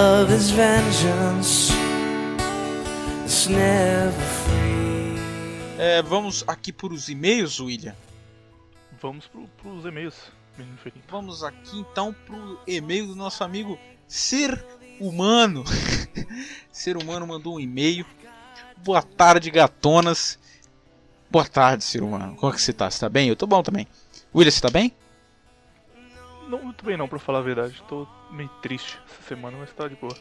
[0.00, 1.72] Love is vengeance.
[3.24, 5.20] It's never free.
[5.78, 7.94] É, vamos aqui para os e-mails, William.
[9.00, 10.14] Vamos pro, pros e-mails,
[10.56, 11.04] menino Felipe.
[11.10, 14.64] Vamos aqui então pro e-mail do nosso amigo Ser
[14.98, 15.64] Humano.
[16.72, 18.06] Ser Humano mandou um e-mail.
[18.78, 20.38] Boa tarde, gatonas.
[21.30, 22.36] Boa tarde, Ser Humano.
[22.36, 22.90] Como é que você tá?
[22.90, 23.28] Você tá bem?
[23.28, 23.86] Eu tô bom também.
[24.34, 24.94] William, você tá bem?
[26.50, 27.82] Não muito bem não, pra falar a verdade.
[27.88, 30.16] Tô meio triste essa semana, mas tá de boa.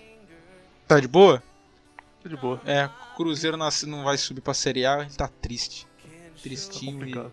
[0.87, 1.41] Tá de boa?
[2.21, 2.61] Tá de boa.
[2.65, 5.85] É, o Cruzeiro nas- não vai subir pra Série A, ele tá triste.
[5.85, 6.09] Tá
[6.43, 7.31] Tristinho e complicado.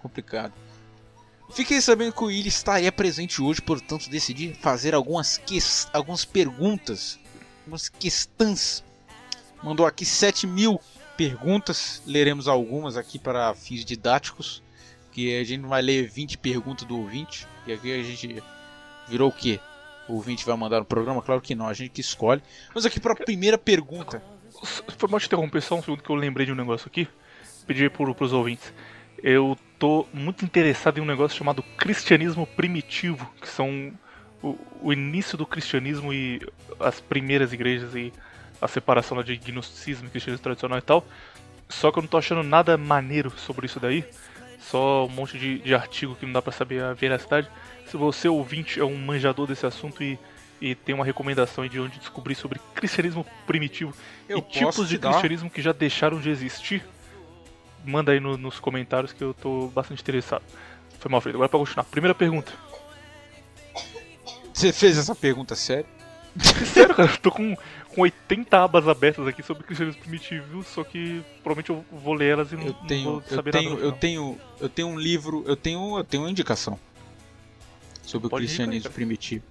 [0.00, 0.52] complicado.
[1.52, 7.18] Fiquei sabendo que o Willi estaria presente hoje, portanto decidi fazer algumas, ques- algumas perguntas,
[7.60, 8.82] algumas questões.
[9.62, 10.80] Mandou aqui 7 mil
[11.16, 14.62] perguntas, leremos algumas aqui para fins didáticos,
[15.16, 18.42] que a gente não vai ler 20 perguntas do ouvinte, e aqui a gente
[19.08, 19.58] virou o quê?
[20.06, 21.22] O ouvinte vai mandar no programa?
[21.22, 22.42] Claro que não, a gente que escolhe.
[22.74, 24.22] Mas aqui para a primeira pergunta.
[24.98, 27.08] Foi mal te interromper só um segundo que eu lembrei de um negócio aqui.
[27.66, 28.70] Pedi pro, pros ouvintes.
[29.22, 33.94] Eu tô muito interessado em um negócio chamado cristianismo primitivo, que são
[34.42, 36.46] o, o início do cristianismo e
[36.78, 38.12] as primeiras igrejas e
[38.60, 41.06] a separação de gnosticismo, cristianismo tradicional e tal.
[41.70, 44.04] Só que eu não tô achando nada maneiro sobre isso daí.
[44.70, 47.48] Só um monte de, de artigo que não dá pra saber a veracidade.
[47.86, 50.18] Se você ouvinte é um manjador desse assunto e,
[50.60, 53.94] e tem uma recomendação de onde descobrir sobre cristianismo primitivo
[54.28, 56.84] Eu e tipos de dar- cristianismo que já deixaram de existir,
[57.84, 60.42] manda aí no- nos comentários que eu tô bastante interessado.
[60.98, 61.36] Foi mal feito.
[61.36, 61.84] Agora pra continuar.
[61.84, 62.52] Primeira pergunta.
[64.52, 65.86] Você fez essa pergunta sério?
[66.66, 67.56] Sério, cara, eu tô com,
[67.96, 72.52] com 80 abas abertas aqui sobre cristianismo primitivo, só que provavelmente eu vou ler elas
[72.52, 73.82] e não, Eu não tenho, vou eu saber tenho, nada.
[73.82, 76.78] eu tenho, eu tenho um livro, eu tenho, eu tenho uma indicação
[78.02, 78.94] sobre o Pode ir, cristianismo cara.
[78.94, 79.44] primitivo.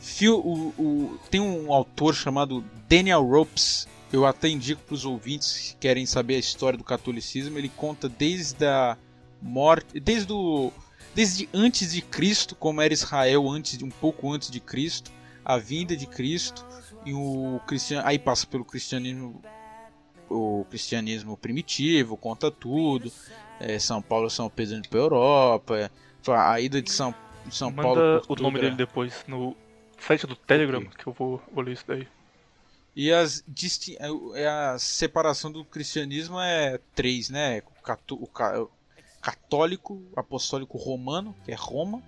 [0.00, 3.88] Fio, o, o- tem um autor chamado Daniel Ropes.
[4.12, 7.58] Eu até indico para os ouvintes que querem saber a história do catolicismo.
[7.58, 8.96] Ele conta desde a
[9.42, 10.72] morte, desde o,
[11.14, 15.10] desde antes de Cristo, como era Israel antes, de- um pouco antes de Cristo,
[15.44, 16.64] a vinda de Cristo
[17.08, 19.42] e o cristian, aí passa pelo cristianismo,
[20.28, 23.10] o cristianismo primitivo, conta tudo.
[23.60, 25.90] É, São Paulo, São Pedro indo pra Europa, é,
[26.28, 27.14] a ida de São,
[27.46, 28.22] de São Manda Paulo.
[28.28, 29.56] o nome dele depois no
[29.98, 32.06] site do Telegram, que eu vou, vou ler isso daí.
[32.94, 33.44] E as
[33.98, 37.62] é, é a separação do cristianismo é três, né?
[38.10, 38.66] O, ca-
[39.20, 42.02] católico, apostólico romano, que é Roma,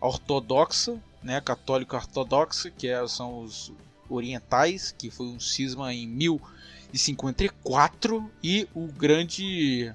[0.00, 1.40] ortodoxa, né?
[1.40, 3.72] Católica ortodoxa, que é- são os
[4.08, 9.92] orientais, que foi um cisma em 1054, e o grande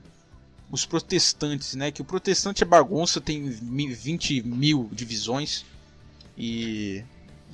[0.69, 1.91] os protestantes, né?
[1.91, 5.65] Que o protestante é bagunça, tem mi- 20 mil divisões
[6.38, 7.03] e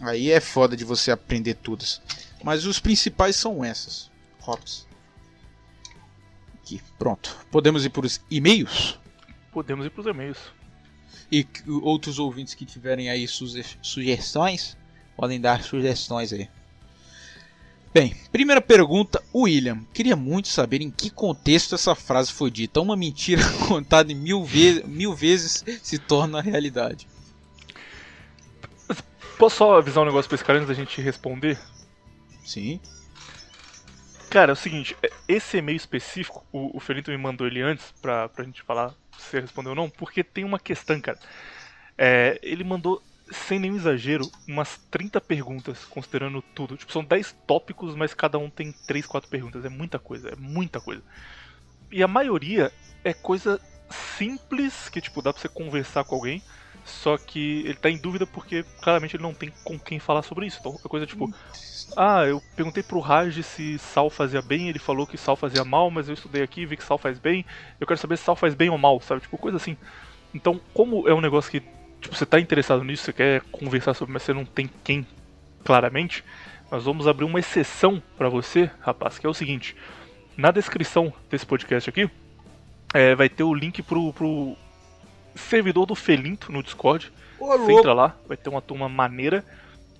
[0.02, 2.00] aí é foda de você aprender todas.
[2.44, 4.12] Mas os principais são essas.
[4.46, 4.86] Hops.
[6.56, 7.36] Aqui, pronto.
[7.52, 9.00] Podemos ir para os e-mails?
[9.52, 10.38] Podemos ir pros e-mails.
[11.32, 11.46] E
[11.82, 14.78] outros ouvintes que tiverem aí suge- sugestões,
[15.18, 16.48] podem dar sugestões aí.
[17.94, 19.80] Bem, primeira pergunta, William.
[19.92, 22.80] Queria muito saber em que contexto essa frase foi dita.
[22.80, 27.08] Uma mentira contada mil, ve mil vezes se torna realidade.
[29.38, 31.60] Posso só avisar um negócio pra esse cara antes da gente responder?
[32.44, 32.80] Sim.
[34.30, 37.94] Cara, é o seguinte, é- esse e-mail específico, o, o Felito me mandou ele antes
[38.02, 41.20] pra, pra gente falar se você respondeu ou não, porque tem uma questão, cara.
[41.98, 46.78] É, ele mandou, sem nenhum exagero, umas 30 perguntas, considerando tudo.
[46.78, 49.66] Tipo, são 10 tópicos, mas cada um tem 3, 4 perguntas.
[49.66, 51.02] É muita coisa, é muita coisa.
[51.92, 52.72] E a maioria
[53.04, 56.42] é coisa simples, que tipo, dá pra você conversar com alguém.
[56.86, 60.48] Só que ele tá em dúvida porque claramente ele não tem com quem falar sobre
[60.48, 60.58] isso.
[60.60, 61.30] Então é coisa tipo,
[61.98, 65.92] ah, eu perguntei pro Raj se sal fazia bem, ele falou que sal fazia mal,
[65.92, 67.46] mas eu estudei aqui e vi que sal faz bem.
[67.78, 69.20] Eu quero saber se sal faz bem ou mal, sabe?
[69.20, 69.76] Tipo, coisa assim.
[70.34, 71.62] Então, como é um negócio que
[72.02, 75.06] tipo, você tá interessado nisso, você quer conversar sobre, mas você não tem quem
[75.64, 76.24] claramente,
[76.72, 79.76] nós vamos abrir uma exceção pra você, rapaz, que é o seguinte.
[80.36, 82.10] Na descrição desse podcast aqui,
[82.94, 84.56] é, vai ter o link pro, pro
[85.36, 87.12] servidor do Felinto no Discord.
[87.40, 89.44] Ô, Você entra lá, vai ter uma turma maneira.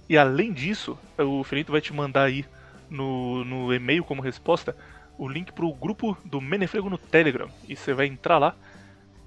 [0.10, 2.46] E além disso, o Felito vai te mandar aí
[2.90, 4.76] no, no e-mail como resposta
[5.18, 7.50] o link pro grupo do Menefrego no Telegram.
[7.68, 8.56] E você vai entrar lá.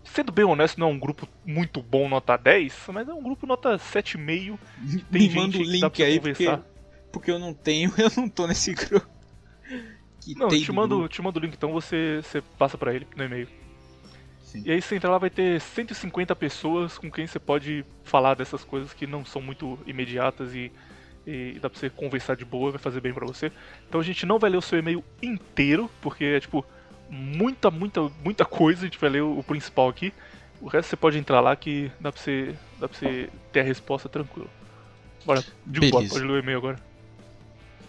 [0.05, 3.47] Sendo bem honesto, não é um grupo muito bom nota 10, mas é um grupo
[3.47, 4.19] nota 7,5.
[4.19, 6.67] Tem Me gente manda o link aí, porque, conversar.
[7.13, 9.07] porque eu não tenho, eu não tô nesse grupo.
[10.21, 11.09] Que Não, te do mando, grupo.
[11.09, 13.49] te mando o link então, você, você passa pra ele no e-mail.
[14.43, 14.63] Sim.
[14.67, 18.65] E aí você entra lá, vai ter 150 pessoas com quem você pode falar dessas
[18.65, 20.73] coisas que não são muito imediatas e,
[21.27, 23.53] e dá pra você conversar de boa, vai fazer bem pra você.
[23.89, 26.67] Então a gente não vai ler o seu e-mail inteiro, porque é tipo
[27.11, 30.13] muita, muita, muita coisa, a gente vai ler o, o principal aqui.
[30.61, 33.65] O resto você pode entrar lá que dá pra você, dá pra você ter a
[33.65, 34.49] resposta tranquilo.
[35.25, 36.79] Bora, digo pode ler o e-mail agora.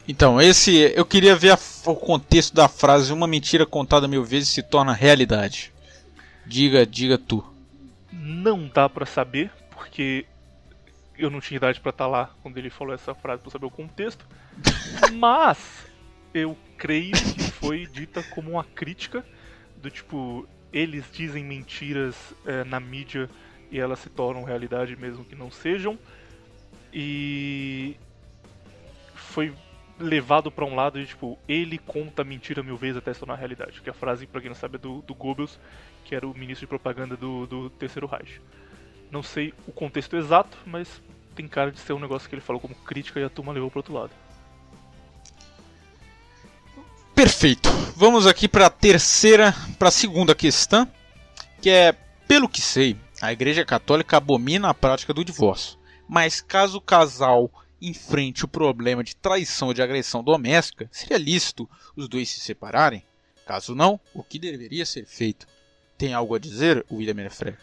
[0.08, 0.76] Então, esse.
[0.96, 4.94] Eu queria ver a- o contexto da frase: Uma mentira contada mil vezes se torna
[4.94, 5.72] realidade.
[6.46, 7.44] Diga, diga tu.
[8.12, 10.26] Não dá pra saber, porque
[11.18, 13.72] eu não tinha idade pra estar lá quando ele falou essa frase pra saber o
[13.72, 14.26] contexto.
[15.14, 15.58] Mas
[16.34, 19.26] eu creio que foi dita como uma crítica
[19.78, 23.30] do tipo, eles dizem mentiras é, na mídia
[23.72, 25.98] e elas se tornam realidade mesmo que não sejam.
[26.94, 27.96] E
[29.16, 29.54] foi
[29.98, 33.82] levado pra um lado de tipo, ele conta mentira mil vezes até se tornar realidade.
[33.82, 35.60] Que a frase, pra quem não sabe, é do, do Goebbels,
[36.04, 38.42] que era o ministro de propaganda do, do Terceiro Reich.
[39.10, 41.02] Não sei o contexto exato, mas
[41.36, 43.70] tem cara de ser um negócio que ele falou como crítica e a turma levou
[43.70, 44.12] pro outro lado.
[47.22, 47.70] Perfeito.
[47.96, 50.92] Vamos aqui para a terceira, para a segunda questão,
[51.62, 51.92] que é,
[52.28, 55.78] pelo que sei, a Igreja Católica abomina a prática do divórcio,
[56.10, 61.70] Mas caso o casal enfrente o problema de traição ou de agressão doméstica, seria lícito
[61.96, 63.06] os dois se separarem?
[63.46, 65.46] Caso não, o que deveria ser feito?
[66.00, 67.56] Tem algo a dizer, William Menefre?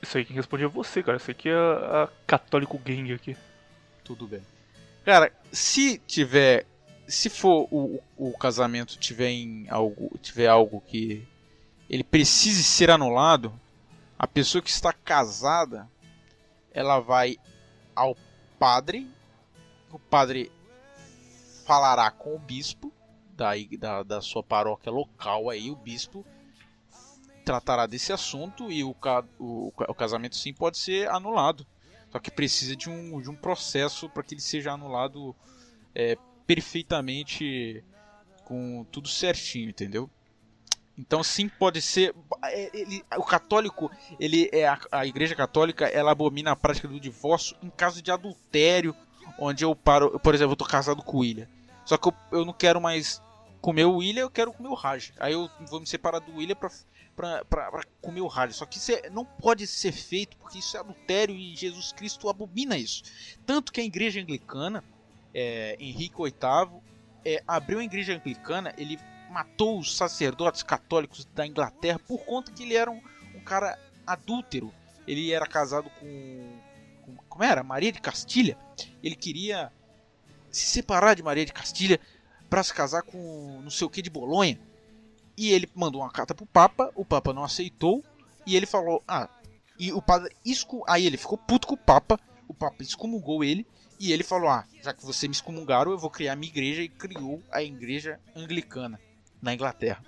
[0.00, 1.18] Isso aí quem responde é você, cara.
[1.18, 3.36] Isso aqui é a católico gang aqui.
[4.02, 4.40] Tudo bem.
[5.04, 6.64] Cara, se tiver.
[7.06, 10.16] Se for o, o casamento tiver em algo.
[10.18, 11.26] tiver algo que
[11.90, 13.52] ele precise ser anulado,
[14.18, 15.90] a pessoa que está casada
[16.72, 17.36] ela vai
[17.94, 18.16] ao
[18.58, 19.10] padre,
[19.90, 20.50] o padre
[21.66, 22.90] falará com o bispo
[23.36, 26.24] da, da, da sua paróquia local aí, o bispo
[27.44, 28.94] tratará desse assunto e o,
[29.38, 31.66] o, o casamento sim pode ser anulado.
[32.10, 35.34] Só que precisa de um, de um processo para que ele seja anulado
[35.94, 36.16] é,
[36.54, 37.82] perfeitamente
[38.44, 40.10] com tudo certinho, entendeu?
[40.98, 42.14] Então sim pode ser.
[42.44, 43.90] É, ele, o católico,
[44.20, 48.10] ele é a, a, igreja católica, ela abomina a prática do divórcio em caso de
[48.10, 48.94] adultério,
[49.38, 51.48] onde eu paro, por exemplo, eu tô casado com o William.
[51.86, 53.22] Só que eu, eu não quero mais
[53.62, 55.12] comer o William, eu quero comer o Raj.
[55.18, 56.70] Aí eu vou me separar do William pra,
[57.16, 58.54] pra, pra, pra comer o Raj.
[58.54, 62.28] Só que isso é, não pode ser feito porque isso é adultério e Jesus Cristo
[62.28, 63.02] abomina isso.
[63.46, 64.84] Tanto que a igreja anglicana,
[65.34, 66.80] é, Henrique VIII,
[67.24, 68.98] é, abriu a igreja anglicana, ele
[69.30, 73.00] matou os sacerdotes católicos da Inglaterra por conta que ele era um,
[73.34, 74.72] um cara adúltero.
[75.06, 76.58] Ele era casado com,
[77.02, 77.62] com, Como era?
[77.62, 78.56] Maria de Castilha.
[79.02, 79.72] Ele queria
[80.50, 81.98] se separar de Maria de Castilha
[82.48, 84.60] para se casar com não sei o que de Bolonha.
[85.36, 88.04] E ele mandou uma carta pro Papa, o Papa não aceitou.
[88.46, 89.28] E ele falou: Ah,
[89.78, 90.34] e o padre.
[90.86, 92.20] Aí ele ficou puto com o Papa.
[92.46, 93.66] O Papa excomungou ele.
[94.02, 96.82] E ele falou: Ah, já que você me excomungaram, eu vou criar minha igreja.
[96.82, 98.98] E criou a igreja anglicana
[99.40, 100.02] na Inglaterra.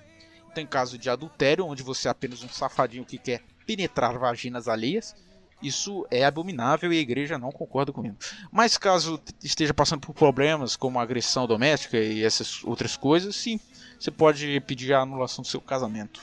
[0.50, 4.66] Então, em caso de adultério, onde você é apenas um safadinho que quer penetrar vaginas
[4.66, 5.14] alheias,
[5.62, 8.16] isso é abominável e a igreja não concorda comigo.
[8.50, 13.60] Mas caso esteja passando por problemas como agressão doméstica e essas outras coisas, sim,
[13.98, 16.20] você pode pedir a anulação do seu casamento.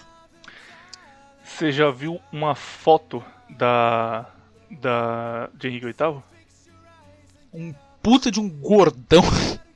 [1.41, 4.29] Você já viu uma foto da
[4.69, 6.30] da de Henrique VIII?
[7.53, 9.23] Um puta de um gordão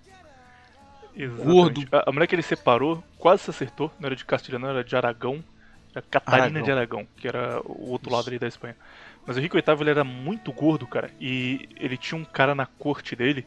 [1.16, 1.46] Exatamente.
[1.46, 1.88] Gordo.
[1.92, 3.92] A, a mulher que ele separou quase se acertou.
[4.00, 5.44] Não era de Castilha, não, era de Aragão.
[5.94, 6.64] Era Catarina Aragão.
[6.64, 8.18] de Aragão, que era o outro Isso.
[8.18, 8.76] lado ali da Espanha.
[9.26, 11.10] Mas o Henrique VIII ele era muito gordo, cara.
[11.20, 13.46] E ele tinha um cara na corte dele.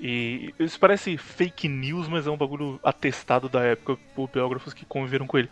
[0.00, 4.84] E isso parece fake news, mas é um bagulho atestado da época por biógrafos que
[4.84, 5.48] conviveram com ele.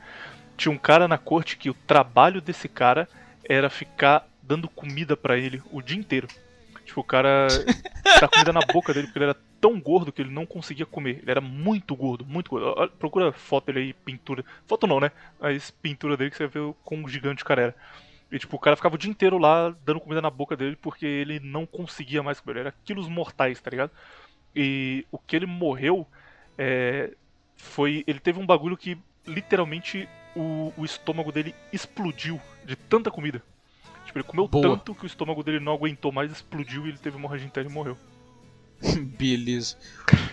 [0.57, 3.09] Tinha um cara na corte que o trabalho desse cara
[3.49, 6.29] era ficar dando comida para ele o dia inteiro.
[6.93, 7.49] Tipo, o cara
[8.21, 11.21] dá comida na boca dele porque ele era tão gordo que ele não conseguia comer.
[11.23, 12.75] Ele era muito gordo, muito gordo.
[12.77, 14.45] Olha, procura foto dele aí, pintura.
[14.67, 15.11] Foto não, né?
[15.41, 17.77] Mas pintura dele que você vê como gigante o cara era.
[18.31, 21.07] E tipo, o cara ficava o dia inteiro lá dando comida na boca dele porque
[21.07, 22.59] ele não conseguia mais comer.
[22.59, 23.91] Ele era quilos mortais, tá ligado?
[24.55, 26.07] E o que ele morreu
[26.59, 27.11] é,
[27.57, 28.05] foi.
[28.07, 30.07] Ele teve um bagulho que literalmente
[30.37, 33.43] o, o estômago dele explodiu de tanta comida.
[34.13, 34.77] Tipo, ele comeu Boa.
[34.77, 37.73] tanto que o estômago dele não aguentou mais, explodiu e ele teve hemorragia interna e
[37.73, 37.97] morreu.
[39.19, 39.77] Beleza.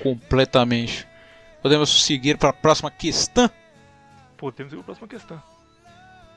[0.03, 1.07] Completamente.
[1.61, 3.49] Podemos seguir para a próxima questão?
[4.37, 5.41] Podemos ir para a próxima questão.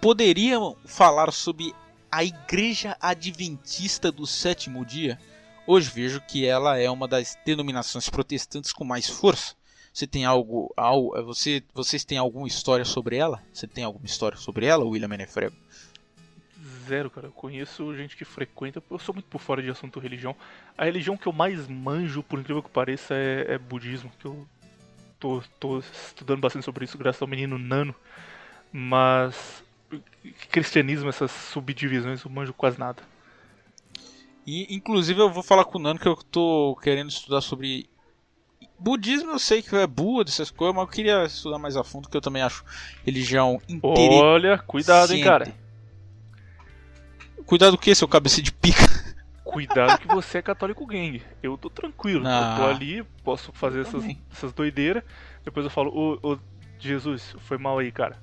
[0.01, 1.75] Poderiam falar sobre
[2.11, 5.19] a Igreja Adventista do Sétimo Dia?
[5.67, 9.55] Hoje vejo que ela é uma das denominações protestantes com mais força.
[9.93, 13.43] Você tem algo, algo você, vocês têm alguma história sobre ela?
[13.53, 15.57] Você tem alguma história sobre ela, William Menefrego?
[16.83, 17.29] Zero, cara.
[17.29, 20.37] Eu conheço gente que frequenta, eu sou muito por fora de assunto religião.
[20.77, 24.47] A religião que eu mais manjo, por incrível que pareça, é, é budismo, que eu
[25.19, 27.95] tô, tô estudando bastante sobre isso graças ao menino Nano.
[28.73, 29.63] Mas
[30.51, 33.03] cristianismo, essas subdivisões, eu manjo quase nada.
[34.47, 37.89] E inclusive eu vou falar com o Nano que eu tô querendo estudar sobre
[38.83, 42.09] budismo eu sei que é Buda, essas coisas, mas eu queria estudar mais a fundo,
[42.09, 42.65] que eu também acho
[43.05, 44.25] religião interessante.
[44.25, 45.55] Olha, cuidado, hein, cara.
[47.47, 48.83] Cuidado que seu cabeça de pica.
[49.45, 51.23] Cuidado que você é católico gang.
[51.43, 52.27] Eu tô tranquilo.
[52.27, 55.03] Ah, eu tô ali, posso fazer essas, essas doideiras.
[55.45, 56.39] Depois eu falo, ô,
[56.79, 58.19] Jesus, foi mal aí, cara.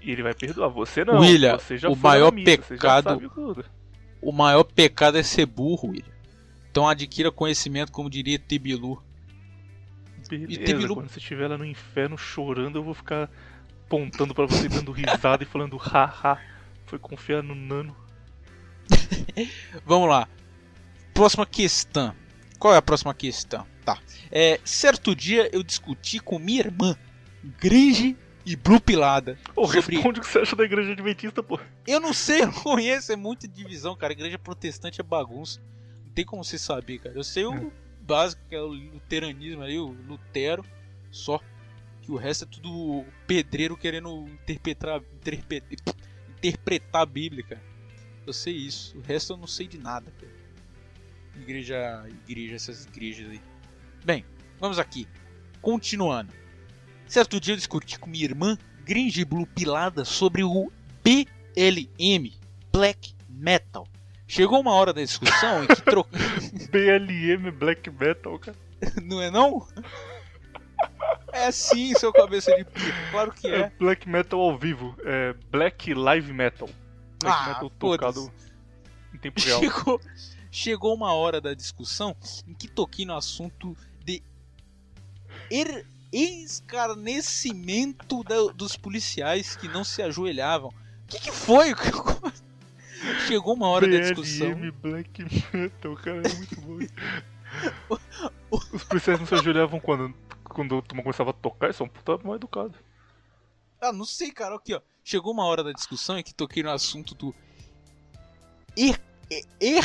[0.00, 0.68] E ele vai perdoar.
[0.70, 1.20] Você não.
[1.20, 3.30] William, você já o maior missa, pecado.
[4.20, 6.12] O maior pecado é ser burro, William.
[6.70, 9.02] Então adquira conhecimento, como diria Tebilu.
[10.28, 10.94] Beleza, e Tebilu...
[10.94, 13.30] quando você estiver lá no inferno chorando, eu vou ficar
[13.84, 16.38] apontando para você, dando risada e falando haha.
[16.86, 17.94] Foi confiar no nano.
[19.84, 20.28] Vamos lá.
[21.14, 22.14] Próxima questão.
[22.58, 23.66] Qual é a próxima questão?
[23.84, 23.98] Tá.
[24.30, 26.96] É, certo dia eu discuti com minha irmã,
[27.58, 28.16] Gringe
[28.46, 29.38] e Blue Pilada.
[29.54, 29.96] Sobre...
[29.96, 31.58] responde o que você acha da igreja adventista, pô.
[31.86, 34.12] Eu não sei, eu não conheço, é muita divisão, cara.
[34.12, 35.60] igreja protestante é bagunça.
[36.14, 37.16] tem como você saber, cara.
[37.16, 40.64] Eu sei o básico, que é o luteranismo ali, o Lutero,
[41.10, 41.40] só.
[42.00, 45.94] Que o resto é tudo pedreiro querendo interpretar, interpretar,
[46.36, 47.71] interpretar a Bíblia, cara.
[48.26, 48.96] Eu sei isso.
[48.98, 50.32] O resto eu não sei de nada, cara.
[51.36, 53.40] Igreja, igreja, essas igrejas aí.
[54.04, 54.24] Bem,
[54.60, 55.08] vamos aqui.
[55.60, 56.32] Continuando.
[57.06, 60.70] Certo dia eu discuti com minha irmã, Gringe Blue Pilada, sobre o
[61.02, 62.32] BLM,
[62.72, 63.86] Black Metal.
[64.26, 66.18] Chegou uma hora da discussão em que trocou.
[66.70, 68.56] BLM Black Metal, cara.
[69.02, 69.66] não é não?
[71.32, 73.72] É sim, seu cabeça de pico, claro que É é.
[73.78, 74.96] Black Metal ao vivo.
[75.04, 76.68] É Black Live Metal.
[77.22, 78.12] Black Ah, Metal foda-se.
[78.20, 78.32] tocado
[79.14, 79.60] em tempo real.
[79.60, 80.00] Chegou,
[80.50, 82.14] chegou uma hora da discussão
[82.46, 84.22] em que toquei no assunto de
[85.50, 90.68] er, escarnecimento da- dos policiais que não se ajoelhavam.
[90.70, 90.74] O
[91.08, 91.72] que, que foi?
[93.26, 94.54] Chegou uma hora da discussão.
[94.54, 96.78] BLM Black Metal, cara, é muito bom.
[98.50, 102.16] Os policiais não se ajoelhavam quando, quando o turma começava a tocar, eles são puta
[102.24, 102.76] mal educados.
[103.80, 104.54] Ah, não sei, cara.
[104.54, 104.80] Aqui, ó.
[105.04, 107.34] Chegou uma hora da discussão em que toquei no assunto do
[108.76, 109.00] er,
[109.60, 109.82] er-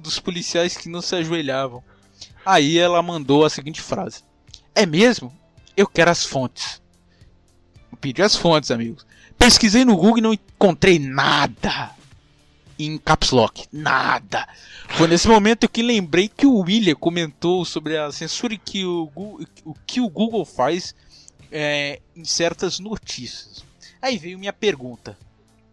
[0.00, 1.82] dos policiais que não se ajoelhavam.
[2.44, 4.22] Aí ela mandou a seguinte frase:
[4.74, 5.36] É mesmo?
[5.76, 6.80] Eu quero as fontes.
[8.00, 9.04] Pedi as fontes, amigos.
[9.36, 11.90] Pesquisei no Google e não encontrei nada.
[12.78, 14.48] Em caps lock, nada.
[14.90, 19.10] Foi nesse momento que lembrei que o William comentou sobre a censura que o
[19.84, 20.94] que o Google faz
[21.50, 23.64] é, em certas notícias.
[24.00, 25.16] Aí veio minha pergunta: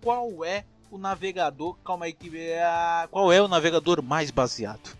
[0.02, 1.76] qual é o navegador?
[1.84, 2.64] Calma aí que é,
[3.12, 4.96] qual é o navegador mais baseado?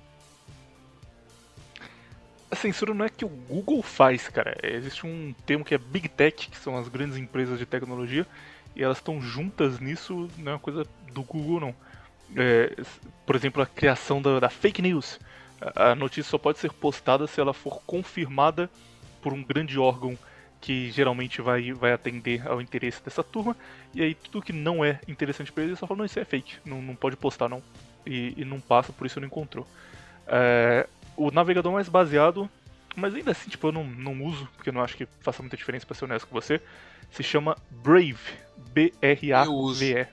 [2.50, 4.58] A censura não é que o Google faz, cara.
[4.64, 8.26] Existe um termo que é Big Tech, que são as grandes empresas de tecnologia,
[8.76, 11.76] e elas estão juntas nisso, não é uma coisa do Google, não.
[12.36, 12.76] É,
[13.26, 15.20] por exemplo, a criação da, da fake news.
[15.76, 18.70] A notícia só pode ser postada se ela for confirmada
[19.22, 20.18] por um grande órgão
[20.62, 23.56] que geralmente vai, vai atender ao interesse dessa turma,
[23.94, 26.58] e aí tudo que não é interessante pra eles, só falam, não, isso é fake,
[26.66, 27.62] não, não pode postar não.
[28.06, 29.66] E, e não passa, por isso não encontrou.
[30.28, 32.50] É, o navegador mais baseado,
[32.96, 35.58] mas ainda assim, tipo, eu não, não uso, porque eu não acho que faça muita
[35.58, 36.62] diferença pra ser honesto com você,
[37.12, 38.18] se chama Brave.
[38.74, 40.08] B-R-A-V-E.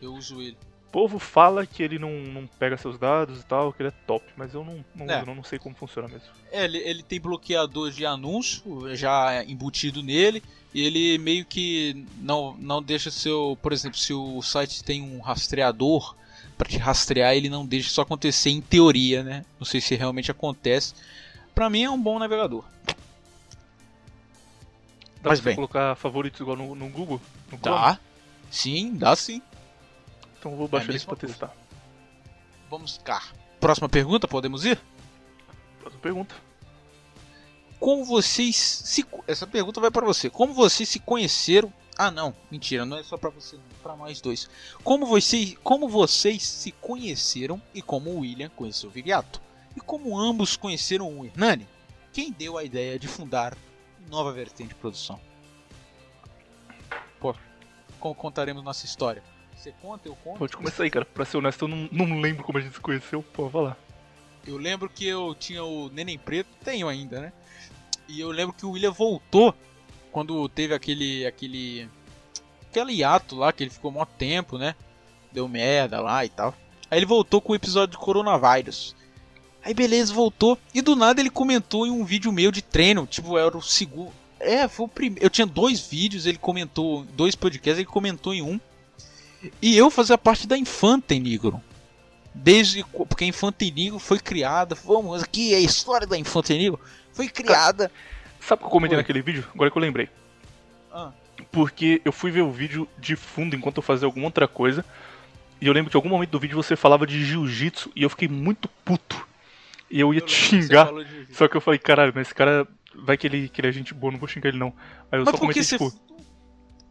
[0.00, 0.56] Eu uso ele.
[0.88, 3.94] O povo fala que ele não, não pega seus dados e tal, que ele é
[4.06, 5.18] top, mas eu não, não É.
[5.18, 6.26] uso, não, sei como funciona mesmo.
[6.50, 8.62] É, ele, ele tem bloqueador de anúncio
[8.96, 10.42] já embutido nele.
[10.72, 13.56] E ele meio que não, não deixa seu.
[13.62, 16.14] Por exemplo, se o site tem um rastreador
[16.56, 19.44] para te rastrear, ele não deixa isso acontecer em teoria, né?
[19.58, 20.94] Não sei se realmente acontece.
[21.54, 22.64] Pra mim é um bom navegador.
[25.22, 25.54] Dá Mas pra bem.
[25.56, 27.20] colocar favoritos igual no, no Google?
[27.50, 27.58] No?
[27.58, 27.98] Dá?
[28.50, 29.42] Sim, dá sim.
[30.38, 31.34] Então vou É baixar isso mesma pra coisa.
[31.34, 31.56] testar.
[32.70, 33.22] Vamos cá.
[33.60, 34.80] Próxima pergunta, podemos ir?
[35.80, 36.34] Próxima pergunta.
[37.80, 40.28] Como vocês se essa pergunta vai para você.
[40.28, 41.72] Como vocês se conheceram?
[41.96, 44.48] Ah, não, mentira, não é só para você, para nós dois.
[44.84, 49.40] Como vocês, como vocês se conheceram e como o William conheceu o Viriato?
[49.76, 51.66] E como ambos conheceram o Hernani?
[52.12, 53.56] Quem deu a ideia de fundar
[54.08, 55.20] Nova Vertente de Produção?
[57.20, 57.34] Pô,
[57.98, 59.22] como contaremos nossa história?
[59.68, 60.38] Você conta, eu conto?
[60.38, 61.04] Pode começar aí, cara.
[61.04, 63.22] Pra ser honesto, eu não, não lembro como a gente se conheceu.
[63.22, 63.76] Pô, vai lá.
[64.46, 67.32] Eu lembro que eu tinha o Neném Preto, tenho ainda, né?
[68.08, 69.54] E eu lembro que o William voltou
[70.10, 71.86] quando teve aquele aquele
[72.70, 74.74] aquele hiato lá que ele ficou mó tempo, né?
[75.30, 76.54] Deu merda lá e tal.
[76.90, 78.96] Aí ele voltou com o episódio do coronavírus.
[79.62, 83.36] Aí beleza, voltou e do nada ele comentou em um vídeo meu de treino, tipo,
[83.36, 85.26] era o segundo É, foi o primeiro.
[85.26, 88.58] Eu tinha dois vídeos, ele comentou, dois podcasts, ele comentou em um.
[89.62, 91.62] E eu fazia parte da Infante Negro
[92.34, 96.78] desde porque a Infantenigro foi criada, vamos aqui é a história da Infantenigro
[97.12, 97.90] foi criada.
[98.40, 99.02] Sabe o que eu comentei Oi.
[99.02, 99.44] naquele vídeo?
[99.52, 100.08] Agora que eu lembrei.
[100.92, 101.10] Ah,
[101.50, 104.84] Porque eu fui ver o vídeo de fundo enquanto eu fazia alguma outra coisa.
[105.60, 108.10] E eu lembro que em algum momento do vídeo você falava de jiu-jitsu e eu
[108.10, 109.26] fiquei muito puto.
[109.90, 110.88] E eu ia eu te você xingar.
[111.32, 112.66] Só que eu falei, caralho, mas esse cara.
[112.94, 114.72] Vai que ele, que ele é gente boa, não vou xingar ele não.
[115.10, 115.92] Aí eu Mas só comentei, você tipo,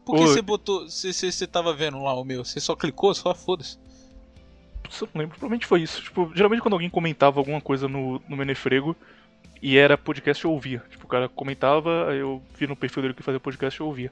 [0.07, 3.77] por que você botou, você, tava vendo lá o meu, você só clicou, só foda-se.
[4.81, 6.01] putz, eu não lembro, provavelmente foi isso.
[6.01, 8.95] Tipo, geralmente quando alguém comentava alguma coisa no, no Menefrego
[9.61, 10.81] e era podcast, eu ouvia.
[10.89, 14.11] Tipo, o cara comentava, aí eu via no perfil dele que fazia podcast, eu ouvia.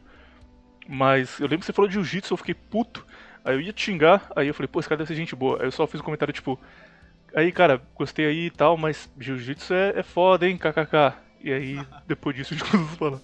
[0.87, 3.05] Mas eu lembro que você falou de jiu-jitsu, eu fiquei puto.
[3.43, 5.59] Aí eu ia te xingar, aí eu falei, pô, esse cara deve ser gente boa.
[5.59, 6.59] Aí eu só fiz um comentário tipo,
[7.33, 11.13] aí cara, gostei aí e tal, mas jiu-jitsu é, é foda, hein, kkk.
[11.41, 13.21] E aí, depois disso, a gente começou a falar.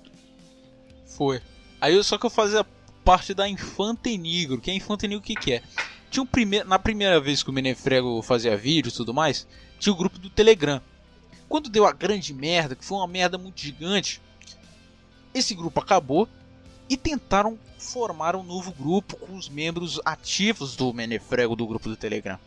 [1.05, 1.41] Foi.
[1.81, 2.65] Aí só que eu fazia
[3.03, 5.63] parte da Infantenigro, que a Infantenigro o que que é?
[6.11, 6.63] tinha um prime...
[6.65, 9.47] na primeira vez que o Menefrego fazia vídeo e tudo mais,
[9.79, 10.81] tinha o grupo do Telegram.
[11.47, 14.21] Quando deu a grande merda, que foi uma merda muito gigante,
[15.33, 16.27] esse grupo acabou
[16.89, 21.95] e tentaram formar um novo grupo com os membros ativos do Menefrego do grupo do
[21.95, 22.37] Telegram.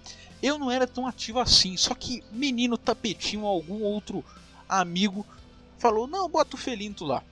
[0.42, 4.22] Eu não era tão ativo assim, só que menino tapetinho, algum outro
[4.68, 5.26] amigo
[5.78, 7.22] falou: "Não, bota o Felinto lá".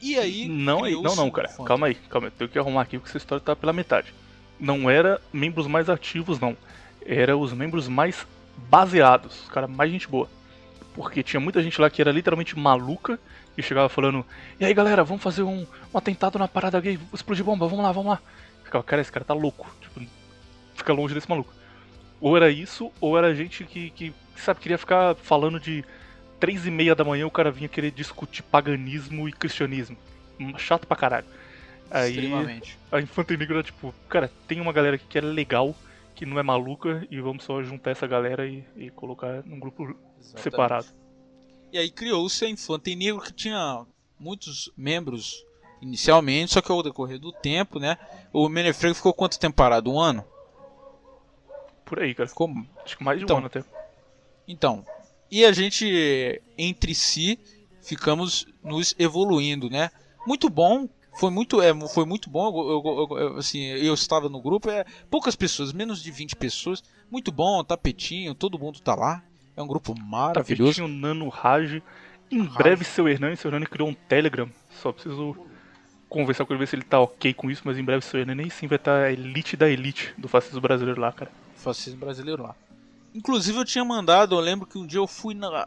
[0.00, 1.48] E aí Não, aí, não, não, cara.
[1.64, 2.32] Calma aí, calma aí.
[2.36, 4.14] Tenho que arrumar aqui porque essa história tá pela metade.
[4.58, 6.56] Não era membros mais ativos, não.
[7.04, 8.26] Era os membros mais
[8.68, 10.28] baseados, os cara mais gente boa.
[10.94, 13.18] Porque tinha muita gente lá que era literalmente maluca
[13.56, 14.24] e chegava falando:
[14.58, 17.92] E aí galera, vamos fazer um, um atentado na parada gay, explodir bomba, vamos lá,
[17.92, 18.20] vamos lá.
[18.64, 19.70] Ficava, cara, esse cara tá louco.
[19.80, 20.00] Tipo,
[20.74, 21.52] fica longe desse maluco.
[22.20, 25.84] Ou era isso, ou era gente que, que sabe, queria ficar falando de
[26.40, 29.96] três e meia da manhã o cara vinha querer discutir paganismo e cristianismo.
[30.40, 31.26] Hum, Chato pra caralho.
[31.90, 32.78] Aí Extremamente.
[32.90, 35.74] a Infanta Negra era tipo, cara, tem uma galera aqui que é legal,
[36.14, 39.82] que não é maluca, e vamos só juntar essa galera e, e colocar num grupo
[40.18, 40.42] Exatamente.
[40.42, 40.86] separado.
[41.72, 43.84] E aí criou-se a Infanta Negro que tinha
[44.18, 45.44] muitos membros
[45.82, 47.96] inicialmente, só que ao decorrer do tempo, né?
[48.32, 49.90] O Menefrego ficou quanto tempo parado?
[49.92, 50.24] Um ano?
[51.84, 52.28] Por aí, cara.
[52.28, 52.48] Ficou
[52.84, 53.64] Acho que mais de Então, um ano até.
[54.46, 54.84] Então,
[55.30, 57.38] e a gente entre si
[57.82, 59.90] ficamos nos evoluindo, né?
[60.26, 62.46] Muito bom, foi muito, é, foi muito bom.
[62.48, 66.82] Eu, eu- eu- assim, eu estava no grupo, é poucas pessoas, menos de 20 pessoas.
[67.10, 69.22] Muito bom, tapetinho, todo mundo tá lá.
[69.56, 70.80] É um grupo maravilhoso.
[70.80, 71.82] Tapetinho, Nano, Raj.
[72.30, 72.56] Em Raj.
[72.56, 73.36] breve, seu Hernani.
[73.36, 74.48] Seu Hernani criou um Telegram.
[74.80, 75.36] Só preciso
[76.08, 77.62] conversar com ele, ver se ele tá ok com isso.
[77.64, 81.00] Mas em breve, seu Hernani sim vai estar a elite da elite do fascismo brasileiro
[81.00, 81.30] lá, cara.
[81.56, 82.54] fascismo brasileiro lá.
[83.14, 85.66] Inclusive eu tinha mandado, eu lembro que um dia eu fui na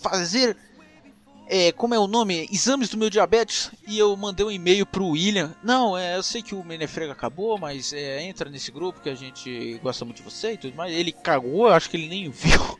[0.00, 0.56] fazer
[1.52, 2.48] é, como é o nome?
[2.52, 5.52] Exames do meu diabetes e eu mandei um e-mail pro William.
[5.64, 9.16] Não, é, eu sei que o Menefrega acabou, mas é, entra nesse grupo que a
[9.16, 10.94] gente gosta muito de você e tudo mais.
[10.94, 12.78] Ele cagou, eu acho que ele nem viu.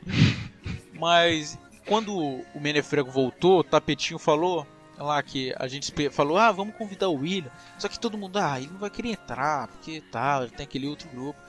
[0.94, 4.64] mas quando o Menefrego voltou, o Tapetinho falou
[4.96, 7.50] lá que a gente falou: "Ah, vamos convidar o William".
[7.76, 10.86] Só que todo mundo: "Ah, ele não vai querer entrar, porque tal, ele tem aquele
[10.86, 11.40] outro grupo".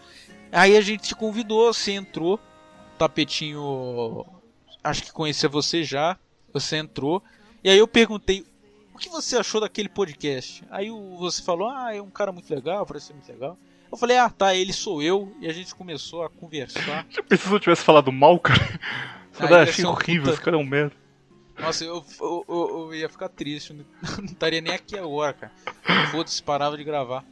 [0.51, 2.39] Aí a gente te convidou, você entrou,
[2.97, 4.25] tapetinho.
[4.83, 6.17] Acho que conhecia você já.
[6.53, 7.23] Você entrou.
[7.63, 8.45] E aí eu perguntei
[8.93, 10.63] o que você achou daquele podcast.
[10.69, 13.57] Aí você falou, ah, é um cara muito legal, parece ser muito legal.
[13.91, 15.33] Eu falei, ah tá, ele sou eu.
[15.39, 17.05] E a gente começou a conversar.
[17.09, 18.79] Já pensou se eu tivesse falado mal, cara?
[19.33, 20.95] Só dá, ia achei horrível, puta- esse cara é um merda.
[21.59, 23.73] Nossa, eu, eu, eu- eu ia ficar triste.
[23.73, 23.85] Não,
[24.17, 25.51] não estaria nem aqui agora, cara.
[26.11, 27.23] Foda-se, parava de gravar.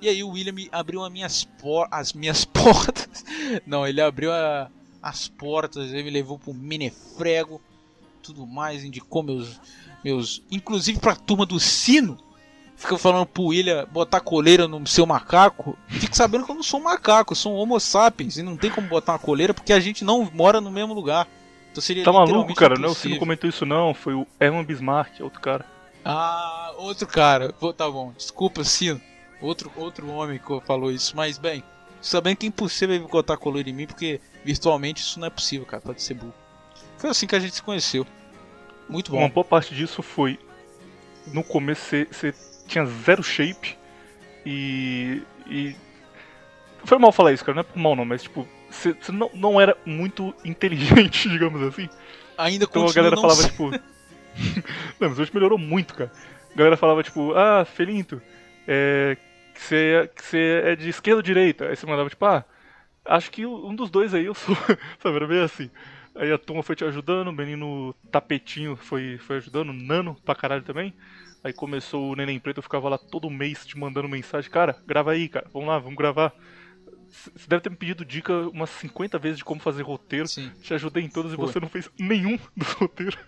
[0.00, 3.24] E aí o William abriu as minhas, por as minhas portas.
[3.66, 4.68] Não, ele abriu a-
[5.02, 7.60] as portas, ele me levou pro Menefrego,
[8.22, 9.60] tudo mais, indicou meus.
[10.04, 12.18] meus inclusive pra turma do sino.
[12.76, 15.76] Fica falando pro William botar coleira no seu macaco.
[15.86, 18.38] Fique sabendo que eu não sou um macaco, eu sou um homo sapiens.
[18.38, 21.28] E não tem como botar uma coleira porque a gente não mora no mesmo lugar.
[21.70, 22.78] Então seria Tá maluco, cara?
[22.78, 23.92] Não, você não comentou isso não.
[23.92, 25.66] Foi o Herman Bismarck, outro cara.
[26.02, 27.52] Ah, outro cara.
[27.52, 28.98] Pô, Tá bom, desculpa, Sino.
[29.40, 31.62] Outro, outro homem que falou isso, mas bem,
[32.00, 35.66] sabendo que é impossível ele botar color em mim, porque virtualmente isso não é possível,
[35.66, 36.34] cara, pode ser burro.
[36.98, 38.06] Foi assim que a gente se conheceu.
[38.88, 39.34] Muito Uma bom.
[39.34, 40.38] boa parte disso foi.
[41.28, 42.34] No começo você-
[42.66, 43.76] tinha zero shape
[44.44, 45.22] e.
[45.46, 45.76] e.
[46.84, 49.60] Foi mal falar isso, cara, não é por mal não, mas tipo, você não, não
[49.60, 51.88] era muito inteligente, digamos assim.
[52.38, 53.70] Ainda Então a galera não falava, sendo- tipo.
[55.00, 56.10] não, mas hoje melhorou muito, cara.
[56.52, 58.20] A galera falava, tipo, ah, Felinto,
[58.66, 59.16] é.
[59.60, 61.68] Que você é- que você é de esquerda ou direita?
[61.68, 62.44] Aí você mandava, tipo, ah,
[63.04, 64.56] acho que um dos dois aí eu sou.
[64.98, 65.70] Sabe, era meio assim.
[66.14, 70.62] Aí a turma foi te ajudando, o menino tapetinho foi, foi ajudando, nano pra caralho
[70.62, 70.94] também.
[71.44, 75.12] Aí começou o Neném Preto, eu ficava lá todo mês te mandando mensagem, cara, grava
[75.12, 76.32] aí, cara, vamos lá, vamos gravar.
[77.08, 80.26] Você deve ter me pedido dica umas 50 vezes de como fazer roteiro.
[80.28, 80.50] Sim.
[80.62, 83.18] Te ajudei em todas e você não fez nenhum dos roteiros.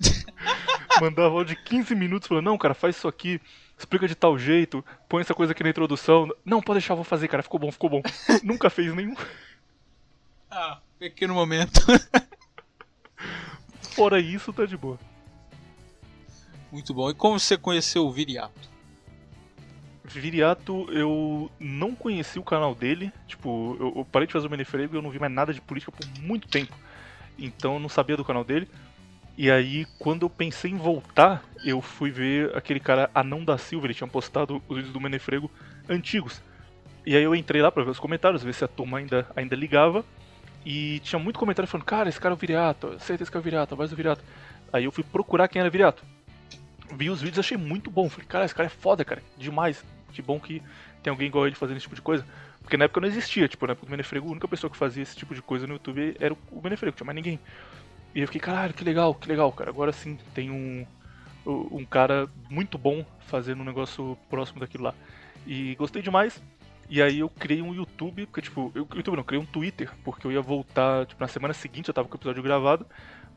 [1.00, 3.40] Mandava de 15 minutos falando, não, cara, faz isso aqui,
[3.82, 6.28] explica de tal jeito, põe essa coisa aqui na introdução.
[6.44, 8.02] Não, pode deixar, eu vou fazer, cara, ficou bom, ficou bom.
[8.42, 9.14] Nunca fez nenhum.
[10.50, 11.80] Ah, pequeno momento.
[13.94, 14.98] Fora isso, tá de boa.
[16.70, 17.10] Muito bom.
[17.10, 18.72] E como você conheceu o Viriato?
[20.04, 23.12] Viriato, eu não conheci o canal dele.
[23.26, 25.60] Tipo, eu, eu parei de fazer o Menefrego e eu não vi mais nada de
[25.60, 26.74] política por muito tempo.
[27.38, 28.68] Então eu não sabia do canal dele.
[29.36, 33.86] E aí, quando eu pensei em voltar, eu fui ver aquele cara Anão da Silva.
[33.86, 35.50] Ele tinha postado os vídeos do Menefrego
[35.88, 36.42] antigos.
[37.04, 39.56] E aí eu entrei lá pra ver os comentários, ver se a turma ainda, ainda
[39.56, 40.04] ligava.
[40.64, 43.42] E tinha muito comentário falando: Cara, esse cara é o Viriato, certeza que é o
[43.42, 44.22] Viriato, a voz do Viriato.
[44.72, 46.04] Aí eu fui procurar quem era Viriato
[46.96, 48.08] vi os vídeos achei muito bom.
[48.08, 49.22] Falei, cara, esse cara é foda, cara.
[49.36, 49.84] Demais.
[50.12, 50.62] Que bom que
[51.02, 52.26] tem alguém igual ele fazendo esse tipo de coisa.
[52.60, 55.02] Porque na época não existia, tipo, na época do Menefrego, a única pessoa que fazia
[55.02, 57.40] esse tipo de coisa no YouTube era o Menefrego, tinha mais ninguém.
[58.14, 59.70] E eu fiquei, caralho, que legal, que legal, cara.
[59.70, 60.86] Agora sim tem um,
[61.46, 64.94] um cara muito bom fazendo um negócio próximo daquilo lá.
[65.46, 66.42] E gostei demais.
[66.90, 70.26] E aí eu criei um YouTube, porque tipo, eu, YouTube não, criei um Twitter, porque
[70.26, 72.86] eu ia voltar, tipo, na semana seguinte eu tava com o episódio gravado.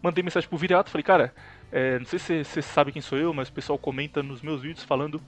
[0.01, 1.33] Mandei mensagem pro Viriato, falei, cara,
[1.71, 4.61] é, não sei se você sabe quem sou eu, mas o pessoal comenta nos meus
[4.61, 5.21] vídeos falando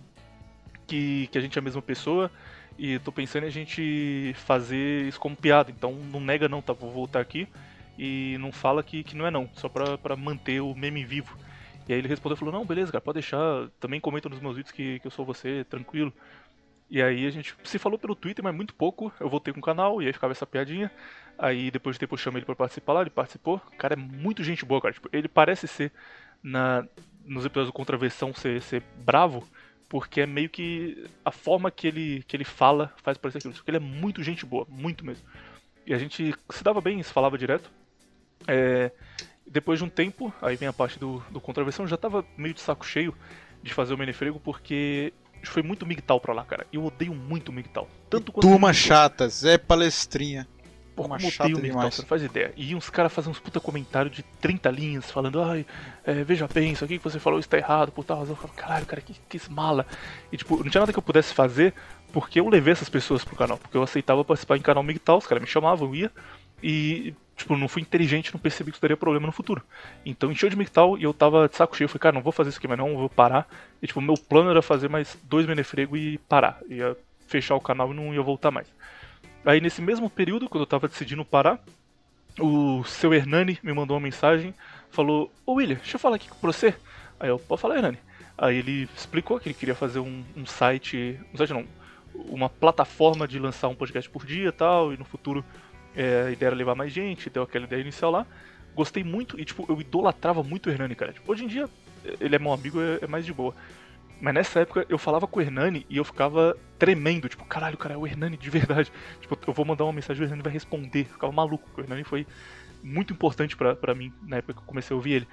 [0.85, 2.30] que, que a gente é a mesma pessoa.
[2.77, 5.72] E tô pensando em a gente fazer isso como piada.
[5.72, 6.74] Então não nega não, tá?
[6.74, 7.48] Vou voltar aqui
[7.98, 11.38] e não fala que, que não é não, só pra, pra manter o meme vivo.
[11.88, 14.74] E aí ele respondeu falou, não, beleza, cara, pode deixar, também comenta nos meus vídeos
[14.74, 16.14] que, que eu sou você, tranquilo.
[16.90, 19.11] E aí a gente se falou pelo Twitter, mas muito pouco.
[19.19, 20.92] Eu voltei com o canal e aí ficava essa piadinha.
[21.38, 23.61] Aí depois de tempo eu chamei ele para participar lá, ele participou.
[23.74, 24.93] O cara é muito gente boa, cara.
[24.93, 25.92] Tipo, ele parece ser
[26.42, 26.85] na
[27.26, 29.45] nos episódios do Contraversão ser, ser bravo,
[29.90, 33.53] porque é meio que a forma que ele que ele fala faz parecer aquilo.
[33.67, 35.27] Ele é muito gente boa, muito mesmo.
[35.85, 37.69] E a gente se dava bem, se falava direto.
[38.45, 38.91] É,
[39.45, 42.53] depois de um tempo, aí vem a parte do, do Contraversão, eu já tava meio
[42.53, 43.16] de saco cheio
[43.64, 46.66] de fazer o Menefrego, porque foi muito migtal pra lá, cara.
[46.72, 47.88] Eu odeio muito migtal.
[48.09, 48.48] Tanto quanto.
[48.48, 50.48] Turma chata, Zé Palestrinha.
[50.95, 52.51] Porra, como odeio migtal, você não faz ideia.
[52.57, 55.66] E uns caras fazem uns puta comentário de 30 linhas, falando, ai,
[56.03, 58.33] é, veja bem, isso aqui que você falou está errado, por tal razão.
[58.33, 59.85] Eu falo, caralho, cara, que, que esmala.
[60.32, 61.74] E tipo, não tinha nada que eu pudesse fazer,
[62.11, 63.57] porque eu levei essas pessoas pro canal.
[63.57, 66.11] Porque eu aceitava participar em canal migtal, os caras me chamavam, eu ia.
[66.61, 69.64] E tipo, não fui inteligente, não percebi que isso daria problema no futuro.
[70.06, 71.86] Então encheu de mictal e eu tava de saco cheio.
[71.86, 73.48] Eu falei, cara, não vou fazer isso aqui mais não, vou parar.
[73.82, 76.60] E tipo, meu plano era fazer mais dois menefrego e parar.
[76.68, 78.68] Ia fechar o canal e não ia voltar mais.
[79.45, 81.60] Aí nesse mesmo período, quando eu tava decidindo parar,
[82.40, 84.53] o seu Hernani me mandou uma mensagem,
[84.90, 86.76] falou, ô William, deixa eu falar aqui com você.
[87.19, 88.00] Aí eu, pode falar, Hernani.
[88.38, 91.66] Aí ele explicou que ele queria fazer um, um site, um site não,
[92.14, 95.44] uma plataforma de lançar um podcast por dia e tal, e no futuro
[95.98, 98.26] é, a ideia era levar mais gente, deu aquela ideia inicial lá.
[98.76, 101.11] Gostei muito e, tipo, eu idolatrava muito o Hernani, cara.
[101.11, 101.67] Tipo, hoje em dia,
[102.22, 103.56] ele é meu amigo, é, é mais de boa.
[104.22, 107.95] Mas nessa época eu falava com o Hernani e eu ficava tremendo, tipo, caralho, cara,
[107.95, 108.92] é o Hernani de verdade.
[109.19, 111.01] Tipo, eu vou mandar uma mensagem o Hernani vai responder.
[111.01, 112.26] Eu ficava maluco, o Hernani foi
[112.84, 115.27] muito importante pra mim na época que eu comecei a ouvir ele.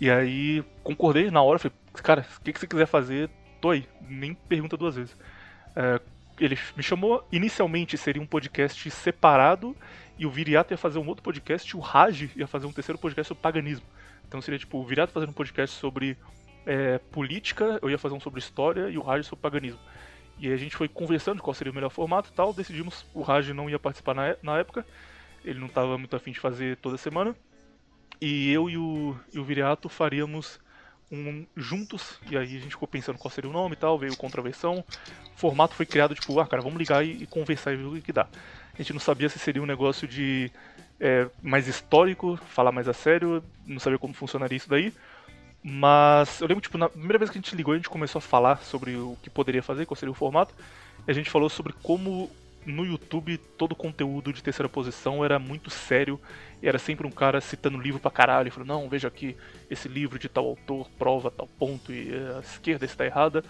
[0.00, 3.28] E aí concordei na hora, falei, cara, o que, que você quiser fazer,
[3.60, 5.16] tô aí, nem pergunta duas vezes.
[5.74, 6.00] É,
[6.40, 9.76] ele me chamou, inicialmente seria um podcast separado,
[10.18, 13.28] e o Viriato ia fazer um outro podcast, o Raj ia fazer um terceiro podcast
[13.28, 13.86] sobre paganismo.
[14.26, 16.16] Então seria tipo, o Viriato fazendo um podcast sobre
[16.66, 19.80] é, política, eu ia fazer um sobre história, e o Raj sobre paganismo.
[20.38, 23.48] E a gente foi conversando qual seria o melhor formato e tal, decidimos, o Raj
[23.50, 24.86] não ia participar na, na época,
[25.44, 27.34] ele não estava muito afim de fazer toda semana,
[28.20, 30.60] e eu e o, e o Viriato faríamos
[31.10, 34.16] um, juntos, e aí a gente ficou pensando qual seria o nome e tal, veio
[34.16, 34.84] contraversão.
[35.34, 38.02] O formato foi criado tipo, ah, cara, vamos ligar e, e conversar e ver o
[38.02, 38.26] que dá.
[38.74, 40.50] A gente não sabia se seria um negócio de
[41.00, 44.92] é, mais histórico, falar mais a sério, não sabia como funcionaria isso daí.
[45.62, 48.22] Mas eu lembro, tipo, na primeira vez que a gente ligou, a gente começou a
[48.22, 50.54] falar sobre o que poderia fazer, qual seria o formato.
[51.06, 52.30] E a gente falou sobre como
[52.68, 56.20] no YouTube todo o conteúdo de terceira posição era muito sério
[56.62, 59.36] era sempre um cara citando livro pra caralho, falando, não, veja aqui,
[59.70, 63.44] esse livro de tal autor prova tal ponto e a esquerda está errada.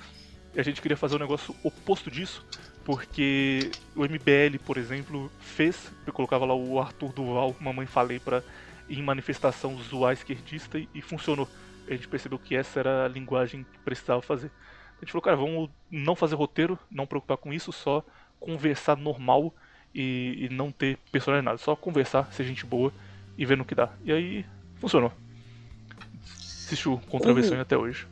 [0.55, 2.45] E a gente queria fazer um negócio oposto disso,
[2.85, 8.43] porque o MBL, por exemplo, fez, eu colocava lá o Arthur Duval, mamãe falei pra
[8.89, 11.49] em manifestação zoar esquerdista e, e funcionou.
[11.87, 14.51] A gente percebeu que essa era a linguagem que precisava fazer.
[14.97, 18.05] A gente falou, cara, vamos não fazer roteiro, não preocupar com isso, só
[18.41, 19.55] conversar normal
[19.95, 21.59] e, e não ter personagem nada.
[21.59, 22.93] Só conversar, ser gente boa
[23.37, 23.91] e ver no que dá.
[24.05, 25.13] E aí funcionou.
[26.23, 28.07] Assistiu Contravenção até hoje.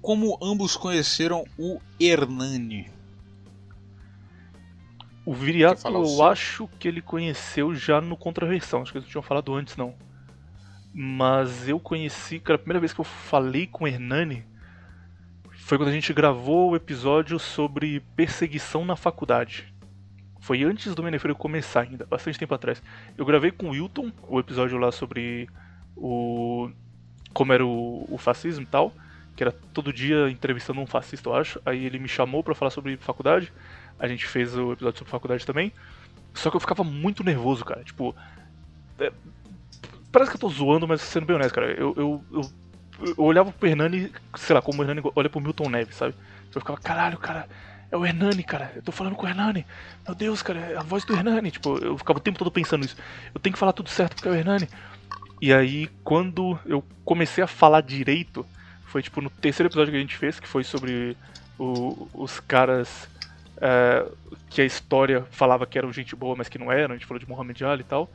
[0.00, 2.90] Como ambos conheceram o Hernani?
[5.26, 8.82] O Viriato, eu acho que ele conheceu já no Contraversão.
[8.82, 9.94] Acho que eles não tinham falado antes, não.
[10.92, 14.44] Mas eu conheci, cara, a primeira vez que eu falei com o Hernani
[15.60, 19.72] foi quando a gente gravou o episódio sobre perseguição na faculdade.
[20.40, 22.82] Foi antes do Menefreio começar ainda, bastante tempo atrás.
[23.16, 25.48] Eu gravei com o Wilton o episódio lá sobre
[25.96, 26.70] o
[27.32, 28.92] como era o, o fascismo e tal,
[29.36, 31.60] que era todo dia entrevistando um fascista, eu acho.
[31.64, 33.52] Aí ele me chamou para falar sobre faculdade.
[33.98, 35.72] A gente fez o episódio sobre faculdade também.
[36.34, 37.84] Só que eu ficava muito nervoso, cara.
[37.84, 38.14] Tipo,
[38.98, 39.12] é,
[40.10, 42.40] parece que eu tô zoando, mas sendo bem honesto, cara, eu, eu, eu
[43.00, 46.14] eu olhava pro Hernani, sei lá, como o Hernani olha pro Milton Neves, sabe?
[46.54, 47.48] Eu ficava, caralho, cara,
[47.90, 48.72] é o Hernani, cara.
[48.74, 49.66] Eu tô falando com o Hernani.
[50.06, 51.50] Meu Deus, cara, é a voz do Hernani.
[51.50, 52.96] Tipo, eu ficava o tempo todo pensando isso.
[53.34, 54.68] Eu tenho que falar tudo certo porque é o Hernani.
[55.40, 58.46] E aí, quando eu comecei a falar direito,
[58.84, 61.16] foi tipo no terceiro episódio que a gente fez, que foi sobre
[61.58, 63.08] o, os caras
[63.60, 64.06] é,
[64.48, 66.94] que a história falava que eram gente boa, mas que não eram.
[66.94, 68.10] A gente falou de Mohamed Ali e tal.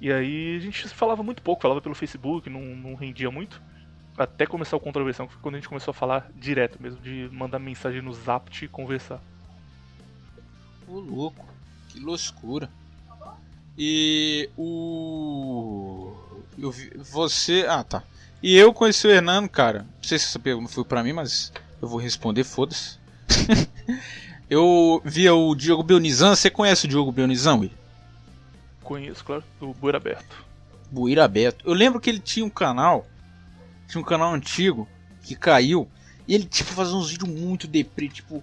[0.00, 3.60] E aí a gente falava muito pouco, falava pelo Facebook, não, não rendia muito.
[4.18, 7.28] Até começar o Controversão, que foi quando a gente começou a falar direto mesmo, de
[7.32, 9.20] mandar mensagem no Zap e conversar.
[10.88, 11.44] Ô louco,
[11.88, 12.70] que loucura.
[13.76, 16.14] E o.
[16.58, 16.90] Eu vi...
[16.96, 17.66] Você.
[17.68, 18.02] Ah, tá.
[18.42, 19.80] E eu conheci o Hernando, cara.
[19.80, 22.98] Não sei se essa pergunta foi pra mim, mas eu vou responder, foda-se.
[24.48, 26.34] eu via o Diogo Belnizan.
[26.34, 27.70] Você conhece o Diogo Belnizan, Will?
[28.82, 30.44] Conheço, claro, do Bueira Aberto.
[30.90, 31.66] Bueira Aberto.
[31.66, 33.04] Eu lembro que ele tinha um canal.
[33.88, 34.88] Tinha um canal antigo
[35.22, 35.88] que caiu.
[36.26, 38.42] E ele, tipo, fazia uns vídeos muito deprê, tipo.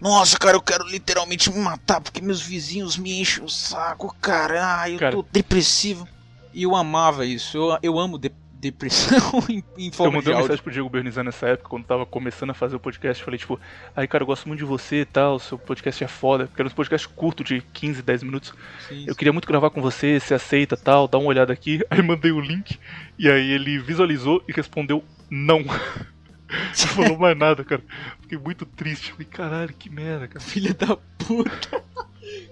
[0.00, 4.64] Nossa, cara, eu quero literalmente me matar porque meus vizinhos me enchem o saco, cara.
[4.80, 5.14] Ai, eu Cara.
[5.16, 6.06] tô depressivo.
[6.52, 7.56] E eu amava isso.
[7.56, 8.32] Eu, eu amo de-
[8.62, 9.18] depressão
[9.50, 12.06] em, em Eu forma de mandei uma mensagem pro Diego Bernizan nessa época, quando tava
[12.06, 13.22] começando a fazer o podcast.
[13.22, 13.58] Falei, tipo,
[13.94, 16.46] aí, cara, eu gosto muito de você e tal, seu podcast é foda.
[16.46, 18.54] Porque era um podcast curto de 15, 10 minutos.
[18.88, 21.80] Sim, Eu queria muito gravar com você, você aceita tal, dá uma olhada aqui.
[21.90, 22.78] Aí mandei o link,
[23.18, 25.62] e aí ele visualizou e respondeu não.
[26.52, 27.82] Não falou mais nada, cara.
[28.20, 29.12] Fiquei muito triste.
[29.12, 30.44] Falei, caralho, que merda, cara.
[30.44, 31.82] Filha da puta.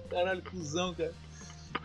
[0.09, 1.13] Caralho, cuzão, cara.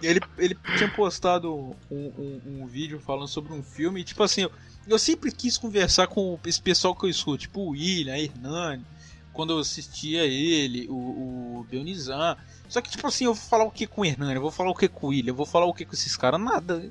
[0.02, 4.00] Ele, ele tinha postado um, um- um vídeo falando sobre um filme.
[4.00, 4.52] E, tipo assim, eu,
[4.86, 8.84] eu sempre quis conversar com esse pessoal que eu escuto, tipo o William, a Hernani.
[9.32, 12.36] Quando eu assistia ele, o, o Beonizan.
[12.68, 14.34] Só que, tipo assim, eu vou falar o que com o Hernani?
[14.34, 15.30] Eu vou falar o que com o William?
[15.32, 16.40] Eu vou falar o que com esses caras?
[16.40, 16.90] Nada.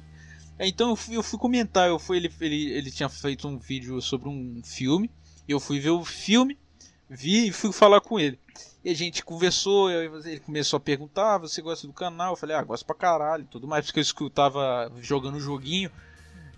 [0.59, 1.87] É, Então eu fui, eu fui comentar.
[1.89, 5.09] Eu fui, ele, ele, ele tinha feito um vídeo sobre um filme.
[5.47, 6.57] Eu fui ver o filme,
[7.09, 8.39] vi e fui falar com ele.
[8.85, 12.33] E a gente conversou, ele começou a perguntar, "Ah, você gosta do canal?
[12.33, 15.89] Eu falei, ah, gosto pra caralho tudo mais, porque eu escutava jogando um joguinho.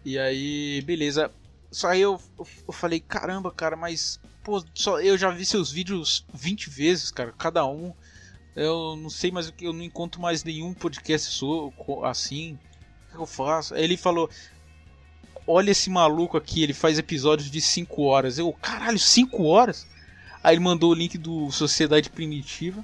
[0.03, 1.31] E aí, beleza.
[1.71, 6.25] Só aí eu, eu, falei, caramba, cara, mas pô, só eu já vi seus vídeos
[6.33, 7.93] 20 vezes, cara, cada um.
[8.53, 11.41] Eu não sei mais o que, eu não encontro mais nenhum podcast
[12.03, 12.59] assim.
[13.07, 13.73] O que eu faço?
[13.73, 14.29] Aí ele falou:
[15.47, 18.37] Olha esse maluco aqui, ele faz episódios de 5 horas.
[18.37, 19.87] Eu, caralho, 5 horas?
[20.47, 22.81] Aí ele mandou o link do Sociedade Primitiva.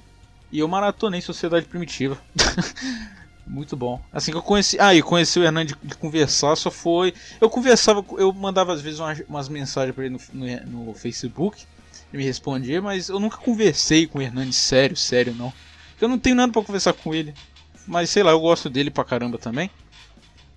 [0.52, 2.18] E eu maratonei Sociedade Primitiva.
[3.46, 4.02] Muito bom.
[4.12, 4.76] Assim que eu conheci.
[4.78, 7.14] Ah, e conheci o Hernani de, conversar, só foi.
[7.40, 11.64] Eu conversava, eu mandava às vezes umas, umas mensagens pra ele no, no, no Facebook.
[12.12, 15.50] Ele me respondia, mas eu nunca conversei com o Hernani sério, sério não.
[15.98, 17.32] Eu não tenho nada pra conversar com ele.
[17.86, 19.70] Mas sei lá, eu gosto dele pra caramba também.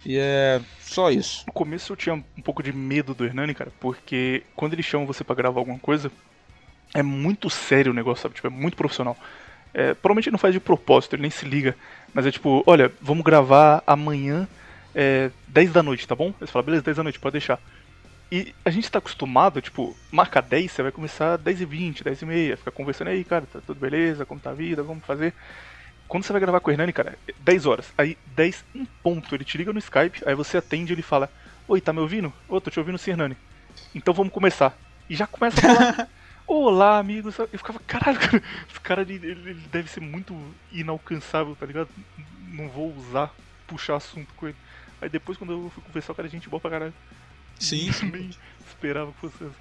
[0.05, 1.45] E é só isso.
[1.47, 5.05] No começo eu tinha um pouco de medo do Hernani, cara, porque quando ele chama
[5.05, 6.11] você pra gravar alguma coisa,
[6.93, 8.35] é muito sério o negócio, sabe?
[8.35, 9.17] Tipo, é muito profissional.
[9.73, 11.75] É, provavelmente ele não faz de propósito, ele nem se liga.
[12.13, 14.47] Mas é tipo, olha, vamos gravar amanhã,
[14.95, 16.27] é, 10 da noite, tá bom?
[16.27, 17.59] Aí Você fala, beleza, 10 da noite, pode deixar.
[18.31, 22.21] E a gente tá acostumado, tipo, marca 10, você vai começar 10 e 20, 10
[22.21, 25.33] e meia, fica conversando aí, cara, tá tudo beleza, como tá a vida, vamos fazer.
[26.07, 27.93] Quando você vai gravar com o Hernani, cara, é 10 horas.
[27.97, 31.29] Aí, 10 em ponto, ele te liga no Skype, aí você atende e ele fala:
[31.67, 32.33] Oi, tá me ouvindo?
[32.47, 33.37] Ô, tô te ouvindo sim, Hernani.
[33.93, 34.77] Então vamos começar.
[35.09, 36.09] E já começa a falar:
[36.47, 37.37] Olá, amigos.
[37.37, 40.33] Eu ficava, caralho, cara, esse cara ele, ele- deve ser muito
[40.71, 41.89] inalcançável, tá ligado?
[42.51, 43.33] Não vou usar,
[43.67, 44.57] puxar assunto com ele.
[45.01, 46.93] Aí depois, quando eu fui conversar, o cara é gente boa pra caralho.
[47.59, 48.29] Sim, Nem
[48.65, 49.55] esperava que fosse assim.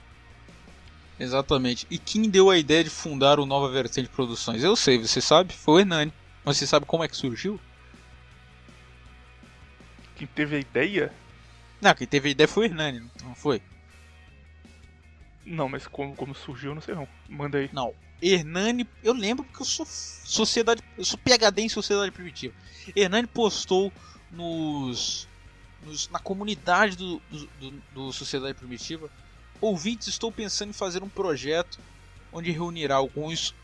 [1.19, 1.87] Exatamente.
[1.91, 4.63] E quem deu a ideia de fundar o Nova Vertente Produções?
[4.63, 5.53] Eu sei, você sabe?
[5.55, 6.13] Foi o Hernani.
[6.45, 7.59] Mas você sabe como é que surgiu?
[10.17, 11.13] Quem teve a ideia?
[11.81, 13.61] Não, quem teve a ideia foi o Hernani, não foi?
[15.47, 17.09] Não, mas como, como surgiu, não sei não.
[17.29, 17.71] Manda aí.
[17.73, 17.95] Não.
[18.21, 22.53] Hernani, eu lembro porque eu sou sociedade, eu sou PhD em sociedade primitiva.
[22.97, 23.93] Hernani postou
[24.33, 25.29] nos,
[25.85, 29.09] nos- na comunidade do, do, do- do Sociedade Primitiva,
[29.61, 31.79] ouvintes, estou pensando em fazer um projeto
[32.33, 33.55] onde reunirá alguns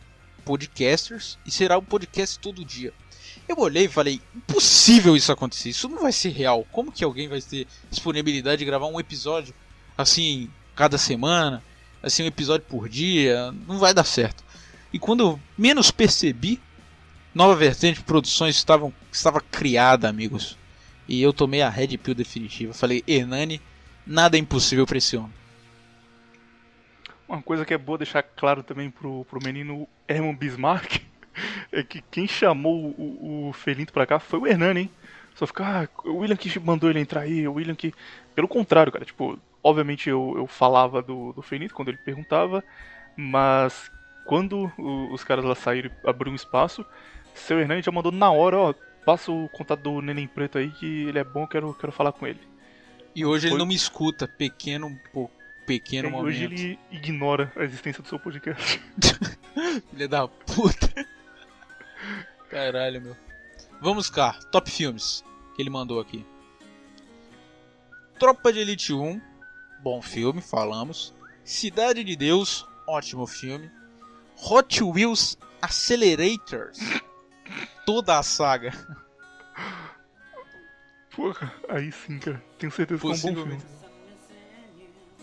[0.45, 2.93] podcasters e será um podcast todo dia.
[3.49, 6.67] Eu olhei e falei, impossível isso acontecer, isso não vai ser real.
[6.71, 9.55] Como que alguém vai ter disponibilidade de gravar um episódio
[9.97, 11.63] assim cada semana?
[12.03, 14.45] Assim, um episódio por dia, não vai dar certo.
[14.93, 16.61] E quando eu menos percebi,
[17.35, 20.59] Nova Vertente de Produções estavam, estava criada, amigos.
[21.09, 22.75] E eu tomei a Red Pill definitiva.
[22.75, 23.61] Falei, Hernani,
[24.07, 25.33] nada é impossível pra esse homem.
[27.27, 31.01] Uma coisa que é boa deixar claro também pro, pro menino Herman Bismarck
[31.73, 34.91] é que quem chamou o, o Felinto pra cá foi o Hernani, hein?
[35.35, 37.95] Só ficar, ah, o William que mandou ele entrar aí, o William que.
[38.35, 42.63] Pelo contrário, cara, tipo, obviamente eu, eu falava do, do Felinto quando ele perguntava,
[43.17, 43.91] mas
[44.25, 46.85] quando o- os caras lá saíram e abriram um espaço,
[47.35, 48.75] seu Hernani já mandou na hora, ó,
[49.05, 52.27] passa o contato do Neném Preto aí que ele é bom, quero, quero falar com
[52.27, 52.41] ele.
[53.15, 55.31] E hoje ele Foi- não me escuta, pequeno, pô,
[55.67, 56.27] pequeno E momento.
[56.29, 58.81] hoje ele ignora a existência do seu podcast.
[59.91, 60.89] Filha da puta.
[62.49, 63.17] Caralho, meu.
[63.81, 65.25] Vamos cá, top filmes
[65.57, 66.25] que ele mandou aqui.
[68.19, 69.21] Tropa de Elite 1,
[69.83, 71.15] bom filme, falamos.
[71.45, 73.71] Cidade de Deus, ótimo filme.
[74.45, 76.79] Hot Wheels Accelerators,
[77.87, 78.73] toda a saga.
[81.15, 82.43] Porra, aí sim, cara.
[82.59, 83.63] Tenho certeza que é um bom filme.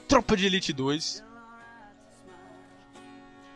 [0.08, 1.24] Tropa de Elite 2.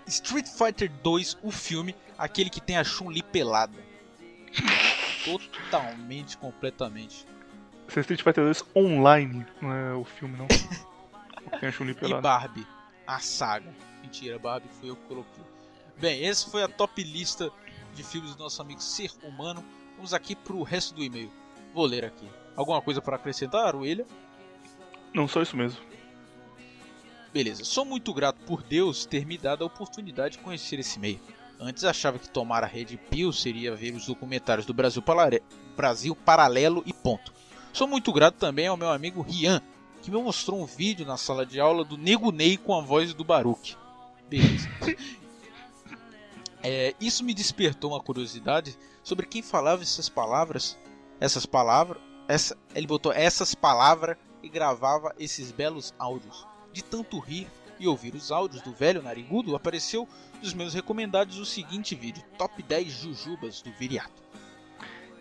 [0.07, 3.77] Street Fighter 2, o filme, aquele que tem a Chun-Li pelada.
[5.23, 7.25] Totalmente, completamente.
[7.87, 10.47] Esse é Street Fighter 2 online, não é o filme, não.
[11.59, 12.21] Tem a Chun-Li E pelada.
[12.21, 12.67] Barbie,
[13.07, 13.73] a saga.
[14.01, 15.43] Mentira, Barbie foi eu que coloquei.
[15.97, 17.51] Bem, esse foi a top lista
[17.95, 19.63] de filmes do nosso amigo Ser Humano.
[19.95, 21.31] Vamos aqui pro resto do e-mail.
[21.73, 22.27] Vou ler aqui.
[22.55, 24.05] Alguma coisa para acrescentar, William?
[25.13, 25.79] Não, só isso mesmo.
[27.31, 31.19] Beleza, sou muito grato por Deus ter me dado a oportunidade de conhecer esse meio.
[31.59, 35.41] Antes achava que tomar a Red Pill seria ver os documentários do Brasil, Palare-
[35.75, 37.33] Brasil Paralelo e ponto.
[37.71, 39.61] Sou muito grato também ao meu amigo Rian,
[40.03, 43.13] que me mostrou um vídeo na sala de aula do Nego Ney com a voz
[43.13, 43.77] do Baruch.
[44.29, 44.69] Beleza.
[46.65, 50.79] É, isso me despertou uma curiosidade sobre quem falava essas palavras.
[51.19, 52.01] Essas palavras.
[52.25, 56.47] Essa, ele botou essas palavras e gravava esses belos áudios.
[56.71, 60.07] De tanto rir e ouvir os áudios do velho narigudo, apareceu
[60.41, 64.23] nos meus recomendados o seguinte vídeo: Top 10 Jujubas do Viriato.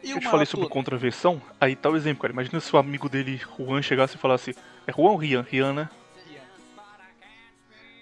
[0.02, 2.32] Eu te falei sobre contraversão, aí tá o exemplo, cara.
[2.32, 4.54] Imagina se o amigo dele, Juan, chegasse e falasse:
[4.86, 5.46] É Juan ou Rian?
[5.48, 5.88] Rian, né?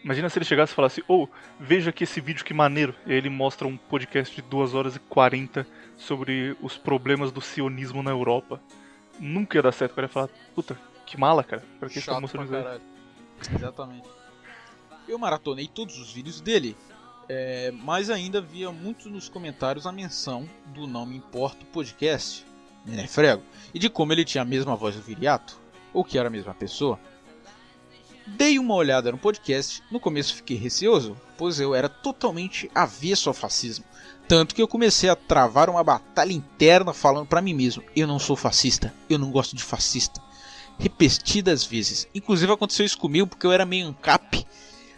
[0.03, 1.29] Imagina se ele chegasse e falasse: Ô,
[1.59, 2.95] veja aqui esse vídeo que maneiro.
[3.07, 7.41] E aí ele mostra um podcast de 2 horas e 40 sobre os problemas do
[7.41, 8.61] sionismo na Europa.
[9.19, 11.63] Nunca ia dar certo, o cara ia falar: Puta, que mala, cara.
[11.79, 12.79] Pra que você tá Chato mostrando pra isso aí?
[12.79, 12.91] caralho.
[13.55, 14.09] Exatamente.
[15.07, 16.77] Eu maratonei todos os vídeos dele,
[17.29, 22.47] é, mas ainda via muito nos comentários a menção do Não Me Importo podcast,
[22.87, 23.43] né, Frego,
[23.75, 25.60] e de como ele tinha a mesma voz do Viriato,
[25.93, 26.99] ou que era a mesma pessoa.
[28.27, 33.35] Dei uma olhada no podcast, no começo fiquei receoso, pois eu era totalmente avesso ao
[33.35, 33.85] fascismo.
[34.29, 38.19] Tanto que eu comecei a travar uma batalha interna falando pra mim mesmo: eu não
[38.19, 40.21] sou fascista, eu não gosto de fascista
[40.81, 42.09] repetidas vezes.
[42.15, 44.47] Inclusive aconteceu isso comigo porque eu era meio ancap.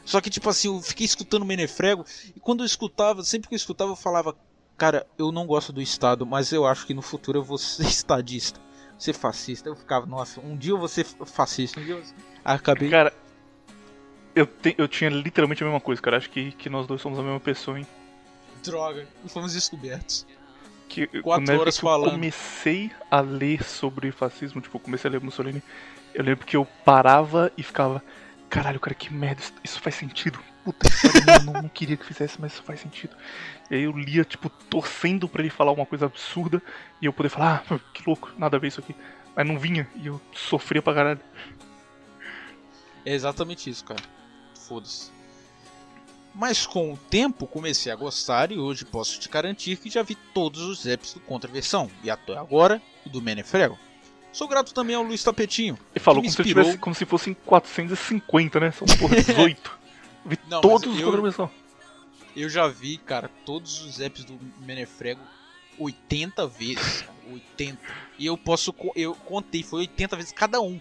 [0.05, 2.05] Só que tipo assim, eu fiquei escutando o Menefrego
[2.35, 4.37] e quando eu escutava, sempre que eu escutava eu falava,
[4.77, 7.87] cara, eu não gosto do Estado, mas eu acho que no futuro eu vou ser
[7.87, 8.61] estadista,
[9.03, 9.69] ser fascista.
[9.69, 12.03] Eu ficava, nossa, um dia eu vou ser fascista, um dia eu
[12.45, 12.89] acabei.
[12.91, 13.13] Cara,
[14.35, 16.17] eu, te- eu tinha literalmente a mesma coisa, cara.
[16.17, 17.87] Acho que, que nós dois somos a mesma pessoa, hein?
[18.63, 20.25] Droga, e fomos descobertos.
[20.89, 22.13] que Quatro horas que eu falando.
[22.13, 25.63] comecei a ler sobre fascismo, tipo, eu comecei a ler Mussolini,
[26.15, 28.03] eu lembro que eu parava e ficava,
[28.49, 30.39] caralho, cara, que merda, isso, isso faz sentido.
[30.65, 33.17] Puta que pariu, eu não, não queria que fizesse, mas isso faz sentido.
[33.73, 36.61] E aí eu lia, tipo, torcendo pra ele falar uma coisa absurda
[37.01, 38.95] e eu poder falar, ah, que louco, nada a ver isso aqui.
[39.35, 41.21] Mas não vinha e eu sofria pra caralho.
[43.03, 44.03] É exatamente isso, cara.
[44.69, 45.11] Foda-se.
[46.35, 50.17] Mas com o tempo comecei a gostar e hoje posso te garantir que já vi
[50.35, 53.79] todos os apps do Contraversão e até agora o do Menefrego.
[54.35, 55.79] Sou grato também ao Luiz Tapetinho.
[55.95, 58.71] E falou que como se, tivesse, como se fossem 450, né?
[58.71, 59.79] São porra, 18.
[60.27, 61.62] Vi Não, todos os eu- contravenção.
[62.35, 65.21] Eu já vi, cara, todos os apps do Menefrego
[65.79, 67.79] 80 vezes, cara, 80.
[68.19, 70.81] E eu posso eu contei, foi 80 vezes cada um.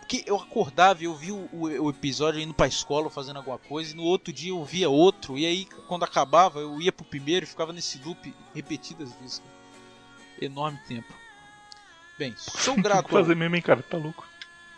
[0.00, 3.92] Porque eu acordava e eu vi o, o- episódio indo pra escola fazendo alguma coisa,
[3.92, 7.44] e no outro dia eu via outro, e aí quando acabava eu ia pro primeiro
[7.44, 9.38] e ficava nesse loop repetidas vezes.
[9.40, 9.52] cara.
[10.40, 11.12] Enorme tempo.
[12.18, 13.08] Bem, sou grato.
[13.08, 13.82] fazer mesmo, hein, cara?
[13.82, 14.26] Tá louco.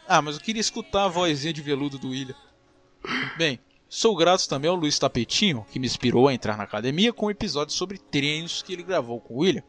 [0.09, 2.35] Ah, mas eu queria escutar a vozinha de veludo do William.
[3.37, 3.61] Bem,
[3.93, 7.31] sou grato também ao Luiz Tapetinho, que me inspirou a entrar na academia com um
[7.31, 9.63] episódio sobre treinos que ele gravou com o William.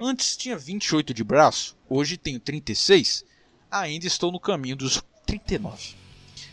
[0.00, 3.24] Antes tinha 28 de braço, hoje tenho 36.
[3.70, 5.94] Ainda estou no caminho dos 39.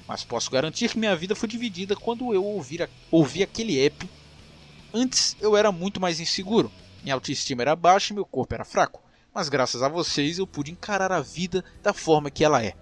[0.08, 4.10] Mas posso garantir que minha vida foi dividida quando eu ouvir a- ouvi aquele app.
[4.94, 6.72] Antes eu era muito mais inseguro.
[7.02, 9.02] Minha autoestima era baixa e meu corpo era fraco.
[9.34, 12.74] Mas graças a vocês eu pude encarar a vida da forma que ela é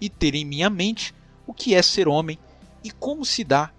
[0.00, 1.14] e ter em minha mente
[1.46, 2.38] o que é ser homem
[2.84, 3.72] e como se dá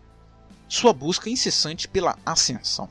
[0.69, 2.87] sua busca incessante pela ascensão.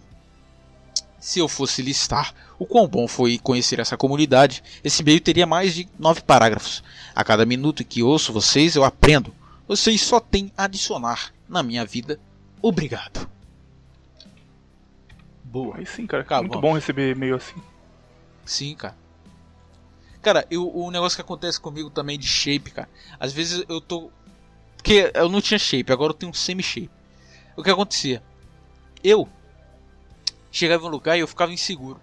[1.21, 5.75] Se eu fosse listar o quão bom foi conhecer essa comunidade, esse meio teria mais
[5.75, 6.83] de nove parágrafos.
[7.15, 9.35] A cada minuto que ouço vocês, eu aprendo.
[9.67, 12.21] Vocês só têm a adicionar na minha vida.
[12.61, 13.29] Obrigado.
[15.45, 15.77] Boa.
[15.77, 16.23] Aí sim, cara.
[16.23, 16.51] Acabamos.
[16.51, 17.61] Muito bom receber e-mail assim.
[18.45, 18.97] Sim, cara.
[20.21, 22.89] Cara, eu, o negócio que acontece comigo também de shape, cara.
[23.21, 24.11] Às vezes eu tô.
[24.77, 26.91] Porque eu não tinha shape, agora eu tenho um semi-shape.
[27.59, 28.23] O que acontecia?
[29.03, 29.29] Eu
[30.51, 32.01] Chegava em um lugar e eu ficava inseguro.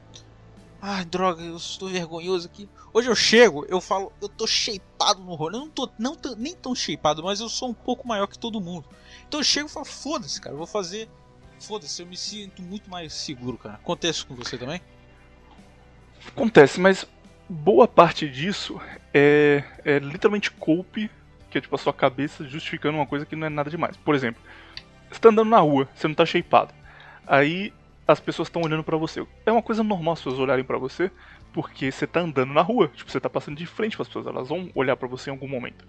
[0.81, 2.69] Ai, droga, eu estou vergonhoso aqui.
[2.93, 5.55] Hoje eu chego, eu falo, eu tô shapeado no rolê.
[5.57, 8.61] Eu não tô, não nem tão shapeado, mas eu sou um pouco maior que todo
[8.61, 8.87] mundo.
[9.27, 11.09] Então eu chego e falo, foda-se, cara, eu vou fazer.
[11.59, 13.75] Foda-se, eu me sinto muito mais seguro, cara.
[13.75, 14.79] Acontece com você também?
[16.27, 17.05] Acontece, mas
[17.49, 18.79] boa parte disso
[19.13, 21.09] é, é literalmente cope,
[21.49, 23.97] que é tipo a sua cabeça justificando uma coisa que não é nada demais.
[23.97, 24.41] Por exemplo,
[25.15, 26.73] você tá andando na rua, você não tá shapeado.
[27.25, 27.73] Aí
[28.07, 29.25] as pessoas estão olhando para você.
[29.45, 31.09] É uma coisa normal as pessoas olharem para você,
[31.53, 34.27] porque você tá andando na rua, tipo, você tá passando de frente para as pessoas,
[34.27, 35.85] elas vão olhar para você em algum momento.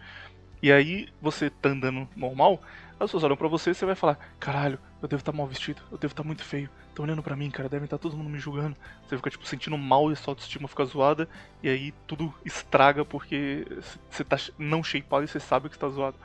[0.63, 4.19] E aí você tá andando normal, as pessoas olham pra você e você vai falar:
[4.39, 7.23] Caralho, eu devo estar tá mal vestido, eu devo estar tá muito feio, estão olhando
[7.23, 8.75] pra mim, cara, devem estar tá todo mundo me julgando.
[9.07, 11.29] Você fica, tipo, sentindo mal e sua autoestima fica zoada,
[11.63, 13.67] e aí tudo estraga porque
[14.09, 16.17] você tá não shapeado e você sabe que está zoado.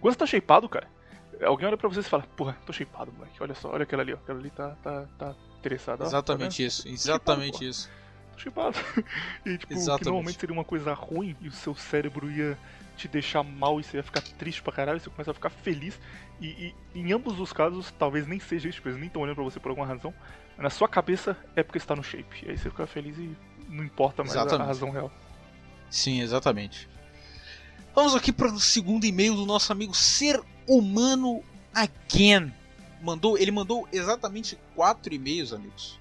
[0.00, 0.86] Quando você tá shapeado, cara,
[1.42, 4.12] alguém olha pra você e fala: Porra, tô shapeado, moleque, olha só, olha aquela ali,
[4.12, 6.04] ó, aquela ali tá, tá, tá interessada.
[6.04, 7.90] Exatamente tá isso, exatamente isso.
[8.32, 8.78] Tô shapeado.
[9.44, 9.98] e, tipo, Exatamente.
[9.98, 12.58] que normalmente seria uma coisa ruim e o seu cérebro ia
[12.96, 15.98] te deixar mal e você ia ficar triste pra caralho, você começa a ficar feliz.
[16.40, 19.36] E, e em ambos os casos, talvez nem seja isso, tipo, eles nem estão olhando
[19.36, 20.14] pra você por alguma razão.
[20.56, 22.46] Mas na sua cabeça é porque está no shape.
[22.46, 23.36] E aí você fica feliz e
[23.68, 25.10] não importa mais a, a razão real.
[25.90, 26.88] Sim, exatamente.
[27.94, 31.42] Vamos aqui para o segundo e-mail do nosso amigo Ser Humano
[31.74, 32.52] Again.
[33.02, 35.98] Mandou, ele mandou exatamente quatro e-mails, amigos.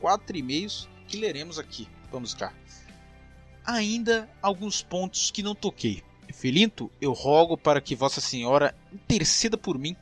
[0.00, 1.86] Quatro e-mails que leremos aqui.
[2.10, 2.52] Vamos cá.
[3.64, 6.02] Ainda alguns pontos que não toquei.
[6.32, 9.96] Felinto, eu rogo para que Vossa Senhora interceda por mim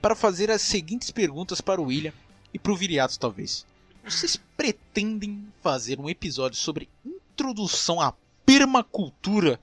[0.00, 2.12] para fazer as seguintes perguntas para o William
[2.52, 3.66] e para o Viriato, talvez.
[4.04, 8.12] Vocês pretendem fazer um episódio sobre introdução à
[8.44, 9.60] permacultura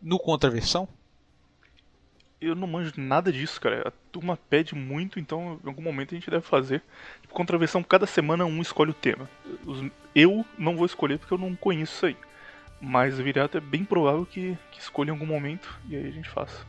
[0.00, 0.88] no Contraversão?
[2.44, 3.88] Eu não manjo nada disso, cara.
[3.88, 6.82] A turma pede muito, então em algum momento a gente deve fazer.
[7.22, 9.28] Tipo, Contraversão, cada semana um escolhe o tema.
[10.14, 12.16] Eu não vou escolher porque eu não conheço isso aí.
[12.80, 16.10] Mas o Viriato é bem provável que, que escolha em algum momento e aí a
[16.10, 16.66] gente faça.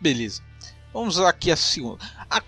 [0.00, 0.42] Beleza.
[0.92, 2.04] Vamos aqui a segunda.
[2.30, 2.40] Há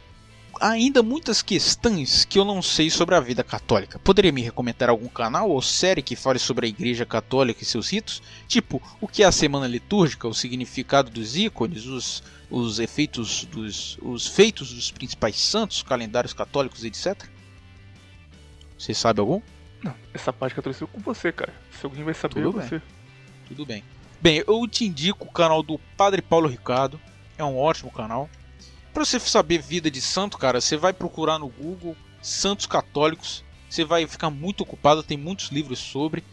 [0.60, 3.98] ainda muitas questões que eu não sei sobre a vida católica.
[3.98, 7.90] Poderia me recomendar algum canal ou série que fale sobre a Igreja Católica e seus
[7.90, 8.22] ritos?
[8.46, 13.98] Tipo, o que é a semana litúrgica, o significado dos ícones, os, os efeitos dos
[14.02, 17.24] os feitos dos principais santos, calendários católicos, etc.
[18.78, 19.40] Você sabe algum?
[19.82, 21.54] Não, essa parte que eu trouxe com você, cara.
[21.70, 22.82] Se alguém vai saber, Tudo é você.
[23.48, 23.82] Tudo bem.
[24.20, 27.00] Bem, eu te indico o canal do Padre Paulo Ricardo.
[27.38, 28.28] É um ótimo canal.
[28.92, 33.44] Para você saber vida de santo, cara, você vai procurar no Google Santos Católicos.
[33.68, 36.24] Você vai ficar muito ocupado, tem muitos livros sobre.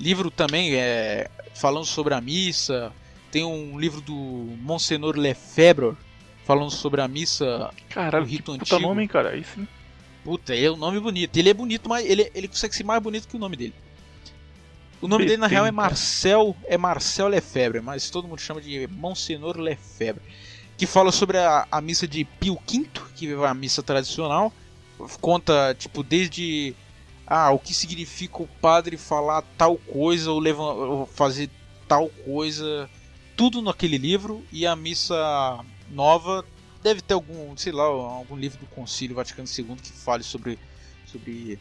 [0.00, 2.92] Livro também é falando sobre a missa.
[3.30, 5.96] Tem um livro do Monsenor Lefebvre
[6.44, 8.80] falando sobre a missa Caralho, o rito que antigo.
[8.80, 9.30] nome, cara.
[9.30, 9.68] Aí sim.
[10.24, 11.36] Puta, é um nome bonito.
[11.36, 13.74] Ele é bonito, mas ele, ele consegue ser mais bonito que o nome dele.
[15.00, 18.88] O nome dele na real é Marcel, é Marcel Lefebvre, mas todo mundo chama de
[18.88, 20.22] Monsenor Lefebvre,
[20.78, 24.52] que fala sobre a, a missa de Pio V, que é a missa tradicional,
[25.20, 26.74] conta tipo desde
[27.26, 31.50] ah, o que significa o padre falar tal coisa ou, levar, ou fazer
[31.88, 32.88] tal coisa,
[33.36, 34.42] tudo naquele livro.
[34.52, 36.44] E a missa nova
[36.80, 40.58] deve ter algum, sei lá, algum livro do Concílio Vaticano II que fale sobre
[41.06, 41.58] sobre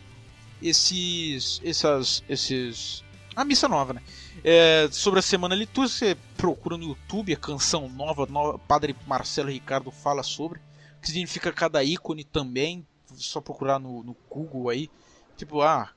[0.62, 3.04] esses essas esses
[3.38, 4.02] a missa nova, né?
[4.44, 9.52] É, sobre a semana litúrgica, você procura no YouTube a canção nova, nova, Padre Marcelo
[9.52, 12.84] Ricardo fala sobre, o que significa cada ícone também,
[13.14, 14.90] só procurar no, no Google aí,
[15.38, 15.92] tipo, ah,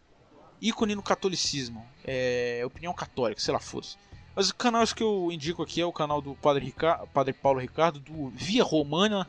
[0.61, 3.97] ícone no catolicismo, é, opinião católica, sei lá, fosse.
[4.37, 7.59] Mas os canais que eu indico aqui é o canal do Padre, Ricardo, Padre Paulo
[7.59, 9.27] Ricardo, do Via Romana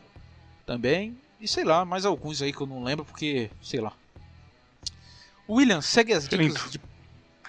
[0.65, 3.93] também, e sei lá, mais alguns aí que eu não lembro porque, sei lá.
[5.49, 6.79] William, segue as dicas de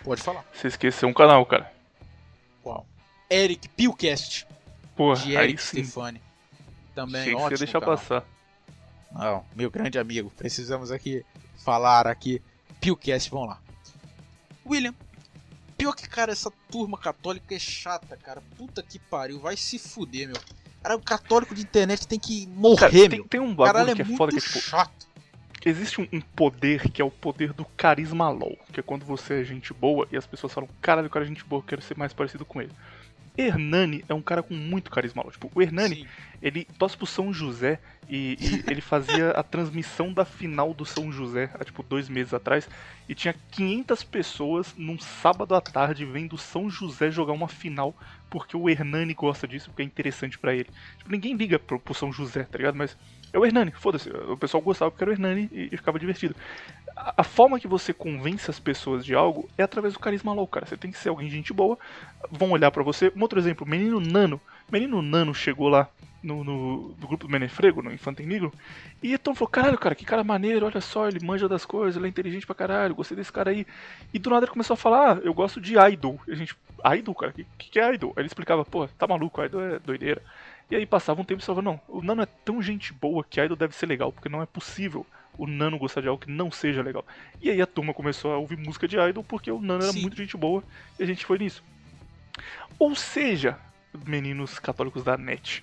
[0.04, 0.44] Pode falar.
[0.52, 1.72] Você esqueceu um canal, cara.
[2.62, 2.86] Qual?
[3.30, 4.46] Eric Pilcast.
[4.96, 6.20] Porra, de Eric Stefani.
[6.94, 7.50] Também Tinha ótimo.
[7.56, 7.96] Você deixar canal.
[7.96, 8.24] passar.
[9.12, 10.30] Não, meu grande amigo.
[10.36, 11.24] Precisamos aqui
[11.56, 12.42] falar aqui.
[12.80, 13.60] Pilcast, vamos lá.
[14.66, 14.94] William.
[15.76, 18.42] Pior que, cara, essa turma católica é chata, cara.
[18.56, 19.40] Puta que pariu.
[19.40, 20.36] Vai se fuder, meu.
[20.82, 23.24] Cara, o católico de internet tem que morrer, cara, tem, meu.
[23.24, 25.11] Tem um bagulho Caralho, que é, é foda que é tipo chato
[25.68, 29.40] existe um, um, poder que é o poder do carisma LOL, que é quando você
[29.40, 31.82] é gente boa e as pessoas falam, caralho, o cara é gente boa, eu quero
[31.82, 32.72] ser mais parecido com ele.
[33.36, 35.24] Hernani é um cara com muito carisma.
[35.30, 36.06] Tipo, o Hernani, Sim.
[36.42, 41.10] ele torce pro São José e, e ele fazia a transmissão da final do São
[41.10, 42.68] José há tipo dois meses atrás
[43.08, 47.94] e tinha 500 pessoas num sábado à tarde vendo o São José jogar uma final
[48.28, 50.68] porque o Hernani gosta disso, porque é interessante pra ele.
[50.98, 52.76] Tipo, ninguém liga pro, pro São José, tá ligado?
[52.76, 52.96] Mas
[53.32, 54.10] é o Hernani, foda-se.
[54.10, 56.34] O pessoal gostava porque era o Hernani e, e ficava divertido.
[56.94, 60.66] A, forma que você convence as pessoas de algo é através do carisma louco, cara.
[60.66, 61.78] Você tem que ser alguém de gente boa,
[62.30, 63.10] vão olhar pra você.
[63.16, 64.40] Um outro exemplo, menino Nano.
[64.70, 65.88] Menino Nano chegou lá
[66.22, 68.52] no, no, no grupo do Menefrego, no Infanto Negro,
[69.02, 72.06] e então falou, caralho, cara, que cara maneiro, olha só, ele manja das coisas, ele
[72.06, 73.66] é inteligente pra caralho, gostei desse cara aí.
[74.14, 76.20] E do nada ele começou a falar, ah, eu gosto de idol.
[76.28, 76.54] E a gente,
[76.96, 78.12] idol, cara, o que, que é idol?
[78.16, 80.22] Aí ele explicava, pô, tá maluco, idol é doideira.
[80.72, 83.38] E aí passava um tempo e falava, não, o Nano é tão gente boa que
[83.38, 85.04] idol deve ser legal, porque não é possível
[85.36, 87.04] o Nano gostar de algo que não seja legal.
[87.42, 90.00] E aí a turma começou a ouvir música de idol porque o Nano era Sim.
[90.00, 90.64] muito gente boa
[90.98, 91.62] e a gente foi nisso.
[92.78, 93.58] Ou seja,
[94.06, 95.62] meninos católicos da net,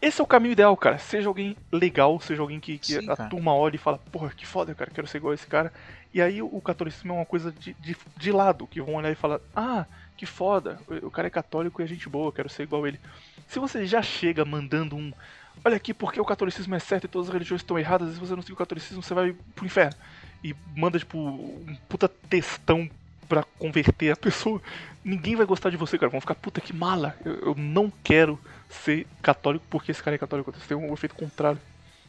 [0.00, 0.96] esse é o caminho ideal, cara.
[0.96, 4.46] Seja alguém legal, seja alguém que, que Sim, a turma olha e fala, porra, que
[4.46, 5.70] foda, cara, quero ser igual a esse cara.
[6.14, 9.12] E aí o, o catolicismo é uma coisa de, de, de lado, que vão olhar
[9.12, 9.84] e falar, ah,
[10.20, 13.00] que foda, o, cara é católico e é gente boa, quero ser igual a ele.
[13.48, 15.10] Se você já chega mandando um,
[15.64, 18.20] olha aqui, porque o catolicismo é certo e todas as religiões estão erradas, e se
[18.20, 19.96] você não seguir o catolicismo, você vai pro inferno.
[20.44, 22.86] E manda, tipo, um puta textão
[23.26, 24.60] pra converter a pessoa,
[25.02, 26.10] ninguém vai gostar de você, cara.
[26.10, 27.16] Vão ficar, puta que mala.
[27.24, 30.52] Eu, eu não quero ser católico porque esse cara é católico.
[30.52, 31.58] Você tem um efeito contrário.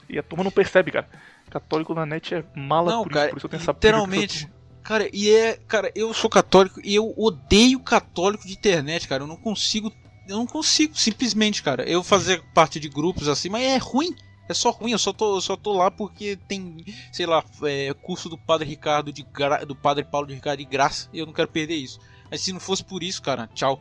[0.10, 1.08] E a turma não percebe, cara.
[1.50, 4.50] Católico na net é mala Não, por, cara, isso, por isso eu tenho essa literalmente.
[4.84, 5.58] Cara, e é.
[5.68, 9.24] Cara, eu sou católico e eu odeio católico de internet, cara.
[9.24, 9.92] Eu não consigo.
[10.28, 11.84] Eu não consigo, simplesmente, cara.
[11.84, 14.16] Eu fazer parte de grupos assim, mas é ruim.
[14.50, 18.28] É só ruim, eu só tô, só tô lá porque tem, sei lá, é, curso
[18.28, 19.66] do Padre Ricardo de gra...
[19.66, 22.00] do Padre Paulo de Ricardo de graça e eu não quero perder isso.
[22.30, 23.80] Mas se não fosse por isso, cara, tchau.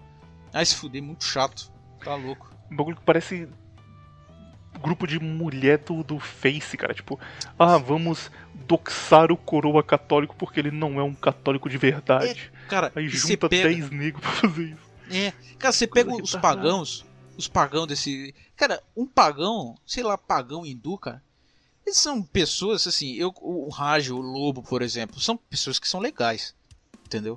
[0.53, 1.73] Ai se fuder, muito chato.
[2.05, 2.51] Tá louco.
[2.71, 3.49] Um bagulho que parece
[4.81, 6.95] grupo de mulher do, do Face, cara.
[6.95, 7.19] Tipo,
[7.59, 8.31] ah, vamos
[8.67, 12.53] doxar o coroa católico porque ele não é um católico de verdade.
[12.69, 13.69] Cara, Aí junta pega...
[13.69, 14.91] 10 negros pra fazer isso.
[15.11, 16.41] É, cara, você pega os retardada.
[16.41, 17.05] pagãos,
[17.37, 18.35] os pagãos desse.
[18.57, 21.23] Cara, um pagão, sei lá, pagão hindu, cara.
[21.85, 25.99] Eles são pessoas, assim, eu, o Raj, o Lobo, por exemplo, são pessoas que são
[25.99, 26.55] legais.
[27.05, 27.37] Entendeu?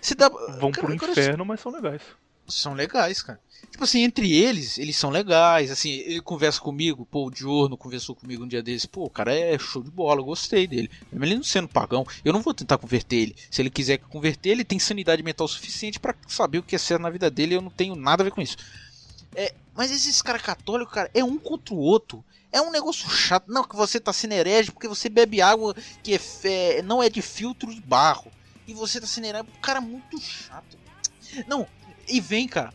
[0.00, 0.28] Você dá.
[0.28, 2.02] Vão cara, pro agora, inferno, mas são legais.
[2.48, 3.40] São legais, cara.
[3.70, 5.70] Tipo assim, entre eles, eles são legais.
[5.70, 8.86] Assim, ele conversa comigo, pô, o Diorno conversou comigo um dia desses.
[8.86, 10.90] Pô, o cara é show de bola, gostei dele.
[11.12, 13.36] Mesmo ele não sendo pagão, eu não vou tentar converter ele.
[13.50, 17.02] Se ele quiser converter, ele tem sanidade mental suficiente pra saber o que é certo
[17.02, 17.54] na vida dele.
[17.54, 18.56] Eu não tenho nada a ver com isso.
[19.34, 22.24] É, mas esses caras católicos, cara, é um contra o outro.
[22.50, 23.52] É um negócio chato.
[23.52, 27.22] Não, que você tá sendo herege porque você bebe água que é não é de
[27.22, 28.32] filtro de barro.
[28.66, 29.46] E você tá sendo herege.
[29.60, 30.76] Cara, muito chato.
[31.46, 31.66] Não,
[32.08, 32.72] e vem, cara.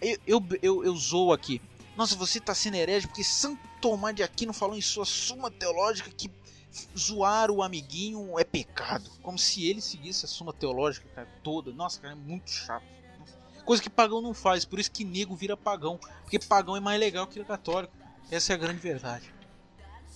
[0.00, 1.60] Eu, eu, eu, eu zoo aqui.
[1.96, 6.10] Nossa, você tá sendo herege porque Santo Tomás de Aquino falou em sua suma teológica
[6.10, 6.30] que
[6.96, 9.10] zoar o amiguinho é pecado.
[9.22, 11.72] Como se ele seguisse a suma teológica cara, toda.
[11.72, 12.84] Nossa, cara, é muito chato.
[13.64, 15.98] Coisa que pagão não faz, por isso que nego vira pagão.
[16.22, 17.92] Porque pagão é mais legal que católico.
[18.30, 19.32] Essa é a grande verdade.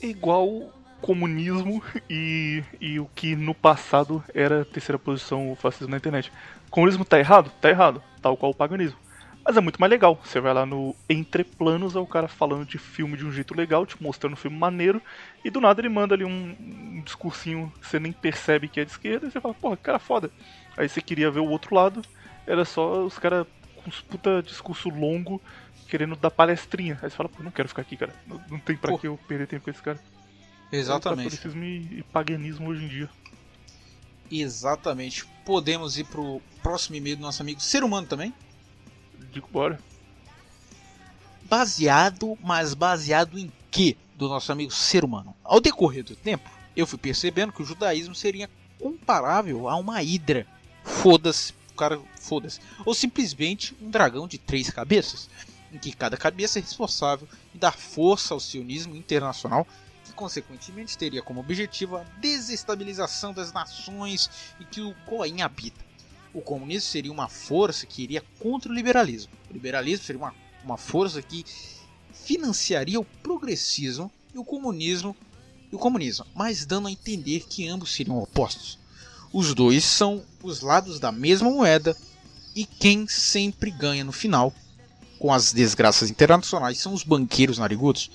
[0.01, 5.97] É igual comunismo e, e o que no passado era terceira posição o fascismo na
[5.97, 6.33] internet.
[6.71, 7.51] Comunismo tá errado?
[7.61, 8.99] Tá errado, tal qual o paganismo.
[9.45, 10.21] Mas é muito mais legal.
[10.23, 13.55] Você vai lá no Entre Planos, é o cara falando de filme de um jeito
[13.55, 15.01] legal, te mostrando um filme maneiro,
[15.45, 18.85] e do nada ele manda ali um, um discursinho que você nem percebe que é
[18.85, 20.31] de esquerda, e você fala, porra, que cara foda.
[20.77, 22.03] Aí você queria ver o outro lado,
[22.47, 25.41] era só os caras com uns puta discurso longo,
[25.89, 26.99] querendo dar palestrinha.
[27.03, 28.15] Aí você fala, pô, não quero ficar aqui, cara.
[28.27, 28.99] Não, não tem pra Pô.
[28.99, 29.99] que eu perder tempo com esse cara.
[30.71, 31.31] Exatamente.
[31.31, 33.09] Catolicismo e, e paganismo hoje em dia.
[34.31, 35.27] Exatamente.
[35.45, 38.33] Podemos ir pro próximo e-mail do nosso amigo ser humano também.
[39.33, 39.81] Digo, bora.
[41.45, 43.97] Baseado, mas baseado em que?
[44.17, 45.35] Do nosso amigo ser humano.
[45.43, 50.47] Ao decorrer do tempo, eu fui percebendo que o judaísmo seria comparável a uma hidra.
[50.85, 52.61] Foda-se, cara, foda-se.
[52.85, 55.29] Ou simplesmente um dragão de três cabeças,
[55.73, 59.67] em que cada cabeça é responsável em dar força ao sionismo internacional,
[60.21, 64.29] consequentemente teria como objetivo a desestabilização das nações
[64.61, 65.83] em que o Goim habita.
[66.35, 69.33] O comunismo seria uma força que iria contra o liberalismo.
[69.49, 71.43] O liberalismo seria uma, uma força que
[72.13, 75.17] financiaria o progressismo e o comunismo
[75.73, 78.79] e o comunismo, mas dando a entender que ambos seriam opostos.
[79.33, 81.97] Os dois são os lados da mesma moeda
[82.55, 84.53] e quem sempre ganha no final
[85.19, 88.11] com as desgraças internacionais são os banqueiros narigudos.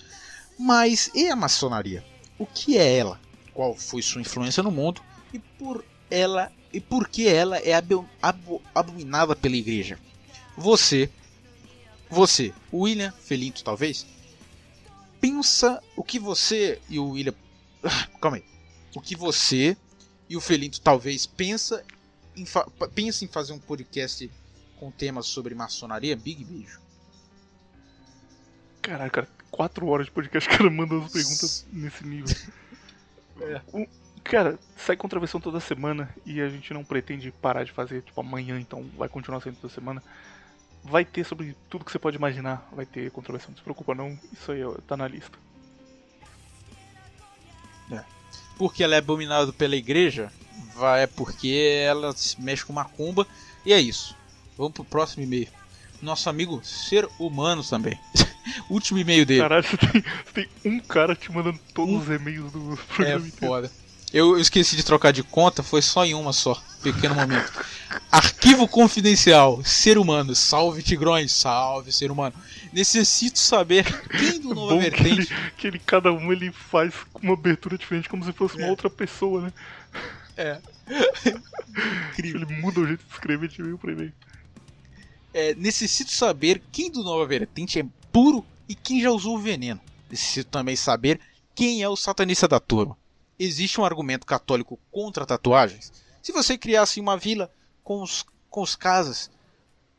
[0.57, 2.03] Mas e a maçonaria?
[2.39, 3.19] O que é ela?
[3.53, 5.01] Qual foi sua influência no mundo
[5.33, 9.97] e por ela e por que ela é abo- abo- abominada pela igreja?
[10.57, 11.09] você,
[12.09, 14.05] você, William Felinto talvez,
[15.19, 17.33] pensa o que você e o William,
[18.21, 18.45] calma aí,
[18.95, 19.75] o que você
[20.29, 21.83] e o Felinto talvez pensa
[22.37, 22.45] em,
[22.93, 24.31] pensa em fazer um podcast
[24.79, 26.79] com temas sobre maçonaria, big beijo.
[28.81, 32.35] Caraca, quatro horas de podcast, cara manda as perguntas nesse nível.
[33.37, 33.61] É.
[33.73, 33.85] O-
[34.23, 38.57] cara, sai contravenção toda semana e a gente não pretende parar de fazer, tipo, amanhã,
[38.57, 40.01] então vai continuar saindo toda semana.
[40.81, 44.17] Vai ter sobre tudo que você pode imaginar, vai ter contravenção, não se preocupa não,
[44.31, 45.37] isso aí tá na lista.
[48.57, 50.31] Porque ela é abominada pela igreja,
[50.73, 53.27] vai é porque ela se mexe com macumba
[53.65, 54.15] e é isso.
[54.57, 55.49] Vamos pro próximo e-mail.
[56.01, 57.99] Nosso amigo Ser Humano também.
[58.69, 59.41] Último e-mail dele.
[59.41, 63.27] Caralho, você tem, você tem um cara te mandando todos os e-mails do É programa
[63.27, 63.47] inteiro.
[63.47, 63.71] foda.
[64.13, 66.61] Eu eu esqueci de trocar de conta, foi só em uma só.
[66.81, 67.51] Pequeno momento.
[68.11, 69.61] Arquivo confidencial.
[69.63, 70.33] Ser humano.
[70.35, 71.31] Salve Tigrões.
[71.33, 72.33] Salve, ser humano.
[72.71, 75.35] Necessito saber quem do Nova Bom que ele, Vertente.
[75.57, 78.69] que ele, cada um ele faz uma abertura diferente, como se fosse uma É.
[78.69, 79.53] outra pessoa, né?
[80.37, 80.59] É.
[82.11, 82.41] Incrível.
[82.41, 84.13] Ele muda o jeito de escrever de e-mail pra e-mail.
[85.33, 89.81] É, necessito saber quem do Nova Vertente é puro e quem já usou o veneno.
[90.09, 91.19] Necessito também saber
[91.53, 92.97] quem é o satanista da turma.
[93.37, 95.91] Existe um argumento católico contra tatuagens?
[96.21, 97.51] Se você criasse uma vila
[97.83, 99.29] com os, com os casas,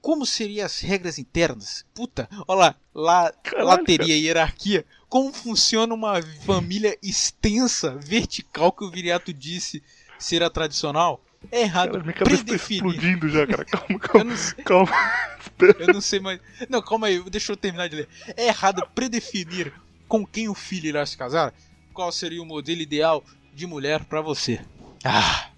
[0.01, 1.85] como seriam as regras internas?
[1.93, 4.87] Puta, olha lá, lá, lá teria hierarquia.
[5.11, 9.83] Como funciona uma família extensa, vertical, que o Viriato disse
[10.19, 11.23] ser a tradicional?
[11.51, 13.65] É errado Cara, minha cabeça tá explodindo já, cara.
[13.65, 14.93] Calma, Eu calma, não sei- calma.
[15.79, 16.41] Eu não sei mais.
[16.69, 18.09] Não, calma aí, deixa eu terminar de ler.
[18.37, 19.73] É errado predefinir
[20.09, 21.55] com quem o filho irá se casar?
[21.95, 24.61] Qual seria o modelo ideal de mulher pra você?
[25.05, 25.49] Ah!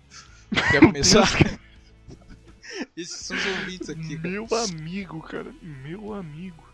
[0.70, 1.26] Quer começar?
[2.97, 4.17] Esses são os ouvintes aqui.
[4.17, 4.28] cara.
[4.28, 5.52] Meu amigo, cara.
[5.62, 6.65] Meu amigo.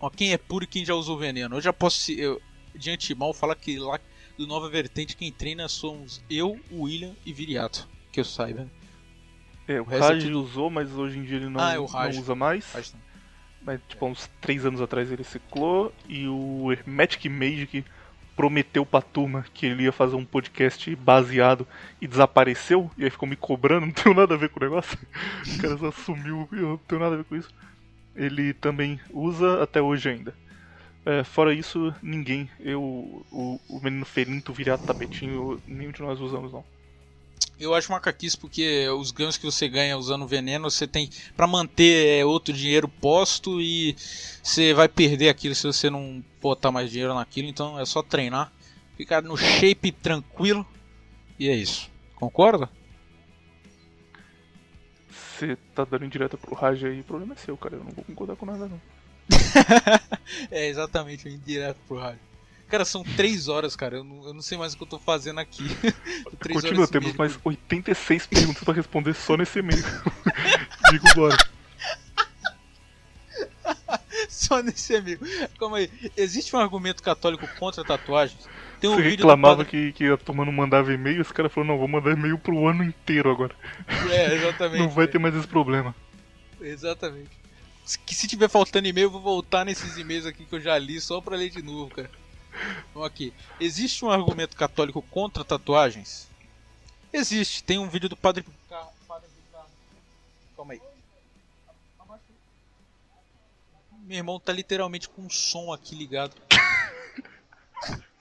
[0.00, 1.56] Ó, quem é puro e quem já usou veneno?
[1.56, 2.40] Eu já posso, eu,
[2.74, 3.98] de antemão, falar que lá
[4.38, 7.88] do Nova Vertente quem treina somos eu, o William e Viriato.
[8.12, 8.70] Que eu saiba.
[9.66, 11.84] É, o resto é Raj usou, mas hoje em dia ele não, Ah, é o
[11.84, 12.14] Raj.
[12.14, 12.64] não usa mais.
[12.64, 13.02] Faz tempo.
[13.60, 15.92] Mas, tipo, há uns três anos atrás ele ciclou.
[16.08, 17.84] E o Hermetic Magic
[18.34, 21.66] prometeu pra turma que ele ia fazer um podcast baseado
[22.00, 22.90] e desapareceu.
[22.96, 24.96] E aí ficou me cobrando, não tem nada a ver com o negócio.
[25.46, 27.50] O cara só sumiu, eu não tenho nada a ver com isso.
[28.14, 30.32] Ele também usa até hoje ainda.
[31.08, 32.50] É, fora isso, ninguém.
[32.60, 36.62] Eu, o, o menino Felinto, o Viriato Tapetinho, nenhum de nós usamos não.
[37.58, 42.18] Eu acho macaquice porque os ganhos que você ganha usando veneno, você tem pra manter
[42.20, 43.96] é, outro dinheiro posto e
[44.42, 47.48] você vai perder aquilo se você não botar mais dinheiro naquilo.
[47.48, 48.52] Então é só treinar,
[48.94, 50.66] ficar no shape tranquilo
[51.38, 51.90] e é isso.
[52.16, 52.68] Concorda?
[55.08, 57.76] Você tá dando indireta pro Raj aí, o problema é seu, cara.
[57.76, 58.97] Eu não vou concordar com nada não.
[60.50, 62.20] é exatamente o indireto pro rádio.
[62.68, 63.96] Cara, são três horas, cara.
[63.96, 65.64] Eu não, eu não sei mais o que eu tô fazendo aqui.
[66.38, 69.82] Três Continua, horas temos mais 86 perguntas pra responder só nesse e-mail.
[70.92, 71.36] Digo bora.
[74.28, 75.24] Só nesse amigo.
[75.58, 75.90] Calma aí.
[76.14, 78.46] Existe um argumento católico contra tatuagens?
[78.80, 81.66] Tem um Você reclamava padre- que, que a turma não mandava e-mail, esse cara falou,
[81.66, 83.54] não, vou mandar e-mail pro ano inteiro agora.
[84.10, 84.78] É, exatamente.
[84.80, 85.94] Não vai ter mais esse problema.
[86.60, 87.30] Exatamente.
[87.88, 91.20] Se- tiver faltando e-mail, eu vou voltar nesses e-mails aqui que eu já li só
[91.22, 92.10] pra ler de novo, cara.
[92.90, 93.32] Então aqui.
[93.58, 96.28] Existe um argumento católico contra tatuagens?
[97.12, 97.64] Existe.
[97.64, 98.88] Tem um vídeo do Padre Picard.
[100.54, 100.80] Calma aí.
[104.04, 106.34] Meu irmão tá literalmente com um som aqui ligado.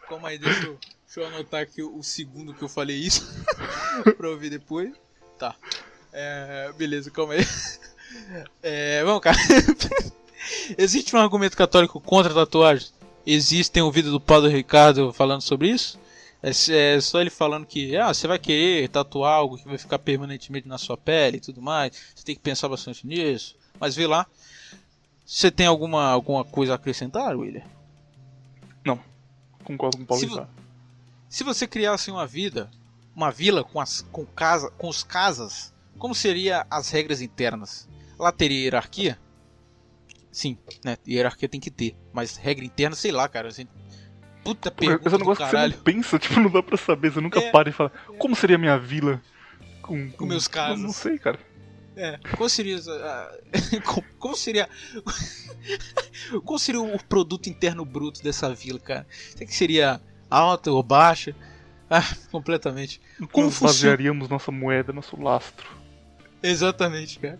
[0.07, 3.25] Calma aí, deixa eu, deixa eu anotar aqui o, o segundo que eu falei isso.
[4.17, 4.93] pra ouvir depois.
[5.37, 5.55] Tá.
[6.13, 7.45] É, beleza, calma aí.
[8.61, 9.37] É, vamos, cara.
[10.77, 12.93] Existe um argumento católico contra tatuagens?
[13.25, 15.99] Existe, tem um vídeo do Padre Ricardo falando sobre isso?
[16.41, 16.51] É,
[16.95, 20.67] é só ele falando que ah, você vai querer tatuar algo que vai ficar permanentemente
[20.67, 21.91] na sua pele e tudo mais.
[22.15, 23.55] Você tem que pensar bastante nisso.
[23.79, 24.25] Mas vê lá.
[25.25, 27.63] Você tem alguma, alguma coisa a acrescentar, William?
[29.67, 30.47] Concordo com o Paulo Se vo-.
[31.27, 32.71] Se você criasse uma vida,
[33.13, 37.85] uma vila com, as, com, casa, com os casas, como seriam as regras internas?
[38.17, 39.17] Lá teria hierarquia?
[40.31, 40.97] Sim, né?
[41.07, 41.95] Hierarquia tem que ter.
[42.13, 43.47] Mas regra interna, sei lá, cara.
[43.49, 43.67] Assim,
[44.43, 45.75] puta pergunta Esse é um negócio que você caralho.
[45.75, 47.11] não pensa, tipo, não dá pra saber.
[47.11, 47.51] Você nunca É.
[47.51, 49.21] para e fala, como seria a minha vila
[49.81, 50.83] com, Com meus casos.
[50.83, 51.39] Não, sei, cara.
[51.95, 53.37] É, qual seria a-
[53.83, 54.69] como, como seria
[56.45, 59.07] qual seria o produto interno bruto dessa vila, cara?
[59.35, 61.35] Será que seria alta ou baixa?
[61.89, 63.01] Ah, completamente.
[63.31, 63.71] Como funciona?
[63.73, 65.67] basearíamos nossa moeda, nosso lastro?
[66.43, 67.39] Exatamente, cara.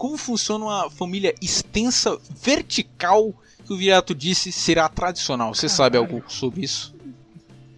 [0.00, 3.34] Como funciona uma família extensa vertical
[3.66, 5.54] que o Viriato disse será tradicional.
[5.54, 6.96] Você sabe algo sobre isso?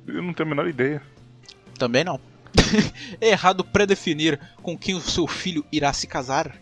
[0.07, 1.03] Eu não tenho a menor ideia.
[1.77, 2.21] Também não.
[3.21, 6.57] é errado predefinir com quem o seu filho irá se casar.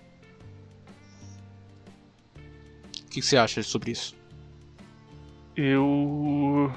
[3.05, 4.17] O que você acha sobre isso?
[5.55, 6.75] Eu.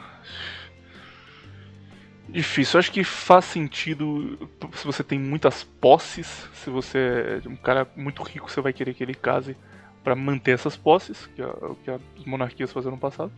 [2.28, 2.78] Difícil.
[2.78, 4.38] Eu acho que faz sentido
[4.74, 6.48] se você tem muitas posses.
[6.54, 9.56] Se você é um cara muito rico, você vai querer que ele case
[10.04, 13.32] para manter essas posses, que é o que as monarquias faziam no passado.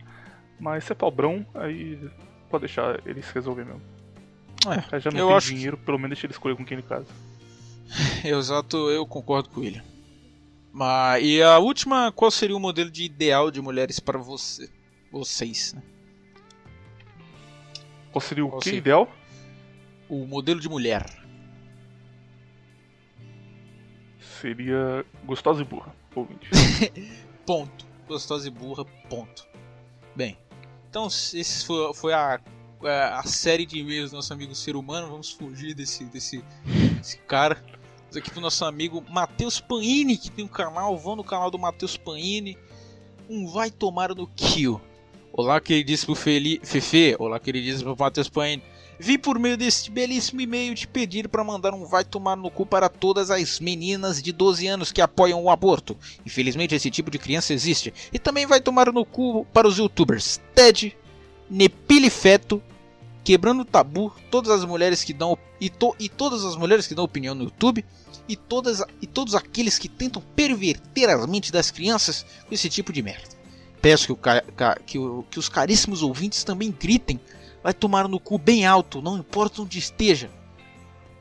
[0.58, 1.98] Mas se é pobrão, aí
[2.50, 3.82] pode deixar eles resolver mesmo.
[4.90, 5.84] É, já não eu tem acho dinheiro, que...
[5.84, 7.06] pelo menos deixa ele escolher com quem ele casa.
[8.24, 9.80] Exato, eu concordo com ele.
[10.72, 14.68] Mas, e a última, qual seria o modelo de ideal de mulheres para você?
[15.10, 15.82] Vocês, né?
[18.16, 18.78] Qual seria o qual que seria?
[18.78, 19.10] ideal?
[20.08, 21.04] O modelo de mulher.
[24.40, 26.48] Seria gostosa e burra, ouvinte.
[27.44, 27.84] ponto.
[28.08, 29.46] Gostosa e burra, ponto.
[30.14, 30.38] Bem,
[30.88, 32.40] então esse foi, foi a
[32.84, 35.10] é, a série de e-mails do nosso amigo ser humano.
[35.10, 36.42] Vamos fugir desse, desse,
[36.96, 37.62] desse cara.
[38.00, 40.96] Vamos aqui pro nosso amigo Matheus Panini, que tem um canal.
[40.96, 42.56] Vão no canal do Matheus Panini.
[43.28, 44.80] Um vai tomar no kill.
[45.38, 46.58] Olá, queridíssimo Feli...
[46.64, 47.14] Fefe.
[47.18, 48.62] Olá, queridíssimo Matheus Panini.
[48.98, 52.64] Vim por meio deste belíssimo e-mail te pedir para mandar um vai tomar no cu
[52.64, 55.94] para todas as meninas de 12 anos que apoiam o aborto.
[56.24, 57.92] Infelizmente esse tipo de criança existe.
[58.10, 60.96] E também vai tomar no cu para os youtubers Ted,
[61.50, 62.62] Nepilifeto,
[63.22, 66.94] Quebrando o Tabu, todas as mulheres que dão e, to, e todas as mulheres que
[66.94, 67.84] dão opinião no YouTube
[68.26, 72.90] e todas e todos aqueles que tentam perverter as mentes das crianças com esse tipo
[72.90, 73.35] de merda.
[73.80, 74.18] Peço que, o,
[74.84, 77.20] que, o, que os caríssimos ouvintes também gritem,
[77.62, 80.30] vai tomar no cu bem alto, não importa onde esteja,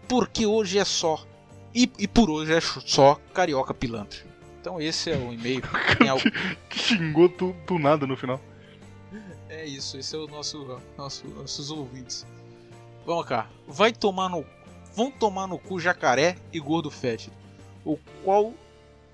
[0.08, 1.26] porque hoje é só
[1.74, 4.20] e, e por hoje é só carioca pilantra.
[4.62, 5.62] Então esse é o e-mail.
[6.70, 8.40] que xingou do, do nada no final.
[9.50, 12.26] É isso, esse é o nosso, nosso nossos ouvintes.
[13.06, 13.48] Vamos cá.
[13.68, 14.46] Vai tomar no
[14.96, 17.36] vão tomar no cu jacaré e gordo fétido.
[17.84, 18.54] O qual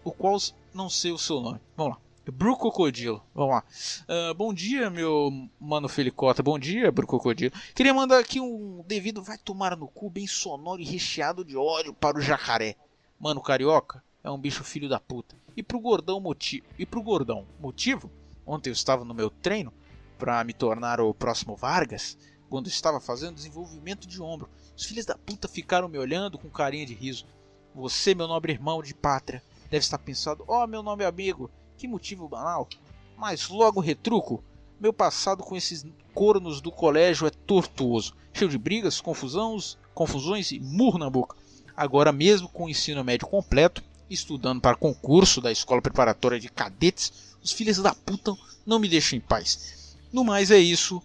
[0.03, 0.37] o qual
[0.73, 1.59] não sei o seu nome.
[1.75, 2.01] Vamos lá.
[2.29, 3.23] Bru Crocodilo.
[3.33, 3.63] Vamos lá.
[4.03, 6.43] Uh, bom dia, meu mano Felicota.
[6.43, 7.53] Bom dia, Bru Crocodilo.
[7.73, 11.93] Queria mandar aqui um devido vai tomar no cu bem sonoro e recheado de óleo
[11.93, 12.75] para o jacaré.
[13.19, 15.35] Mano carioca é um bicho filho da puta.
[15.57, 16.65] E pro gordão motivo.
[16.77, 18.11] E pro gordão motivo?
[18.45, 19.73] Ontem eu estava no meu treino
[20.17, 22.17] para me tornar o próximo Vargas,
[22.49, 24.47] quando estava fazendo desenvolvimento de ombro.
[24.77, 27.25] Os filhos da puta ficaram me olhando com carinha de riso.
[27.73, 29.41] Você, meu nobre irmão de pátria,
[29.71, 31.49] deve estar pensando: ó, oh, meu nome amigo,
[31.81, 32.69] que motivo banal.
[33.17, 34.43] Mas logo retruco:
[34.79, 40.59] meu passado com esses cornos do colégio é tortuoso, cheio de brigas, confusões, confusões e
[40.59, 41.35] murro na boca.
[41.75, 47.33] Agora, mesmo com o ensino médio completo, estudando para concurso da escola preparatória de cadetes,
[47.43, 49.97] os filhos da puta não me deixam em paz.
[50.13, 51.01] No mais é isso.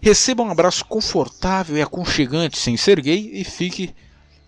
[0.00, 3.94] Receba um abraço confortável e aconchegante sem ser gay e fique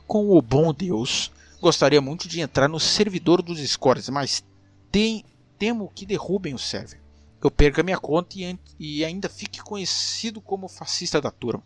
[0.07, 1.31] com o bom Deus.
[1.61, 4.45] Gostaria muito de entrar no servidor dos Discords, mas
[4.93, 5.25] tem,
[5.59, 7.01] temo que derrubem o server.
[7.43, 11.63] Eu perca minha conta e, e ainda fique conhecido como fascista da turma.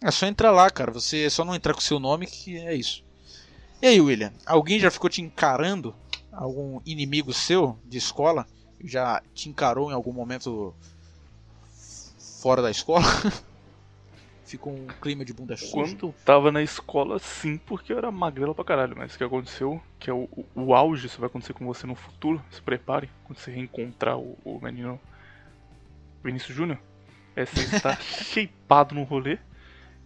[0.00, 0.92] É só entrar lá, cara.
[0.92, 3.04] Você é só não entrar com seu nome que é isso.
[3.82, 4.32] E aí, William?
[4.46, 5.94] Alguém já ficou te encarando?
[6.32, 8.46] Algum inimigo seu de escola?
[8.82, 10.74] Já te encarou em algum momento
[12.40, 13.04] fora da escola.
[14.48, 15.72] Ficou um clima de bunda suja.
[15.72, 18.96] Quando eu tava na escola, sim, porque eu era magrela pra caralho.
[18.96, 21.86] Mas o que aconteceu, que é o, o, o auge, isso vai acontecer com você
[21.86, 24.98] no futuro, se prepare, quando você reencontrar o, o menino
[26.24, 26.78] Vinícius Júnior,
[27.36, 29.38] é você estar shapeado no rolê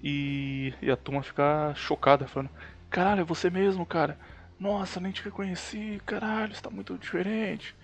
[0.03, 2.51] e, e a turma ficar chocada, falando:
[2.91, 4.19] Caralho, é você mesmo, cara.
[4.59, 7.75] Nossa, nem te reconheci, caralho, está muito diferente.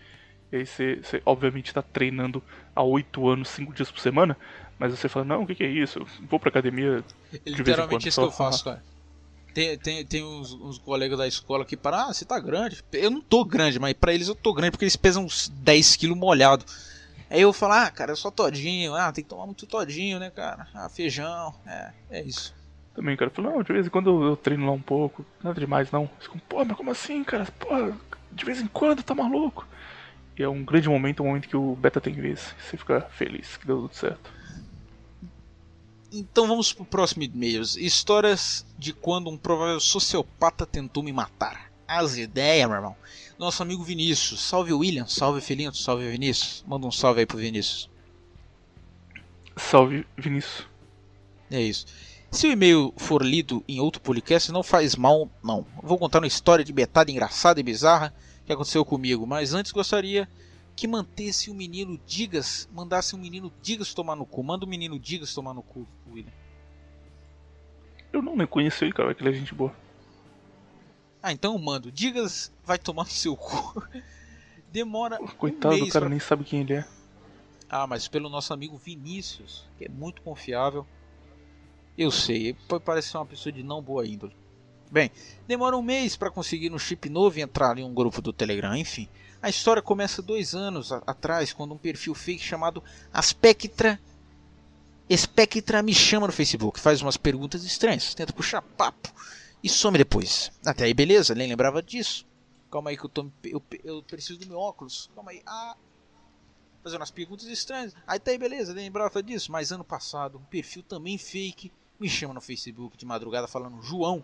[0.51, 2.43] E aí você, você obviamente está treinando
[2.75, 4.37] há oito anos, cinco dias por semana,
[4.79, 5.99] mas você fala, não, o que, que é isso?
[5.99, 7.05] Eu vou pra academia.
[7.45, 8.83] De Literalmente isso que eu faço, cara.
[9.53, 12.83] Tem, tem, tem uns, uns, colegas da escola que param, ah, você tá grande.
[12.93, 15.97] Eu não tô grande, mas pra eles eu tô grande porque eles pesam uns 10
[15.97, 16.65] quilos molhado.
[17.31, 20.31] Aí eu falo, ah, cara, eu sou todinho, ah, tem que tomar muito todinho, né,
[20.31, 20.69] cara?
[20.73, 22.55] Ah, feijão, é, é isso.
[22.95, 25.25] Também, cara, eu falo, não, de vez em quando eu, eu treino lá um pouco,
[25.43, 26.03] nada demais não.
[26.03, 27.47] Eles ficam, pô, mas como assim, cara?
[27.59, 27.93] Pô,
[28.31, 29.67] de vez em quando, tá maluco?
[30.39, 32.55] E é um grande momento, um momento que o beta tem vez.
[32.61, 34.38] Você fica feliz que deu tudo certo.
[36.11, 37.63] Então vamos pro próximo e-mail.
[37.63, 41.71] Histórias de quando um provável sociopata tentou me matar.
[41.87, 42.97] As ideias, meu irmão.
[43.39, 44.41] Nosso amigo Vinícius.
[44.41, 46.65] Salve William, salve Felinto, salve Vinícius.
[46.67, 47.91] Manda um salve aí pro Vinícius.
[49.57, 50.67] Salve Vinícius.
[51.51, 51.87] É isso.
[52.31, 55.67] Se o e-mail for lido em outro podcast, não faz mal, não.
[55.83, 58.15] Vou contar uma história de metade engraçada e bizarra
[58.45, 60.29] que aconteceu comigo, mas antes gostaria
[60.79, 64.45] que mantesse o menino Digas, mandasse o menino Digas tomar no cu.
[64.45, 66.31] Manda o menino Digas tomar no cu, William.
[68.13, 69.75] Eu não me conheci ele, cara, que ele é gente boa.
[71.21, 71.91] Ah, então eu mando.
[71.91, 73.83] Digas vai tomar no seu cu.
[74.71, 76.87] Demora Coitado um do cara, pra- nem sabe quem ele é.
[77.69, 80.87] Ah, mas pelo nosso amigo Vinícius, que é muito confiável.
[81.99, 84.37] Eu sei, pode parecer uma pessoa de não boa índole.
[84.93, 85.11] Bem,
[85.49, 88.77] demora um mês para conseguir um chip novo e entrar em um grupo do Telegram,
[88.77, 89.09] enfim.
[89.41, 94.01] A história começa dois anos atrás, quando um perfil fake chamado Aspectra.
[95.11, 99.11] Spectra me chama no Facebook, faz umas perguntas estranhas, tenta puxar papo
[99.63, 100.53] e some depois.
[100.67, 102.27] Até aí, beleza, nem lembrava disso.
[102.71, 105.09] Calma aí que eu, tô, eu, eu preciso do meu óculos.
[105.15, 105.41] Calma aí.
[105.47, 105.75] Ah,
[106.83, 107.95] fazendo umas perguntas estranhas.
[108.07, 109.51] Aí tá aí, beleza, lembrava disso.
[109.51, 114.23] Mas ano passado, um perfil também fake me chama no Facebook de madrugada falando: João,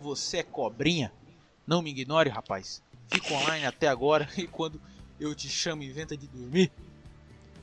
[0.00, 1.12] você é cobrinha?
[1.66, 2.82] Não me ignore, rapaz.
[3.12, 4.80] Fico online até agora e quando
[5.20, 6.72] eu te chamo, inventa de dormir.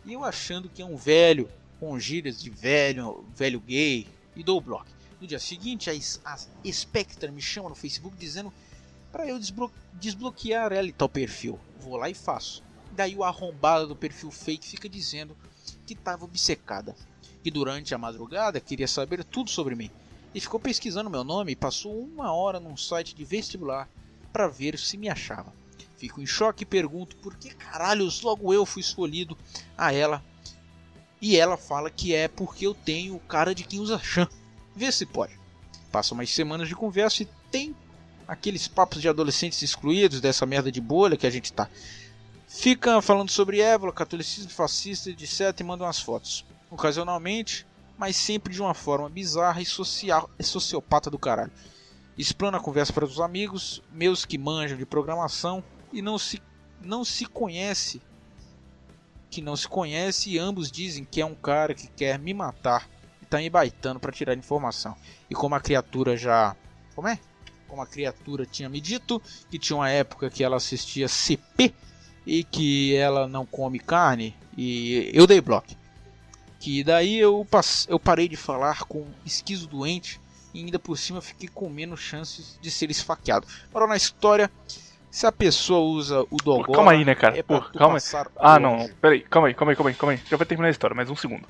[0.05, 4.57] E eu achando que é um velho, com gírias de velho, velho gay, e dou
[4.57, 4.85] o bloco.
[5.19, 5.93] No dia seguinte, a,
[6.33, 6.37] a
[6.71, 8.53] Spectre me chama no Facebook dizendo
[9.11, 11.59] para eu desblo- desbloquear ela e tal perfil.
[11.79, 12.63] Vou lá e faço.
[12.91, 15.35] Daí o arrombado do perfil fake fica dizendo
[15.85, 16.95] que estava obcecada.
[17.43, 19.89] Que durante a madrugada queria saber tudo sobre mim.
[20.33, 23.89] E ficou pesquisando meu nome e passou uma hora num site de vestibular
[24.31, 25.53] para ver se me achava.
[25.97, 29.37] Fico em choque e pergunto por que caralhos logo eu fui escolhido
[29.77, 30.23] a ela.
[31.21, 34.27] E ela fala que é porque eu tenho cara de quem usa chan.
[34.75, 35.37] Vê se pode.
[35.91, 37.75] Passa umas semanas de conversa e tem
[38.27, 41.67] aqueles papos de adolescentes excluídos dessa merda de bolha que a gente tá.
[42.47, 45.59] Fica falando sobre évola, catolicismo fascista, etc.
[45.59, 46.45] e manda umas fotos.
[46.71, 47.65] Ocasionalmente,
[47.97, 51.51] mas sempre de uma forma bizarra e social, e sociopata do caralho.
[52.19, 56.41] Explana a conversa para os amigos, meus que manjam de programação e não se,
[56.81, 58.01] não se conhece.
[59.29, 62.89] Que não se conhece e ambos dizem que é um cara que quer me matar
[63.21, 64.97] e tá me baitando para tirar informação.
[65.29, 66.57] E como a criatura já.
[66.93, 67.17] Como é?
[67.69, 71.73] Como a criatura tinha me dito, que tinha uma época que ela assistia CP
[72.25, 75.67] e que ela não come carne, e eu dei bloco.
[76.59, 80.19] Que daí eu, pass- eu parei de falar com esquizo doente
[80.53, 83.47] e ainda por cima fiquei com menos chances de ser esfaqueado.
[83.73, 84.51] Moral na história,
[85.11, 87.37] se a pessoa usa o Pô, dogó, calma aí, né, cara?
[87.37, 88.25] é Pô, calma aí.
[88.37, 90.21] Ah, não, peraí, calma aí, calma aí, calma aí, calma aí.
[90.29, 91.47] Já vai terminar a história, mais um segundo.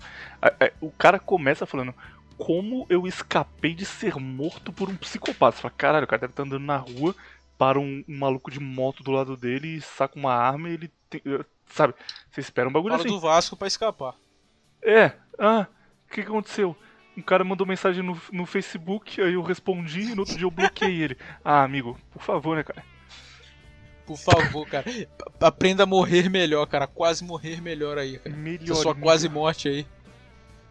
[0.82, 1.94] O cara começa falando
[2.38, 5.58] como eu escapei de ser morto por um psicopata.
[5.58, 7.14] Você fala, caralho, o cara deve estar andando na rua,
[7.58, 11.22] para um, um maluco de moto do lado dele saca uma arma e ele tem,
[11.68, 11.94] sabe?
[12.32, 13.14] Você espera um bagulho Fala assim.
[13.14, 14.16] do Vasco pra escapar.
[14.82, 15.68] É, ah,
[16.08, 16.74] o que, que aconteceu?
[17.20, 20.52] Um cara mandou mensagem no, no Facebook, aí eu respondi e no outro dia eu
[20.52, 21.18] bloqueei ele.
[21.44, 22.82] Ah, amigo, por favor, né, cara?
[24.06, 24.86] Por favor, cara.
[25.38, 26.88] Aprenda a morrer melhor, cara.
[26.88, 28.34] Quase morrer melhor aí, cara.
[28.34, 28.72] Melhor.
[28.72, 29.86] Essa sua quase morte aí.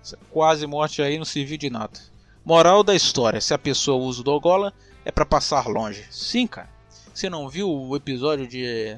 [0.03, 2.01] Essa quase morte aí não serviu de nada.
[2.43, 4.73] Moral da história: se a pessoa usa o Dogola,
[5.05, 6.07] é pra passar longe.
[6.11, 6.71] Sim, cara.
[7.13, 8.97] Você não viu o episódio de.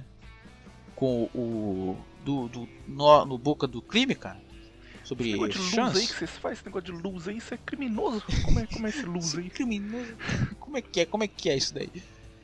[0.95, 1.97] com o.
[2.25, 2.47] do.
[2.47, 4.41] do no, no Boca do Crime, cara?
[5.10, 6.06] Esse Sobre negócio de luz aí chance.
[6.06, 8.22] que vocês fazem, esse negócio de luz aí, isso é criminoso.
[8.44, 9.50] Como é, como é esse luz aí?
[9.50, 10.14] Criminoso.
[10.60, 11.06] Como é que é?
[11.06, 11.90] Como é que é isso daí?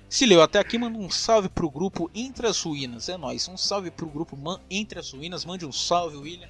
[0.08, 3.08] Se leu até aqui, manda um salve pro grupo Entre as Ruínas.
[3.08, 3.46] É nóis.
[3.48, 5.44] Um salve pro grupo Man- Entre as Ruínas.
[5.44, 6.48] Mande um salve, William.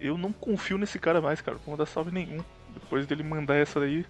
[0.00, 1.56] Eu não confio nesse cara mais, cara.
[1.58, 2.42] Não vou dar salve nenhum.
[2.74, 4.06] Depois dele mandar essa daí.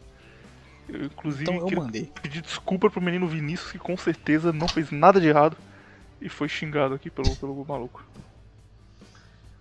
[0.88, 2.10] Eu, inclusive, Então eu mandei.
[2.22, 5.56] pedir desculpa pro menino Vinícius, que com certeza não fez nada de errado.
[6.20, 8.04] E foi xingado aqui pelo, pelo maluco.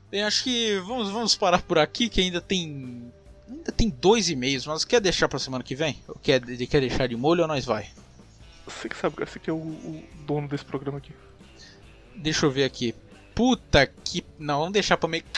[0.10, 3.12] Bem, acho que vamos, vamos parar por aqui, que ainda tem.
[3.50, 6.02] Ainda tem dois e-mails, mas quer deixar pra semana que vem?
[6.08, 7.90] Ou quer, quer deixar de molho ou nós vai?
[8.66, 9.16] Você que sabe.
[9.20, 11.12] Você que é o, o dono desse programa aqui.
[12.16, 12.96] Deixa eu ver aqui.
[13.36, 14.26] Puta que.
[14.40, 15.24] Não, vamos deixar pra meio.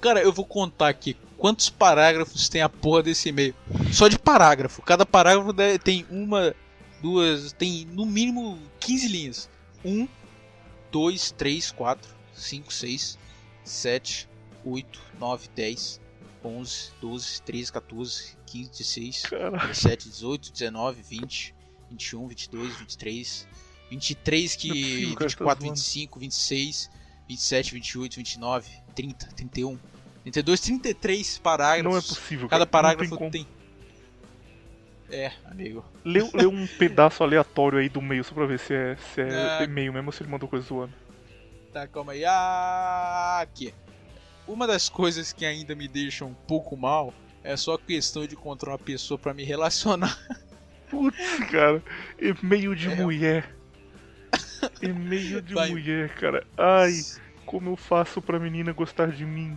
[0.00, 3.54] Cara, eu vou contar aqui quantos parágrafos tem a porra desse e-mail.
[3.92, 4.82] Só de parágrafo.
[4.82, 6.54] Cada parágrafo tem uma,
[7.00, 9.48] duas, tem no mínimo 15 linhas.
[9.84, 10.06] Um,
[10.90, 13.18] dois, três, quatro, cinco, seis,
[13.64, 14.28] sete,
[14.64, 16.00] oito, nove, dez,
[16.44, 21.54] onze, doze, treze, 14, 15, 16, Cara, 17, 18, 19, 20,
[21.90, 23.48] 21, 22, 23,
[23.90, 25.74] 23 que Não é possível, cara, 24, tá zoando.
[25.74, 26.90] 25, 26,
[27.28, 29.78] 27, 28, 29, 30, 31,
[30.22, 31.84] 32, 33 parágrafos.
[31.92, 32.48] não é possível.
[32.48, 33.30] Cada tem parágrafo como.
[33.30, 33.46] tem.
[35.10, 35.84] É, amigo.
[36.04, 39.58] Lê, lê um pedaço aleatório aí do meio só pra ver se é, se é
[39.60, 39.64] Ah.
[39.64, 40.92] e-mail mesmo ou se ele mandou coisa zoando.
[41.72, 42.24] Tá, calma aí.
[42.24, 43.74] Ah, aqui.
[44.46, 47.12] Uma das coisas que ainda me deixa um pouco mal
[47.44, 50.16] é só a questão de encontrar uma pessoa pra me relacionar.
[50.90, 51.82] Putz, cara.
[52.18, 52.94] E-mail de É.
[52.96, 53.54] mulher.
[54.82, 55.70] E-mail de Vai.
[55.70, 56.44] mulher, cara.
[56.58, 56.92] Ai,
[57.46, 59.56] como eu faço pra menina gostar de mim?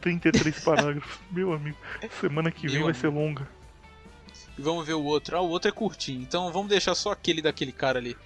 [0.00, 1.20] 33 parágrafos.
[1.30, 1.76] Meu amigo,
[2.20, 3.46] semana que vem Meu vai ser longa.
[4.58, 5.36] E vamos ver o outro.
[5.36, 6.22] Ah, o outro é curtinho.
[6.22, 8.16] Então vamos deixar só aquele daquele cara ali.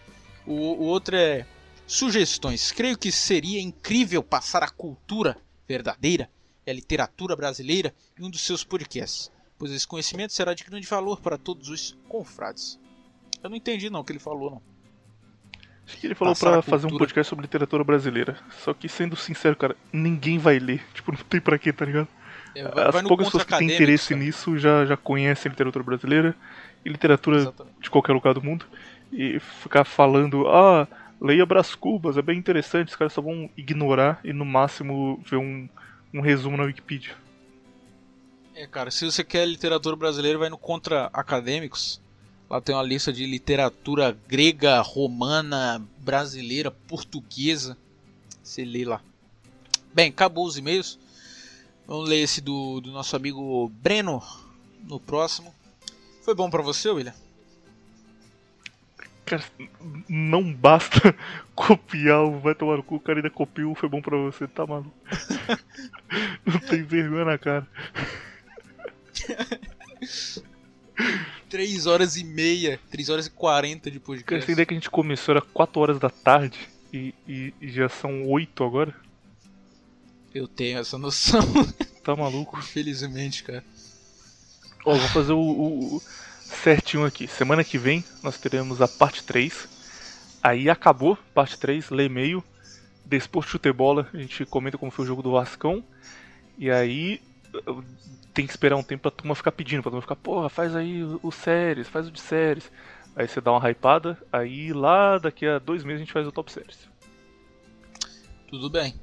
[0.46, 1.46] O, o outro é
[1.86, 2.72] sugestões.
[2.72, 5.36] Creio que seria incrível passar a cultura
[5.68, 6.28] verdadeira
[6.66, 10.86] e a literatura brasileira em um dos seus podcasts, pois esse conhecimento será de grande
[10.86, 12.78] valor para todos os confrades.
[13.42, 14.62] Eu não entendi não o que ele falou não.
[15.86, 18.36] Acho que ele falou Passar pra a fazer um podcast sobre literatura brasileira.
[18.64, 20.84] Só que, sendo sincero, cara, ninguém vai ler.
[20.92, 22.08] Tipo, não tem pra quê, tá ligado?
[22.56, 24.20] É, vai, As vai poucas pessoas que têm interesse cara.
[24.20, 26.34] nisso já, já conhecem literatura brasileira
[26.82, 27.82] e literatura Exatamente.
[27.82, 28.64] de qualquer lugar do mundo.
[29.12, 30.88] E ficar falando, ah,
[31.20, 35.36] leia Brás Cubas, é bem interessante, os caras só vão ignorar e no máximo ver
[35.36, 35.68] um,
[36.14, 37.14] um resumo na Wikipedia.
[38.54, 42.00] É, cara, se você quer literatura brasileira, vai no Contra Acadêmicos.
[42.48, 47.76] Lá tem uma lista de literatura grega, romana, brasileira, portuguesa.
[48.42, 49.02] Você lê lá.
[49.92, 50.98] Bem, acabou os e-mails.
[51.86, 54.22] Vamos ler esse do, do nosso amigo Breno
[54.84, 55.54] no próximo.
[56.22, 57.14] Foi bom pra você, William?
[59.24, 59.44] Cara,
[60.08, 61.14] não basta
[61.54, 64.66] copiar o vai tomar no cu, o cara ainda copiou, foi bom pra você, tá
[64.66, 64.92] maluco?
[66.46, 67.66] não tem vergonha na cara.
[71.48, 74.40] 3 horas e meia, 3 horas e 40 de Cara, podcast.
[74.42, 76.58] você tem ideia que a gente começou era 4 horas da tarde
[76.92, 78.94] e, e- e já são 8 agora?
[80.36, 81.40] Eu tenho essa noção,
[82.04, 82.58] Tá maluco?
[82.58, 83.64] infelizmente, cara.
[84.84, 86.02] Ó, vou fazer o, o- o
[86.44, 87.26] certinho aqui.
[87.26, 89.66] Semana que vem nós teremos a parte 3.
[90.42, 92.44] Aí acabou, parte 3, lê e-mail.
[93.04, 95.82] Desporto chute bola, a gente comenta como foi o jogo do Vascão.
[96.58, 97.20] E aí
[98.34, 101.02] tem que esperar um tempo pra turma ficar pedindo, pra turma ficar, porra, faz aí
[101.22, 102.70] o séries, faz o de séries.
[103.16, 106.32] Aí você dá uma hypada, aí lá daqui a dois meses a gente faz o
[106.32, 106.78] top séries.
[108.48, 108.94] Tudo bem.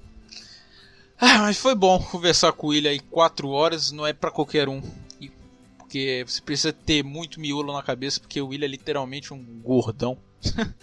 [1.26, 4.68] Ah, mas foi bom conversar com o William aí 4 horas, não é pra qualquer
[4.68, 4.82] um.
[5.22, 5.32] E-
[5.78, 10.18] Porque você precisa ter muito miolo na cabeça, porque o William é literalmente um gordão.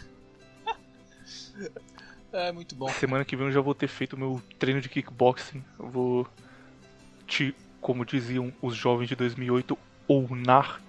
[2.33, 2.89] é muito bom.
[2.89, 5.63] Semana que vem eu já vou ter feito meu treino de kickboxing.
[5.79, 6.27] Eu vou
[7.27, 9.77] te, como diziam os jovens de 2008,
[10.09, 10.81] ounar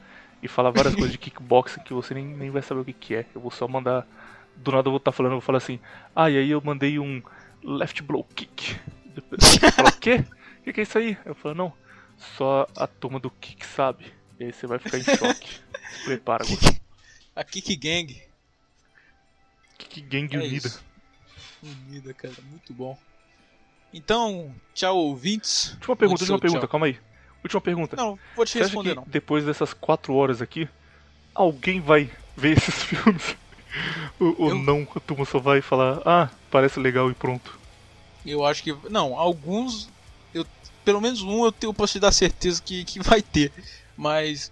[0.41, 3.15] e falar várias coisas de kickboxing que você nem, nem vai saber o que, que
[3.15, 3.25] é.
[3.35, 4.07] Eu vou só mandar.
[4.55, 5.77] Do nada eu vou estar falando, eu vou falar assim:
[6.15, 7.21] Ah, e aí eu mandei um
[7.61, 8.77] left blow kick.
[9.17, 10.23] O quê?
[10.59, 11.17] O que, que é isso aí?
[11.25, 11.73] Eu falo, não,
[12.37, 14.05] só a turma do kick sabe.
[14.39, 15.59] E aí você vai ficar em choque.
[15.91, 16.75] Se prepara, agora.
[17.35, 18.21] A Kick Gang.
[19.77, 20.67] Kick Gang É Unida.
[20.67, 20.83] isso.
[21.63, 22.97] Unida, cara, muito bom.
[23.93, 25.73] Então, tchau ouvintes.
[25.73, 26.69] Última pergunta, última pergunta, tchau?
[26.69, 26.99] calma aí.
[27.43, 27.95] Última pergunta.
[27.95, 29.03] Não, vou te Você acha responder que não.
[29.07, 30.67] depois dessas quatro horas aqui,
[31.33, 33.35] alguém vai ver esses filmes?
[34.19, 37.59] ou ou Eu- não, a turma só vai falar, ah, parece legal e pronto.
[38.25, 38.75] Eu acho que.
[38.89, 39.89] Não, alguns.
[40.33, 40.45] Eu,
[40.85, 43.51] pelo menos um eu, tenho, eu posso te dar certeza que, que vai ter.
[43.97, 44.51] Mas.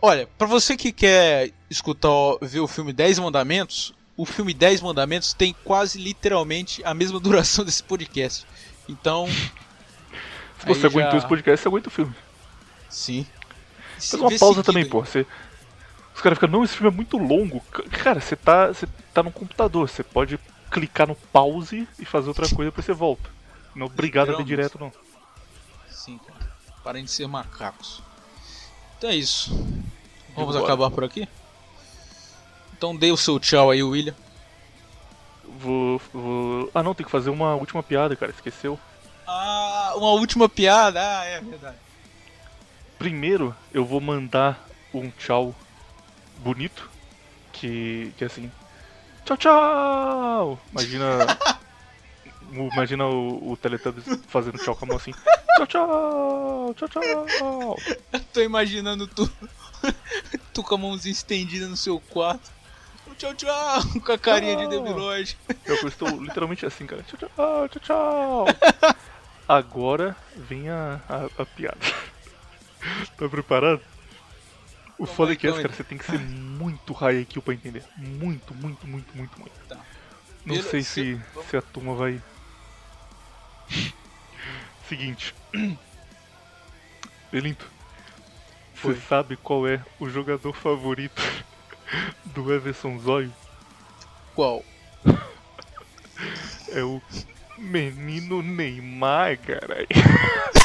[0.00, 2.08] Olha, pra você que quer escutar,
[2.42, 7.64] ver o filme 10 Mandamentos, o filme 10 Mandamentos tem quase literalmente a mesma duração
[7.64, 8.46] desse podcast.
[8.88, 9.26] Então.
[10.60, 12.14] Se você aguentou já- esse podcast, você aguenta o filme.
[12.88, 13.26] Sim.
[13.98, 15.00] Faz uma pausa também, pô.
[15.00, 15.26] Você...
[16.14, 17.60] Os caras ficam, não, esse filme é muito longo.
[17.90, 20.38] Cara, você tá, você tá no computador, você pode
[20.74, 23.30] clicar no pause e fazer outra coisa depois você volta.
[23.76, 24.92] Não é obrigado a ver direto, não.
[25.88, 26.52] Sim, cara.
[26.82, 28.02] Parem de ser macacos.
[28.98, 29.52] Então é isso.
[30.34, 31.28] Vamos acabar por aqui?
[32.76, 34.16] Então dê o seu tchau aí, William.
[35.60, 36.70] Vou, vou.
[36.74, 38.76] Ah, não, tem que fazer uma última piada, cara, esqueceu.
[39.28, 41.00] Ah, uma última piada.
[41.00, 41.76] Ah, é verdade.
[42.98, 45.54] Primeiro, eu vou mandar um tchau
[46.38, 46.90] bonito,
[47.52, 48.50] que, que é assim,
[49.24, 50.60] tchau, tchau.
[50.72, 51.18] Imagina,
[52.56, 55.12] o- imagina o, o Teletubbies fazendo tchau com a mão assim,
[55.56, 57.76] tchau, tchau, tchau, tchau.
[58.32, 59.30] Tô imaginando tu,
[60.52, 62.50] tu com a mãozinha estendida no seu quarto.
[63.16, 64.70] Tchau, tchau, com a carinha de Tchau.
[64.82, 65.36] Debiloid.
[65.66, 68.46] Eu estou literalmente assim, cara, tchau, tchau, tchau, tchau.
[69.46, 71.78] Agora vem a, a, a piada.
[73.16, 73.80] Tá preparado?
[74.98, 75.62] O é que essa, calma aí.
[75.62, 77.82] cara, você tem que ser muito high IQ pra entender.
[77.96, 79.52] Muito, muito, muito, muito, muito.
[79.68, 79.76] Tá.
[80.44, 82.20] Não Beleza, sei se, se a turma vai.
[84.88, 85.34] Seguinte.
[87.32, 87.68] Belinto,
[88.74, 91.22] você sabe qual é o jogador favorito
[92.26, 93.32] do Everson Zóio?
[94.34, 94.64] Qual?
[96.70, 97.00] É o
[97.56, 99.86] menino Neymar, caralho.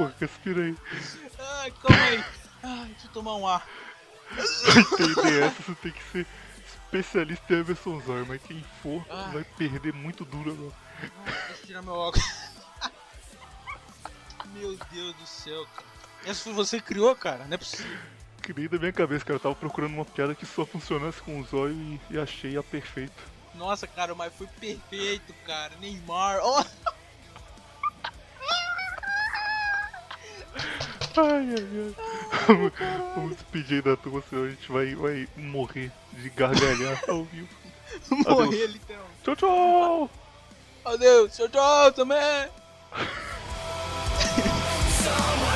[0.00, 0.76] Pô, respira aí.
[1.38, 2.24] Ai, calma aí.
[2.62, 3.66] Ai, deixa eu tomar um ar.
[4.32, 6.26] Entender essa, você tem que ser
[6.66, 9.30] especialista em Emerson Zóio, mas quem for Ah.
[9.32, 10.72] vai perder muito duro agora.
[11.46, 12.26] Deixa eu tirar meu óculos.
[14.54, 15.86] Meu Deus do céu, cara.
[16.24, 17.44] Essa foi você que criou, cara?
[17.44, 17.98] Não é possível.
[18.42, 19.36] Criei da minha cabeça, cara.
[19.36, 22.62] Eu tava procurando uma piada que só funcionasse com o zóio e, e achei a
[22.62, 23.12] perfeita.
[23.54, 25.74] Nossa, cara, mas foi perfeito, cara.
[25.76, 26.40] Neymar.
[26.42, 26.64] Oh,
[31.16, 31.94] Ai, ai, ai.
[33.16, 33.36] Vamos,
[33.74, 37.48] aí da turma, senão a gente vai, vai morrer de gargalhar ao vivo.
[38.44, 39.14] morrer literalmente.
[39.24, 40.10] Tchau, tchau!
[40.84, 42.48] Adeus, tchau, tchau também.